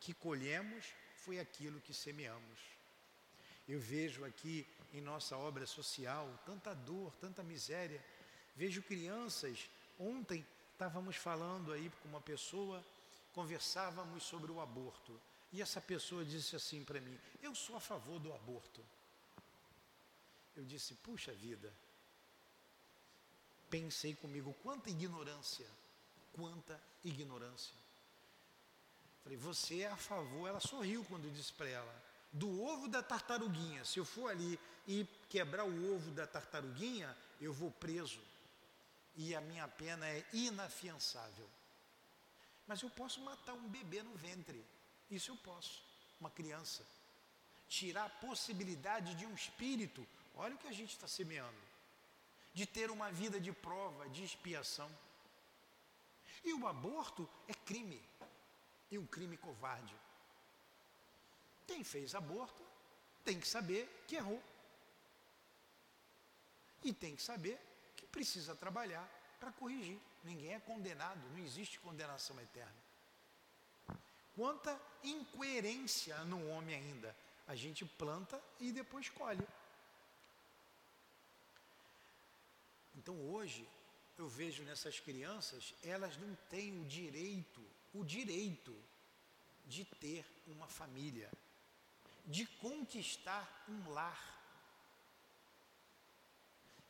que 0.00 0.14
colhemos 0.14 0.92
foi 1.16 1.38
aquilo 1.38 1.80
que 1.80 1.94
semeamos. 1.94 2.58
Eu 3.68 3.78
vejo 3.78 4.24
aqui 4.24 4.66
em 4.92 5.00
nossa 5.00 5.36
obra 5.36 5.66
social 5.66 6.26
tanta 6.44 6.74
dor, 6.74 7.14
tanta 7.16 7.42
miséria. 7.42 8.04
Vejo 8.56 8.82
crianças. 8.82 9.70
Ontem 9.98 10.44
estávamos 10.72 11.16
falando 11.16 11.72
aí 11.72 11.90
com 12.02 12.08
uma 12.08 12.20
pessoa, 12.20 12.84
conversávamos 13.32 14.24
sobre 14.24 14.50
o 14.50 14.60
aborto. 14.60 15.20
E 15.52 15.60
essa 15.60 15.80
pessoa 15.80 16.24
disse 16.24 16.56
assim 16.56 16.82
para 16.84 17.00
mim: 17.00 17.18
Eu 17.42 17.54
sou 17.54 17.76
a 17.76 17.80
favor 17.80 18.18
do 18.18 18.32
aborto. 18.32 18.84
Eu 20.56 20.64
disse: 20.64 20.94
Puxa 20.94 21.32
vida. 21.32 21.72
Pensei 23.70 24.16
comigo: 24.16 24.52
quanta 24.62 24.90
ignorância, 24.90 25.66
quanta 26.32 26.80
ignorância. 27.04 27.74
Falei: 29.22 29.38
Você 29.38 29.82
é 29.82 29.86
a 29.86 29.96
favor. 29.96 30.48
Ela 30.48 30.60
sorriu 30.60 31.04
quando 31.04 31.32
disse 31.32 31.52
para 31.52 31.68
ela: 31.68 32.04
Do 32.32 32.62
ovo 32.62 32.88
da 32.88 33.02
tartaruguinha. 33.02 33.84
Se 33.84 33.98
eu 33.98 34.04
for 34.04 34.28
ali 34.30 34.58
e 34.88 35.06
quebrar 35.28 35.64
o 35.64 35.94
ovo 35.94 36.10
da 36.10 36.26
tartaruguinha, 36.26 37.16
eu 37.40 37.52
vou 37.52 37.70
preso. 37.70 38.20
E 39.16 39.34
a 39.34 39.40
minha 39.40 39.68
pena 39.68 40.06
é 40.08 40.24
inafiançável. 40.32 41.48
Mas 42.66 42.82
eu 42.82 42.90
posso 42.90 43.20
matar 43.20 43.54
um 43.54 43.68
bebê 43.68 44.02
no 44.02 44.14
ventre. 44.16 44.64
Isso 45.10 45.30
eu 45.30 45.36
posso. 45.36 45.82
Uma 46.20 46.30
criança. 46.30 46.84
Tirar 47.68 48.04
a 48.04 48.10
possibilidade 48.10 49.14
de 49.14 49.26
um 49.26 49.34
espírito. 49.34 50.06
Olha 50.34 50.54
o 50.54 50.58
que 50.58 50.68
a 50.68 50.72
gente 50.72 50.90
está 50.90 51.06
semeando. 51.06 51.69
De 52.52 52.66
ter 52.66 52.90
uma 52.90 53.10
vida 53.10 53.40
de 53.40 53.52
prova, 53.52 54.08
de 54.08 54.24
expiação. 54.24 54.90
E 56.44 56.52
o 56.52 56.66
aborto 56.66 57.28
é 57.46 57.54
crime. 57.54 58.02
E 58.90 58.98
um 58.98 59.06
crime 59.06 59.36
covarde. 59.36 59.94
Quem 61.66 61.84
fez 61.84 62.14
aborto 62.14 62.64
tem 63.24 63.38
que 63.38 63.46
saber 63.46 63.88
que 64.06 64.16
errou. 64.16 64.42
E 66.82 66.92
tem 66.92 67.14
que 67.14 67.22
saber 67.22 67.60
que 67.94 68.06
precisa 68.06 68.54
trabalhar 68.56 69.08
para 69.38 69.52
corrigir. 69.52 70.00
Ninguém 70.24 70.54
é 70.54 70.60
condenado, 70.60 71.20
não 71.30 71.38
existe 71.38 71.78
condenação 71.80 72.40
eterna. 72.40 72.74
Quanta 74.34 74.80
incoerência 75.02 76.16
no 76.24 76.48
homem 76.48 76.74
ainda. 76.74 77.14
A 77.46 77.54
gente 77.54 77.84
planta 77.84 78.42
e 78.58 78.72
depois 78.72 79.08
colhe. 79.08 79.46
Então 83.00 83.18
hoje 83.32 83.66
eu 84.18 84.28
vejo 84.28 84.62
nessas 84.62 85.00
crianças, 85.00 85.74
elas 85.82 86.18
não 86.18 86.34
têm 86.50 86.78
o 86.78 86.84
direito, 86.84 87.64
o 87.94 88.04
direito 88.04 88.76
de 89.64 89.86
ter 89.86 90.22
uma 90.46 90.68
família, 90.68 91.30
de 92.26 92.44
conquistar 92.44 93.64
um 93.70 93.90
lar. 93.90 94.22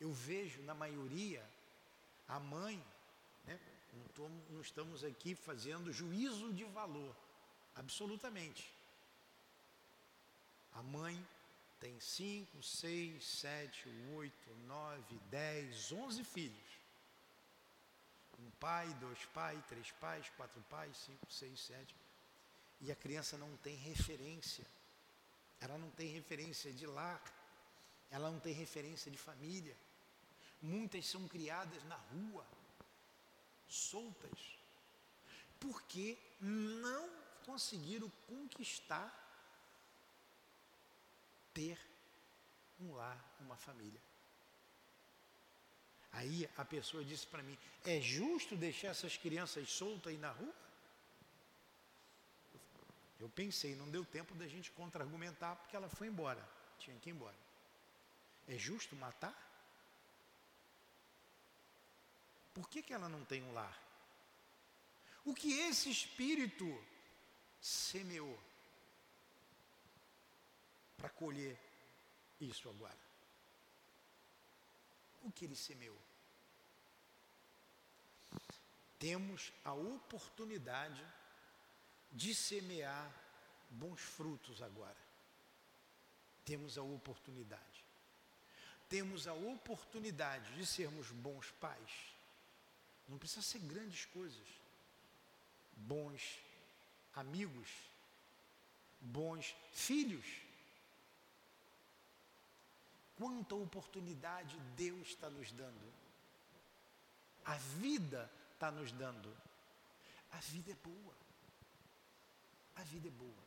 Eu 0.01 0.11
vejo 0.11 0.61
na 0.63 0.73
maioria 0.73 1.49
a 2.27 2.41
mãe, 2.41 2.75
né? 3.45 3.57
não, 3.93 4.07
tô, 4.09 4.27
não 4.49 4.59
estamos 4.59 5.05
aqui 5.05 5.33
fazendo 5.33 5.93
juízo 5.93 6.51
de 6.51 6.65
valor, 6.65 7.15
absolutamente. 7.73 8.69
A 10.73 10.83
mãe 10.83 11.25
tem 11.81 11.99
cinco, 11.99 12.61
seis, 12.61 13.25
sete, 13.25 13.89
oito, 14.15 14.55
nove, 14.67 15.19
dez, 15.31 15.91
onze 15.91 16.23
filhos. 16.23 16.71
Um 18.37 18.51
pai, 18.51 18.87
dois 18.99 19.25
pais, 19.33 19.59
três 19.67 19.89
pais, 19.93 20.29
quatro 20.37 20.61
pais, 20.69 20.95
cinco, 20.95 21.25
seis, 21.29 21.59
sete. 21.59 21.95
E 22.79 22.91
a 22.91 22.95
criança 22.95 23.35
não 23.35 23.57
tem 23.57 23.75
referência. 23.75 24.65
Ela 25.59 25.77
não 25.79 25.89
tem 25.89 26.07
referência 26.07 26.71
de 26.71 26.85
lar. 26.85 27.21
Ela 28.11 28.29
não 28.29 28.39
tem 28.39 28.53
referência 28.53 29.09
de 29.09 29.17
família. 29.17 29.75
Muitas 30.61 31.07
são 31.07 31.27
criadas 31.27 31.83
na 31.85 31.95
rua, 31.95 32.45
soltas, 33.67 34.59
porque 35.59 36.15
não 36.39 37.09
conseguiram 37.43 38.11
conquistar 38.27 39.20
ter 41.53 41.79
um 42.79 42.93
lar, 42.93 43.35
uma 43.39 43.55
família. 43.55 44.01
Aí 46.11 46.49
a 46.57 46.65
pessoa 46.65 47.03
disse 47.03 47.25
para 47.27 47.43
mim: 47.43 47.57
é 47.85 48.01
justo 48.01 48.55
deixar 48.55 48.89
essas 48.89 49.17
crianças 49.17 49.69
soltas 49.69 50.11
aí 50.11 50.17
na 50.17 50.31
rua? 50.31 50.53
Eu 53.19 53.29
pensei, 53.29 53.75
não 53.75 53.89
deu 53.89 54.03
tempo 54.03 54.33
da 54.33 54.47
gente 54.47 54.71
contra-argumentar 54.71 55.55
porque 55.55 55.75
ela 55.75 55.87
foi 55.87 56.07
embora, 56.07 56.43
tinha 56.79 56.97
que 56.97 57.09
ir 57.09 57.13
embora. 57.13 57.35
É 58.47 58.57
justo 58.57 58.95
matar? 58.95 59.35
Por 62.53 62.67
que, 62.67 62.81
que 62.81 62.93
ela 62.93 63.07
não 63.07 63.23
tem 63.23 63.43
um 63.43 63.53
lar? 63.53 63.79
O 65.23 65.33
que 65.35 65.53
esse 65.53 65.89
espírito 65.89 66.65
semeou 67.61 68.37
para 71.01 71.09
colher 71.09 71.57
isso 72.39 72.69
agora? 72.69 72.97
O 75.23 75.31
que 75.31 75.45
ele 75.45 75.55
semeou? 75.55 75.97
Temos 78.99 79.51
a 79.65 79.73
oportunidade 79.73 81.03
de 82.11 82.35
semear 82.35 83.11
bons 83.71 83.99
frutos 83.99 84.61
agora. 84.61 84.97
Temos 86.45 86.77
a 86.77 86.83
oportunidade. 86.83 87.83
Temos 88.87 89.27
a 89.27 89.33
oportunidade 89.33 90.53
de 90.55 90.65
sermos 90.65 91.09
bons 91.09 91.49
pais. 91.51 91.91
Não 93.07 93.17
precisa 93.17 93.41
ser 93.41 93.59
grandes 93.59 94.05
coisas. 94.05 94.47
Bons 95.75 96.39
amigos, 97.15 97.69
bons 98.99 99.55
filhos. 99.71 100.50
Quanta 103.21 103.53
oportunidade 103.53 104.57
Deus 104.75 105.09
está 105.09 105.29
nos 105.29 105.51
dando. 105.51 105.93
A 107.45 107.53
vida 107.53 108.27
está 108.51 108.71
nos 108.71 108.91
dando. 108.93 109.31
A 110.31 110.37
vida 110.37 110.71
é 110.71 110.75
boa. 110.83 111.13
A 112.77 112.81
vida 112.81 113.09
é 113.09 113.11
boa. 113.11 113.43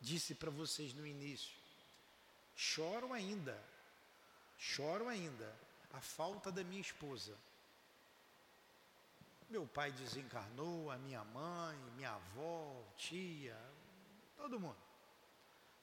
Disse 0.00 0.34
para 0.34 0.50
vocês 0.50 0.94
no 0.94 1.06
início: 1.06 1.54
choro 2.56 3.12
ainda, 3.12 3.62
choro 4.56 5.06
ainda 5.06 5.54
a 5.92 6.00
falta 6.00 6.50
da 6.50 6.64
minha 6.64 6.80
esposa. 6.80 7.36
Meu 9.50 9.66
pai 9.66 9.92
desencarnou, 9.92 10.90
a 10.90 10.96
minha 10.96 11.22
mãe, 11.22 11.76
minha 11.96 12.12
avó, 12.12 12.82
tia, 12.96 13.60
todo 14.38 14.58
mundo. 14.58 14.89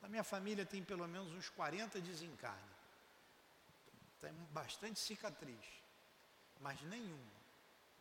Na 0.01 0.07
minha 0.07 0.23
família 0.23 0.65
tem 0.65 0.83
pelo 0.83 1.07
menos 1.07 1.31
uns 1.33 1.49
40 1.49 1.99
desencarnes. 2.01 2.77
Tem 4.19 4.31
bastante 4.51 4.99
cicatriz. 4.99 5.65
Mas 6.59 6.81
nenhuma, 6.83 7.31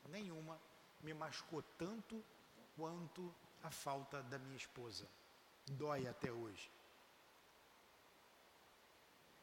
nenhuma 0.09 0.61
me 1.01 1.13
machucou 1.13 1.63
tanto 1.79 2.23
quanto 2.77 3.35
a 3.63 3.71
falta 3.71 4.23
da 4.25 4.39
minha 4.39 4.57
esposa. 4.57 5.07
Dói 5.67 6.07
até 6.07 6.31
hoje. 6.31 6.71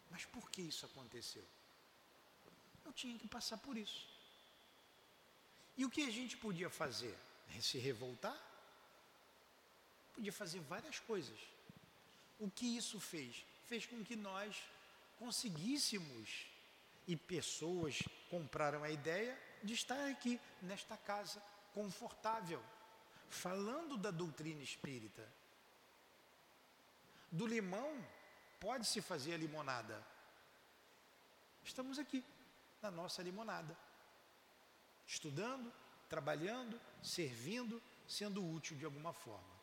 Mas 0.10 0.26
por 0.26 0.50
que 0.50 0.62
isso 0.62 0.86
aconteceu? 0.86 1.44
Eu 2.86 2.94
tinha 2.94 3.18
que 3.18 3.28
passar 3.28 3.58
por 3.58 3.78
isso. 3.78 4.08
E 5.76 5.86
o 5.86 5.90
que 5.90 6.06
a 6.06 6.12
gente 6.12 6.38
podia 6.38 6.70
fazer? 6.70 7.18
Se 7.62 7.78
revoltar? 7.78 8.38
Podia 10.14 10.32
fazer 10.32 10.60
várias 10.62 11.00
coisas. 11.00 11.40
O 12.40 12.50
que 12.50 12.78
isso 12.78 13.00
fez? 13.00 13.46
Fez 13.66 13.86
com 13.86 14.04
que 14.04 14.16
nós 14.16 14.56
conseguíssemos, 15.18 16.48
e 17.08 17.16
pessoas 17.16 18.02
compraram 18.30 18.84
a 18.84 18.90
ideia 18.90 19.38
de 19.64 19.74
estar 19.74 20.10
aqui, 20.10 20.40
nesta 20.62 20.98
casa 20.98 21.42
confortável, 21.74 22.62
falando 23.30 23.98
da 23.98 24.12
doutrina 24.12 24.62
espírita. 24.62 25.28
Do 27.32 27.48
limão 27.48 28.06
pode-se 28.60 29.02
fazer 29.02 29.34
a 29.34 29.38
limonada. 29.38 30.06
Estamos 31.64 31.98
aqui, 31.98 32.24
na 32.82 32.92
nossa 32.92 33.22
limonada 33.22 33.76
estudando, 35.06 35.72
trabalhando, 36.10 36.80
servindo, 37.02 37.82
sendo 38.08 38.46
útil 38.48 38.78
de 38.78 38.86
alguma 38.86 39.14
forma. 39.14 39.54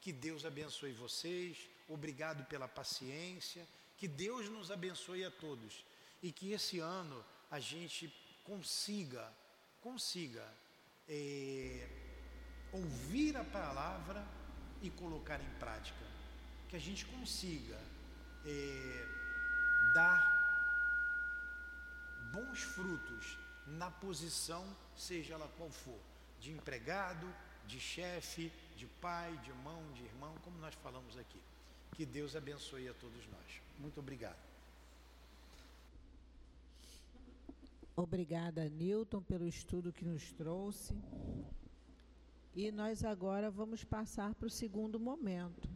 Que 0.00 0.12
Deus 0.12 0.44
abençoe 0.44 0.92
vocês, 0.92 1.68
obrigado 1.92 2.44
pela 2.46 2.66
paciência, 2.66 3.66
que 3.96 4.08
Deus 4.08 4.48
nos 4.48 4.70
abençoe 4.70 5.24
a 5.24 5.30
todos 5.30 5.84
e 6.22 6.32
que 6.32 6.52
esse 6.52 6.78
ano 6.78 7.24
a 7.50 7.60
gente 7.60 8.12
consiga, 8.44 9.32
consiga 9.80 10.46
é, 11.08 11.88
ouvir 12.72 13.36
a 13.36 13.44
palavra 13.44 14.26
e 14.80 14.90
colocar 14.90 15.40
em 15.40 15.58
prática, 15.58 16.04
que 16.68 16.76
a 16.76 16.80
gente 16.80 17.04
consiga 17.06 17.78
é, 18.44 19.06
dar 19.94 20.42
bons 22.32 22.60
frutos 22.62 23.38
na 23.66 23.90
posição, 23.90 24.64
seja 24.96 25.34
ela 25.34 25.48
qual 25.56 25.70
for, 25.70 26.00
de 26.40 26.50
empregado, 26.50 27.32
de 27.66 27.78
chefe, 27.78 28.52
de 28.76 28.86
pai, 28.86 29.36
de 29.38 29.50
irmão, 29.50 29.92
de 29.92 30.02
irmão, 30.02 30.34
como 30.42 30.58
nós 30.58 30.74
falamos 30.76 31.16
aqui. 31.16 31.40
Que 31.94 32.06
Deus 32.06 32.34
abençoe 32.34 32.88
a 32.88 32.94
todos 32.94 33.26
nós. 33.28 33.60
Muito 33.78 34.00
obrigado. 34.00 34.38
Obrigada, 37.94 38.68
Newton, 38.70 39.22
pelo 39.22 39.46
estudo 39.46 39.92
que 39.92 40.04
nos 40.04 40.32
trouxe. 40.32 40.94
E 42.54 42.72
nós 42.72 43.04
agora 43.04 43.50
vamos 43.50 43.84
passar 43.84 44.34
para 44.34 44.46
o 44.46 44.50
segundo 44.50 44.98
momento, 44.98 45.68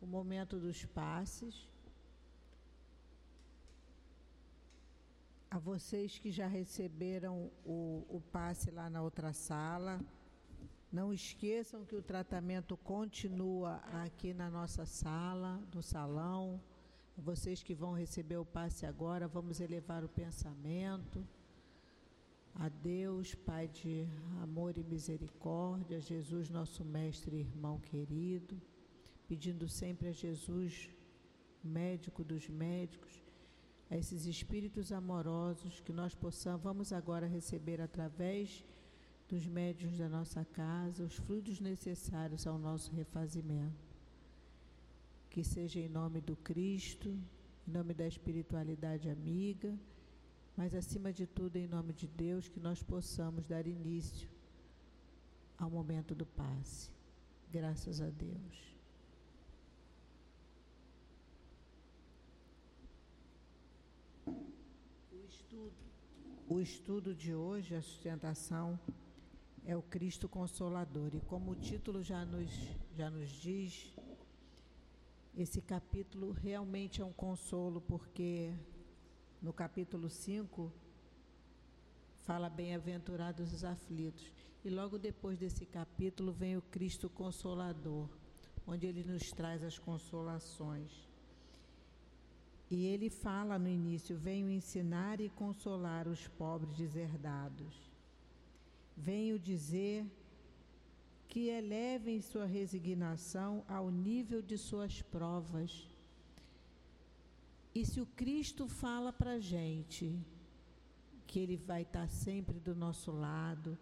o 0.00 0.06
momento 0.06 0.58
dos 0.58 0.84
passes. 0.84 1.68
A 5.50 5.58
vocês 5.58 6.18
que 6.18 6.30
já 6.30 6.46
receberam 6.46 7.50
o, 7.64 8.06
o 8.08 8.22
passe 8.32 8.70
lá 8.70 8.88
na 8.88 9.02
outra 9.02 9.32
sala, 9.32 10.00
não 10.90 11.12
esqueçam 11.12 11.84
que 11.84 11.94
o 11.94 12.02
tratamento 12.02 12.76
continua 12.76 13.76
aqui 14.04 14.32
na 14.32 14.48
nossa 14.48 14.86
sala, 14.86 15.60
no 15.74 15.82
salão. 15.82 16.60
Vocês 17.16 17.62
que 17.62 17.74
vão 17.74 17.92
receber 17.92 18.38
o 18.38 18.44
passe 18.44 18.86
agora, 18.86 19.28
vamos 19.28 19.60
elevar 19.60 20.02
o 20.04 20.08
pensamento 20.08 21.26
a 22.54 22.68
Deus, 22.68 23.34
Pai 23.34 23.68
de 23.68 24.08
amor 24.42 24.76
e 24.76 24.82
misericórdia, 24.82 26.00
Jesus, 26.00 26.48
nosso 26.50 26.84
mestre 26.84 27.36
e 27.36 27.40
irmão 27.40 27.78
querido, 27.78 28.60
pedindo 29.28 29.68
sempre 29.68 30.08
a 30.08 30.12
Jesus, 30.12 30.90
médico 31.62 32.24
dos 32.24 32.48
médicos, 32.48 33.22
a 33.90 33.96
esses 33.96 34.26
espíritos 34.26 34.90
amorosos 34.90 35.80
que 35.80 35.92
nós 35.92 36.14
possamos 36.14 36.62
vamos 36.62 36.92
agora 36.92 37.26
receber 37.26 37.80
através 37.80 38.64
dos 39.28 39.46
médios 39.46 39.98
da 39.98 40.08
nossa 40.08 40.44
casa 40.44 41.04
os 41.04 41.16
frutos 41.16 41.60
necessários 41.60 42.46
ao 42.46 42.58
nosso 42.58 42.90
refazimento. 42.92 43.86
Que 45.30 45.44
seja 45.44 45.78
em 45.78 45.88
nome 45.88 46.20
do 46.20 46.34
Cristo, 46.36 47.10
em 47.66 47.70
nome 47.70 47.92
da 47.92 48.06
espiritualidade 48.06 49.10
amiga, 49.10 49.78
mas 50.56 50.74
acima 50.74 51.12
de 51.12 51.26
tudo 51.26 51.56
em 51.56 51.66
nome 51.66 51.92
de 51.92 52.06
Deus 52.06 52.48
que 52.48 52.58
nós 52.58 52.82
possamos 52.82 53.44
dar 53.46 53.66
início 53.66 54.28
ao 55.58 55.70
momento 55.70 56.14
do 56.14 56.24
passe. 56.24 56.90
Graças 57.52 58.00
a 58.00 58.08
Deus. 58.10 58.68
O 66.48 66.60
estudo 66.60 67.14
de 67.14 67.34
hoje, 67.34 67.74
a 67.74 67.82
sustentação, 67.82 68.80
é 69.68 69.76
o 69.76 69.82
Cristo 69.82 70.26
Consolador. 70.30 71.14
E 71.14 71.20
como 71.20 71.50
o 71.50 71.54
título 71.54 72.02
já 72.02 72.24
nos, 72.24 72.50
já 72.96 73.10
nos 73.10 73.28
diz, 73.28 73.94
esse 75.36 75.60
capítulo 75.60 76.32
realmente 76.32 77.02
é 77.02 77.04
um 77.04 77.12
consolo, 77.12 77.78
porque 77.82 78.54
no 79.42 79.52
capítulo 79.52 80.08
5 80.08 80.72
fala 82.16 82.48
bem-aventurados 82.48 83.52
os 83.52 83.62
aflitos. 83.62 84.32
E 84.64 84.70
logo 84.70 84.98
depois 84.98 85.38
desse 85.38 85.66
capítulo 85.66 86.32
vem 86.32 86.56
o 86.56 86.62
Cristo 86.62 87.10
Consolador, 87.10 88.08
onde 88.66 88.86
ele 88.86 89.04
nos 89.04 89.30
traz 89.32 89.62
as 89.62 89.78
consolações. 89.78 91.06
E 92.70 92.86
ele 92.86 93.10
fala 93.10 93.58
no 93.58 93.68
início: 93.68 94.16
Venho 94.16 94.48
ensinar 94.48 95.20
e 95.20 95.28
consolar 95.28 96.08
os 96.08 96.26
pobres 96.26 96.74
deserdados. 96.74 97.87
Venho 99.06 99.38
dizer 99.38 100.04
que 101.28 101.48
elevem 101.48 102.20
sua 102.20 102.46
resignação 102.46 103.64
ao 103.68 103.90
nível 103.90 104.40
de 104.42 104.56
suas 104.58 105.02
provas. 105.02 105.88
E 107.74 107.84
se 107.84 108.00
o 108.00 108.06
Cristo 108.20 108.66
fala 108.66 109.12
para 109.12 109.32
a 109.32 109.40
gente 109.54 110.18
que 111.26 111.38
Ele 111.38 111.56
vai 111.56 111.82
estar 111.82 112.08
sempre 112.08 112.58
do 112.58 112.74
nosso 112.74 113.12
lado, 113.12 113.78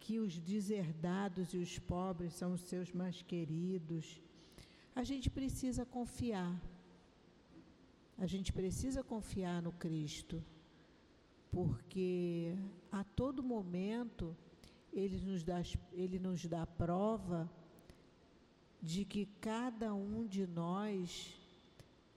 que 0.00 0.18
os 0.18 0.38
deserdados 0.38 1.52
e 1.52 1.58
os 1.58 1.78
pobres 1.78 2.32
são 2.32 2.54
os 2.54 2.62
seus 2.62 2.92
mais 2.92 3.22
queridos. 3.22 4.20
A 4.94 5.02
gente 5.02 5.28
precisa 5.28 5.84
confiar. 5.84 6.54
A 8.16 8.26
gente 8.26 8.52
precisa 8.52 9.02
confiar 9.02 9.60
no 9.60 9.72
Cristo, 9.72 10.42
porque 11.50 12.56
a 12.90 13.04
todo 13.04 13.42
momento 13.42 14.34
ele 14.96 15.20
nos 15.20 15.42
dá, 15.42 15.60
ele 15.92 16.18
nos 16.18 16.46
dá 16.46 16.66
prova 16.66 17.50
de 18.80 19.04
que 19.04 19.26
cada 19.40 19.94
um 19.94 20.26
de 20.26 20.46
nós 20.46 21.38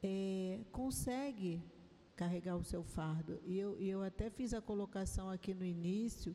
é, 0.02 0.62
consegue 0.72 1.62
carregar 2.16 2.56
o 2.56 2.64
seu 2.64 2.84
fardo. 2.84 3.40
E 3.46 3.58
eu, 3.58 3.78
eu 3.80 4.02
até 4.02 4.30
fiz 4.30 4.54
a 4.54 4.62
colocação 4.62 5.30
aqui 5.30 5.54
no 5.54 5.66
início 5.66 6.34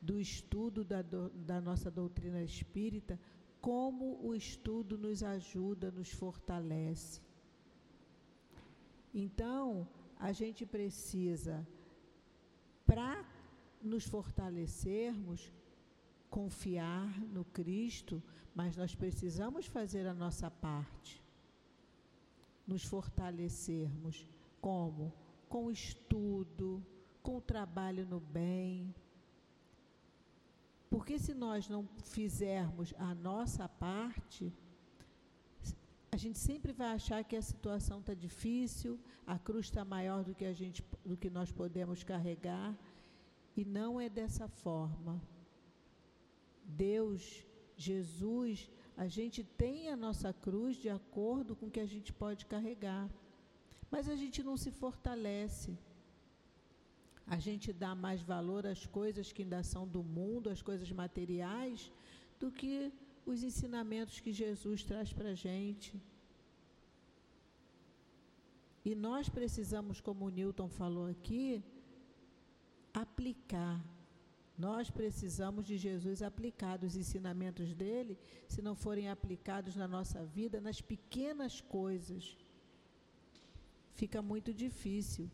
do 0.00 0.20
estudo 0.20 0.84
da, 0.84 1.02
da 1.02 1.60
nossa 1.60 1.90
doutrina 1.90 2.42
espírita, 2.42 3.18
como 3.60 4.18
o 4.24 4.34
estudo 4.34 4.96
nos 4.96 5.22
ajuda, 5.22 5.90
nos 5.90 6.10
fortalece. 6.10 7.20
Então, 9.12 9.88
a 10.18 10.32
gente 10.32 10.64
precisa, 10.64 11.66
para 12.86 13.24
nos 13.80 14.04
fortalecermos, 14.04 15.52
confiar 16.32 17.20
no 17.36 17.44
Cristo, 17.44 18.22
mas 18.54 18.74
nós 18.74 18.94
precisamos 18.94 19.66
fazer 19.66 20.06
a 20.06 20.14
nossa 20.14 20.50
parte, 20.50 21.22
nos 22.66 22.84
fortalecermos 22.84 24.26
como? 24.58 25.12
Com 25.46 25.70
estudo, 25.70 26.82
com 27.22 27.36
o 27.36 27.40
trabalho 27.40 28.06
no 28.06 28.18
bem. 28.18 28.94
Porque 30.88 31.18
se 31.18 31.34
nós 31.34 31.68
não 31.68 31.86
fizermos 32.02 32.94
a 32.96 33.14
nossa 33.14 33.68
parte, 33.68 34.50
a 36.10 36.16
gente 36.16 36.38
sempre 36.38 36.72
vai 36.72 36.92
achar 36.92 37.22
que 37.24 37.36
a 37.36 37.42
situação 37.42 38.00
está 38.00 38.14
difícil, 38.14 38.98
a 39.26 39.38
cruz 39.38 39.66
está 39.66 39.84
maior 39.84 40.24
do 40.24 40.34
que, 40.34 40.46
a 40.46 40.52
gente, 40.54 40.82
do 41.04 41.14
que 41.14 41.28
nós 41.28 41.52
podemos 41.52 42.02
carregar, 42.02 42.74
e 43.54 43.66
não 43.66 44.00
é 44.00 44.08
dessa 44.08 44.48
forma. 44.48 45.20
Deus, 46.64 47.44
Jesus, 47.76 48.70
a 48.96 49.06
gente 49.06 49.42
tem 49.42 49.88
a 49.88 49.96
nossa 49.96 50.32
cruz 50.32 50.76
de 50.76 50.88
acordo 50.88 51.56
com 51.56 51.66
o 51.66 51.70
que 51.70 51.80
a 51.80 51.86
gente 51.86 52.12
pode 52.12 52.46
carregar 52.46 53.08
mas 53.92 54.08
a 54.08 54.16
gente 54.16 54.42
não 54.48 54.56
se 54.56 54.70
fortalece. 54.82 55.70
A 57.34 57.38
gente 57.46 57.68
dá 57.82 57.94
mais 57.94 58.20
valor 58.22 58.66
às 58.66 58.86
coisas 58.98 59.30
que 59.32 59.42
ainda 59.42 59.62
são 59.62 59.84
do 59.86 60.02
mundo, 60.02 60.48
às 60.48 60.62
coisas 60.62 60.90
materiais, 60.90 61.92
do 62.40 62.50
que 62.50 62.90
os 63.26 63.42
ensinamentos 63.48 64.18
que 64.18 64.32
Jesus 64.32 64.82
traz 64.82 65.12
para 65.12 65.32
a 65.32 65.34
gente. 65.34 65.92
E 68.82 68.94
nós 68.94 69.28
precisamos, 69.28 70.00
como 70.00 70.24
o 70.24 70.34
Newton 70.38 70.70
falou 70.80 71.06
aqui, 71.14 71.62
aplicar. 73.04 73.78
Nós 74.56 74.90
precisamos 74.90 75.66
de 75.66 75.76
Jesus 75.76 76.22
aplicar 76.22 76.84
os 76.84 76.96
ensinamentos 76.96 77.74
dele, 77.74 78.18
se 78.48 78.60
não 78.60 78.74
forem 78.74 79.08
aplicados 79.08 79.74
na 79.76 79.88
nossa 79.88 80.24
vida, 80.24 80.60
nas 80.60 80.80
pequenas 80.80 81.60
coisas 81.60 82.36
fica 83.94 84.20
muito 84.20 84.52
difícil. 84.52 85.30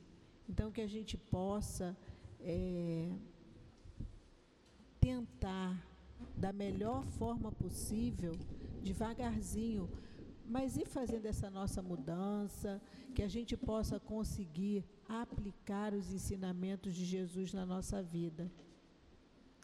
Então, 0.48 0.70
que 0.70 0.80
a 0.80 0.86
gente 0.86 1.16
possa 1.16 1.96
é, 2.40 3.10
tentar, 5.00 5.70
da 6.36 6.52
melhor 6.52 7.04
forma 7.18 7.52
possível, 7.52 8.32
devagarzinho, 8.82 9.88
mas 10.46 10.76
ir 10.76 10.86
fazendo 10.86 11.26
essa 11.26 11.50
nossa 11.50 11.82
mudança, 11.82 12.80
que 13.14 13.22
a 13.22 13.28
gente 13.28 13.56
possa 13.56 14.00
conseguir 14.00 14.84
aplicar 15.08 15.92
os 15.92 16.12
ensinamentos 16.12 16.94
de 16.94 17.04
Jesus 17.04 17.52
na 17.52 17.66
nossa 17.66 18.02
vida. 18.02 18.50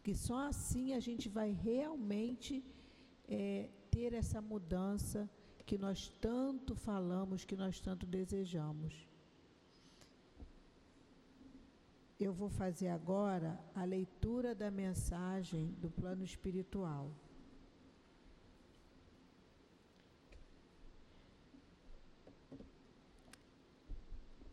Que 0.04 0.14
só 0.14 0.38
assim 0.48 0.86
a 0.92 1.00
gente 1.00 1.28
vai 1.28 1.50
realmente 1.50 2.62
é, 3.26 3.68
ter 3.90 4.12
essa 4.12 4.40
mudança 4.40 5.28
que 5.64 5.76
nós 5.78 6.08
tanto 6.20 6.74
falamos, 6.74 7.44
que 7.44 7.56
nós 7.56 7.80
tanto 7.80 8.04
desejamos. 8.04 8.92
Eu 12.20 12.32
vou 12.32 12.48
fazer 12.48 12.88
agora 12.88 13.58
a 13.74 13.84
leitura 13.84 14.54
da 14.54 14.70
mensagem 14.70 15.72
do 15.80 15.90
plano 15.90 16.22
espiritual. 16.22 17.10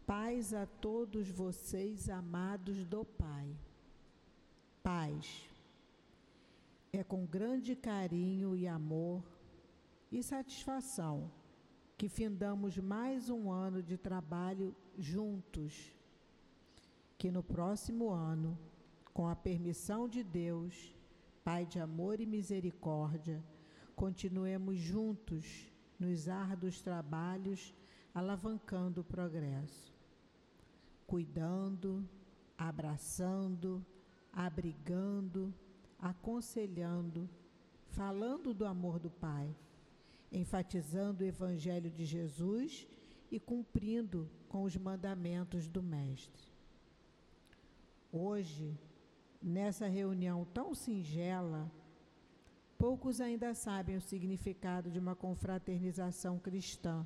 Paz 0.06 0.54
a 0.54 0.66
todos 0.66 1.30
vocês, 1.30 2.10
amados 2.10 2.86
do 2.86 3.06
Pai. 3.06 3.56
Paz. 4.92 5.50
É 6.92 7.02
com 7.02 7.26
grande 7.26 7.78
carinho 7.78 8.58
e 8.58 8.68
amor 8.68 9.24
e 10.12 10.22
satisfação 10.22 11.32
que 11.98 12.10
findamos 12.10 12.78
mais 12.78 13.30
um 13.30 13.50
ano 13.50 13.82
de 13.82 13.98
trabalho 13.98 14.76
juntos. 15.00 15.96
Que 17.18 17.32
no 17.32 17.42
próximo 17.42 18.10
ano, 18.10 18.60
com 19.14 19.30
a 19.30 19.36
permissão 19.48 20.10
de 20.10 20.24
Deus, 20.26 20.94
Pai 21.42 21.66
de 21.66 21.80
amor 21.80 22.20
e 22.20 22.26
misericórdia, 22.26 23.42
continuemos 23.96 24.78
juntos 24.78 25.72
nos 25.98 26.28
árduos 26.28 26.82
trabalhos, 26.82 27.74
alavancando 28.14 29.00
o 29.00 29.06
progresso, 29.06 29.96
cuidando, 31.08 32.06
abraçando, 32.58 33.86
abrigando, 34.32 35.54
aconselhando, 36.00 37.30
falando 37.90 38.54
do 38.54 38.66
amor 38.66 39.00
do 39.00 39.10
Pai 39.10 39.56
enfatizando 40.32 41.24
o 41.24 41.28
Evangelho 41.28 41.92
de 41.92 42.06
Jesus 42.06 42.88
e 43.30 43.40
cumprindo 43.40 44.30
com 44.48 44.64
os 44.64 44.78
mandamentos 44.78 45.68
do 45.68 45.84
Mestre. 45.84 46.50
Hoje, 48.12 48.78
nessa 49.42 49.88
reunião 49.88 50.46
tão 50.54 50.74
singela, 50.74 51.70
poucos 52.78 53.20
ainda 53.20 53.54
sabem 53.54 53.98
o 53.98 54.02
significado 54.02 54.90
de 54.90 55.00
uma 55.00 55.16
confraternização 55.16 56.40
cristã. 56.40 57.06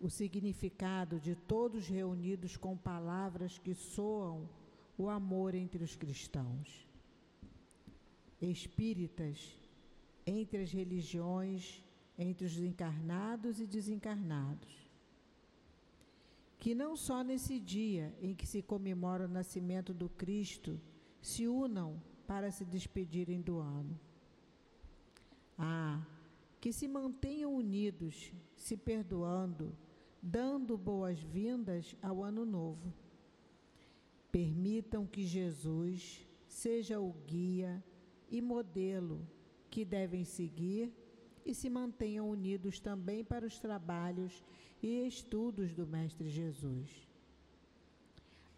O 0.00 0.10
significado 0.10 1.20
de 1.20 1.34
todos 1.34 1.86
reunidos 1.86 2.56
com 2.56 2.76
palavras 2.76 3.58
que 3.58 3.74
soam 3.74 4.48
o 4.96 5.08
amor 5.08 5.54
entre 5.54 5.82
os 5.82 5.96
cristãos. 5.96 6.86
Espíritas 8.40 9.56
entre 10.26 10.62
as 10.62 10.72
religiões, 10.72 11.82
entre 12.18 12.46
os 12.46 12.58
encarnados 12.58 13.60
e 13.60 13.66
desencarnados. 13.66 14.90
Que 16.58 16.74
não 16.74 16.96
só 16.96 17.22
nesse 17.24 17.58
dia 17.58 18.14
em 18.20 18.34
que 18.34 18.46
se 18.46 18.62
comemora 18.62 19.24
o 19.24 19.28
nascimento 19.28 19.92
do 19.92 20.08
Cristo 20.08 20.80
se 21.20 21.48
unam 21.48 22.00
para 22.26 22.50
se 22.50 22.64
despedirem 22.64 23.40
do 23.40 23.58
ano. 23.58 23.98
Ah, 25.58 26.00
que 26.60 26.72
se 26.72 26.86
mantenham 26.86 27.52
unidos, 27.54 28.32
se 28.56 28.76
perdoando, 28.76 29.76
dando 30.22 30.78
boas-vindas 30.78 31.96
ao 32.00 32.22
ano 32.22 32.44
novo. 32.44 32.92
Permitam 34.32 35.06
que 35.06 35.24
Jesus 35.24 36.26
seja 36.48 36.98
o 36.98 37.12
guia 37.26 37.84
e 38.30 38.40
modelo 38.40 39.28
que 39.70 39.84
devem 39.84 40.24
seguir 40.24 40.90
e 41.44 41.54
se 41.54 41.68
mantenham 41.68 42.28
unidos 42.28 42.80
também 42.80 43.22
para 43.22 43.46
os 43.46 43.58
trabalhos 43.58 44.42
e 44.82 45.06
estudos 45.06 45.74
do 45.74 45.86
Mestre 45.86 46.28
Jesus. 46.30 46.88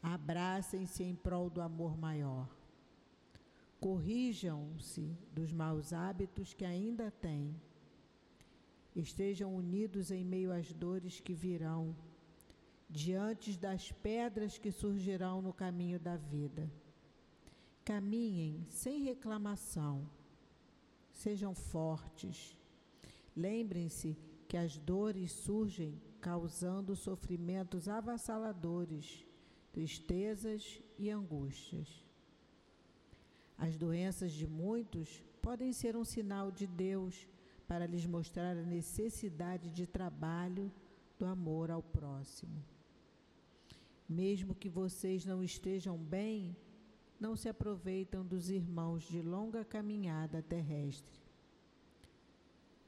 Abracem-se 0.03 1.03
em 1.03 1.15
prol 1.15 1.51
do 1.51 1.61
amor 1.61 1.97
maior. 1.97 2.49
Corrijam-se 3.81 5.17
dos 5.33 5.53
maus 5.53 5.93
hábitos 5.93 6.55
que 6.55 6.65
ainda 6.65 7.11
têm. 7.11 7.55
Estejam 8.95 9.55
unidos 9.55 10.11
em 10.11 10.25
meio 10.25 10.53
às 10.53 10.73
dores 10.73 11.21
que 11.21 11.35
virão, 11.35 11.97
diante 12.95 13.59
das 13.59 13.91
pedras 13.91 14.57
que 14.57 14.71
surgirão 14.71 15.43
no 15.43 15.53
caminho 15.53 15.99
da 15.99 16.17
vida. 16.17 16.71
Caminhem 17.85 18.65
sem 18.71 19.03
reclamação 19.03 20.09
Sejam 21.15 21.55
fortes. 21.55 22.57
Lembrem-se 23.37 24.17
que 24.49 24.57
as 24.57 24.77
dores 24.77 25.33
surgem 25.33 26.01
causando 26.21 26.95
sofrimentos 26.95 27.89
avassaladores 27.89 29.25
tristezas 29.73 30.81
e 30.99 31.11
angústias. 31.11 32.05
As 33.59 33.77
doenças 33.77 34.33
de 34.33 34.47
muitos 34.47 35.23
podem 35.43 35.73
ser 35.73 35.97
um 35.97 36.05
sinal 36.05 36.51
de 36.51 36.67
Deus 36.67 37.27
para 37.67 37.87
lhes 37.87 38.07
mostrar 38.07 38.57
a 38.57 38.63
necessidade 38.63 39.71
de 39.71 39.87
trabalho 39.87 40.71
do 41.19 41.27
amor 41.27 41.71
ao 41.71 41.83
próximo. 41.83 42.74
Mesmo 44.15 44.55
que 44.55 44.69
vocês 44.69 45.25
não 45.25 45.43
estejam 45.43 45.99
bem, 45.99 46.57
não 47.19 47.35
se 47.35 47.49
aproveitam 47.49 48.25
dos 48.25 48.49
irmãos 48.49 49.03
de 49.03 49.21
longa 49.21 49.65
caminhada 49.65 50.41
terrestre. 50.41 51.21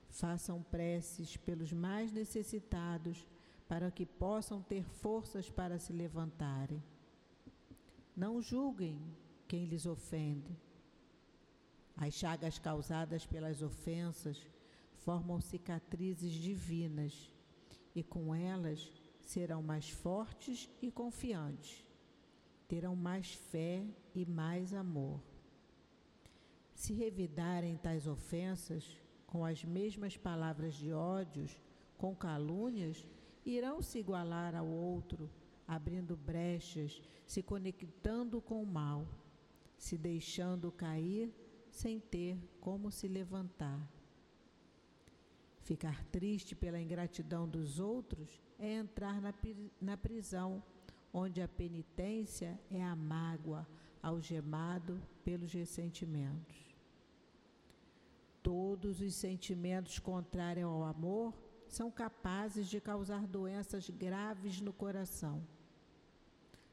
Façam 0.08 0.62
preces 0.62 1.36
pelos 1.36 1.72
mais 1.72 2.12
necessitados 2.12 3.26
para 3.66 3.90
que 3.90 4.06
possam 4.06 4.62
ter 4.62 4.84
forças 4.84 5.50
para 5.50 5.80
se 5.80 5.92
levantarem. 5.92 6.80
Não 8.16 8.40
julguem 8.40 8.96
quem 9.48 9.64
lhes 9.64 9.84
ofende. 9.84 10.56
As 11.96 12.14
chagas 12.14 12.56
causadas 12.56 13.26
pelas 13.26 13.62
ofensas 13.62 14.40
formam 14.94 15.40
cicatrizes 15.40 16.30
divinas 16.30 17.28
e 17.96 18.04
com 18.04 18.32
elas 18.32 18.92
serão 19.26 19.60
mais 19.60 19.90
fortes 19.90 20.70
e 20.80 20.88
confiantes, 20.88 21.84
terão 22.68 22.94
mais 22.94 23.34
fé 23.34 23.84
e 24.14 24.24
mais 24.24 24.72
amor. 24.72 25.20
Se 26.72 26.92
revidarem 26.92 27.76
tais 27.76 28.06
ofensas 28.06 28.96
com 29.26 29.44
as 29.44 29.64
mesmas 29.64 30.16
palavras 30.16 30.74
de 30.74 30.92
ódios, 30.92 31.60
com 31.98 32.14
calúnias, 32.14 33.04
irão 33.44 33.82
se 33.82 33.98
igualar 33.98 34.54
ao 34.54 34.68
outro, 34.68 35.28
abrindo 35.66 36.16
brechas, 36.16 37.02
se 37.26 37.42
conectando 37.42 38.40
com 38.40 38.62
o 38.62 38.66
mal, 38.66 39.08
se 39.76 39.98
deixando 39.98 40.70
cair 40.70 41.34
sem 41.68 41.98
ter 41.98 42.38
como 42.60 42.92
se 42.92 43.08
levantar. 43.08 43.90
Ficar 45.62 46.04
triste 46.04 46.54
pela 46.54 46.80
ingratidão 46.80 47.48
dos 47.48 47.80
outros 47.80 48.45
é 48.58 48.74
entrar 48.74 49.20
na, 49.80 49.96
prisão, 49.96 50.62
onde 51.12 51.40
a 51.40 51.48
penitência 51.48 52.58
é 52.70 52.82
a 52.82 52.96
mágoa, 52.96 53.66
algemado 54.02 55.00
pelos 55.24 55.52
ressentimentos. 55.52 56.56
Todos 58.42 59.00
os 59.00 59.14
sentimentos 59.14 59.98
contrários 59.98 60.66
ao 60.66 60.84
amor 60.84 61.34
são 61.68 61.90
capazes 61.90 62.68
de 62.68 62.80
causar 62.80 63.26
doenças 63.26 63.90
graves 63.90 64.60
no 64.60 64.72
coração. 64.72 65.42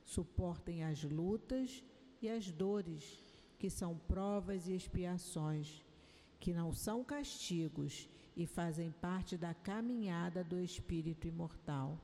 Suportem 0.06 0.84
as 0.84 1.04
lutas 1.04 1.84
e 2.22 2.30
as 2.30 2.52
dores, 2.52 3.20
que 3.58 3.70
são 3.70 3.98
provas 3.98 4.68
e 4.68 4.76
expiações, 4.76 5.84
que 6.40 6.54
não 6.54 6.72
são 6.72 7.04
castigos 7.04 8.08
e 8.36 8.46
fazem 8.46 8.92
parte 8.92 9.38
da 9.38 9.54
caminhada 9.54 10.44
do 10.44 10.60
espírito 10.60 11.28
imortal. 11.28 11.98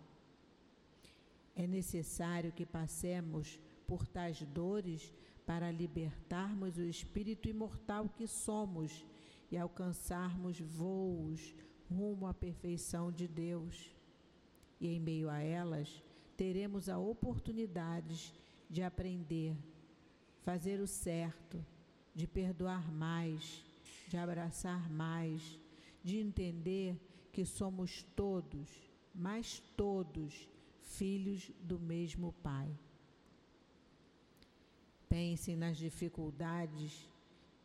É 1.56 1.66
necessário 1.66 2.52
que 2.52 2.66
passemos 2.66 3.60
por 3.88 4.08
tais 4.08 4.42
dores 4.44 5.14
para 5.46 5.72
libertarmos 5.72 6.78
o 6.78 6.84
espírito 6.84 7.50
imortal 7.50 8.08
que 8.08 8.28
somos 8.28 9.04
e 9.52 9.58
alcançarmos 9.58 10.60
voos 10.60 11.56
rumo 11.90 12.28
à 12.28 12.34
perfeição 12.34 13.12
de 13.12 13.28
Deus. 13.28 13.90
E 14.80 14.88
em 14.88 15.00
meio 15.00 15.30
a 15.30 15.40
elas, 15.40 16.04
teremos 16.38 16.88
a 16.88 16.98
oportunidade 16.98 18.32
de 18.70 18.84
aprender, 18.84 19.58
fazer 20.44 20.80
o 20.80 20.88
certo, 20.88 21.66
de 22.14 22.28
perdoar 22.28 22.92
mais, 22.92 23.66
de 24.08 24.18
abraçar 24.18 24.90
mais, 24.90 25.60
de 26.04 26.18
entender 26.18 27.00
que 27.32 27.46
somos 27.46 28.04
todos, 28.16 28.70
mas 29.14 29.60
todos, 29.76 30.50
filhos 30.82 31.52
do 31.62 31.80
mesmo 31.80 32.34
Pai. 32.44 32.70
Pensem 35.08 35.56
nas 35.56 35.78
dificuldades 35.78 37.10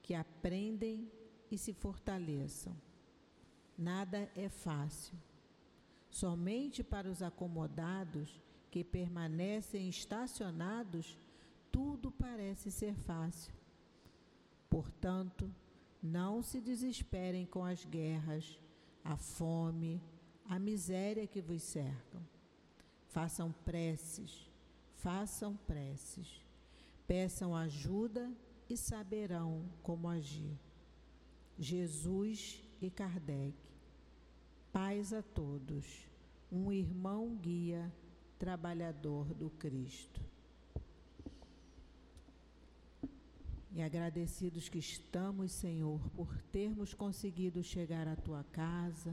que 0.02 0.14
aprendem 0.14 1.10
e 1.50 1.58
se 1.58 1.72
fortaleçam. 1.72 2.76
Nada 3.76 4.30
é 4.36 4.48
fácil. 4.48 5.16
Somente 6.10 6.82
para 6.82 7.10
os 7.10 7.22
acomodados 7.22 8.40
que 8.70 8.84
permanecem 8.84 9.88
estacionados, 9.88 11.18
tudo 11.70 12.10
parece 12.10 12.70
ser 12.70 12.94
fácil. 12.94 13.52
Portanto, 14.70 15.52
não 16.04 16.42
se 16.42 16.60
desesperem 16.60 17.46
com 17.46 17.64
as 17.64 17.82
guerras, 17.86 18.60
a 19.02 19.16
fome, 19.16 20.02
a 20.44 20.58
miséria 20.58 21.26
que 21.26 21.40
vos 21.40 21.62
cercam. 21.62 22.20
Façam 23.08 23.50
preces, 23.64 24.50
façam 24.96 25.56
preces. 25.56 26.44
Peçam 27.06 27.54
ajuda 27.54 28.30
e 28.68 28.76
saberão 28.76 29.64
como 29.82 30.08
agir. 30.08 30.58
Jesus 31.58 32.62
e 32.82 32.90
Kardec. 32.90 33.56
Paz 34.72 35.12
a 35.12 35.22
todos. 35.22 36.06
Um 36.50 36.70
irmão 36.70 37.34
guia, 37.36 37.92
trabalhador 38.38 39.32
do 39.34 39.48
Cristo. 39.50 40.20
E 43.74 43.82
agradecidos 43.82 44.68
que 44.68 44.78
estamos, 44.78 45.50
Senhor, 45.50 46.00
por 46.10 46.32
termos 46.52 46.94
conseguido 46.94 47.60
chegar 47.60 48.06
à 48.06 48.14
tua 48.14 48.44
casa, 48.52 49.12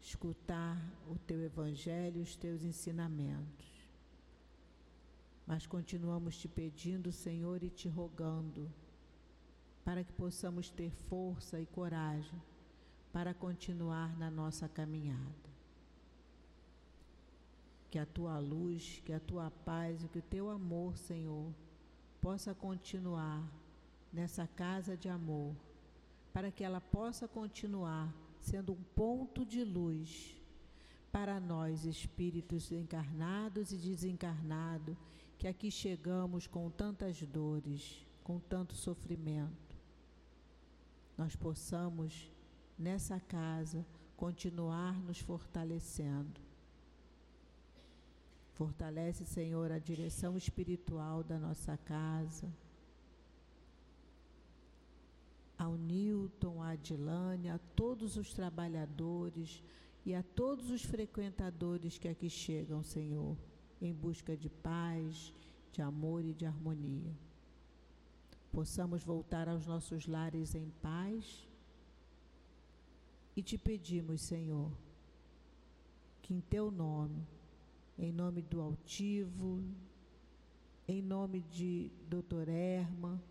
escutar 0.00 0.76
o 1.08 1.16
teu 1.20 1.40
evangelho, 1.40 2.20
os 2.20 2.34
teus 2.34 2.64
ensinamentos. 2.64 3.88
Mas 5.46 5.66
continuamos 5.66 6.36
te 6.36 6.48
pedindo, 6.48 7.12
Senhor, 7.12 7.62
e 7.62 7.70
te 7.70 7.88
rogando, 7.88 8.68
para 9.84 10.02
que 10.02 10.12
possamos 10.12 10.68
ter 10.68 10.90
força 10.90 11.60
e 11.60 11.66
coragem 11.66 12.42
para 13.12 13.32
continuar 13.32 14.18
na 14.18 14.32
nossa 14.32 14.68
caminhada. 14.68 15.54
Que 17.88 18.00
a 18.00 18.06
tua 18.06 18.40
luz, 18.40 19.00
que 19.04 19.12
a 19.12 19.20
tua 19.20 19.48
paz 19.64 20.02
e 20.02 20.08
que 20.08 20.18
o 20.18 20.22
teu 20.22 20.50
amor, 20.50 20.96
Senhor, 20.96 21.52
possa 22.24 22.54
continuar 22.54 23.46
nessa 24.10 24.46
casa 24.46 24.96
de 24.96 25.10
amor, 25.10 25.54
para 26.32 26.50
que 26.50 26.64
ela 26.64 26.80
possa 26.80 27.28
continuar 27.28 28.10
sendo 28.40 28.72
um 28.72 28.82
ponto 28.96 29.44
de 29.44 29.62
luz 29.62 30.34
para 31.12 31.38
nós, 31.38 31.84
espíritos 31.84 32.72
encarnados 32.72 33.72
e 33.72 33.76
desencarnados, 33.76 34.96
que 35.36 35.46
aqui 35.46 35.70
chegamos 35.70 36.46
com 36.46 36.70
tantas 36.70 37.20
dores, 37.20 38.02
com 38.22 38.38
tanto 38.38 38.72
sofrimento. 38.72 39.76
Nós 41.18 41.36
possamos, 41.36 42.30
nessa 42.78 43.20
casa, 43.20 43.84
continuar 44.16 44.98
nos 45.02 45.20
fortalecendo 45.20 46.43
Fortalece, 48.54 49.24
Senhor, 49.26 49.72
a 49.72 49.80
direção 49.80 50.36
espiritual 50.36 51.24
da 51.24 51.38
nossa 51.38 51.76
casa. 51.76 52.48
Ao 55.58 55.76
Newton, 55.76 56.62
à 56.62 56.70
Adilane, 56.70 57.48
a 57.48 57.58
todos 57.74 58.16
os 58.16 58.32
trabalhadores 58.32 59.60
e 60.06 60.14
a 60.14 60.22
todos 60.22 60.70
os 60.70 60.84
frequentadores 60.84 61.98
que 61.98 62.06
aqui 62.06 62.30
chegam, 62.30 62.82
Senhor, 62.84 63.36
em 63.82 63.92
busca 63.92 64.36
de 64.36 64.48
paz, 64.48 65.32
de 65.72 65.82
amor 65.82 66.24
e 66.24 66.32
de 66.32 66.46
harmonia. 66.46 67.12
Possamos 68.52 69.02
voltar 69.02 69.48
aos 69.48 69.66
nossos 69.66 70.06
lares 70.06 70.54
em 70.54 70.70
paz 70.80 71.48
e 73.34 73.42
te 73.42 73.58
pedimos, 73.58 74.20
Senhor, 74.20 74.70
que 76.22 76.32
em 76.32 76.40
teu 76.40 76.70
nome 76.70 77.26
em 77.98 78.12
nome 78.12 78.42
do 78.42 78.60
altivo, 78.60 79.62
em 80.86 81.00
nome 81.00 81.40
de 81.42 81.90
Doutor 82.08 82.48
Erma 82.48 83.22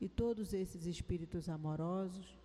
e 0.00 0.08
todos 0.08 0.52
esses 0.52 0.86
espíritos 0.86 1.48
amorosos, 1.48 2.38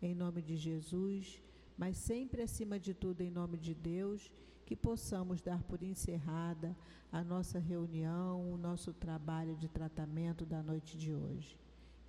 em 0.00 0.14
nome 0.14 0.42
de 0.42 0.56
Jesus, 0.56 1.42
mas 1.76 1.96
sempre 1.96 2.42
acima 2.42 2.78
de 2.78 2.94
tudo 2.94 3.22
em 3.22 3.30
nome 3.30 3.58
de 3.58 3.74
Deus, 3.74 4.30
que 4.64 4.76
possamos 4.76 5.42
dar 5.42 5.62
por 5.64 5.82
encerrada 5.82 6.76
a 7.12 7.22
nossa 7.22 7.58
reunião, 7.58 8.52
o 8.52 8.56
nosso 8.56 8.92
trabalho 8.92 9.54
de 9.56 9.68
tratamento 9.68 10.46
da 10.46 10.62
noite 10.62 10.96
de 10.96 11.12
hoje. 11.12 11.58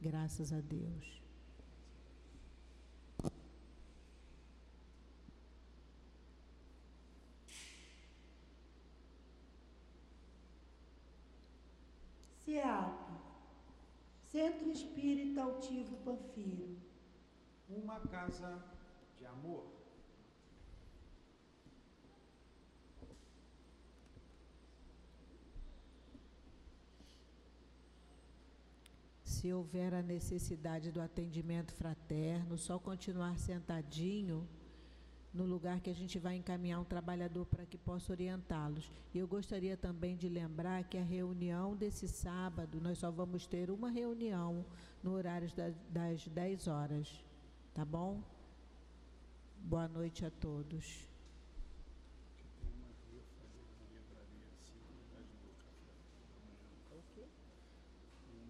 Graças 0.02 0.54
a 0.54 0.62
Deus. 0.62 1.25
Centro 14.36 14.70
Espírita 14.70 15.44
Altivo 15.44 15.96
Panfiro. 16.04 16.78
Uma 17.70 18.02
casa 18.02 18.62
de 19.18 19.26
amor. 19.26 19.66
Se 29.24 29.54
houver 29.54 29.94
a 29.94 30.02
necessidade 30.02 30.92
do 30.92 31.00
atendimento 31.00 31.74
fraterno, 31.74 32.58
só 32.58 32.78
continuar 32.78 33.40
sentadinho 33.40 34.46
no 35.36 35.46
lugar 35.46 35.82
que 35.82 35.90
a 35.90 35.94
gente 35.94 36.18
vai 36.18 36.38
encaminhar 36.38 36.80
um 36.80 36.86
trabalhador 36.86 37.46
para 37.46 37.66
que 37.66 37.78
possa 37.78 38.14
orientá-los. 38.14 38.90
E 39.14 39.20
eu 39.20 39.28
gostaria 39.28 39.76
também 39.76 40.16
de 40.16 40.30
lembrar 40.30 40.86
que 40.86 40.98
a 40.98 41.04
reunião 41.04 41.76
desse 41.76 42.08
sábado, 42.08 42.80
nós 42.82 42.98
só 42.98 43.12
vamos 43.12 43.46
ter 43.46 43.70
uma 43.70 43.90
reunião 43.90 44.66
no 45.04 45.14
horário 45.14 45.50
das 45.90 46.28
10 46.28 46.68
horas. 46.68 47.24
Tá 47.74 47.84
bom? 47.84 48.22
Boa 49.58 49.88
noite 49.90 50.26
a 50.26 50.32
todos. 50.32 51.15